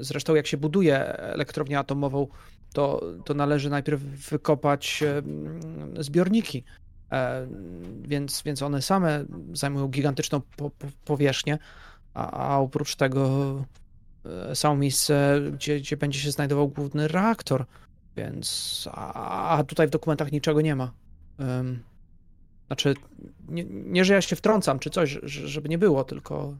[0.00, 2.26] Zresztą jak się buduje elektrownię atomową,
[2.72, 6.64] to, to należy najpierw wykopać em, zbiorniki,
[7.12, 7.46] E,
[8.02, 11.58] więc, więc one same zajmują gigantyczną po, po, powierzchnię,
[12.14, 13.54] a, a oprócz tego
[14.24, 17.64] e, samo miejsce, gdzie, gdzie będzie się znajdował główny reaktor.
[18.16, 18.88] Więc.
[18.92, 20.92] A, a tutaj w dokumentach niczego nie ma.
[22.66, 22.94] Znaczy,
[23.48, 26.54] nie, nie, że ja się wtrącam czy coś, że- żeby nie było, tylko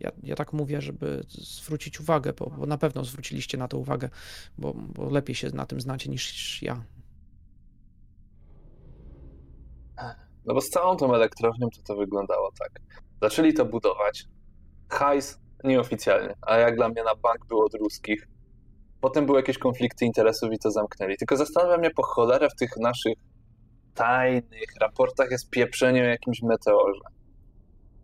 [0.00, 4.08] ja, ja tak mówię, żeby zwrócić uwagę, bo, bo na pewno zwróciliście na to uwagę,
[4.58, 6.84] bo, bo lepiej się na tym znacie niż ja.
[10.44, 12.80] No bo z całą tą elektrownią to to wyglądało tak.
[13.22, 14.24] Zaczęli to budować.
[14.88, 18.28] Hajs nieoficjalnie, a jak dla mnie na bank był od ruskich.
[19.00, 21.16] Potem były jakieś konflikty interesów i to zamknęli.
[21.16, 23.14] Tylko zastanawia mnie po cholerę w tych naszych
[23.98, 27.00] tajnych raportach jest pieprzenie o jakimś meteorze.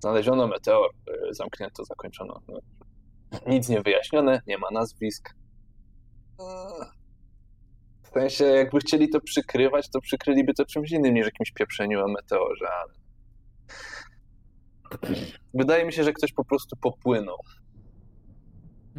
[0.00, 0.90] Znaleziono meteor,
[1.30, 2.40] y, zamknięto, zakończono.
[2.48, 2.58] No.
[3.46, 5.34] Nic nie wyjaśnione, nie ma nazwisk.
[8.02, 12.08] W sensie, jakby chcieli to przykrywać, to przykryliby to czymś innym niż jakimś pieprzeniu o
[12.08, 12.92] meteorze, ale...
[15.54, 17.36] Wydaje mi się, że ktoś po prostu popłynął.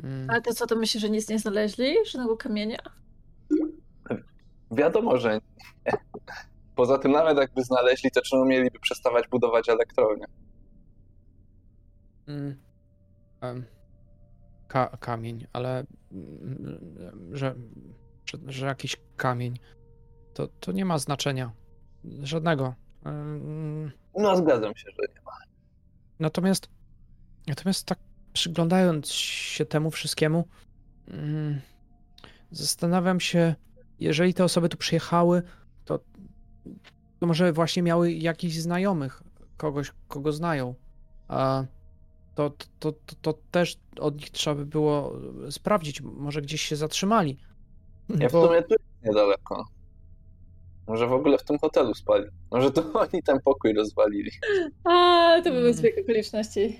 [0.04, 0.30] Mm.
[0.30, 1.96] Ale to co, to myślisz, że nic nie znaleźli?
[2.06, 2.80] Żadnego kamienia?
[4.72, 5.42] Wiadomo, że nie.
[6.76, 10.26] Poza tym nawet jakby znaleźli, to czemu mieliby przestawać budować elektrownię?
[12.27, 12.56] Mm.
[13.41, 13.65] Em,
[14.68, 16.80] Ka kamień, ale mm,
[17.31, 17.56] że,
[18.26, 19.60] że, że jakiś kamień
[20.34, 21.52] to, to nie ma znaczenia.
[22.23, 22.76] Żadnego.
[23.06, 25.31] Em, No zgadzam się, że nie ma.
[26.19, 26.69] Natomiast
[27.47, 27.99] natomiast tak
[28.34, 30.47] przyglądając się temu wszystkiemu,
[31.07, 31.61] mm,
[32.52, 33.56] zastanawiam się,
[33.99, 35.43] jeżeli te osoby tu przyjechały,
[37.20, 39.24] to, może właśnie miały jakichś znajomych,
[39.58, 40.76] kogoś, kogo znają.
[41.28, 41.64] A
[42.36, 45.20] to, to, to, to też od nich trzeba by było
[45.50, 46.02] sprawdzić.
[46.02, 47.38] Może gdzieś się zatrzymali.
[48.20, 49.66] Ja w Bo- sumie tu jest niedaleko.
[50.88, 52.26] Może w ogóle w tym hotelu spali.
[52.52, 54.32] Może to oni ten pokój rozwalili.
[54.84, 54.92] A,
[55.44, 55.74] to były Mm.
[55.74, 56.80] zbieg okoliczności.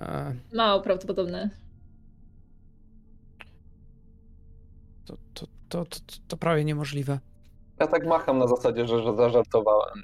[0.00, 1.50] e, Mało prawdopodobne.
[5.04, 5.98] to, to, to, to,
[6.28, 7.18] to prawie niemożliwe.
[7.80, 10.02] Ja tak macham na zasadzie, że, że zażartowałem.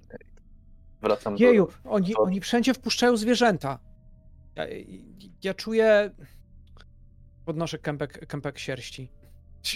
[1.03, 1.91] Wracam Jeju, do...
[1.91, 3.79] oni, to- oni wszędzie wpuszczają zwierzęta.
[4.57, 4.65] Ja,
[5.43, 6.11] ja czuję.
[7.45, 9.09] Podnoszę kępek, kępek sierści.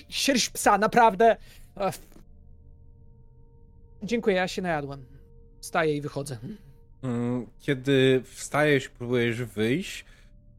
[0.09, 1.37] Sierść psa, naprawdę.
[1.77, 1.95] Ech.
[4.03, 5.05] Dziękuję, ja się najadłem.
[5.61, 6.39] Wstaję i wychodzę.
[7.03, 10.05] Mm, Kiedy wstajesz, próbujesz wyjść,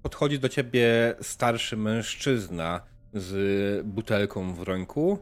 [0.01, 2.81] podchodzi do ciebie starszy mężczyzna
[3.13, 5.19] z butelką w ręku.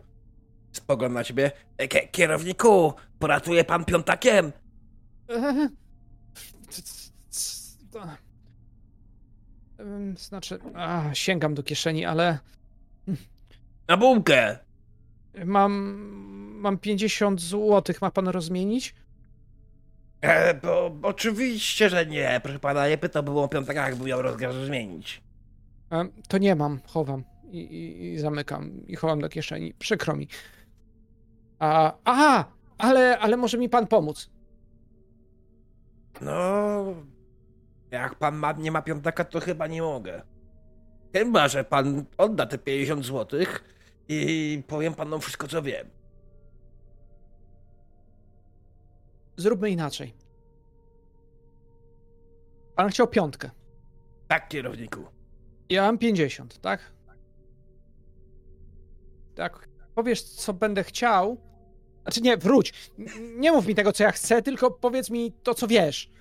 [0.76, 1.52] Spogląda na ciebie.
[1.90, 4.52] "K- Kierowniku, poratuje pan piątakiem?
[9.80, 12.40] Em, Znaczy, a, sięgam do kieszeni, ale
[13.88, 14.60] Na bułkę!
[15.46, 15.74] mam,
[16.62, 17.96] mam 50 zł.
[18.02, 18.96] Ma pan rozmienić?
[20.22, 22.40] E, bo, oczywiście, że nie.
[22.44, 25.22] Proszę pana, nie pytałbym o piątakach, bym ją rozgrać zmienić.
[25.90, 29.74] Em, To nie mam, chowam i, i, i zamykam i chowam do kieszeni.
[29.80, 30.28] Przykro mi.
[31.60, 34.30] A, aha, ale, ale może mi pan pomóc.
[36.22, 36.86] No,
[37.92, 40.22] jak pan ma, nie ma piątaka, to chyba nie mogę.
[41.14, 43.40] Chyba, że pan odda te 50 zł
[44.08, 45.90] i powiem panom wszystko, co wiem.
[49.38, 50.14] Zróbmy inaczej.
[52.76, 53.50] Pan chciał piątkę.
[54.28, 55.06] Tak, kierowniku.
[55.70, 56.80] Ja mam 50, tak?
[59.36, 59.70] Tak.
[59.96, 61.38] Powiesz, co będę chciał.
[62.06, 62.74] Znaczy, nie, wróć.
[63.38, 66.12] Nie mów mi tego, co ja chcę, tylko powiedz mi to, co wiesz.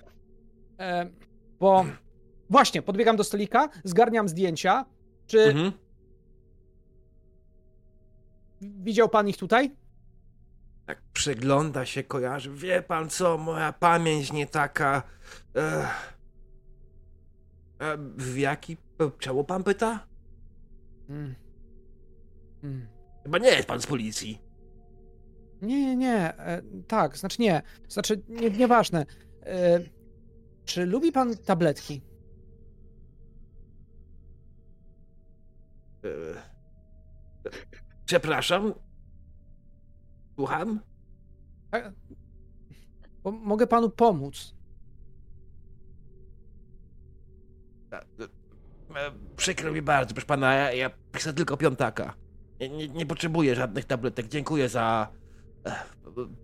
[0.79, 1.09] E,
[1.59, 1.85] bo
[2.49, 4.85] właśnie, podbiegam do stolika, zgarniam zdjęcia.
[5.27, 5.71] Czy Mhm.
[8.61, 9.71] widział pan ich tutaj?
[10.85, 12.51] Tak przygląda się, kojarzy.
[12.53, 15.03] Wie pan co, moja pamięć nie taka...
[15.55, 16.15] Ech.
[18.17, 18.77] W jaki...
[19.19, 20.07] Czemu pan pyta?
[21.07, 21.35] Hmm.
[22.61, 22.87] Hmm.
[23.23, 24.39] Chyba nie jest pan z policji.
[25.65, 26.37] Nie, nie, nie.
[26.37, 27.61] E, tak, znaczy nie.
[27.87, 29.05] Znaczy, nie, nieważne.
[29.43, 29.79] E,
[30.65, 32.01] czy lubi pan tabletki?
[36.05, 36.09] E,
[38.05, 38.73] Przepraszam.
[40.35, 40.79] Słucham?
[41.75, 41.91] E,
[43.23, 44.55] mogę panu pomóc.
[47.93, 48.05] E,
[49.35, 52.13] Przykro mi bardzo, proszę pana, ja, ja chcę tylko piątaka.
[52.59, 54.27] Nie, nie, nie potrzebuję żadnych tabletek.
[54.27, 55.07] Dziękuję za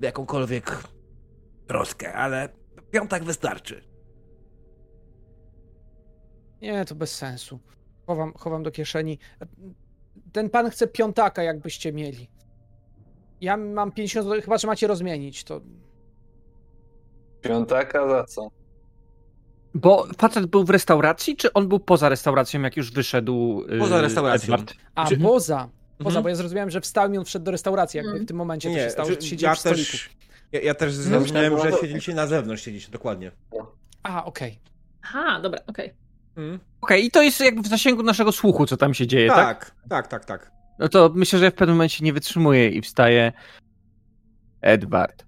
[0.02, 0.84] jakąkolwiek
[1.68, 2.50] troskę, ale
[2.92, 3.84] piątak wystarczy.
[6.62, 7.60] Nie, to bez sensu.
[8.08, 9.20] Chowam, chowam do kieszeni.
[10.32, 12.30] Ten pan chce piątaka, jakbyście mieli.
[13.42, 15.62] Ja mam 50 zł, chyba że macie rozmienić, to
[17.42, 18.48] Piątaka za co?
[19.74, 23.64] Bo facet był w restauracji, czy on był poza restauracją, jak już wyszedł?
[23.70, 24.54] yy, Poza restauracją.
[24.54, 24.74] Edward?
[24.96, 25.70] A, Czy- poza.
[26.04, 26.24] Poza, Mhm.
[26.24, 28.26] bo ja zrozumiałem, że wstał i on wszedł do restauracji, jakby Mhm.
[28.26, 29.92] w tym momencie to się stało, że siedział ja przy stoliku.
[29.92, 30.10] też,
[30.52, 33.32] ja, ja też No, zrozumiałem, że siedzieliście na zewnątrz, siedzieliście, dokładnie.
[34.04, 34.60] A, okej.
[35.04, 35.94] Aha, dobra, okej.
[36.82, 39.66] Okej, i to jest jakby w zasięgu naszego słuchu, co tam się dzieje, tak?
[39.66, 40.52] Tak, tak, tak, tak.
[40.80, 43.32] No to myślę, że w pewnym momencie nie wytrzymuję i wstaję.
[44.62, 45.26] Edward,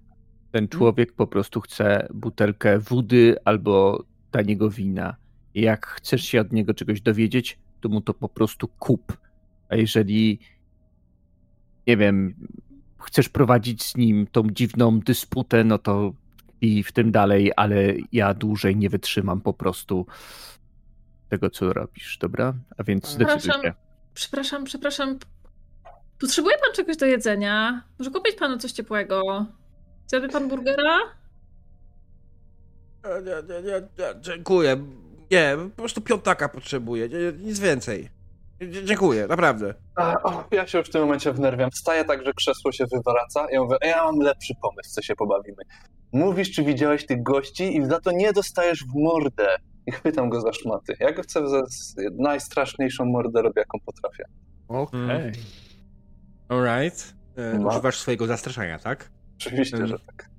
[0.52, 5.16] Ten człowiek po prostu chce butelkę wody albo taniego wina.
[5.54, 9.16] I jak chcesz się od niego czegoś dowiedzieć, to mu to po prostu kup.
[9.68, 10.38] A jeżeli,
[11.86, 12.34] nie wiem,
[12.98, 16.12] chcesz prowadzić z nim tą dziwną dysputę, no to
[16.60, 20.06] i w tym dalej, ale ja dłużej nie wytrzymam po prostu
[21.28, 22.54] tego, co robisz, dobra?
[22.78, 23.72] A więc zdecyduj się.
[24.14, 25.18] Przepraszam, przepraszam.
[26.20, 27.82] Potrzebuje pan czegoś do jedzenia?
[27.98, 29.46] Może kupić panu coś ciepłego?
[30.06, 30.98] Chciałby pan burgera?
[33.04, 34.86] Nie, nie, nie, nie, dziękuję.
[35.30, 37.08] Nie, po prostu piątaka potrzebuję,
[37.38, 38.08] nic więcej.
[38.84, 39.74] Dziękuję, naprawdę.
[39.96, 41.70] A, o, ja się już w tym momencie wnerwiam.
[41.70, 43.46] Wstaję tak, że krzesło się wywraca.
[43.50, 45.62] Ja mówię, ja mam lepszy pomysł, co się pobawimy.
[46.12, 49.56] Mówisz, czy widziałeś tych gości i za to nie dostajesz w mordę.
[49.86, 50.96] I chwytam go za szmaty.
[51.00, 51.62] Ja go chcę za
[52.18, 54.24] najstraszniejszą mordę robię, jaką potrafię.
[54.68, 55.04] Okej.
[55.04, 55.32] Okay.
[56.48, 57.14] Alright.
[57.36, 57.68] E, no.
[57.68, 59.10] używasz swojego zastraszania, tak?
[59.36, 60.33] Oczywiście, że tak.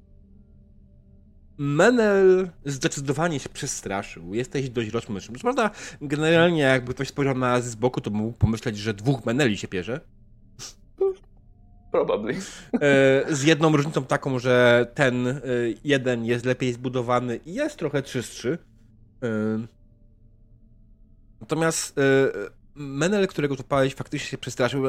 [1.58, 4.34] Menel zdecydowanie się przestraszył.
[4.34, 5.40] Jesteś dość rozmyślny.
[5.40, 5.72] Prawda,
[6.02, 10.00] generalnie jakby ktoś spojrzał na z boku, to mógł pomyśleć, że dwóch Meneli się bierze.
[11.92, 12.34] Probably.
[12.74, 15.42] E, z jedną różnicą taką, że ten e,
[15.84, 18.58] jeden jest lepiej zbudowany i jest trochę czystszy.
[19.24, 19.28] E,
[21.42, 22.00] natomiast
[22.76, 24.84] Menel, którego tupałeś, faktycznie się przestraszył.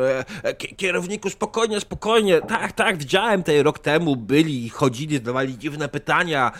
[0.76, 2.40] Kierowniku, spokojnie, spokojnie.
[2.40, 4.16] Tak, tak, widziałem tej rok temu.
[4.16, 6.52] Byli, chodzili, zadawali dziwne pytania.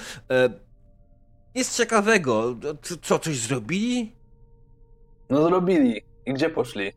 [1.55, 2.57] Nic ciekawego.
[3.03, 4.13] Co, coś zrobili?
[5.31, 6.03] No zrobili.
[6.27, 6.93] I gdzie poszli?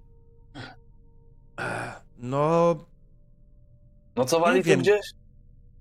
[2.17, 2.75] No,
[4.15, 5.11] Nocowali tu gdzieś?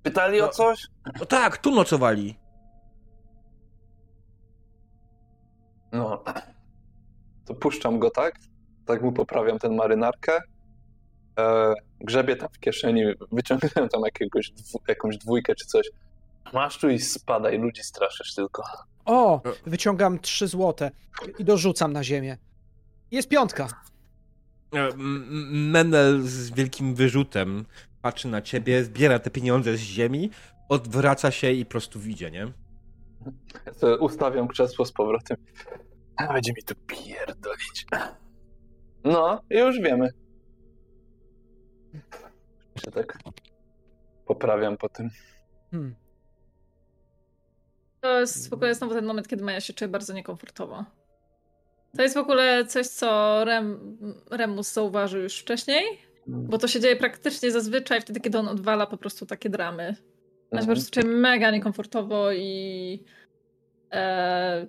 [0.02, 0.86] Pytali no, o coś?
[1.20, 2.38] No tak, tu nocowali.
[5.92, 6.24] No.
[7.48, 8.34] To puszczam go tak.
[8.86, 10.40] Tak mu poprawiam tę marynarkę.
[11.38, 15.90] E, grzebie tam w kieszeni, wyciągnąłem tam jakiegoś dwu, jakąś dwójkę czy coś.
[16.52, 18.62] Masz tu i spadaj, ludzi straszysz tylko.
[19.04, 20.90] O, wyciągam trzy złote
[21.38, 22.38] i dorzucam na ziemię.
[23.10, 23.68] Jest piątka.
[24.74, 24.88] E,
[25.50, 27.64] Menel z wielkim wyrzutem
[28.02, 30.30] patrzy na ciebie, zbiera te pieniądze z ziemi,
[30.68, 32.52] odwraca się i po prostu widzi, nie?
[34.00, 35.36] Ustawiam krzesło z powrotem.
[36.18, 37.86] A będzie mi tu pierdolić.
[39.04, 40.08] No, już wiemy.
[42.74, 43.18] Jeszcze tak
[44.26, 45.10] poprawiam po tym.
[45.70, 45.94] Hmm.
[48.00, 50.84] To jest w ogóle znowu ten moment, kiedy Maja się czuje bardzo niekomfortowo.
[51.96, 53.98] To jest w ogóle coś, co Rem,
[54.30, 55.84] Remus zauważył już wcześniej,
[56.26, 59.82] bo to się dzieje praktycznie zazwyczaj wtedy, kiedy on odwala po prostu takie dramy.
[59.82, 60.66] Ja mhm.
[60.66, 63.04] po prostu czuję mega niekomfortowo i
[63.92, 64.66] e,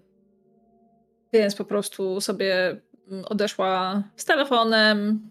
[1.33, 2.81] więc po prostu sobie
[3.25, 5.29] odeszła z telefonem.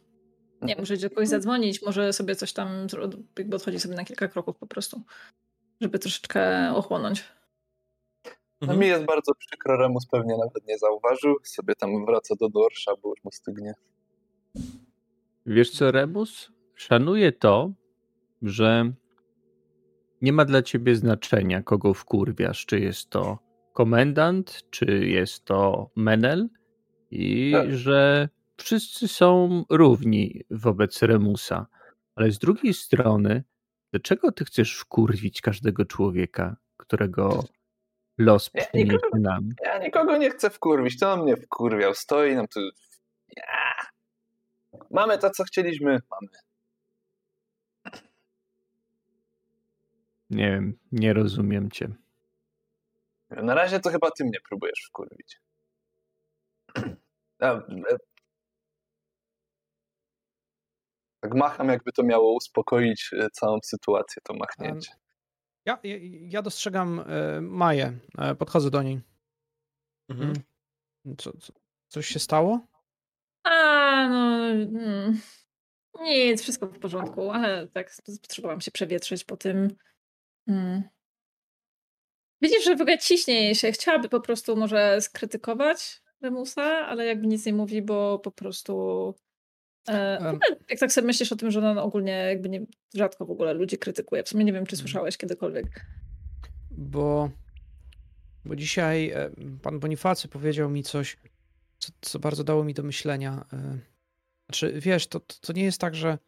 [0.62, 2.86] Nie, może do kogoś zadzwonić, może sobie coś tam,
[3.38, 5.02] jakby odchodzi sobie na kilka kroków po prostu,
[5.80, 7.24] żeby troszeczkę ochłonąć.
[8.60, 8.80] No mhm.
[8.80, 13.08] mi jest bardzo przykro, Remus pewnie nawet nie zauważył, sobie tam wraca do dorsza, bo
[13.08, 13.74] już mu stygnie.
[15.46, 16.52] Wiesz co, Rebus?
[16.74, 17.70] Szanuję to,
[18.42, 18.92] że
[20.22, 23.47] nie ma dla ciebie znaczenia, kogo wkurwiasz, czy jest to
[23.78, 26.48] komendant, czy jest to Menel
[27.10, 27.72] i tak.
[27.72, 31.66] że wszyscy są równi wobec Remusa.
[32.14, 33.44] Ale z drugiej strony,
[33.90, 37.44] dlaczego ty chcesz wkurwić każdego człowieka, którego
[38.18, 39.48] los ja nikogo, nam?
[39.64, 42.60] Ja nikogo nie chcę wkurwić, to on mnie wkurwiał, stoi nam tu...
[43.36, 43.42] Ja.
[44.90, 46.28] Mamy to, co chcieliśmy, mamy.
[50.30, 51.88] Nie wiem, nie rozumiem cię.
[53.30, 55.40] Na razie to chyba ty mnie próbujesz wkurwić.
[57.42, 57.62] E,
[61.20, 64.92] tak macham, jakby to miało uspokoić e, całą sytuację, to machnięcie.
[65.66, 65.96] Ja, ja,
[66.28, 67.98] ja dostrzegam e, Maję.
[68.38, 69.00] Podchodzę do niej.
[70.08, 70.32] Mhm.
[71.06, 71.16] Mm.
[71.16, 71.52] Co, co,
[71.88, 72.66] coś się stało?
[73.44, 74.48] A, no.
[74.78, 75.20] Hmm.
[76.00, 77.90] Nic, wszystko w porządku, ale tak
[78.22, 79.68] potrzebowałam się przewietrzyć po tym.
[80.48, 80.82] Hmm.
[82.42, 83.72] Widzisz, że w ogóle ciśnie się.
[83.72, 89.14] Chciałaby po prostu może skrytykować Remusa, ale jakby nic nie mówi, bo po prostu.
[89.88, 90.38] E,
[90.70, 93.78] jak tak sobie myślisz o tym, że ona ogólnie jakby nie, rzadko w ogóle ludzi
[93.78, 94.22] krytykuje.
[94.22, 94.80] W sumie nie wiem, czy mhm.
[94.80, 95.86] słyszałeś kiedykolwiek.
[96.70, 97.30] Bo,
[98.44, 99.30] bo dzisiaj e,
[99.62, 101.16] pan Bonifacy powiedział mi coś,
[101.78, 103.44] co, co bardzo dało mi do myślenia.
[103.52, 103.78] E,
[104.46, 106.18] znaczy, wiesz, to, to nie jest tak, że,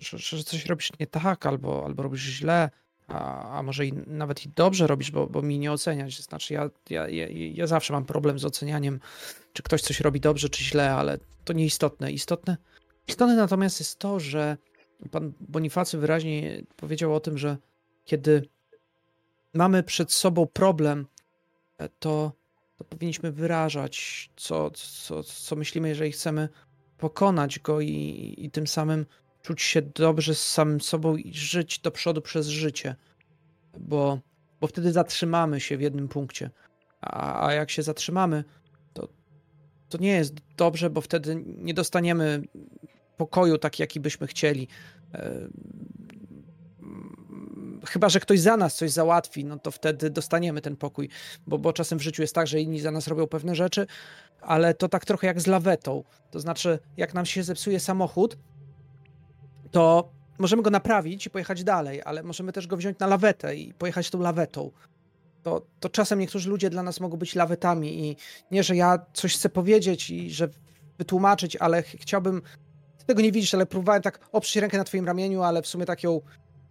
[0.00, 2.70] że, że coś robisz nie tak, albo, albo robisz źle,
[3.08, 6.22] a, a może i nawet i dobrze robisz, bo, bo mi nie oceniać.
[6.22, 9.00] Znaczy, ja, ja, ja, ja zawsze mam problem z ocenianiem,
[9.52, 12.12] czy ktoś coś robi dobrze, czy źle, ale to nieistotne.
[12.12, 12.56] Istotne,
[13.08, 14.56] istotne natomiast jest to, że
[15.10, 17.56] pan Bonifacy wyraźnie powiedział o tym, że
[18.04, 18.48] kiedy
[19.54, 21.06] mamy przed sobą problem,
[21.78, 22.32] e, to,
[22.76, 26.48] to powinniśmy wyrażać, co, co, co myślimy, jeżeli chcemy
[26.98, 29.06] pokonać go i, i tym samym
[29.46, 32.94] czuć się dobrze z samym sobą i żyć do przodu przez życie.
[33.78, 34.18] Bo,
[34.60, 36.50] bo wtedy zatrzymamy się w jednym punkcie.
[37.00, 38.44] A, a jak się zatrzymamy,
[38.92, 39.08] to,
[39.88, 42.42] to nie jest dobrze, bo wtedy nie dostaniemy
[43.16, 44.68] pokoju tak, jaki byśmy chcieli.
[45.14, 45.48] E,
[47.86, 51.08] chyba, że ktoś za nas coś załatwi, no to wtedy dostaniemy ten pokój,
[51.46, 53.86] bo, bo czasem w życiu jest tak, że inni za nas robią pewne rzeczy,
[54.40, 56.04] ale to tak trochę jak z lawetą.
[56.30, 58.36] To znaczy, jak nam się zepsuje samochód,
[59.70, 63.74] to możemy go naprawić i pojechać dalej, ale możemy też go wziąć na lawetę i
[63.74, 64.70] pojechać tą lawetą.
[65.42, 68.16] To, to czasem niektórzy ludzie dla nas mogą być lawetami i
[68.50, 70.48] nie, że ja coś chcę powiedzieć i że
[70.98, 72.42] wytłumaczyć, ale chciałbym
[72.98, 75.84] ty tego nie widzisz, ale próbowałem tak oprzeć rękę na twoim ramieniu, ale w sumie
[75.86, 76.20] tak ją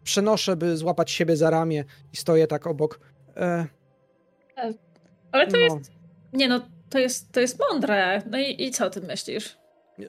[0.03, 2.99] przenoszę, by złapać siebie za ramię i stoję tak obok.
[3.37, 3.65] E...
[5.31, 5.63] Ale to no.
[5.63, 5.91] jest.
[6.33, 8.21] Nie no, to jest, to jest mądre.
[8.29, 9.57] No i, i co ty myślisz?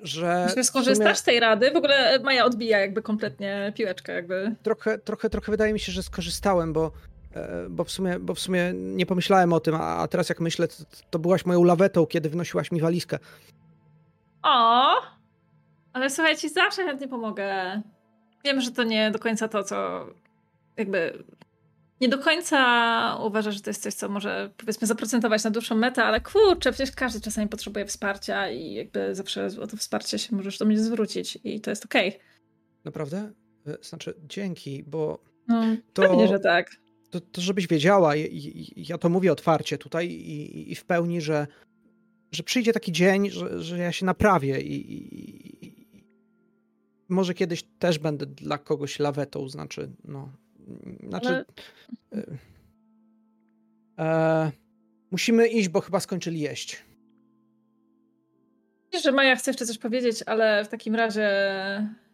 [0.02, 0.48] Że.
[0.56, 1.70] Że skorzystasz z tej rady?
[1.70, 4.54] W ogóle Maja odbija jakby kompletnie piłeczkę, jakby.
[4.62, 6.92] Trochę, trochę, trochę wydaje mi się, że skorzystałem, bo.
[7.34, 10.68] E, bo w, sumie, bo w sumie nie pomyślałem o tym, a teraz jak myślę,
[10.68, 10.74] to,
[11.10, 13.18] to byłaś moją lawetą, kiedy wnosiłaś mi walizkę.
[14.42, 14.92] O!
[15.92, 17.80] Ale słuchaj, ci zawsze chętnie pomogę.
[18.44, 20.06] Wiem, że to nie do końca to, co
[20.76, 21.24] jakby
[22.00, 26.04] nie do końca uważasz, że to jest coś, co może powiedzmy zaprocentować na dłuższą metę,
[26.04, 30.58] ale kurczę, przecież każdy czasami potrzebuje wsparcia i jakby zawsze o to wsparcie się możesz
[30.58, 32.08] do mnie zwrócić i to jest okej.
[32.08, 32.20] Okay.
[32.84, 33.32] Naprawdę?
[33.66, 35.18] E, znaczy, dzięki, bo
[35.48, 35.62] no,
[35.92, 36.02] to...
[36.02, 36.70] Pewnie, że tak.
[37.10, 38.12] To, to żebyś wiedziała,
[38.76, 41.46] ja to mówię otwarcie tutaj i, i w pełni, że,
[42.32, 45.86] że przyjdzie taki dzień, że, że ja się naprawię i, i,
[47.08, 50.32] może kiedyś też będę dla kogoś lawetą, znaczy, no.
[51.08, 51.28] Znaczy.
[51.28, 51.44] Ale...
[52.12, 52.38] E,
[53.98, 54.52] e,
[55.10, 56.82] musimy iść, bo chyba skończyli jeść.
[58.92, 61.28] Wiesz, że Maja chce jeszcze coś powiedzieć, ale w takim razie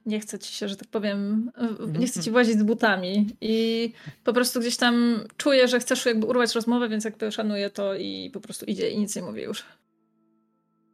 [0.06, 1.50] nie chce ci się, że tak powiem,
[1.98, 2.32] nie chce ci mhm.
[2.32, 3.92] włazić z butami i
[4.24, 8.30] po prostu gdzieś tam czuje, że chcesz jakby urwać rozmowę, więc jakby szanuje to i
[8.32, 9.64] po prostu idzie i nic nie mówi już.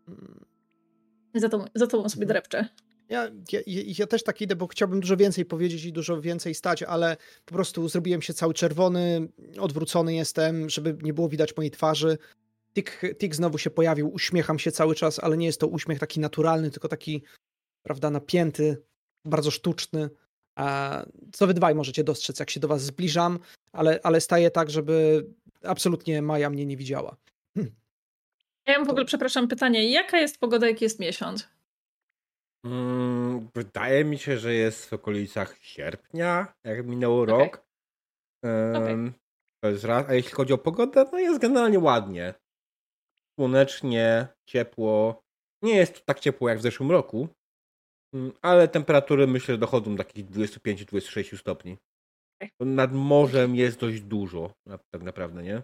[0.08, 0.44] Mm.
[1.34, 2.28] Za, to, za tobą sobie mhm.
[3.08, 6.82] Ja, ja, ja, też tak idę, bo chciałbym dużo więcej powiedzieć i dużo więcej stać,
[6.82, 9.28] ale po prostu zrobiłem się cały czerwony,
[9.60, 12.18] odwrócony jestem, żeby nie było widać mojej twarzy.
[12.74, 16.20] Tik, tik znowu się pojawił, uśmiecham się cały czas, ale nie jest to uśmiech taki
[16.20, 17.22] naturalny, tylko taki,
[17.82, 18.82] prawda, napięty,
[19.24, 20.10] bardzo sztuczny.
[21.32, 23.38] Co wy dwaj możecie dostrzec, jak się do was zbliżam,
[23.72, 24.20] ale, ale
[24.52, 25.26] tak, żeby
[25.62, 27.16] absolutnie Maja mnie nie widziała.
[27.54, 27.70] Hm.
[28.66, 29.90] Ja mam w ogóle, przepraszam, pytanie.
[29.90, 31.48] Jaka jest pogoda, jaki jest miesiąc?
[32.64, 37.38] Mm, wydaje mi się, że jest w okolicach sierpnia, jak minął okay.
[37.38, 37.66] rok.
[38.42, 39.12] Um, okay.
[39.62, 40.08] To jest raz.
[40.08, 42.34] A jeśli chodzi o pogodę, no jest generalnie ładnie.
[43.40, 45.22] Słonecznie, ciepło.
[45.62, 47.28] Nie jest to tak ciepło jak w zeszłym roku,
[48.14, 51.78] mm, ale temperatury myślę dochodzą do takich 25-26 stopni.
[52.60, 54.52] Nad morzem jest dość dużo,
[54.90, 55.62] tak naprawdę, nie?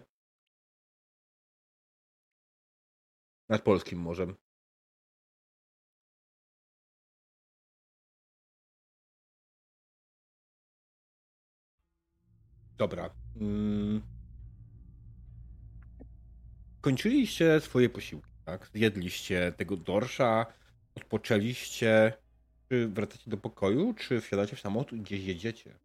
[3.49, 4.35] Nad polskim morzem.
[12.77, 13.09] Dobra.
[13.41, 14.01] Mm.
[16.81, 18.69] Kończyliście swoje posiłki, tak?
[18.73, 20.45] Zjedliście tego dorsza,
[20.95, 22.13] odpoczęliście.
[22.69, 25.79] Czy wracacie do pokoju, czy wsiadacie w samochód i gdzieś jedziecie?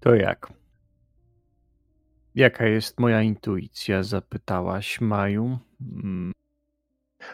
[0.00, 0.52] To jak?
[2.34, 4.02] Jaka jest moja intuicja?
[4.02, 5.58] Zapytałaś Maju.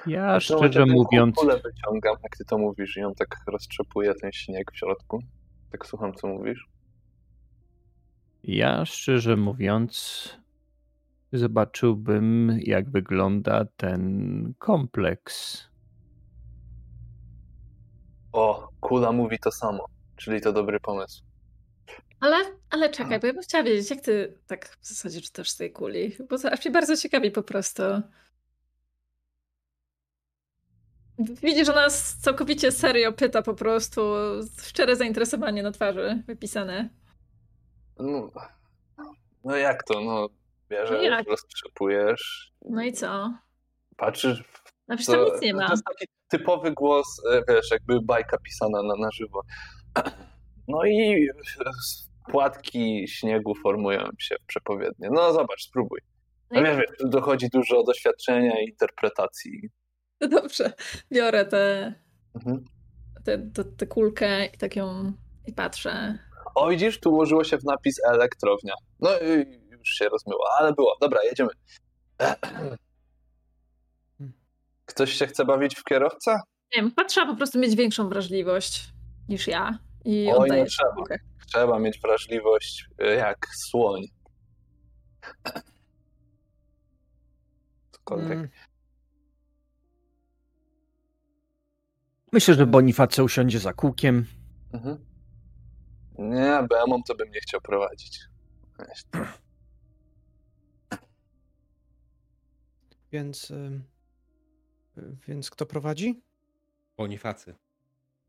[0.06, 1.36] Ja szczerze mówiąc.
[1.36, 5.22] Kulę wyciągam, jak ty to mówisz, i ją tak roztrzepuję ten śnieg w środku.
[5.72, 6.68] Tak słucham, co mówisz.
[8.42, 10.38] Ja szczerze mówiąc,
[11.32, 15.64] zobaczyłbym, jak wygląda ten kompleks.
[18.32, 19.84] O, kula mówi to samo,
[20.16, 21.24] czyli to dobry pomysł.
[22.20, 22.36] Ale,
[22.70, 25.72] ale czekaj, bo ja bym chciała wiedzieć, jak ty tak w zasadzie czytasz z tej
[25.72, 27.82] kuli, bo to aż mnie bardzo ciekawi po prostu.
[31.18, 34.00] Widzisz, że nas całkowicie serio pyta po prostu,
[34.62, 36.88] szczere zainteresowanie na twarzy wypisane.
[37.98, 38.30] No,
[39.44, 40.00] no jak to?
[40.00, 40.28] No
[40.70, 42.52] bierzesz, no roztrzepujesz.
[42.64, 43.34] No i co?
[43.96, 44.44] Patrzysz.
[44.88, 45.66] No przecież tam nic nie ma.
[45.66, 49.42] To jest taki typowy głos, e, wiesz, jakby bajka pisana na, na żywo.
[50.70, 51.28] No i
[52.30, 55.08] płatki śniegu formują się w przepowiednie.
[55.12, 56.00] No zobacz, spróbuj.
[56.50, 59.70] No wiesz, wiesz, dochodzi dużo doświadczenia i interpretacji
[60.30, 60.72] Dobrze,
[61.12, 61.94] biorę te
[62.34, 62.64] Mhm.
[63.24, 65.12] tę te, te kulkę i tak ją
[65.46, 66.18] i patrzę.
[66.54, 68.74] O, widzisz, tu ułożyło się w napis elektrownia.
[69.00, 70.96] No i już się rozmyło, ale było.
[71.00, 71.50] Dobra, jedziemy.
[74.86, 76.30] Ktoś się chce bawić w kierowcę?
[76.76, 78.88] Nie wiem, patrzę, po prostu mieć większą wrażliwość
[79.28, 79.78] niż ja.
[80.04, 80.92] I Oj, nie trzeba.
[80.94, 81.16] kulkę.
[81.46, 84.02] Trzeba mieć wrażliwość y, jak słoń.
[87.92, 88.32] Cokolwiek.
[88.32, 88.48] Mm,
[92.32, 94.26] Myślę, że Boniface usiądzie za kółkiem.
[94.72, 95.06] Mhm.
[96.18, 98.20] Nie, BMO to bym nie chciał prowadzić.
[103.12, 103.50] Więc.
[103.50, 103.84] ym,
[105.28, 106.22] Więc kto prowadzi?
[106.96, 107.54] Bonifacy.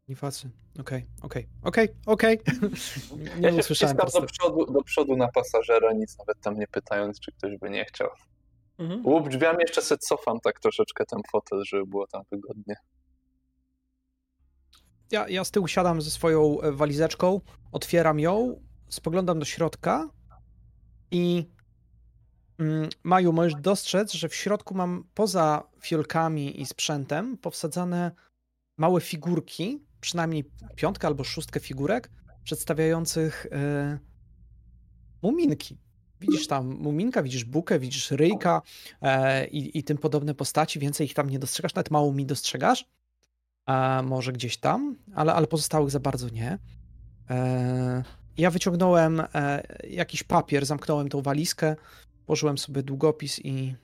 [0.07, 0.49] Nifacy.
[0.80, 2.39] Okej, okej, okej, okej.
[3.39, 7.19] Nie Ja się usłyszałem do przodu, do przodu na pasażera, nic nawet tam nie pytając,
[7.19, 8.09] czy ktoś by nie chciał.
[8.77, 9.05] Mhm.
[9.05, 12.76] Łup drzwiami jeszcze se cofam tak troszeczkę ten fotel, żeby było tam wygodnie.
[15.11, 17.41] Ja, ja z tyłu siadam ze swoją e, walizeczką,
[17.72, 20.10] otwieram ją, spoglądam do środka
[21.11, 21.45] i
[22.60, 28.11] mm, Maju, możesz dostrzec, że w środku mam poza fiolkami i sprzętem powsadzane
[28.77, 32.10] małe figurki, przynajmniej piątkę albo szóstkę figurek
[32.44, 33.99] przedstawiających e,
[35.22, 35.77] muminki.
[36.22, 38.61] Widzisz tam muminka, widzisz bukę, widzisz ryjka
[39.02, 40.80] e, i, i tym podobne postaci.
[40.80, 42.86] Więcej ich tam nie dostrzegasz, nawet mało mi dostrzegasz
[43.70, 46.58] a może gdzieś tam, ale, ale pozostałych za bardzo nie.
[47.30, 48.04] E,
[48.38, 51.76] ja wyciągnąłem e, jakiś papier, zamknąłem tą walizkę,
[52.26, 53.76] położyłem sobie długopis i,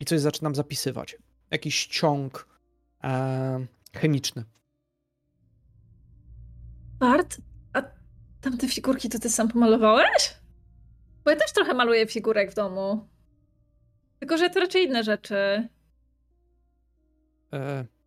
[0.00, 1.16] i coś zaczynam zapisywać.
[1.50, 2.48] Jakiś ciąg
[3.04, 4.44] e, chemiczny.
[6.98, 7.36] Bart,
[7.72, 7.82] a
[8.40, 10.34] tamte figurki to ty sam pomalowałeś?
[11.24, 13.08] Bo ja też trochę maluję figurek w domu.
[14.18, 15.68] Tylko, że to raczej inne rzeczy.
[17.52, 17.97] E,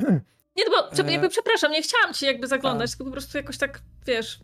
[0.56, 1.12] Nie, no bo E.
[1.12, 4.40] jakby, przepraszam, nie chciałam ci jakby zaglądać, tylko po prostu jakoś tak, wiesz,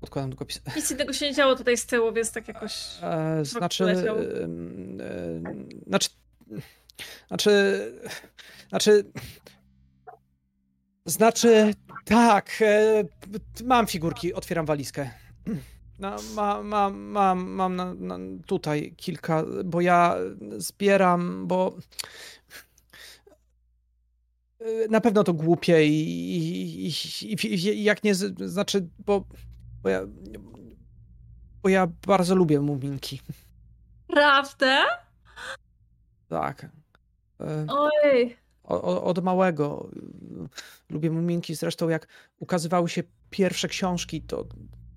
[0.00, 0.60] odkładam długopis.
[0.76, 2.72] nic innego się nie działo tutaj z tyłu, więc tak jakoś...
[3.02, 3.94] E, znaczy, e,
[5.86, 6.08] znaczy,
[7.28, 7.92] znaczy,
[8.68, 9.04] znaczy,
[11.04, 13.04] znaczy, tak, e,
[13.64, 15.10] mam figurki, otwieram walizkę.
[15.98, 20.16] No, mam, mam, mam, mam na, na, tutaj kilka, bo ja
[20.56, 21.76] zbieram, bo
[24.90, 26.92] na pewno to głupie i, i,
[27.32, 29.24] i, i, jak nie, znaczy, bo,
[29.82, 30.00] bo ja,
[31.62, 33.20] bo ja bardzo lubię muminki.
[34.06, 34.84] Prawda?
[36.28, 36.68] Tak.
[37.40, 41.54] E, Oj, o- Od małego y, lubię muminki.
[41.54, 42.06] Zresztą jak
[42.38, 44.46] ukazywały się pierwsze książki, to,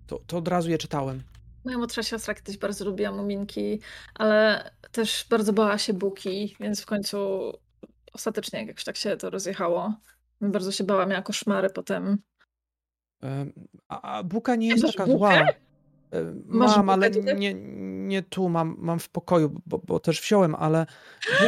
[0.08, 1.24] to, to od razu je czytałem.
[1.66, 3.80] moja młodsza siostra kiedyś bardzo lubiła muminki,
[4.16, 7.18] ale też bardzo bała się buki, więc w końcu
[8.14, 9.94] ostatecznie jakoś tak się to rozjechało.
[10.42, 12.18] Bardzo się bała, miała koszmary potem.
[13.88, 15.18] A, a buka nie jest taka bukę?
[15.18, 15.48] zła.
[16.46, 17.54] Mam, ale nie,
[18.08, 20.86] nie tu, mam, mam w pokoju, bo, bo też wziąłem, ale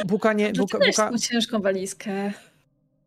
[0.02, 0.54] bu, buka nie.
[0.54, 2.34] Buka, Buka, taką ciężką walizkę.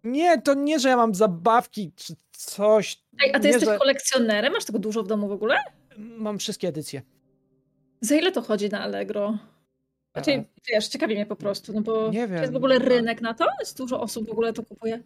[0.05, 3.03] nie, to nie, że ja mam zabawki czy coś.
[3.25, 4.53] Ej, a ty nie, jesteś że- kolekcjonerem?
[4.53, 5.57] Masz tego dużo w domu w ogóle?
[5.99, 7.03] Mam wszystkie edycje.
[8.01, 9.39] Za ile to chodzi na Allegro?
[10.25, 13.21] Znaczy, wiesz, ciekawi mnie po prostu, no bo Nie czy jest wiem, w ogóle rynek
[13.21, 13.47] na to?
[13.61, 14.93] Jest dużo osób w ogóle to kupuje?
[14.93, 15.03] Ja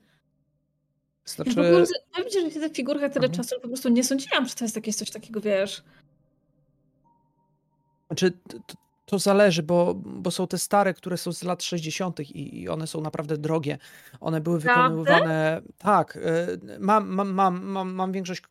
[1.25, 1.85] Znaczy, w ogóle,
[2.15, 3.43] powiem ci, że w tych figurkach tyle Mhm.
[3.43, 5.83] czasu po prostu nie sądziłam, że to jest jakieś coś takiego, wiesz.
[8.07, 8.75] Znaczy, t- t-
[9.07, 12.21] to zależy, bo, bo są te stare, które są z lat 60.
[12.21, 13.79] i, i one są naprawdę drogie.
[14.21, 15.63] One były wykonywane.
[15.79, 16.47] Tak, e,
[16.79, 18.43] mam, mam, mam, mam, mam większość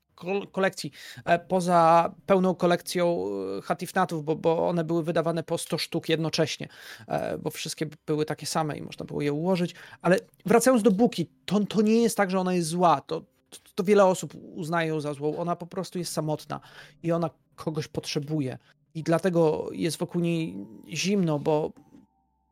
[0.51, 0.91] kolekcji.
[1.25, 3.25] e, Poza pełną kolekcją
[3.57, 6.67] e, hatifnatów, bo, bo one były wydawane po 100 sztuk jednocześnie,
[7.07, 9.75] e, bo wszystkie były takie same i można było je ułożyć.
[10.01, 13.01] Ale wracając do Buki, to, to nie jest tak, że ona jest zła.
[13.01, 15.37] To, to, to wiele osób uznaje ją za złą.
[15.37, 16.59] Ona po prostu jest samotna
[17.03, 18.57] i ona kogoś potrzebuje.
[18.93, 20.55] I dlatego jest wokół niej
[20.87, 21.71] zimno, bo,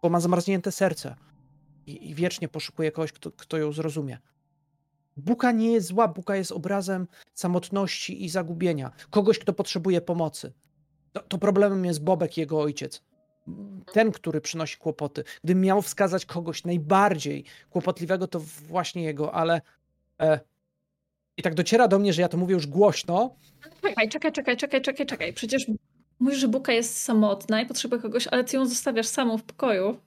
[0.01, 1.15] bo ma zamarznięte serce.
[1.87, 4.17] I, I wiecznie poszukuje kogoś, kto, kto ją zrozumie.
[5.19, 8.91] Buka nie jest zła, Buka jest obrazem samotności i zagubienia.
[9.09, 10.53] Kogoś, kto potrzebuje pomocy.
[11.13, 13.03] To, to problemem jest Bobek, jego ojciec.
[13.93, 15.23] Ten, który przynosi kłopoty.
[15.43, 19.61] Gdybym miał wskazać kogoś najbardziej kłopotliwego, to właśnie jego, ale.
[20.21, 20.39] E,
[21.37, 23.35] I tak dociera do mnie, że ja to mówię już głośno,
[23.81, 25.33] Czekaj, czekaj, czekaj, czekaj, czekaj, czekaj.
[25.33, 25.65] Przecież
[26.19, 29.97] mówisz, że Buka jest samotna i potrzebuje kogoś, ale ty ją zostawiasz samą w pokoju.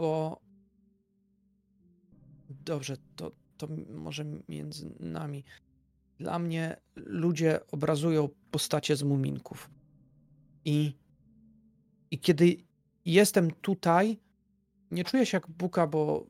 [0.00, 0.40] Bo
[2.48, 5.44] dobrze, to, to może między nami.
[6.18, 9.70] Dla mnie ludzie obrazują postacie z muminków.
[10.64, 10.96] I,
[12.10, 12.56] i kiedy
[13.04, 14.18] jestem tutaj,
[14.90, 16.26] nie czuję się jak buka, bo,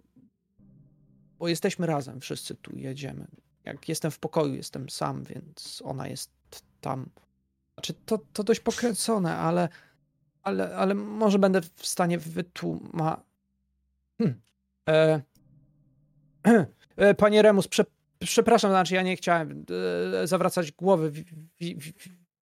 [1.38, 3.26] bo jesteśmy razem, wszyscy tu jedziemy.
[3.64, 6.30] Jak jestem w pokoju, jestem sam, więc ona jest
[6.80, 7.10] tam.
[7.74, 9.68] Znaczy, to, to dość pokręcone, ale,
[10.42, 13.29] ale, ale może będę w stanie wytłumaczyć.
[14.20, 14.40] Hmm.
[14.88, 15.20] E...
[16.96, 17.14] e...
[17.14, 17.84] Panie Remus, prze...
[18.18, 19.64] przepraszam, znaczy ja nie chciałem
[20.22, 20.26] e...
[20.26, 21.12] zawracać głowy,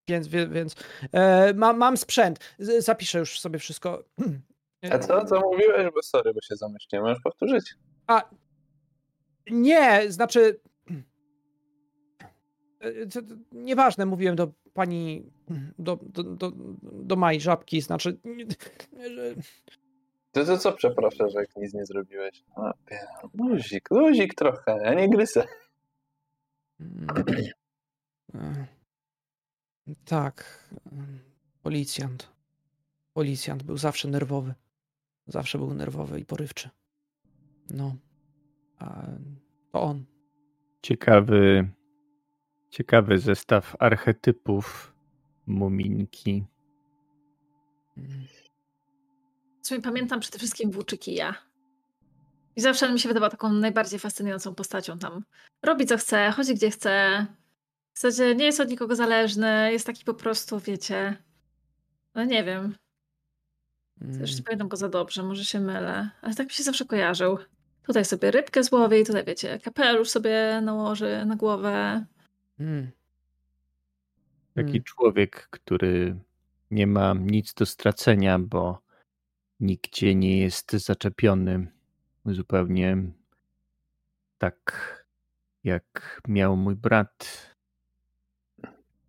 [0.09, 0.75] więc, więc
[1.55, 2.39] mam, sprzęt.
[2.79, 4.05] Zapiszę już sobie wszystko.
[4.91, 5.87] A co, co mówiłeś?
[5.95, 7.07] Bo sorry, bo się zamyśliłem.
[7.07, 7.75] Możesz powtórzyć?
[8.07, 8.31] A
[9.51, 10.61] nie, znaczy
[13.53, 15.33] nieważne, mówiłem do pani,
[15.79, 16.53] do, do, do,
[16.93, 18.19] do Maj Żabki, znaczy...
[20.39, 20.47] Że...
[20.47, 22.45] To, co przepraszam, że jak nic nie zrobiłeś?
[22.57, 22.73] A,
[23.35, 25.45] luzik, luzik trochę, ja nie grysę.
[30.05, 30.69] Tak,
[31.63, 32.33] policjant.
[33.13, 34.55] Policjant był zawsze nerwowy.
[35.27, 36.71] Zawsze był nerwowy i porywczy.
[37.71, 37.97] No,
[38.79, 39.07] a
[39.73, 40.05] to on.
[40.83, 41.69] Ciekawy
[42.71, 44.95] Ciekawy zestaw archetypów
[45.47, 46.45] muminki.
[49.69, 51.35] Sumie pamiętam przede wszystkim Włóczykija.
[52.57, 55.25] I zawsze mi się wydawał taką najbardziej fascynującą postacią tam.
[55.63, 57.27] Robi co chce, chodzi gdzie chce.
[57.95, 61.17] W zasadzie nie jest od nikogo zależny, jest taki po prostu, wiecie.
[62.15, 62.75] No nie wiem.
[64.19, 66.11] Też nie pamiętam go za dobrze, może się mylę.
[66.23, 67.39] Ale tak mi się zawsze kojarzył.
[67.87, 72.05] Tutaj sobie rybkę złowi, tutaj wiecie, kapelusz sobie nałoży na głowę.
[72.59, 72.91] Hmm.
[74.55, 74.85] Taki hmm.
[74.85, 76.17] człowiek, który
[76.71, 78.88] nie ma nic do stracenia, bo
[79.61, 81.73] nigdzie nie jest zaczepiony.
[82.27, 82.97] Zupełnie
[84.39, 84.99] tak
[85.65, 87.49] jak miał mój brat.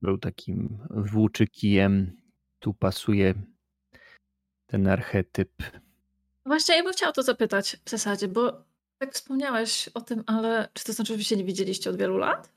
[0.01, 2.21] Był takim włóczykijem.
[2.59, 3.33] Tu pasuje
[4.67, 5.51] ten archetyp.
[6.45, 8.63] Właśnie ja bym chciała to zapytać w zasadzie, bo
[8.97, 12.53] tak wspomniałeś o tym, ale czy to znaczy, że się nie widzieliście od wielu lat?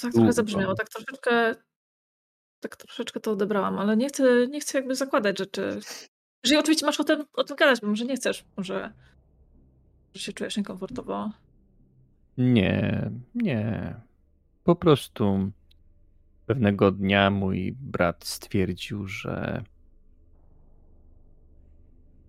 [0.00, 1.54] Tak trochę zabrzmiało, tak troszeczkę
[2.60, 5.80] tak troszeczkę to odebrałam, ale nie chcę, nie chcę jakby zakładać rzeczy.
[6.44, 8.92] Jeżeli oczywiście masz o tym, o tym gadać, bo może nie chcesz, może,
[10.08, 11.30] może się czujesz niekomfortowo.
[12.38, 13.94] Nie, nie.
[14.64, 15.50] Po prostu
[16.46, 19.64] pewnego dnia mój brat stwierdził, że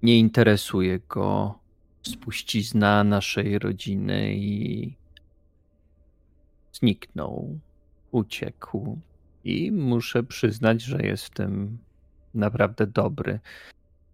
[0.01, 1.59] nie interesuje go
[2.01, 4.95] spuścizna naszej rodziny i
[6.73, 7.59] zniknął,
[8.11, 8.99] uciekł
[9.43, 11.77] i muszę przyznać, że jest w tym
[12.33, 13.39] naprawdę dobry.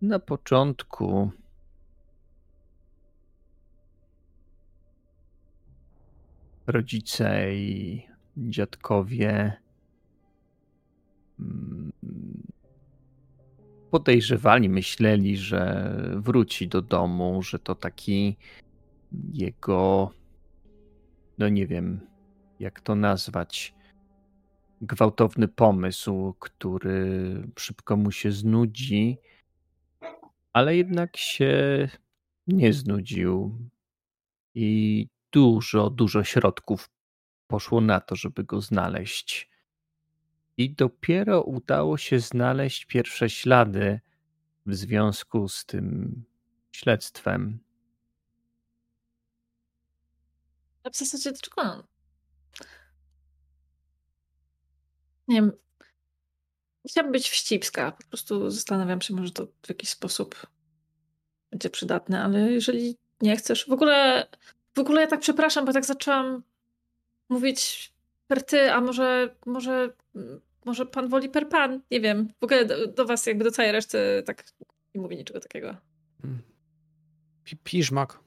[0.01, 1.31] Na początku.
[6.67, 8.01] Rodzice i
[8.37, 9.53] dziadkowie.
[11.39, 11.91] Mm,
[13.91, 18.37] podejrzewali, myśleli, że wróci do domu, że to taki
[19.33, 20.11] jego,
[21.37, 21.99] no nie wiem,
[22.59, 23.73] jak to nazwać,
[24.81, 29.17] gwałtowny pomysł, który szybko mu się znudzi,
[30.57, 31.87] ale jednak się
[32.47, 33.59] nie znudził.
[34.55, 36.89] I dużo, dużo środków
[37.47, 39.49] poszło na to, żeby go znaleźć.
[40.57, 43.99] I dopiero udało się znaleźć pierwsze ślady
[44.65, 46.23] w związku z tym
[46.71, 47.59] śledztwem.
[50.83, 51.87] A w zasadzie dlaczego
[55.27, 55.51] Nie wiem.
[56.87, 57.91] Chciałabym być wścibska.
[57.91, 60.47] Po prostu zastanawiam się, może to w jakiś sposób
[61.51, 63.65] będzie przydatne, ale jeżeli nie chcesz.
[63.65, 64.27] W ogóle,
[64.75, 66.43] w ogóle ja tak przepraszam, bo tak zaczęłam
[67.29, 67.93] mówić
[68.27, 69.93] per ty, a może, może,
[70.65, 71.81] może pan woli per pan.
[71.91, 72.27] Nie wiem.
[72.39, 74.43] W ogóle do, do was, jakby do całej reszty, tak
[74.95, 75.75] nie mówię niczego takiego.
[76.21, 76.41] Hmm.
[77.63, 78.19] Piżmak.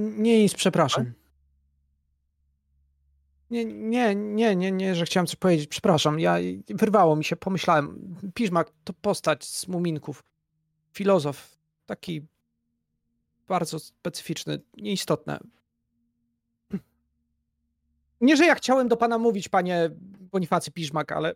[0.00, 1.21] Nie nic, przepraszam.
[3.52, 5.66] Nie, nie, nie, nie, nie, że chciałem coś powiedzieć.
[5.66, 6.36] Przepraszam, ja
[6.68, 8.16] wyrwało mi się, pomyślałem.
[8.34, 10.24] Piżmak to postać z muminków.
[10.92, 11.56] Filozof.
[11.86, 12.26] Taki
[13.48, 15.38] bardzo specyficzny, nieistotne.
[18.20, 19.90] Nie, że ja chciałem do pana mówić, panie
[20.32, 21.34] Bonifacy Piżmak, ale.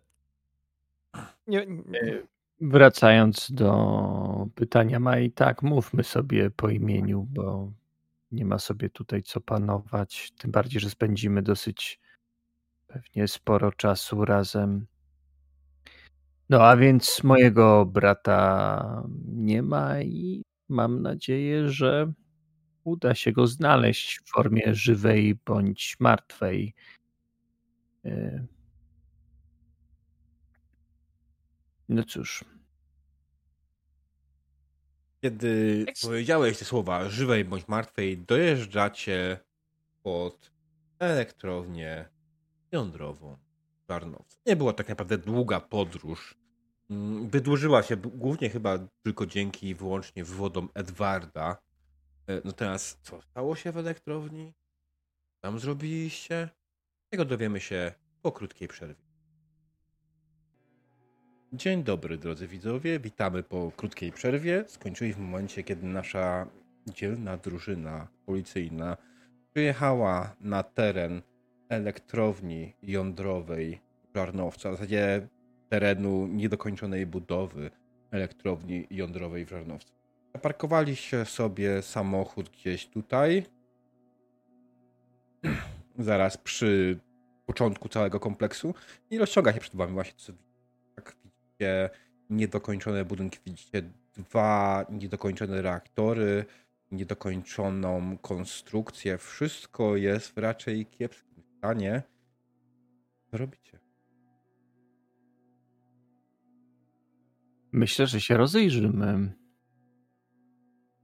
[1.47, 2.23] Nie, nie.
[2.61, 7.71] Wracając do pytania Mai, tak, mówmy sobie po imieniu, bo
[8.31, 10.31] nie ma sobie tutaj co panować.
[10.37, 11.99] Tym bardziej, że spędzimy dosyć
[12.87, 14.87] pewnie sporo czasu razem.
[16.49, 22.13] No a więc mojego brata nie ma i mam nadzieję, że
[22.83, 26.73] uda się go znaleźć w formie żywej bądź martwej.
[28.05, 28.47] E,
[31.89, 32.45] No cóż.
[35.21, 39.39] Kiedy powiedziałeś te słowa żywej bądź martwej, dojeżdżacie
[40.03, 40.51] pod
[40.99, 42.09] elektrownię
[42.71, 43.37] jądrową
[43.85, 44.37] w Żarnowcu.
[44.45, 46.35] Nie była tak naprawdę długa podróż.
[46.89, 51.57] Mm, Wydłużyła się głównie chyba tylko dzięki wyłącznie wywodom Edwarda.
[52.27, 54.53] E, No teraz, co stało się w elektrowni?
[55.41, 56.49] Tam zrobiliście?
[57.09, 59.07] Tego dowiemy się po krótkiej przerwie.
[61.53, 62.99] Dzień dobry, drodzy widzowie.
[62.99, 64.65] Witamy po krótkiej przerwie.
[64.67, 66.47] Skończyliśmy w momencie, kiedy nasza
[66.87, 68.97] dzielna drużyna policyjna
[69.53, 71.21] przyjechała na teren
[71.69, 73.81] elektrowni jądrowej
[74.15, 75.27] Żarnowca, w zasadzie
[75.69, 77.71] terenu niedokończonej budowy
[78.11, 79.93] elektrowni jądrowej w Żarnowcu.
[80.33, 83.43] Zaparkowaliście sobie samochód gdzieś tutaj,
[85.99, 86.99] zaraz przy
[87.45, 88.73] początku całego kompleksu
[89.09, 90.33] i rozciąga się przed wami właśnie co
[90.97, 91.89] jak widzicie
[92.29, 93.81] niedokończone budynki, widzicie
[94.13, 96.45] dwa niedokończone reaktory,
[96.91, 99.17] niedokończoną konstrukcję.
[99.17, 101.26] Wszystko jest w raczej kiepskim
[101.67, 102.03] stanie.
[103.31, 103.79] Co robicie?
[107.71, 109.33] Myślę, że się rozejrzymy.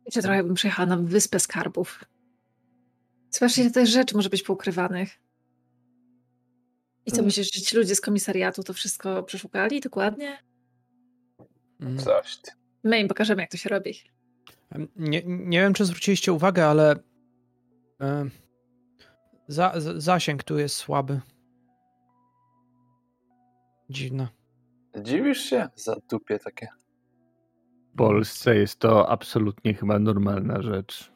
[0.05, 2.03] Wiecie, trochę bym przyjechała na wyspę skarbów.
[3.29, 5.19] Zobaczcie, też rzeczy może być poukrywanych.
[7.05, 7.25] I co Hmm.
[7.25, 10.37] myślisz, że ci ludzie z komisariatu to wszystko przeszukali dokładnie?
[11.79, 11.97] Mm.
[11.99, 12.39] Coś.
[12.83, 13.93] My im pokażemy, jak to się robi.
[14.95, 16.95] Nie, nie wiem, czy zwróciliście uwagę, ale
[19.47, 21.19] za, zasięg tu jest słaby.
[23.89, 24.27] Dziwne.
[25.01, 25.67] Dziwisz się?
[25.75, 26.67] Za dupie takie.
[27.93, 31.11] W Polsce jest to absolutnie chyba normalna rzecz.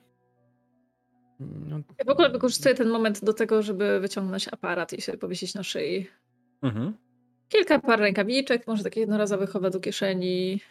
[1.39, 5.55] No, Ja w ogóle wykorzystuję ten moment do tego, żeby wyciągnąć aparat i sobie powiesić
[5.55, 6.07] na szyi.
[6.61, 6.93] Mhm.
[7.49, 10.61] Kilka par rękawiczek, może takich jednorazowych chowa do kieszeni.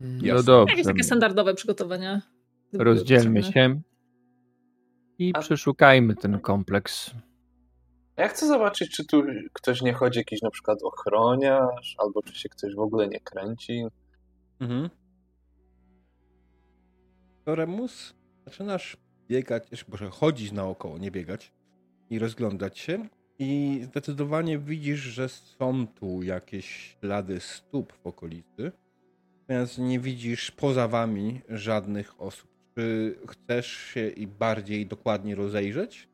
[0.00, 0.72] mm, No dobrze.
[0.72, 2.22] Jakieś takie standardowe przygotowania.
[2.72, 3.80] Rozdzielmy się
[5.18, 7.10] i A- przeszukajmy ten kompleks.
[8.16, 12.48] Ja chcę zobaczyć, czy tu ktoś nie chodzi, jakiś na przykład ochroniarz, albo czy się
[12.48, 13.84] ktoś w ogóle nie kręci.
[14.60, 14.90] Mhm.
[17.44, 18.14] To Remus,
[18.46, 18.96] zaczynasz
[19.28, 21.52] biegać, jeszcze może chodzić naokoło, nie biegać
[22.10, 28.72] i rozglądać się i zdecydowanie widzisz, że są tu jakieś ślady stóp w okolicy,
[29.40, 32.53] natomiast nie widzisz poza wami żadnych osób.
[32.74, 36.08] Czy chcesz się i bardziej dokładnie rozejrzeć?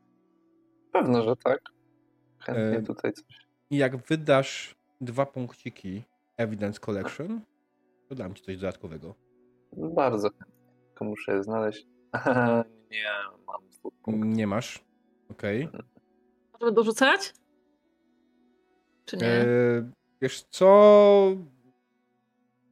[0.92, 1.60] Pewno, że tak.
[2.38, 3.48] Chętnie E, tutaj coś.
[3.70, 6.02] I jak wydasz dwa punkciki
[6.36, 7.40] Evidence Collection,
[8.08, 9.14] to dam ci coś dodatkowego.
[9.72, 10.60] Bardzo chętnie.
[10.88, 11.86] Tylko muszę je znaleźć.
[12.90, 13.04] nie,
[13.46, 14.36] mam dwóch punktów.
[14.36, 14.84] Nie masz.
[15.30, 15.68] Okej.
[16.52, 17.34] Możemy dorzucać?
[19.04, 19.26] Czy nie?
[19.26, 19.46] E,
[20.22, 21.36] wiesz co?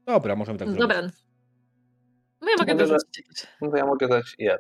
[0.07, 1.28] Dobra, możemy tak zrobić.
[2.41, 3.47] No ja mogę jakieś.
[3.60, 4.58] No to ja mogę dać jeden.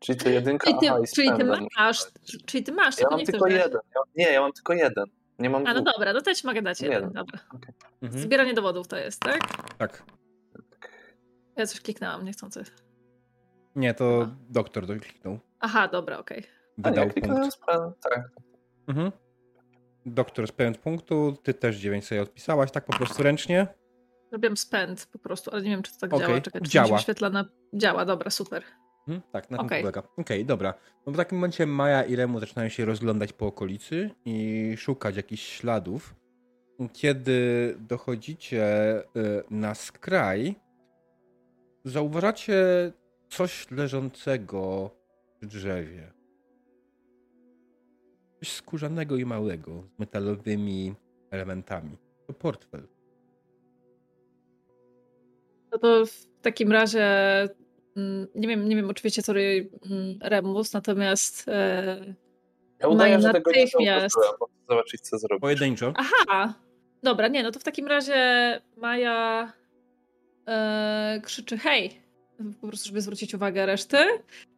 [0.00, 2.12] Czyli to jedynka, Czyli ty, aha, czyli ty masz, dać.
[2.46, 3.52] czyli ty masz, Ja mam tylko dać.
[3.52, 3.80] jeden.
[3.94, 5.04] Ja, nie, ja mam tylko jeden.
[5.38, 5.92] Nie mam A no dwóch.
[5.94, 7.10] dobra, no to ci mogę dać Nie jeden.
[7.14, 7.24] no.
[7.24, 7.38] Dobra.
[8.02, 8.22] Mhm.
[8.22, 9.40] Zbieranie dowodów to jest, tak?
[9.78, 10.02] Tak.
[11.56, 12.64] Ja coś kliknęłam niechcący.
[13.76, 14.34] Nie, to Aha.
[14.50, 15.38] doktor kliknął.
[15.60, 16.42] Aha, dobra, okej.
[16.84, 17.54] A Wydał nie, punkt.
[17.54, 17.94] spęd.
[18.10, 18.30] Tak.
[18.88, 19.12] Mhm.
[20.06, 23.66] Doktor z pełen punktu, ty też 9 sobie odpisałaś, tak po prostu ręcznie.
[24.32, 26.40] Robiłem spend po prostu, ale nie wiem, czy to tak Okej, działa.
[26.40, 26.86] Czekaj, czy działa.
[26.86, 26.98] działa.
[26.98, 27.44] wyświetla na...
[27.74, 28.62] Działa, dobra, super.
[29.08, 30.02] Mhm, tak, na tym to polega.
[30.16, 30.74] Okej, dobra.
[31.06, 35.42] No w takim momencie Maja i Remu zaczynają się rozglądać po okolicy i szukać jakichś
[35.42, 36.14] śladów.
[36.92, 39.04] Kiedy dochodzicie y,
[39.50, 40.54] na skraj,
[41.84, 42.56] zauważacie
[43.28, 44.90] coś leżącego
[45.38, 46.12] przy drzewie.
[48.38, 50.94] Coś skórzanego i małego, z metalowymi
[51.30, 51.98] elementami.
[52.26, 52.88] To portfel.
[55.72, 57.04] No to w takim razie
[57.96, 62.14] mm, nie wiem, nie wiem oczywiście co robi mm, Remus, natomiast e,
[62.80, 64.08] Ja udaję, No że tego nie zauważyłem,
[64.40, 65.40] bo zobaczyć, co zrobić.
[65.40, 65.92] Pojedynczo.
[65.96, 66.54] Aha!
[67.02, 68.14] Dobra, nie, no to w takim razie
[68.76, 69.52] Maja
[70.48, 72.00] e, krzyczy hej,
[72.60, 73.96] po prostu żeby zwrócić uwagę reszty,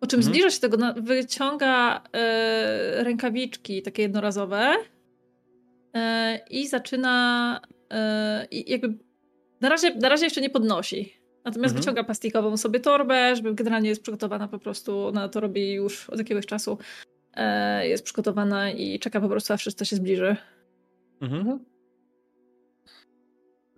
[0.00, 0.22] po czym Mhm.
[0.22, 4.74] zbliża się do tego, na- wyciąga e, rękawiczki takie jednorazowe
[5.94, 7.60] e, i zaczyna
[7.92, 8.98] e, i jakby
[9.60, 11.14] na razie, na razie jeszcze nie podnosi.
[11.44, 11.82] Natomiast Mhm.
[11.82, 16.18] wyciąga plastikową sobie torbę, żeby generalnie jest przygotowana po prostu, ona to robi już od
[16.18, 16.78] jakiegoś czasu.
[17.34, 20.36] E, jest przygotowana i czeka po prostu, aż wszystko się zbliży.
[21.20, 21.64] Mhm.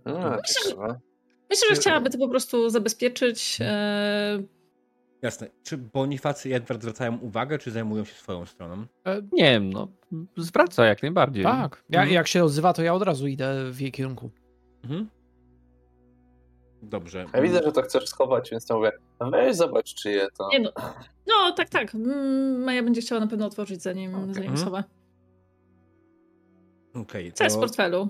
[0.05, 1.01] No, Myślę, że-.
[1.51, 3.59] Myślę, że chciałaby to po prostu zabezpieczyć.
[3.61, 4.43] E,
[5.23, 5.49] Jasne.
[5.63, 8.87] Czy Bonifacy i Edward zwracają uwagę, czy zajmują się swoją stroną?
[9.07, 9.89] E, Nie wiem, no
[10.37, 11.45] zwraca jak najbardziej.
[11.45, 11.85] Tak.
[11.91, 12.15] Ja, Mhm.
[12.15, 14.31] Jak się odzywa, to ja od razu idę w jej kierunku.
[14.85, 15.09] Mhm.
[16.91, 17.27] Dobrze.
[17.35, 20.49] Ja widzę, że to chcesz schować, więc to mówię, "No weź zobacz czyje to.
[20.53, 20.73] Nie no.
[21.27, 21.95] No, tak, tak.
[21.95, 24.57] Mm, Maja będzie chciała na pewno otworzyć, zanim, zanim Mhm.
[24.57, 24.85] schowa.
[26.95, 28.09] Okej, Co jest w to portfelu?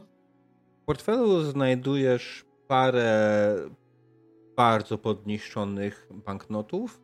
[0.83, 3.55] w portfelu znajdujesz parę
[4.57, 7.03] bardzo podniszczonych banknotów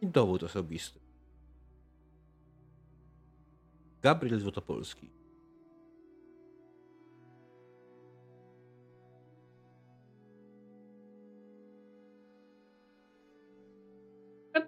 [0.00, 1.00] i dowód osobisty.
[4.02, 5.10] Gabriel Złotopolski.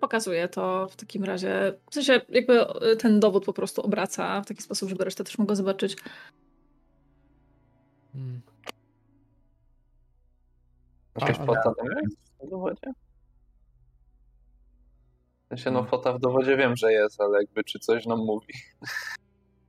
[0.02, 1.74] Pokazuje to w takim razie.
[1.90, 2.66] W sensie, jakby
[2.98, 5.96] ten dowód po prostu obraca w taki sposób, żeby reszta też mogła zobaczyć.
[8.12, 8.40] Hmm.
[11.20, 12.16] Jakaś A, fota tam jest
[12.46, 12.92] w dowodzie?
[15.44, 18.54] W sensie, no fota w dowodzie wiem, że jest, ale jakby czy coś nam mówi.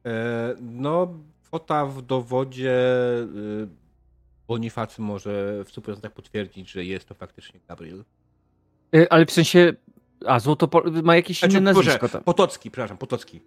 [0.06, 1.14] E, no,
[1.44, 2.74] fota w dowodzie
[3.64, 3.68] y,
[4.48, 8.04] Bonifacy może w 100% potwierdzić, że jest to faktycznie Gabriel.
[8.96, 9.74] E, Ale w sensie,
[10.28, 12.24] a Złotopol ma jakieś inne Znaczy, nazwisko Boże, tam.
[12.24, 13.42] Potocki, przepraszam, Potocki.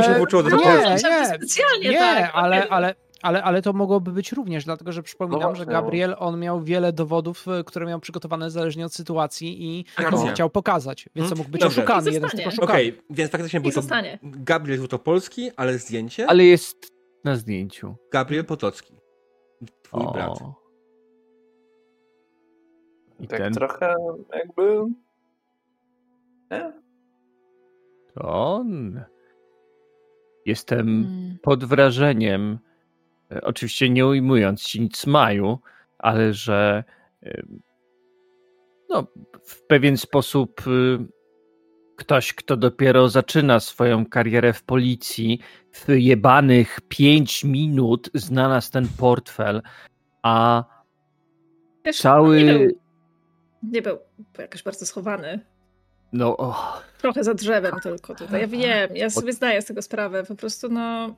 [0.00, 0.90] Ale- się włączyło do nie, Potocki.
[1.08, 2.30] nie, Specjalnie nie, tak.
[2.34, 5.72] ale, ale, ale, ale to mogłoby być również, dlatego że przypominam, No że no.
[5.72, 10.32] Gabriel, on miał wiele dowodów, e, które miał przygotowane zależnie od sytuacji i Racja.
[10.32, 11.38] chciał pokazać, więc to Mhm.
[11.38, 11.80] mógł być Dobrze.
[11.82, 12.70] oszukany, jeden z tych oszukanych.
[12.74, 13.80] Okej, więc faktycznie był to.
[14.22, 16.92] Gabriel Złotopolski, ale zdjęcie Ale jest
[17.24, 17.94] na zdjęciu.
[18.12, 18.94] Gabriel Potocki.
[19.82, 20.12] Twój O.
[20.12, 20.38] brat.
[23.20, 23.94] I Tak ten trochę
[24.34, 24.62] jakby...
[28.14, 29.00] To on.
[30.46, 31.38] Jestem Mm.
[31.42, 32.58] pod wrażeniem,
[33.32, 35.58] e, oczywiście nie ujmując ci nic Maju,
[35.98, 36.84] ale że
[37.22, 37.42] e,
[38.88, 39.06] no,
[39.44, 40.98] w pewien sposób y,
[41.96, 45.40] ktoś, kto dopiero zaczyna swoją karierę w policji,
[45.72, 49.62] w jebanych 5 minut znalazł ten portfel,
[50.22, 50.64] a
[51.84, 52.42] Wiesz, cały.
[52.42, 52.78] Nie był,
[53.62, 53.98] nie był
[54.38, 55.40] jakoś bardzo schowany.
[56.12, 58.40] No, och, Trochę za drzewem tylko tutaj.
[58.40, 60.24] Ja wiem, ja sobie zdaję z tego sprawę.
[60.24, 61.14] Po prostu no.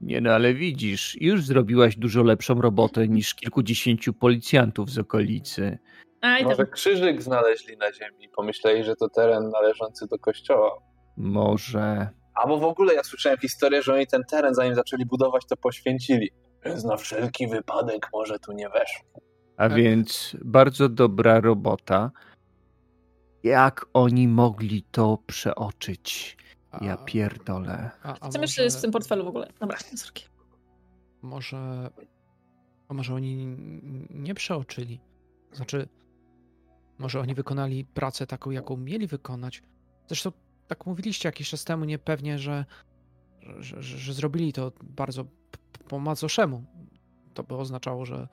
[0.00, 5.78] nie no, ale widzisz, już zrobiłaś dużo lepszą robotę niż kilkudziesięciu policjantów z okolicy.
[6.20, 6.66] A i Może tam.
[6.66, 10.78] krzyżyk znaleźli na ziemi i pomyśleli, że to teren należący do kościoła.
[11.16, 12.08] Może.
[12.34, 16.30] Albo w ogóle ja słyszałem historię, że oni ten teren, zanim zaczęli budować, to poświęcili.
[16.64, 19.20] Więc na wszelki wypadek może tu nie weszło.
[19.56, 19.78] A Tak.
[19.78, 22.10] więc bardzo dobra robota.
[23.46, 26.36] Jak oni mogli to przeoczyć?
[26.80, 27.90] Ja pierdolę.
[28.02, 29.48] a- a Co myślisz może- w tym portfelu w ogóle?
[29.60, 30.24] Dobra, sorki.
[31.22, 31.90] Może.
[32.88, 33.56] A może oni
[34.10, 35.00] nie przeoczyli?
[35.52, 35.88] Znaczy,
[36.98, 39.62] może oni wykonali pracę taką, jaką mieli wykonać.
[40.06, 40.32] Zresztą
[40.68, 42.64] tak mówiliście jakiś czas temu niepewnie, że,
[43.58, 45.24] że, że, że zrobili to bardzo
[45.88, 46.64] po macoszemu.
[47.34, 48.28] To by oznaczało, że,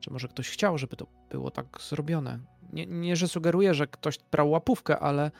[0.00, 2.38] że może ktoś chciał, żeby to było tak zrobione.
[2.72, 5.30] Nie, nie że sugeruję, że ktoś brał łapówkę, ale.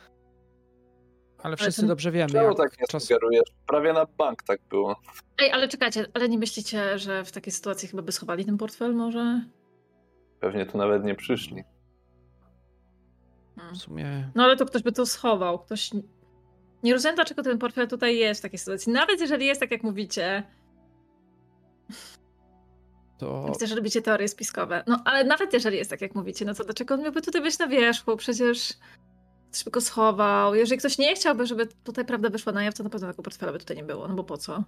[1.38, 3.02] Ale wszyscy ten- dobrze wiemy, Czemu tak nie czas...
[3.02, 3.50] sugerujesz?
[3.66, 4.96] Prawie na bank tak było.
[5.38, 8.94] Ej, ale czekajcie, ale nie myślicie, że w takiej sytuacji chyba by schowali ten portfel
[8.94, 9.44] może?
[10.40, 11.64] Pewnie tu nawet nie przyszli.
[13.56, 13.74] Hmm.
[13.74, 15.58] w sumie No ale to ktoś by to schował.
[15.58, 15.90] Ktoś.
[16.82, 18.92] Nie rozumiem, dlaczego ten portfel tutaj jest w takiej sytuacji.
[18.92, 20.42] Nawet jeżeli jest tak, jak mówicie.
[23.22, 23.66] To.
[23.66, 24.84] Że robicie teorie spiskowe.
[24.86, 27.58] No ale nawet jeżeli jest tak, jak mówicie, no to dlaczego on miałby tutaj być
[27.58, 28.16] na wierzchu?
[28.16, 28.74] Przecież
[29.50, 30.54] ktoś by go schował.
[30.54, 33.52] Jeżeli ktoś nie chciałby, żeby tutaj prawda wyszła na jaw, to na pewno tego portfela
[33.52, 34.08] by tutaj nie było.
[34.08, 34.64] No bo po co?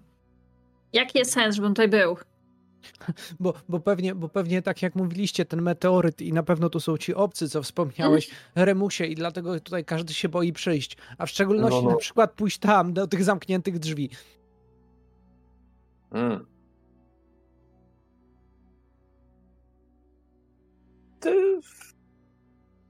[0.92, 2.16] Jaki jest sens, żeby on tutaj był?
[3.40, 6.96] Bo, bo, pewnie, bo pewnie tak jak mówiliście, ten meteoryt i na pewno tu są
[6.96, 10.96] ci obcy, co wspomniałeś, Remusie i dlatego tutaj każdy się boi przyjść.
[11.18, 11.90] A w szczególności No, no.
[11.90, 14.10] na przykład pójść tam, do tych zamkniętych drzwi.
[16.12, 16.46] Mm.
[21.24, 21.60] Ty...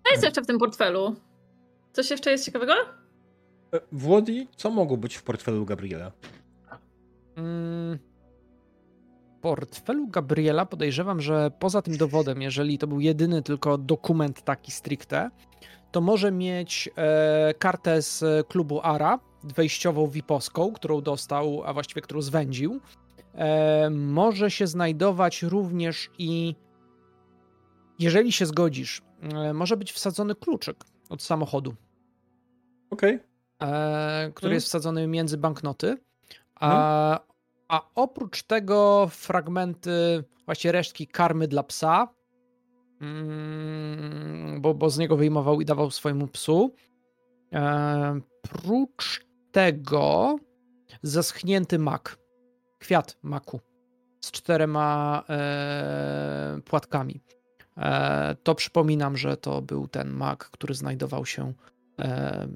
[0.04, 1.14] A jest jeszcze w tym portfelu.
[1.92, 2.72] Coś jeszcze jest ciekawego?
[3.74, 6.12] E, Włodi, co mogło być w portfelu Gabriela?
[7.36, 7.98] Mm.
[9.38, 14.72] W portfelu Gabriela podejrzewam, że poza tym dowodem, jeżeli to był jedyny tylko dokument taki
[14.72, 15.30] stricte,
[15.92, 22.22] to może mieć e, kartę z klubu ARA, wejściową VIP-owską, którą dostał, a właściwie którą
[22.22, 22.80] zwędził.
[23.34, 26.54] E, może się znajdować również i,
[27.98, 31.74] jeżeli się zgodzisz, e, może być wsadzony kluczyk od samochodu
[32.90, 33.14] Okej.
[33.14, 33.18] e,
[34.34, 34.52] który Mhm.
[34.52, 35.96] jest wsadzony między banknoty.
[36.54, 37.20] A,
[37.68, 42.08] a oprócz tego fragmenty, właśnie resztki karmy dla psa,
[43.00, 46.74] mm, bo, bo z niego wyjmował i dawał swojemu psu.
[47.52, 50.36] E, prócz tego
[51.02, 52.18] zaschnięty mak.
[52.78, 53.60] Kwiat maku
[54.20, 57.20] z czterema e, płatkami.
[57.76, 61.52] E, to przypominam, że to był ten mak, który znajdował się
[61.98, 62.48] e,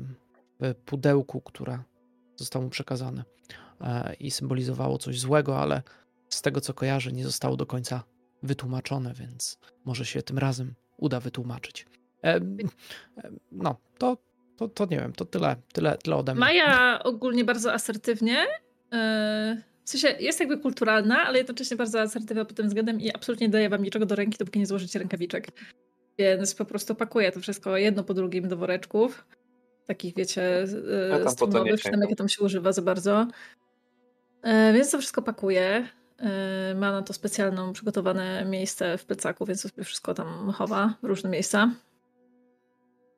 [0.61, 1.79] w pudełku, które
[2.37, 3.25] zostało mu przekazane
[3.81, 5.83] e, i symbolizowało coś złego, ale
[6.29, 8.03] z tego co kojarzę, nie zostało do końca
[8.43, 11.87] wytłumaczone, więc może się tym razem uda wytłumaczyć.
[13.53, 14.17] No, to,
[14.57, 16.41] to, to nie wiem, to tyle, tyle, tyle ode mnie.
[16.41, 18.47] Maja ogólnie bardzo asertywnie.
[18.93, 23.47] e, W sensie jest jakby kulturalna, ale jednocześnie bardzo asertywna pod tym względem i absolutnie
[23.47, 25.49] nie daje wam niczego do ręki, dopóki nie złożycie rękawiczek.
[26.19, 29.25] Więc po prostu pakuję to wszystko jedno po drugim do woreczków.
[29.87, 30.67] Takich, wiecie,
[31.11, 32.01] Ja strunowych, czy tam sięgam.
[32.01, 33.27] jakie tam się używa za bardzo.
[34.43, 35.89] E, Więc to wszystko pakuję.
[36.19, 41.07] E, Ma na to specjalną przygotowane miejsce w plecaku, więc sobie wszystko tam chowa w
[41.07, 41.71] różne miejsca.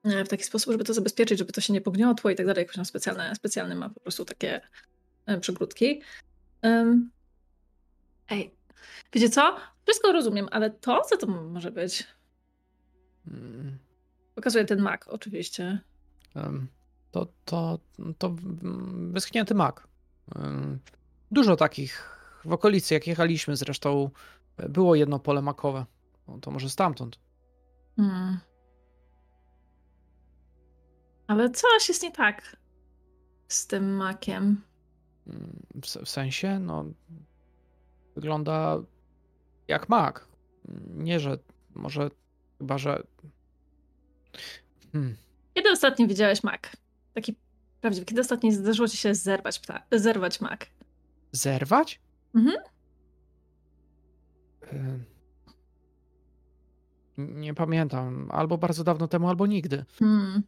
[0.05, 2.63] E, W taki sposób, żeby to zabezpieczyć, żeby to się nie pogniotło i tak dalej.
[2.63, 4.61] Jakoś tam specjalne, specjalne ma po prostu takie
[5.41, 6.03] przygródki.
[6.63, 7.11] Em,
[8.31, 8.55] Ej,
[9.13, 9.57] wiecie co?
[9.85, 12.07] Wszystko rozumiem, ale to, co to może być?
[13.27, 13.79] Mm,
[14.35, 15.81] Pokazuję ten mak, oczywiście.
[16.37, 16.67] em,
[17.11, 17.79] To, to,
[18.19, 18.35] to
[19.13, 19.89] wyschnięty mak.
[21.31, 24.11] Dużo takich w okolicy, jak jechaliśmy zresztą,
[24.57, 25.87] e, było jedno pole makowe.
[26.29, 27.19] No, to może stamtąd.
[27.97, 28.39] Hmm.
[31.27, 32.57] Ale coś jest nie tak
[33.49, 34.63] z tym makiem.
[35.83, 36.85] W, se- w sensie, no,
[38.15, 38.79] wygląda
[39.69, 40.29] jak mak.
[40.95, 41.39] Nie, że
[41.75, 42.11] może,
[42.59, 43.03] chyba, że.
[44.93, 45.17] Hmm.
[45.55, 46.77] Kiedy ostatnio widziałeś mak?
[47.15, 47.37] Taki
[47.81, 48.07] prawdziwy.
[48.07, 50.67] Kiedy ostatnio zdarzyło ci się zerwać, pta- zerwać mak?
[51.33, 52.01] Zerwać?
[52.35, 52.57] Mhm.
[57.19, 58.29] Nie pamiętam.
[58.33, 59.85] Albo bardzo dawno temu, albo nigdy.
[59.99, 60.43] Hmm.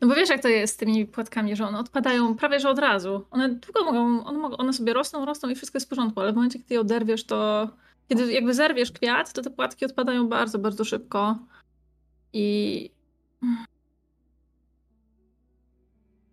[0.00, 2.78] No bo wiesz, jak to jest z tymi płatkami, że one odpadają prawie że od
[2.78, 3.26] razu.
[3.30, 6.34] One długo mogą, one, one sobie rosną, rosną i wszystko jest w porządku, ale w
[6.34, 7.68] momencie, kiedy je oderwiesz, to
[8.08, 11.38] kiedy jakby zerwiesz kwiat, to te płatki odpadają bardzo, bardzo szybko.
[12.32, 12.90] I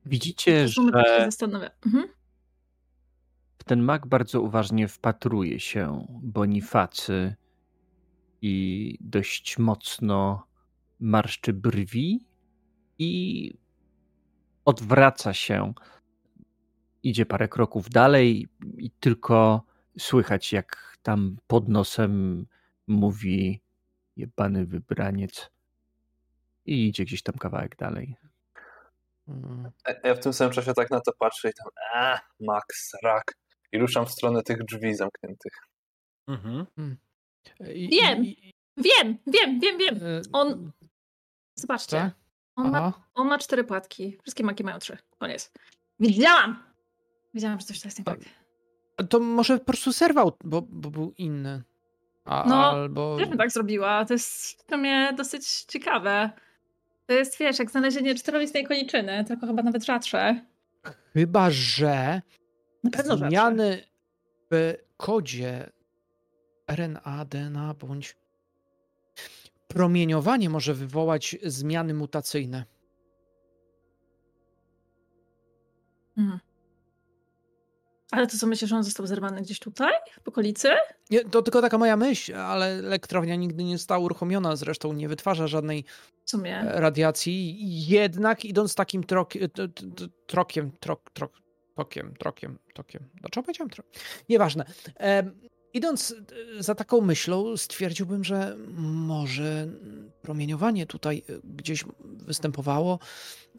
[0.06, 0.82] Widzicie, że
[1.26, 1.70] zastanawia.
[1.86, 2.08] Mhm.
[3.58, 7.36] w ten mak bardzo uważnie wpatruje się Bonifacy
[8.42, 10.48] i dość mocno
[11.00, 12.26] marszczy brwi
[13.02, 13.54] i
[14.66, 15.74] odwraca się.
[17.04, 18.48] Idzie parę kroków dalej
[18.78, 19.64] i tylko
[20.00, 22.46] słychać, jak tam pod nosem
[22.88, 23.62] mówi
[24.16, 25.52] jebany wybraniec
[26.66, 28.16] i idzie gdzieś tam kawałek dalej.
[29.28, 29.72] Mm.
[30.04, 33.38] Ja w tym samym czasie tak na to patrzę i tam, a, Max, rak.
[33.72, 35.54] I ruszam w stronę tych drzwi zamkniętych.
[36.28, 36.66] Mhm.
[37.74, 38.26] I, Wiem.
[38.26, 40.00] i- Wiem, wiem, wiem, wiem.
[40.34, 40.72] On-
[41.56, 42.12] Zobaczcie.
[42.66, 44.18] On ma, on ma cztery płatki.
[44.22, 44.98] Wszystkie maki mają trzy.
[45.20, 45.52] Koniec.
[46.00, 46.64] Widziałam!
[47.34, 48.20] Widziałam, że coś jest nie tak.
[49.10, 51.64] To może po prostu zerwał, bo, bo był inny.
[52.26, 53.18] A, No, albo.
[53.18, 54.06] Też tak zrobiła.
[54.06, 54.28] To jest
[54.68, 56.30] w sumie dosyć ciekawe.
[57.08, 60.46] To jest, wiesz, jak znalezienie czterolistnej koniczyny, tylko chyba nawet rzadsze.
[61.14, 62.22] Chyba, że
[62.84, 63.30] Na pewno rzadsze.
[63.30, 63.84] zmiany
[64.52, 65.70] w kodzie
[66.68, 68.16] RNA, DNA bądź
[69.74, 72.66] promieniowanie może wywołać zmiany mutacyjne.
[76.18, 76.40] Mhm.
[78.12, 79.94] Ale to co myślisz, że on został zerwany gdzieś tutaj?
[80.24, 80.70] W okolicy?
[81.10, 85.48] Nie, to tylko taka moja myśl, ale elektrownia nigdy nie została uruchomiona, zresztą nie wytwarza
[85.48, 85.86] żadnej
[86.34, 87.58] e, radiacji.
[87.88, 89.34] Jednak idąc takim trok,
[90.28, 91.42] trokiem, trok, trok,
[91.76, 93.10] tokiem, trokiem, tokiem.
[93.14, 93.86] Dlaczego powiedziałem trok?
[94.30, 94.66] Nieważne.
[94.96, 96.16] Em, idąc
[96.60, 99.68] e, za taką myślą, stwierdziłbym, że może
[100.22, 103.00] promieniowanie tutaj e, gdzieś występowało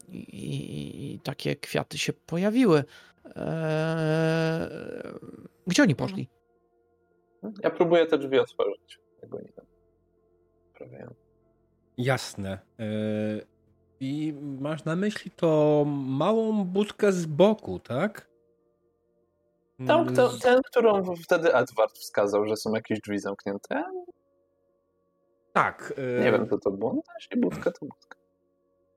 [0.09, 2.83] i, i, i takie kwiaty się pojawiły.
[3.25, 4.69] Eee,
[5.67, 6.27] gdzie oni poszli?
[7.63, 8.99] Ja próbuję te drzwi otworzyć.
[9.21, 9.65] Jak oni tam
[10.69, 11.13] sprawiają.
[11.97, 12.59] Jasne.
[12.77, 12.85] Yy,
[13.99, 18.32] I masz na myśli to małą budkę z boku, tak?
[19.87, 23.83] Tam, Mm, kto, ten, którą wtedy Edward wskazał, że są jakieś drzwi zamknięte.
[25.53, 25.93] Tak.
[25.97, 26.93] Nie yy, wiem, co to było.
[26.93, 28.17] No, jeśli budka, to budka.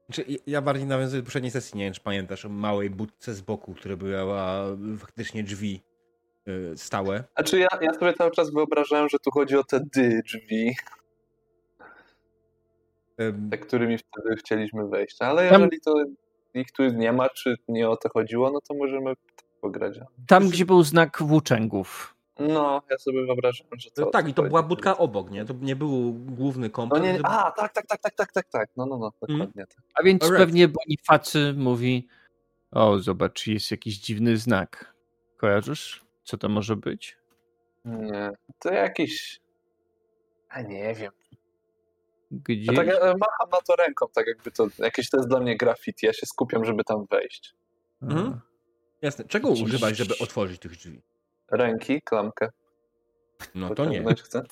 [0.06, 3.40] Znaczy, ja bardziej nawiązuję do poprzedniej sesji, nie wiem, czy pamiętasz, o małej budce z
[3.40, 4.64] boku, która była
[4.98, 5.82] faktycznie drzwi
[6.46, 7.24] yy, stałe.
[7.34, 10.76] Znaczy ja, ja sobie cały czas wyobrażałem, że tu chodzi o te dy drzwi,
[13.20, 15.22] Ym, te, którymi wtedy chcieliśmy wejść.
[15.22, 15.94] Ale jeżeli to
[16.54, 19.14] ich tu nie ma, czy nie o to chodziło, no to możemy
[20.26, 22.16] Tam, gdzie był znak włóczęgów.
[22.38, 24.06] No, ja sobie wyobrażam, że to...
[24.06, 25.44] tak, i to była budka obok, nie?
[25.44, 27.04] To nie był główny No kompleks.
[27.04, 28.68] nie, tylko- a, tak, tak, tak, tak, tak, tak, tak.
[28.76, 29.78] No, no, no, dokładnie tak.
[29.94, 30.46] A więc Alright.
[30.46, 32.08] pewnie Bonifacy mówi:
[32.70, 34.94] O, zobacz, jest jakiś dziwny znak.
[35.36, 37.18] Kojarzysz, co to może być?
[37.84, 39.40] Nie, to jakiś...
[40.48, 41.12] A nie wiem.
[42.30, 42.72] Gdzie?
[42.72, 44.66] Ja tak e, macham na to ręką, tak jakby to...
[44.78, 47.54] Jakieś to jest dla mnie graffiti, ja się skupiam, żeby tam wejść.
[48.02, 48.40] Mhm.
[49.02, 49.24] Jasne.
[49.24, 51.02] Czego używać, żeby otworzyć tych drzwi?
[51.50, 52.48] Ręki, klamkę.
[53.54, 54.04] No to nie.
[54.24, 54.42] Chcę.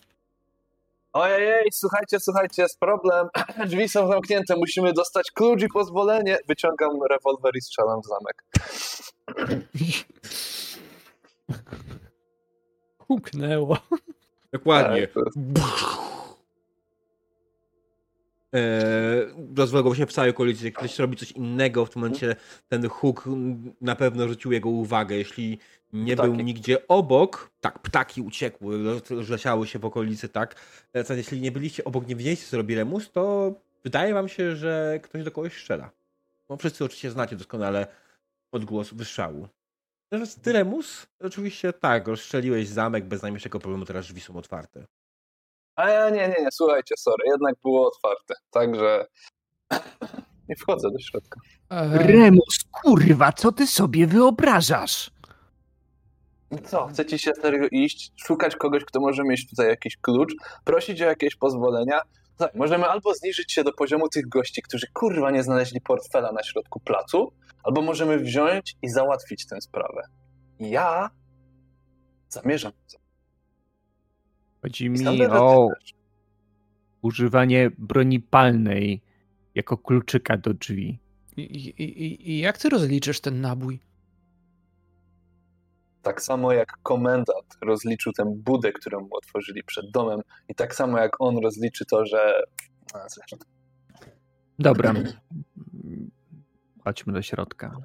[1.13, 3.29] Ojej, słuchajcie, słuchajcie, jest problem.
[3.69, 6.39] Drzwi są zamknięte, musimy dostać klucz i pozwolenie.
[6.49, 8.45] Wyciągam rewolwer i strzelam w zamek.
[12.99, 13.79] Huknęło.
[14.53, 15.09] Dokładnie.
[15.09, 15.25] Tak,
[18.55, 20.65] Eee, rozległo się w całej okolicy.
[20.65, 22.37] Jak ktoś robi coś innego, w tym momencie
[22.69, 23.25] ten huk
[23.81, 25.17] na pewno zwrócił jego uwagę.
[25.17, 25.59] Jeśli
[25.93, 26.29] nie Ptaki.
[26.31, 30.55] był nigdzie obok, tak, ptaki uciekły, rozleciały się w okolicy, tak.
[30.95, 35.01] E, Jeśli nie byliście obok, nie wiedzieliście, co robi Remus, to wydaje wam się, że
[35.03, 35.91] ktoś do kogoś strzela.
[36.49, 37.87] Bo wszyscy oczywiście znacie doskonale
[38.53, 39.49] odgłos wystrzału.
[40.13, 44.87] Natomiast ty, Remus, oczywiście tak, rozstrzeliłeś zamek bez najmniejszego problemu, teraz drzwi są otwarte.
[45.77, 48.35] A ja nie, nie, nie, słuchajcie, sorry, jednak było otwarte.
[48.51, 49.07] Także
[50.49, 51.41] nie wchodzę do środka.
[51.93, 55.11] Remus, kurwa, co ty sobie wyobrażasz?
[56.65, 61.05] Co, chcecie się serio iść, szukać kogoś, kto może mieć tutaj jakiś klucz, prosić o
[61.05, 62.01] jakieś pozwolenia?
[62.37, 66.43] Tak, możemy albo zniżyć się do poziomu tych gości, którzy kurwa nie znaleźli portfela na
[66.43, 70.03] środku placu, albo możemy wziąć i załatwić tę sprawę.
[70.61, 71.11] Ja
[72.29, 72.73] zamierzam.
[74.65, 75.69] Chodzi mi o
[77.03, 79.03] używanie broni palnej
[79.55, 80.99] jako kluczyka do drzwi.
[81.37, 83.81] I, i, i, jak ty rozliczysz ten nabój?
[86.03, 90.99] Tak samo jak komendant rozliczył tę budę, którą mu otworzyli przed domem, i tak samo
[90.99, 92.43] jak on rozliczy to, że.
[93.09, 93.37] Zresztą.
[94.59, 94.95] Dobra.
[96.85, 97.77] Chodźmy do środka.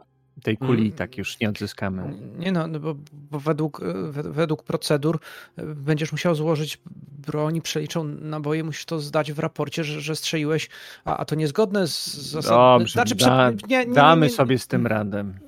[0.43, 0.97] Tej kuli i Mm.
[0.97, 2.13] tak już nie odzyskamy.
[2.37, 5.19] Nie no, no bo, bo według, e, wed- według procedur
[5.57, 6.81] e, będziesz musiał złożyć
[7.27, 10.69] broń i przeliczą naboje, musisz to zdać w raporcie, że, że strzeliłeś,
[11.05, 12.85] a, a to niezgodne z zasadami.
[12.95, 13.51] Dobrze, da,
[13.93, 15.39] damy sobie z tym radem.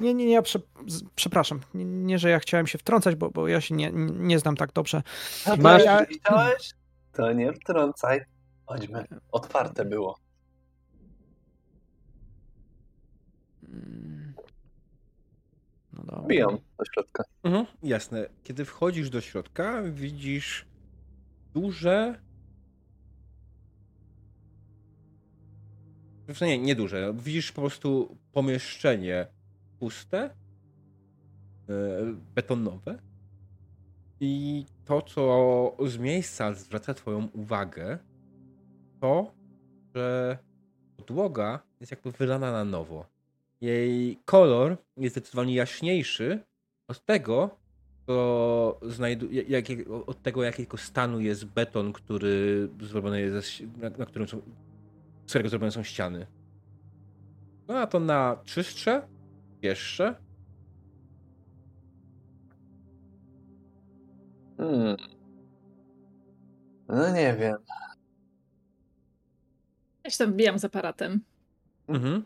[0.00, 0.58] Nie, nie, nie, ja prze,
[1.14, 1.60] przepraszam.
[1.74, 4.72] Nie, nie, że ja chciałem się wtrącać, bo, bo ja się nie, nie znam tak
[4.72, 5.02] dobrze.
[5.46, 6.70] A Masz- widziałeś?
[7.12, 8.20] To nie wtrącaj.
[8.66, 9.04] Chodźmy.
[9.32, 10.18] Otwarte było.
[13.68, 14.33] Mm.
[15.96, 16.26] No dobra.
[16.26, 17.24] Bijam do środka.
[17.42, 18.28] Mhm, jasne.
[18.42, 20.66] Kiedy wchodzisz do środka, widzisz
[21.54, 22.20] duże.
[26.40, 27.14] Nie, nie duże.
[27.14, 29.26] Widzisz po prostu pomieszczenie
[29.78, 30.30] puste, e,
[32.34, 32.98] betonowe.
[34.20, 37.98] I to, co z miejsca zwraca Twoją uwagę,
[39.00, 39.34] to,
[39.94, 40.38] że
[40.96, 43.13] podłoga jest jakby wylana na nowo.
[43.60, 46.40] Jej kolor jest zdecydowanie jaśniejszy
[46.88, 47.58] od tego,
[48.06, 54.06] co znajdu- jak, jak, od tego, jakiego stanu jest beton, który zrobiony jest, na, na
[54.06, 54.42] którym są,
[55.26, 56.26] z którego zrobione są ściany.
[57.68, 59.08] No a to na czystsze,
[59.62, 60.14] jeszcze.
[64.56, 64.96] Hmm.
[66.88, 67.56] No nie wiem.
[70.04, 71.20] Ja się tam wbijam z aparatem.
[71.88, 72.24] Mhm.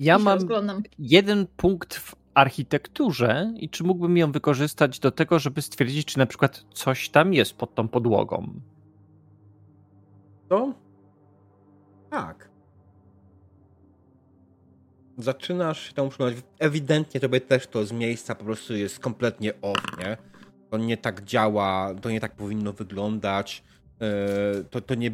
[0.00, 0.82] Ja mam rozglądam.
[0.98, 6.26] jeden punkt w architekturze i czy mógłbym ją wykorzystać do tego, żeby stwierdzić, czy na
[6.26, 8.60] przykład coś tam jest pod tą podłogą.
[10.48, 10.74] To?
[12.10, 12.50] Tak.
[15.18, 16.42] Zaczynasz się tam przyglądać.
[16.58, 20.16] Ewidentnie tobie też to z miejsca po prostu jest kompletnie off, nie?
[20.70, 23.64] To nie tak działa, to nie tak powinno wyglądać.
[24.00, 25.10] Yy, To, to nie...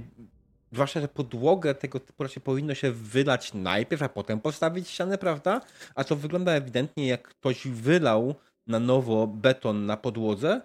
[0.72, 5.60] Zwłaszcza, że podłogę tego typu raczej powinno się wylać najpierw, a potem postawić ścianę, prawda?
[5.94, 8.34] A to wygląda ewidentnie jak ktoś wylał
[8.66, 10.60] na nowo beton na podłodze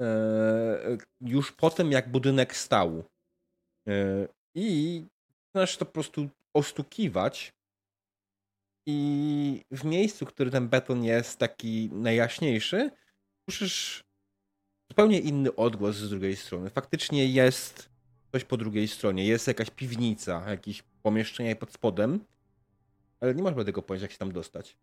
[0.00, 3.04] yy, już po tym, jak budynek stał.
[3.86, 5.02] Yy, I
[5.54, 7.52] zaczynasz to po prostu ostukiwać.
[8.86, 12.90] I w miejscu, który ten beton jest taki najjaśniejszy,
[13.50, 14.04] słyszysz
[14.90, 16.70] zupełnie inny odgłos z drugiej strony.
[16.70, 17.93] Faktycznie jest
[18.34, 19.26] coś po drugiej stronie.
[19.26, 22.24] Jest jakaś piwnica, jakieś pomieszczenie pod spodem,
[23.20, 24.76] ale nie masz tego pojęcia, jak się tam dostać.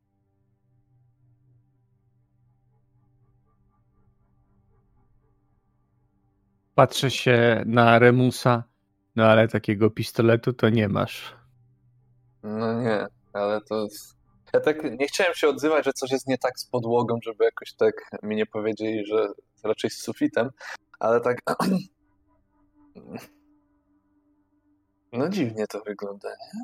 [6.75, 8.63] Patrzę się na Remusa,
[9.15, 11.35] no ale takiego pistoletu to nie masz.
[12.43, 14.15] No nie, ale to jest...
[14.53, 17.73] Ja tak nie chciałem się odzywać, że coś jest nie tak z podłogą, żeby jakoś
[17.73, 19.27] tak mi nie powiedzieli, że
[19.63, 20.49] raczej z sufitem,
[20.99, 21.41] ale tak.
[25.11, 26.63] No dziwnie to wygląda, nie?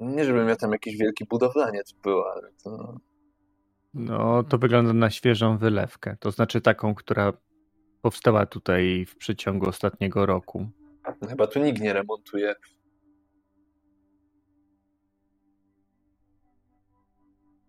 [0.00, 2.96] Nie, żebym ja tam jakiś wielki budowlaniec był, ale to.
[3.94, 6.16] No, to wygląda na świeżą wylewkę.
[6.20, 7.32] To znaczy taką, która
[8.02, 10.68] powstała tutaj w przeciągu ostatniego roku.
[11.28, 12.54] Chyba tu nikt nie remontuje.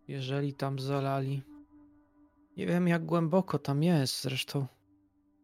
[0.07, 1.41] Jeżeli tam zalali.
[2.57, 4.21] Nie wiem, jak głęboko tam jest.
[4.21, 4.65] Zresztą,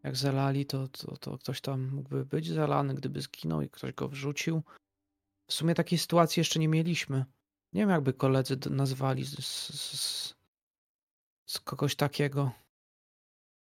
[0.04, 4.08] jak zalali, to, to, to ktoś tam mógłby być zalany, gdyby zginął i ktoś go
[4.08, 4.62] wrzucił.
[5.48, 7.26] W sumie takiej sytuacji jeszcze nie mieliśmy.
[7.74, 10.36] Nie wiem, jakby koledzy nazwali z, z, z,
[11.46, 12.52] z kogoś takiego.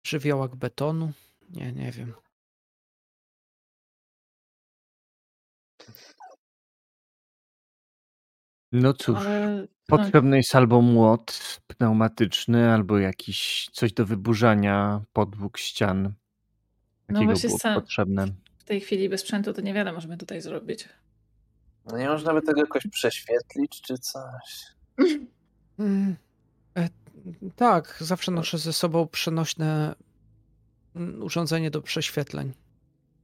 [0.07, 1.13] Żywiołak betonu?
[1.51, 2.15] Nie, nie wiem.
[8.73, 16.15] No cóż, Ale potrzebny jest albo młot pneumatyczny, albo jakiś coś do wyburzania podłóg ścian.
[17.09, 18.27] No Takiego właśnie było sam- potrzebne.
[18.59, 20.89] w tej chwili bez sprzętu to nie wiadomo, możemy tutaj zrobić.
[21.87, 24.67] No nie można by tego jakoś prześwietlić czy coś.
[25.79, 26.17] Mm,
[26.79, 26.89] e,
[27.57, 29.95] tak, zawsze noszę ze sobą przenośne
[30.97, 32.53] mm, urządzenie do prześwietleń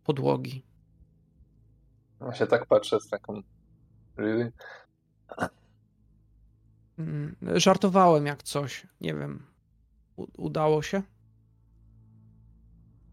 [0.05, 0.65] podłogi.
[2.21, 3.43] Ja się tak patrzę z taką.
[4.17, 4.53] Really?
[6.99, 8.87] Mm, Żartowałem jak coś.
[9.01, 9.47] Nie wiem.
[10.17, 11.03] U- udało się?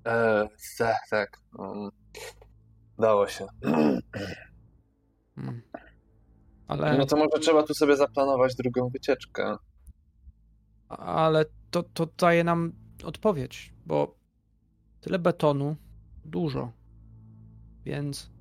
[0.10, 0.48] E,
[0.78, 1.40] tak, tak.
[1.58, 1.90] Um,
[3.00, 3.48] dało się.
[5.38, 5.62] Mm.
[6.68, 9.56] Ale, No to może trzeba tu sobie zaplanować drugą wycieczkę.
[10.90, 12.72] ale to, to daje nam
[13.06, 14.16] odpowiedź, bo
[15.02, 15.76] tyle betonu,
[16.26, 16.72] dużo.
[17.86, 18.32] Więc,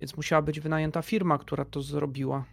[0.00, 2.44] więc musiała być wynajęta firma, która to zrobiła.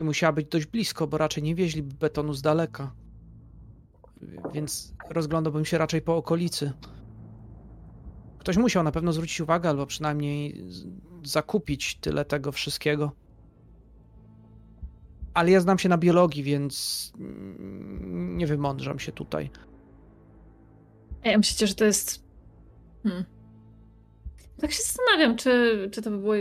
[0.00, 2.92] I musiała być dość blisko, bo raczej nie wieźliby betonu z daleka.
[4.54, 6.72] Więc rozglądałbym się raczej po okolicy.
[8.38, 10.64] Ktoś musiał na pewno zwrócić uwagę, albo przynajmniej
[11.24, 13.12] zakupić tyle tego wszystkiego.
[15.34, 17.12] Ale ja znam się na biologii, więc
[18.36, 19.50] nie wymądrzam się tutaj.
[21.24, 22.24] Ej, a myślicie, że to jest.
[23.02, 23.24] Hmm.
[24.60, 26.34] Tak się zastanawiam, czy, czy to by było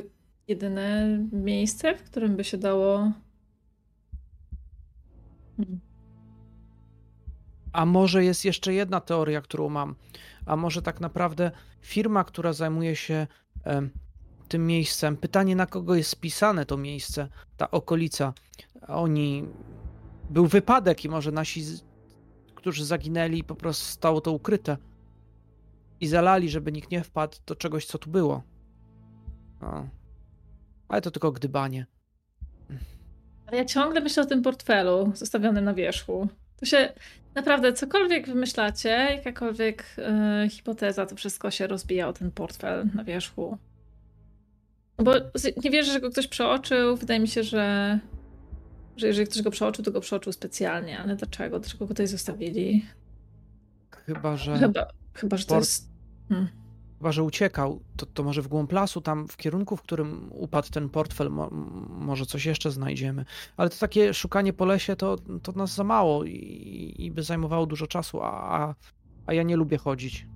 [0.47, 3.11] jedyne miejsce, w którym by się dało.
[5.57, 5.86] Hmm.
[7.77, 9.95] A może jest jeszcze jedna teoria, którą mam.
[10.45, 13.27] A może tak naprawdę firma, która zajmuje się
[14.47, 18.33] tym miejscem, pytanie na kogo jest spisane to miejsce, ta okolica.
[18.88, 19.45] Oni.
[20.30, 21.64] Był wypadek i może nasi,
[22.56, 24.77] którzy zaginęli, po prostu stało to ukryte.
[25.99, 28.43] I zalali, żeby nikt nie wpadł do czegoś, co tu było.
[29.61, 29.89] No.
[30.88, 31.85] Ale to tylko gdybanie.
[33.47, 36.27] Ale ja ciągle myślę o tym portfelu zostawionym na wierzchu.
[36.60, 36.94] To się
[37.36, 43.58] naprawdę, cokolwiek wymyślacie, jakakolwiek e, hipoteza, to wszystko się rozbija o ten portfel na wierzchu.
[44.98, 45.14] Bo
[45.64, 46.95] nie wierzę, że go ktoś przeoczył.
[46.95, 48.00] Wydaje mi się, że,
[48.98, 51.00] że jeżeli ktoś go przeoczył, to go przeoczył specjalnie.
[51.00, 51.60] Ale dlaczego?
[51.60, 52.86] Dlaczego go tutaj zostawili?
[54.06, 54.58] Chyba, że.
[54.58, 55.90] Chyba, chyba że to jest.
[56.30, 56.48] Hmm.
[56.98, 60.69] Chyba, że uciekał, to, to może w głąb lasu, tam w kierunku, w którym upadł
[60.69, 61.50] ten portfel, mo,
[61.90, 63.26] może coś jeszcze znajdziemy.
[63.58, 67.66] Ale to takie szukanie po lesie to, to nas za mało i, i by zajmowało
[67.66, 68.76] dużo czasu, a, a,
[69.26, 70.27] a ja nie lubię chodzić.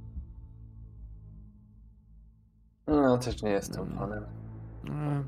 [2.88, 4.24] No też nie jestem fanem.
[4.90, 5.24] E.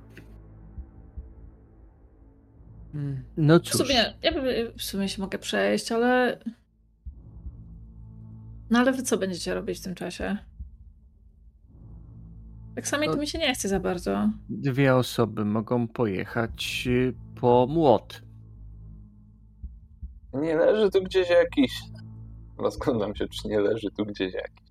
[2.94, 3.24] Mm.
[3.38, 6.40] No W cóż, sumie, ja by- w sumie się mogę przejść, ale.
[8.70, 10.38] No ale wy co będziecie robić w tym czasie?
[12.76, 14.30] Tak samo to mi się nie chce za bardzo.
[14.50, 18.22] dwie osoby mogą pojechać y, po młot.
[20.34, 21.72] Nie leży tu gdzieś jakiś.
[22.58, 24.68] Rozglądam się, czy nie leży tu gdzieś jakiś.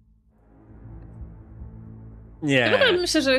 [2.43, 2.55] Nie.
[2.57, 3.39] Ja myślę, że,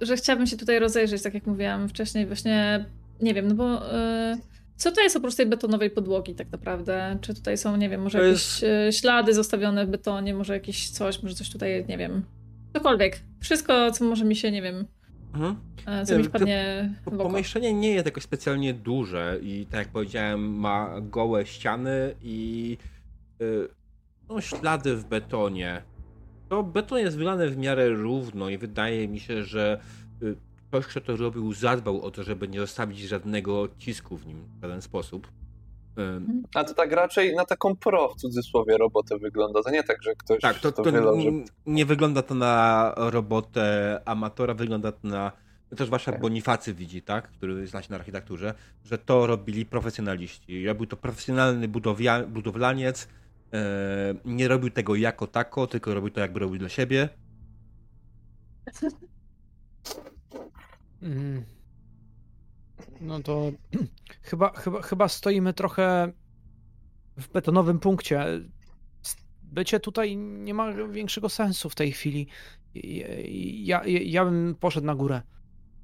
[0.00, 2.84] że chciałabym się tutaj rozejrzeć, tak jak mówiłam wcześniej, właśnie.
[3.20, 3.94] Nie wiem, no bo.
[3.96, 4.38] y,
[4.76, 7.18] co to jest oprócz tej betonowej podłogi, tak naprawdę?
[7.20, 10.90] Czy tutaj są, nie wiem, może To jakieś y, ślady zostawione w betonie, może jakieś
[10.90, 12.24] coś, może coś tutaj, nie wiem.
[12.72, 13.20] Cokolwiek.
[13.40, 14.86] Wszystko, co może mi się, nie wiem,
[15.34, 15.56] Mhm.
[16.06, 17.16] co mi to- wpadnie w oko.
[17.16, 22.76] Pomieszczenie nie jest jakoś specjalnie duże i tak jak powiedziałem, ma gołe ściany i
[23.42, 23.68] y,
[24.28, 25.82] no, ślady w betonie.
[26.48, 29.80] To beton jest wylany w miarę równo i wydaje mi się, że
[30.22, 30.36] y,
[30.68, 34.62] ktoś, kto to robił, zadbał o to, żeby nie zostawić żadnego odcisku w nim w
[34.62, 35.28] żaden sposób.
[35.98, 39.62] Ym, A to tak raczej na taką pro w cudzysłowie robotę wygląda.
[39.62, 41.14] To nie tak, że ktoś Tak, to, to to
[41.66, 45.32] nie wygląda to na robotę amatora, wygląda to na
[45.76, 46.20] to zwłaszcza Tak.
[46.20, 48.54] Bonifacy widzi, tak, który zna się na architekturze,
[48.84, 50.66] że to robili profesjonaliści.
[50.66, 53.08] Robił to profesjonalny budowia, budowlaniec,
[54.24, 57.08] nie robił tego jako tako, tylko robił to jakby robił dla siebie.
[61.02, 61.44] Mm.
[63.00, 63.52] No to
[64.22, 66.12] chyba, chyba, chyba stoimy trochę
[67.16, 68.24] w betonowym punkcie.
[69.42, 72.26] Bycie tutaj nie ma większego sensu w tej chwili.
[72.74, 75.22] Ja, ja, ja bym poszedł na górę.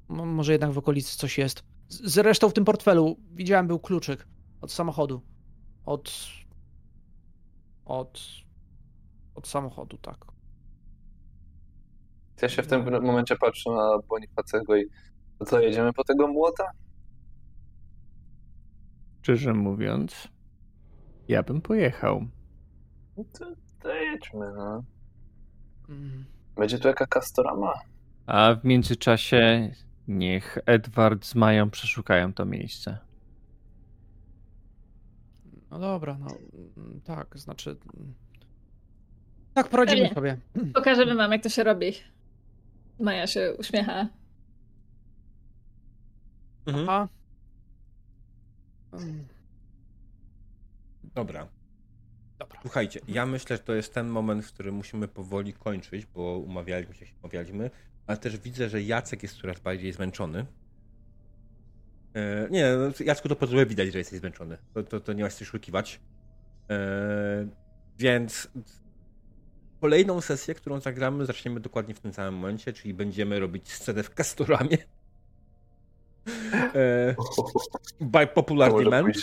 [0.07, 1.63] Mo- Może jednak w okolicy coś jest.
[1.87, 4.27] Zresztą w tym portfelu widziałem był kluczyk
[4.61, 5.21] od samochodu.
[5.85, 6.11] Od.
[7.85, 8.21] Od.
[9.35, 10.25] Od samochodu, tak.
[12.41, 14.85] Ja się w tym momencie patrzę na Bonifacego i
[15.47, 16.63] co, jedziemy po tego młota?
[19.21, 20.27] Szczerze mówiąc,
[21.27, 22.27] ja bym pojechał.
[23.17, 23.45] No to,
[23.79, 24.83] to jedźmy, no.
[25.89, 26.25] Mm.
[26.55, 27.73] Będzie tu jaka kastorama?
[28.25, 29.71] A w międzyczasie
[30.07, 32.97] niech Edward z Mają przeszukają to miejsce.
[35.71, 36.27] No dobra, no
[37.03, 37.77] tak, znaczy.
[39.53, 40.15] Tak, poradzimy Pewnie.
[40.15, 40.37] sobie.
[40.73, 41.91] Pokażemy wam, jak to się robi.
[42.99, 44.07] Maja się uśmiecha.
[46.65, 46.89] Mhm.
[46.89, 47.07] A.
[51.15, 51.47] Dobra.
[52.39, 52.59] Dobra.
[52.61, 56.95] Słuchajcie, ja myślę, że to jest ten moment, w którym musimy powoli kończyć, bo umawialiśmy
[56.95, 57.71] się, umawialiśmy,
[58.07, 60.45] ale też widzę, że Jacek jest coraz bardziej zmęczony.
[62.13, 64.57] E, nie, no, Jacku to po złe widać, że jesteś zmęczony.
[64.73, 65.99] To, to, to nie ma się oszukiwać.
[66.69, 67.47] E,
[67.97, 68.47] więc
[69.81, 74.09] kolejną sesję, którą zagramy, zaczniemy dokładnie w tym samym momencie, czyli będziemy robić scenę w
[74.09, 74.77] Castoramie.
[76.75, 77.15] E,
[78.01, 79.15] by popular demand.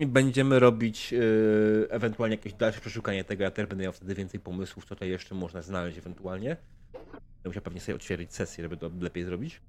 [0.00, 3.42] I będziemy robić yy, ewentualnie jakieś dalsze przeszukanie tego.
[3.42, 6.56] Ja też będę miał wtedy więcej pomysłów, co tutaj jeszcze można znaleźć ewentualnie.
[6.92, 9.60] Będę musiał pewnie sobie otwierać sesję, żeby to lepiej zrobić.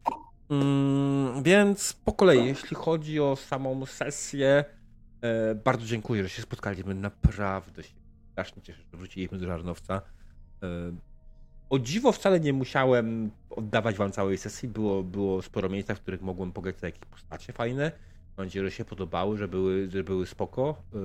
[0.49, 4.65] Mm, więc po kolei, jeśli chodzi o samą sesję,
[5.22, 6.95] e, bardzo dziękuję, że się spotkaliśmy.
[6.95, 7.93] Naprawdę się
[8.32, 10.01] strasznie cieszę, że wróciliśmy do Żarnowca.
[10.64, 10.67] E,
[11.69, 14.69] o dziwo wcale nie musiałem oddawać wam całej sesji.
[14.69, 17.92] Było, było sporo miejsca, w których mogłem pograć za jakieś postacie fajne.
[18.38, 20.82] Mam nadzieję, że się podobały, że były, że były spoko.
[20.95, 20.98] Y,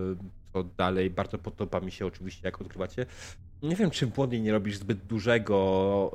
[0.52, 3.06] Co dalej bardzo podoba mi się oczywiście, jak odkrywacie.
[3.62, 6.12] Nie wiem, czy młody nie robisz zbyt dużego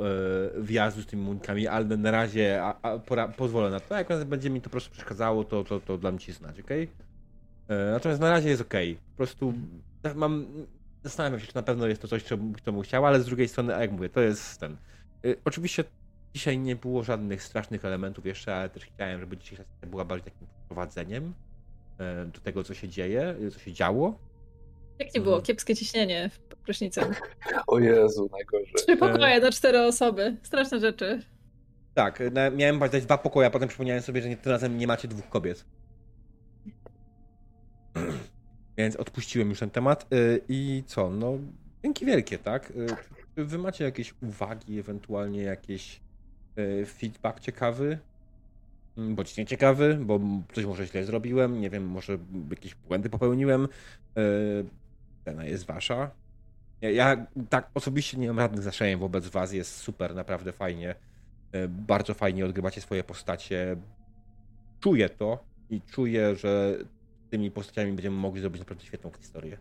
[0.58, 3.96] y, wjazdu z tymi munkami, ale na razie a, a, pora, pozwolę na to.
[3.96, 6.70] Jak będzie mi to po prostu przeszkadzało, to, to, to dam ci znać, ok?
[7.92, 8.74] Natomiast na razie jest ok.
[9.12, 9.54] Po prostu
[10.16, 10.46] mam.
[11.06, 13.76] Zastanawiam się, czy na pewno jest to coś, co, bym chciał, ale z drugiej strony,
[13.76, 14.78] a jak mówię, to jest ten.
[15.26, 15.84] Y, Oczywiście
[16.34, 20.32] dzisiaj nie było żadnych strasznych elementów jeszcze, ale też chciałem, żeby dzisiejsza sesja była bardziej
[20.32, 21.34] takim wprowadzeniem
[22.00, 24.20] e, do tego, co się dzieje, co się działo.
[25.00, 25.36] Jak nie było?
[25.36, 25.46] Mhm.
[25.46, 27.14] Kiepskie ciśnienie w prysznicem.
[27.68, 28.74] O Jezu, najgorzej.
[28.76, 30.38] Trzy pokoje na cztery osoby.
[30.44, 31.22] Straszne rzeczy.
[31.94, 32.20] Tak,
[32.56, 35.30] miałem dać dwa pokoje, a potem przypomniałem sobie, że nie, tym razem nie macie dwóch
[35.30, 35.66] kobiet.
[38.78, 40.14] Więc odpuściłem już ten temat.
[40.14, 41.10] Y, I co?
[41.10, 41.38] No,
[41.84, 42.74] dzięki wielkie, tak?
[43.36, 46.02] Czy wy macie jakieś uwagi, ewentualnie jakiś
[46.58, 48.00] y, feedback ciekawy?
[48.98, 50.20] Mm, Bądź nieciekawy, bo
[50.54, 52.18] coś może źle zrobiłem, nie wiem, może
[52.50, 53.68] jakieś błędy popełniłem.
[54.18, 54.66] Y,
[55.26, 56.12] Cena jest wasza.
[56.82, 60.96] Ja, tak osobiście nie mam żadnych zaszczęń wobec was, jest super, naprawdę fajnie.
[61.70, 63.78] Bardzo fajnie odgrywacie swoje postacie.
[64.80, 66.78] Czuję to i czuję, że
[67.30, 69.58] tymi postaciami będziemy mogli zrobić naprawdę świetną historię.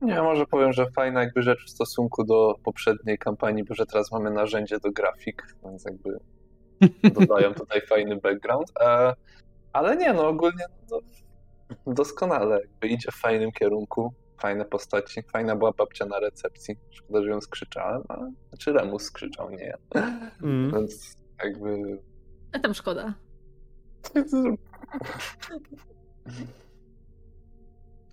[0.00, 4.12] Nie, może powiem, że fajna jakby rzecz w stosunku do poprzedniej kampanii, bo że teraz
[4.12, 6.18] mamy narzędzie do grafik, więc jakby
[7.20, 8.72] dodają tutaj fajny background.
[8.80, 9.14] E,
[9.72, 11.00] ale nie, no ogólnie no,
[11.86, 17.28] doskonale, jakby idzie w fajnym kierunku, fajne postaci, fajna była babcia na recepcji, szkoda, że
[17.30, 19.76] ją skrzyczałem, ale, znaczy Remus skrzyczał, nie ja,
[20.42, 20.72] Mm.
[20.72, 21.98] więc jakby
[22.52, 23.14] A tam szkoda.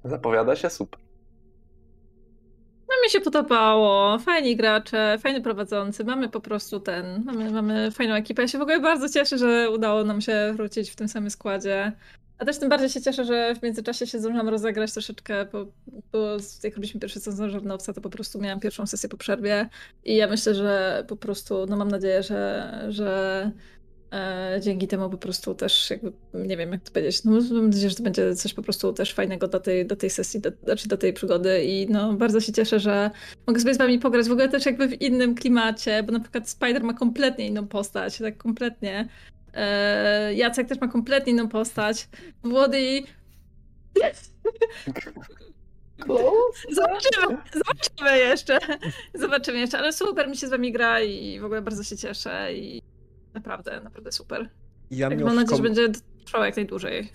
[0.03, 0.99] Zapowiada się super.
[2.89, 4.19] No mi się podobało.
[4.19, 6.03] Fajni gracze, fajny prowadzący.
[6.03, 8.41] Mamy po prostu ten, mamy, mamy fajną ekipę.
[8.41, 11.91] Ja się w ogóle bardzo cieszę, że udało nam się wrócić w tym samym składzie.
[12.37, 15.65] A też tym bardziej się cieszę, że w międzyczasie się zdążyłam rozegrać troszeczkę, bo,
[16.11, 19.69] bo jak robiliśmy pierwszy sezon Żarnowca, to po prostu miałam pierwszą sesję po przerwie
[20.03, 23.51] i ja myślę, że po prostu, no mam nadzieję, że, że
[24.61, 27.95] dzięki temu po prostu też jakby, nie wiem jak to powiedzieć, no mam nadzieję, że
[27.95, 30.97] to będzie coś po prostu też fajnego do tej, do tej sesji, do, znaczy do
[30.97, 33.11] tej przygody i no bardzo się cieszę, że
[33.47, 36.49] mogę sobie z wami pograć w ogóle też jakby w innym klimacie, bo na przykład
[36.49, 39.09] Spider ma kompletnie inną postać, tak kompletnie.
[39.53, 42.07] E, Jacek też ma kompletnie inną postać.
[42.43, 43.03] Włody
[46.71, 48.59] Zobaczymy, zobaczymy jeszcze.
[49.13, 52.53] Zobaczymy jeszcze, ale super mi się z wami gra i w ogóle bardzo się cieszę
[52.53, 52.81] i
[53.33, 54.49] naprawdę, naprawdę super.
[54.91, 55.89] Ja Tak, mam nadzieję, że będzie
[56.25, 57.09] trwał jak najdłużej.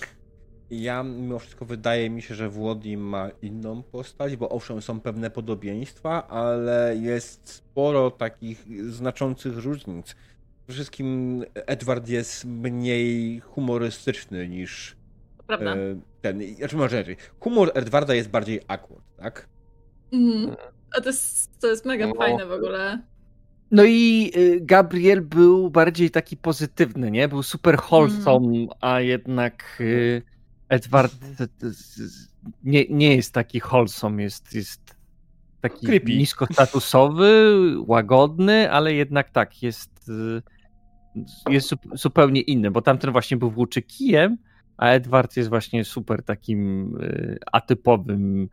[0.70, 5.30] ja mimo wszystko wydaje mi się, że Włodi ma inną postać, bo owszem są pewne
[5.30, 10.14] podobieństwa, ale jest sporo takich znaczących różnic.
[10.66, 14.96] Przede wszystkim Edward jest mniej humorystyczny niż
[15.46, 15.76] prawda.
[15.76, 16.56] e, ten.
[16.56, 17.04] Znaczy może.
[17.40, 19.48] Humor Edwarda jest bardziej awkward, tak?
[20.12, 20.56] Mhm.
[20.96, 22.14] A to jest, to jest mega No.
[22.14, 23.02] fajne w ogóle.
[23.70, 27.28] No i y, Gabriel był bardziej taki pozytywny, nie?
[27.28, 30.22] Był super wholesome, a jednak y,
[30.68, 31.14] Edward
[31.62, 32.28] z-
[32.64, 34.96] nie, nie jest taki wholesome, jest, jest
[35.60, 36.16] taki Creepy.
[36.16, 37.54] niskostatusowy,
[37.86, 40.42] łagodny, ale jednak tak, jest, y,
[41.52, 44.36] jest zup- zupełnie inny, bo tamten właśnie był włóczy kijem,
[44.76, 46.92] a Edward jest właśnie super takim
[47.52, 48.48] atypowym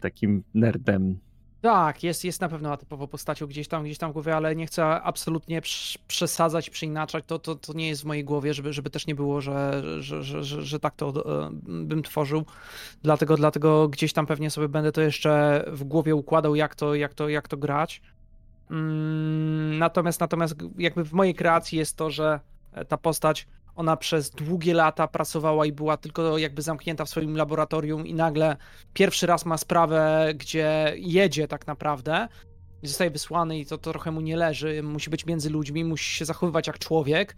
[0.00, 1.18] takim nerdem.
[1.60, 4.66] Tak, jest, jest na pewno atypową postacią gdzieś tam, gdzieś tam w głowie, ale nie
[4.66, 7.24] chcę absolutnie prz- przesadzać, przeinaczać.
[7.26, 10.22] To, to, to nie jest w mojej głowie, żeby, żeby też nie było, że, że,
[10.22, 11.08] że, że, że tak to
[11.46, 12.44] e, bym tworzył.
[13.02, 17.14] Dlatego, dlatego gdzieś tam pewnie sobie będę to jeszcze w głowie układał, jak to, jak
[17.14, 18.02] to, jak to grać.
[18.70, 22.40] Mm, Natomiast, natomiast jakby w mojej kreacji jest to, że
[22.88, 23.46] ta postać
[23.80, 28.56] ona przez długie lata pracowała i była tylko jakby zamknięta w swoim laboratorium i nagle
[28.94, 32.28] pierwszy raz ma sprawę, gdzie jedzie tak naprawdę
[32.82, 36.16] i zostaje wysłany i to, to trochę mu nie leży, musi być między ludźmi, musi
[36.16, 37.36] się zachowywać jak człowiek,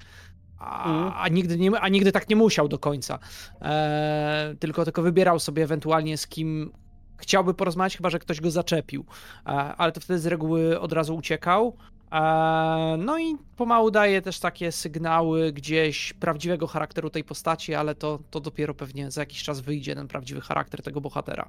[0.59, 1.13] a, Mhm.
[1.17, 3.19] a, nigdy, nie, a nigdy tak nie musiał do końca.
[3.63, 6.73] E, tylko, tylko wybierał sobie ewentualnie z kim
[7.19, 9.05] chciałby porozmawiać, chyba że ktoś go zaczepił,
[9.47, 11.77] e, ale to wtedy z reguły od razu uciekał.
[12.13, 18.19] E, No i pomału daje też takie sygnały gdzieś prawdziwego charakteru tej postaci, ale to,
[18.31, 21.49] to dopiero pewnie za jakiś czas wyjdzie ten prawdziwy charakter tego bohatera.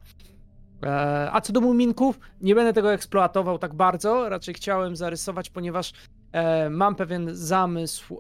[0.84, 5.94] E, A co do muminków, nie będę tego eksploatował tak bardzo, raczej chciałem zarysować, ponieważ
[6.32, 8.20] e, mam pewien zamysł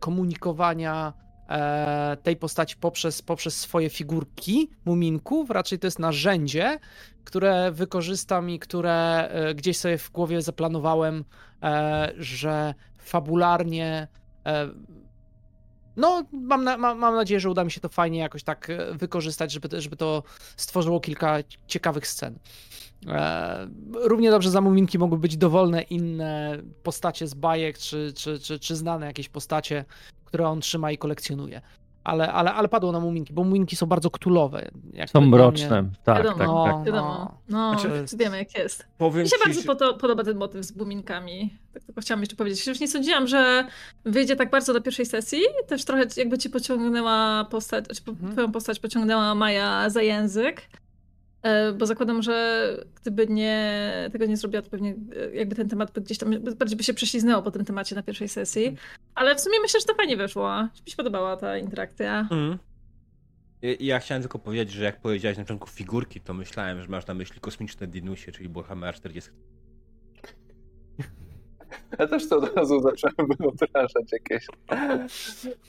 [0.00, 1.12] komunikowania
[2.22, 5.50] tej postaci poprzez, poprzez swoje figurki muminków.
[5.50, 6.78] Raczej to jest narzędzie,
[7.24, 11.24] które wykorzystam i które e, gdzieś sobie w głowie zaplanowałem,
[11.62, 14.08] e, że fabularnie.
[14.46, 14.68] e,
[15.96, 18.94] No, mam, na, mam, mam nadzieję, że uda mi się to fajnie jakoś tak e,
[18.94, 20.22] wykorzystać, żeby, żeby to
[20.56, 22.38] stworzyło kilka ciekawych scen.
[23.06, 28.58] E, równie dobrze za muminki mogły być dowolne inne postacie z bajek, czy, czy, czy,
[28.58, 29.84] czy znane jakieś postacie,
[30.32, 31.60] które on trzyma i kolekcjonuje.
[32.04, 34.70] Ale, ale, ale padło na muminki, bo muminki są bardzo ktulowe.
[35.12, 36.36] Są mroczne, tak, Wiadomo.
[36.38, 36.84] tak, No, tak.
[36.86, 37.38] Wiadomo.
[37.48, 38.86] No, Znaczy- To jest- wiemy jak jest.
[38.98, 41.58] Powiem Mi się ci, bardzo podo- podoba ten motyw z buminkami.
[41.74, 42.66] Tak tylko chciałam jeszcze powiedzieć.
[42.66, 43.66] Już nie sądziłam, że
[44.04, 45.40] wyjdzie tak bardzo do pierwszej sesji.
[45.66, 48.32] Też trochę jakby ci pociągnęła postać, czy po- Mhm.
[48.32, 50.62] twoją postać pociągnęła Maja za język.
[51.42, 52.66] E, Bo zakładam, że
[53.00, 56.84] gdyby nie, tego nie zrobiła, to pewnie e, jakby ten temat gdzieś tam bardziej by
[56.84, 58.76] się prześliznęło po tym temacie na pierwszej sesji.
[59.14, 60.62] Ale w sumie myślę, że to fajnie wyszło.
[60.62, 62.20] Mi się podobała ta interakcja.
[62.20, 62.58] Mhm.
[63.62, 67.06] I- Ja chciałem tylko powiedzieć, że jak powiedziałeś na początku figurki, to myślałem, że masz
[67.06, 69.30] na myśli kosmiczne Dinusie, czyli Warhammer 40.
[71.98, 74.46] Ja też to od razu zacząłem wyobrażać jakieś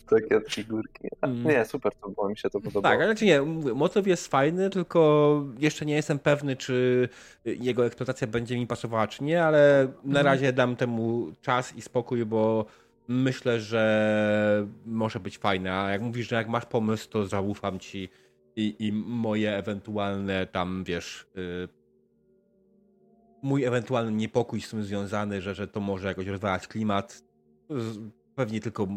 [0.10, 1.08] takie figurki.
[1.22, 1.44] Mm.
[1.44, 2.96] Nie, super to było, mi się to podobało.
[2.96, 3.42] Tak, ale czy nie,
[3.76, 7.10] motyw jest fajny, tylko jeszcze nie jestem pewny, czy
[7.46, 10.26] jego eksploatacja będzie mi pasowała, czy nie, ale na Mhm.
[10.26, 12.66] razie dam temu czas i spokój, bo
[13.08, 15.74] myślę, że może być fajne.
[15.74, 18.10] A jak mówisz, że jak masz pomysł, to zaufam ci
[18.56, 21.68] i, i moje ewentualne tam, wiesz, y,
[23.44, 27.24] mój ewentualny niepokój z tym związany, że, że to może jakoś rozwalać klimat,
[28.36, 28.88] pewnie tylko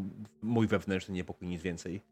[0.43, 2.03] mój wewnętrzny niepokój, nic więcej.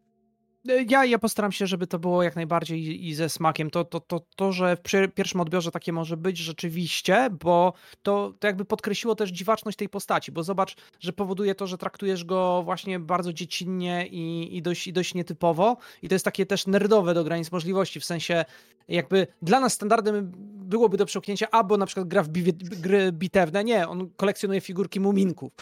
[0.64, 3.70] Ja, ja postaram się, żeby to było jak najbardziej i- ze smakiem.
[3.70, 8.46] To, to, to, to że w pierwszym odbiorze takie może być rzeczywiście, bo to, to
[8.46, 12.98] jakby podkreśliło też dziwaczność tej postaci, bo zobacz, że powoduje to, że traktujesz go właśnie
[13.00, 17.24] bardzo dziecinnie i, i, dość, i dość nietypowo i to jest takie też nerdowe do
[17.24, 18.44] granic możliwości, w sensie
[18.88, 20.32] jakby dla nas standardem
[20.64, 25.00] byłoby do przełknięcia albo na przykład gra w biwie, gry bitewne, nie, on kolekcjonuje figurki
[25.00, 25.52] muminków.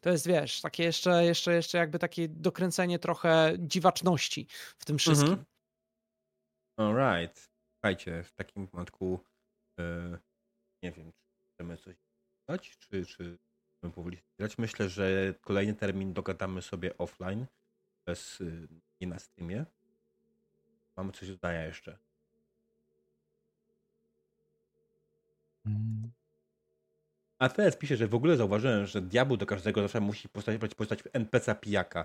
[0.00, 4.46] To jest, wiesz, takie jeszcze, jeszcze, jeszcze jakby takie dokręcenie trochę dziwaczności
[4.78, 5.30] w tym wszystkim.
[5.32, 5.46] Mhm.
[6.76, 7.50] Alright.
[7.74, 9.20] Słuchajcie, w takim wypadku
[9.80, 10.18] e,
[10.82, 11.22] nie wiem, czy
[11.54, 11.96] chcemy coś
[12.48, 13.38] dodać, czy, czy
[13.76, 14.58] chcemy powoli grać.
[14.58, 17.46] Myślę, że kolejny termin dogadamy sobie offline,
[18.06, 18.68] bez, y,
[19.00, 19.66] nie na Steamie.
[20.96, 21.98] Mamy coś do dodania jeszcze.
[25.66, 26.10] Mm.
[27.40, 31.02] A teraz pisze, że w ogóle zauważyłem, że diabeł do każdego zawsze musi postawić postać
[31.12, 32.04] NPC pijaka.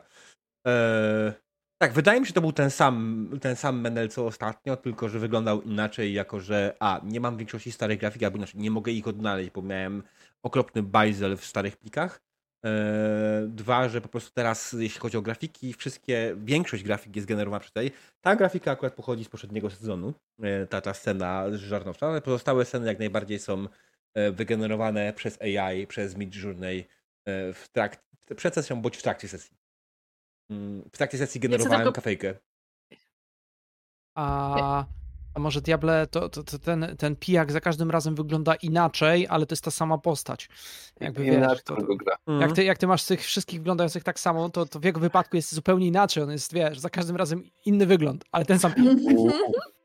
[0.65, 1.33] Eee,
[1.81, 5.09] tak, wydaje mi się, że to był ten sam, ten sam Menel co ostatnio, tylko
[5.09, 8.91] że wyglądał inaczej, jako że a, nie mam większości starych grafik, albo inaczej nie mogę
[8.91, 10.03] ich odnaleźć, bo miałem
[10.43, 12.22] okropny bajzel w starych plikach.
[12.65, 17.59] E, dwa, że po prostu teraz, jeśli chodzi o grafiki, wszystkie, większość grafik jest generowana
[17.59, 17.91] przez tej.
[18.22, 22.88] Ta grafika akurat pochodzi z poprzedniego sezonu, e, ta, ta scena żarnowcza, ale pozostałe sceny
[22.88, 23.67] jak najbardziej są
[24.32, 26.80] wygenerowane przez AI, przez Midjourney
[27.26, 28.02] e, w trakcie,
[28.35, 29.58] przed sesją bądź w trakcie sesji.
[30.50, 32.35] Mm, W trakcie sesji generowałem tylko- kafejkę.
[34.18, 34.85] A,
[35.34, 39.45] a może Diable, to, to, to ten, ten pijak za każdym razem wygląda inaczej, ale
[39.45, 40.50] to jest ta sama postać.
[41.00, 44.66] Jakby wiesz, to, to, jak, ty, jak ty masz tych wszystkich wyglądających tak samo, to,
[44.66, 46.24] to w jego wypadku jest zupełnie inaczej.
[46.24, 48.98] On jest, wiesz, za każdym razem inny wygląd, ale ten sam pijak.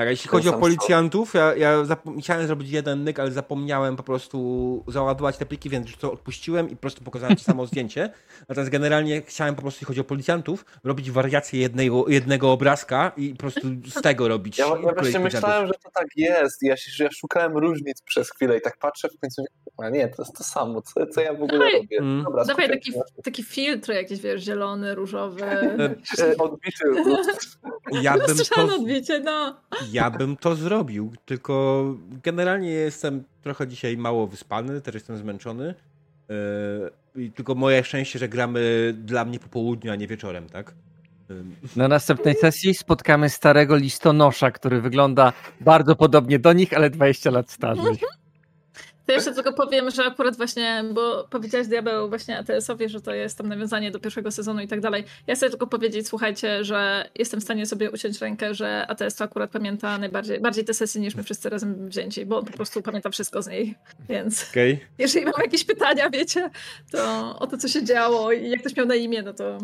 [0.00, 1.84] Tak, a jeśli chodzi o policjantów, ja, ja
[2.20, 6.70] chciałem zrobić jeden nyk, ale zapomniałem po prostu załadować te pliki, więc już to odpuściłem
[6.70, 8.10] i po prostu pokazałem to samo zdjęcie.
[8.48, 13.30] Natomiast generalnie chciałem po prostu, jeśli chodzi o policjantów, robić wariację jednego, jednego obrazka i
[13.30, 14.58] po prostu z tego robić.
[14.58, 16.62] Ja, ja właśnie myślałem, że to tak jest.
[16.62, 19.44] Ja, się, że ja szukałem różnic przez chwilę i tak patrzę w końcu.
[19.78, 20.82] A nie, to jest to samo.
[20.82, 21.72] Co, co ja w ogóle Dawaj.
[21.72, 21.98] robię?
[21.98, 22.24] Mm.
[22.24, 22.92] Dobra, Dawaj taki,
[23.24, 25.44] taki filtr jakiś, wiesz, zielony, różowy.
[26.18, 26.84] E, Odbity.
[27.92, 29.56] Ja bym, to, odbicie, no.
[29.92, 31.84] Ja bym to zrobił, tylko
[32.24, 35.74] generalnie jestem trochę dzisiaj mało wyspany, też jestem zmęczony.
[37.14, 40.74] Yy, tylko moje szczęście, że gramy dla mnie po południu, a nie wieczorem, tak?
[41.28, 41.44] Yy,
[41.76, 47.50] Na następnej sesji spotkamy starego listonosza, który wygląda bardzo podobnie do nich, ale 20 lat
[47.50, 47.96] starzej.
[49.10, 53.38] To jeszcze tylko powiem, że akurat właśnie, bo powiedziałeś Diabeł właśnie ATS-owi, że to jest
[53.38, 55.04] tam nawiązanie do pierwszego sezonu i tak dalej.
[55.26, 59.24] Ja chcę tylko powiedzieć, słuchajcie, że jestem w stanie sobie uciąć rękę, że ATS to
[59.24, 62.82] akurat pamięta najbardziej bardziej te sesje niż my wszyscy razem wzięci, bo on po prostu
[62.82, 63.74] pamięta wszystko z niej.
[64.08, 64.80] Więc Okej.
[64.98, 66.50] jeżeli mam jakieś pytania, wiecie,
[66.90, 69.58] to o to, co się działo i jak ktoś miał na imię, no to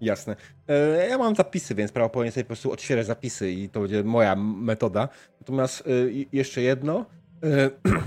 [0.00, 0.36] Jasne.
[0.68, 4.36] E, Ja mam zapisy, więc prawdopodobnie sobie po prostu odświeżę zapisy i to będzie moja
[4.36, 5.08] metoda.
[5.40, 5.90] Natomiast e,
[6.32, 7.06] jeszcze jedno.
[7.42, 7.70] E,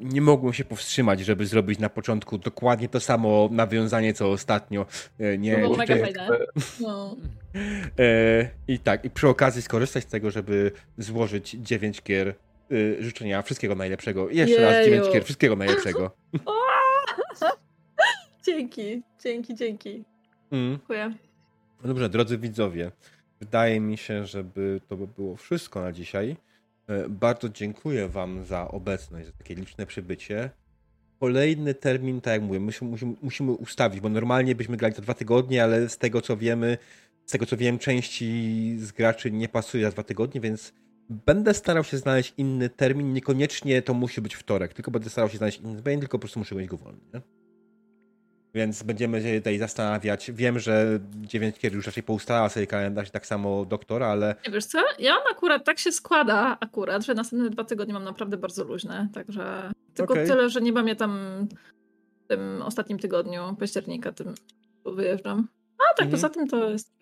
[0.00, 4.86] Nie mogłem się powstrzymać, żeby zrobić na początku dokładnie to samo nawiązanie, co ostatnio.
[5.18, 6.28] E, Nie, To było mega fajne.
[6.80, 7.16] no.
[7.98, 12.34] E, I tak, i przy okazji skorzystać z tego, żeby złożyć 9 gier e,
[13.02, 14.28] życzenia wszystkiego najlepszego.
[14.28, 15.12] I jeszcze raz 9 Jeju.
[15.14, 16.10] gier wszystkiego najlepszego.
[18.46, 20.04] Dzięki, dzięki, dzięki.
[20.50, 20.70] Mm.
[20.70, 21.12] Dziękuję.
[21.82, 22.90] No dobrze, drodzy widzowie,
[23.40, 26.36] wydaje mi się, żeby to by było wszystko na dzisiaj.
[26.90, 30.50] E, Bardzo dziękuję Wam za obecność, za takie liczne przybycie.
[31.20, 35.62] Kolejny termin, tak jak mówię, musimy, musimy, ustawić, bo normalnie byśmy grali to dwa tygodnie,
[35.62, 36.78] ale z tego co wiemy,
[37.26, 40.72] z tego co wiem, części z graczy nie pasuje za dwa tygodnie, więc
[41.10, 43.12] będę starał się znaleźć inny termin.
[43.12, 46.38] Niekoniecznie to musi być wtorek, tylko będę starał się znaleźć inny termin, tylko po prostu
[46.38, 47.00] muszę mieć go wolny.
[47.14, 47.39] Nie?
[48.54, 50.30] Więc będziemy się tutaj zastanawiać.
[50.34, 54.52] Wiem, że 9 kier już raczej poustalała sobie kalendarz, i tak samo doktor, ale Nie
[54.52, 54.78] wiesz co?
[54.98, 59.08] Ja mam akurat, tak się składa akurat, że następne dwa tygodnie mam naprawdę bardzo luźne,
[59.14, 60.26] także tylko Okej.
[60.28, 61.18] tyle, że nie mam je tam
[62.24, 64.34] w tym ostatnim tygodniu października, tym
[64.86, 65.48] wyjeżdżam.
[65.78, 66.10] A tak, Mhm.
[66.10, 66.92] poza tym to jest.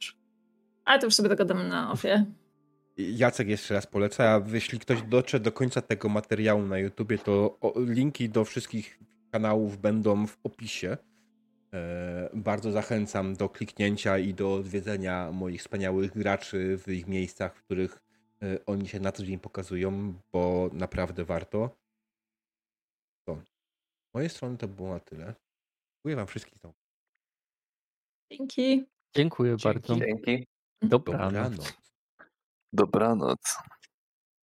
[0.85, 2.25] Ale to już sobie dogadamy na ofie.
[2.97, 4.25] Jacek jeszcze raz poleca.
[4.25, 8.99] a Jeśli ktoś dotrze do końca tego materiału na YouTubie, to linki do wszystkich
[9.31, 10.97] kanałów będą w opisie.
[11.73, 17.63] E, Bardzo zachęcam do kliknięcia i do odwiedzenia moich wspaniałych graczy w ich miejscach, w
[17.63, 17.99] których
[18.43, 21.77] e, oni się na co dzień pokazują, bo naprawdę warto.
[23.25, 23.37] To.
[24.11, 25.35] Z mojej strony to było na tyle.
[25.97, 26.59] Dziękuję Wam wszystkim.
[26.63, 26.73] za
[28.33, 28.87] Dzięki.
[29.17, 29.65] Dziękuję Dzięki.
[29.65, 29.97] bardzo.
[29.97, 30.47] Dzięki.
[30.83, 31.33] Dobranoc.
[31.33, 31.73] Dobranoc.
[32.73, 33.59] Dobranoc.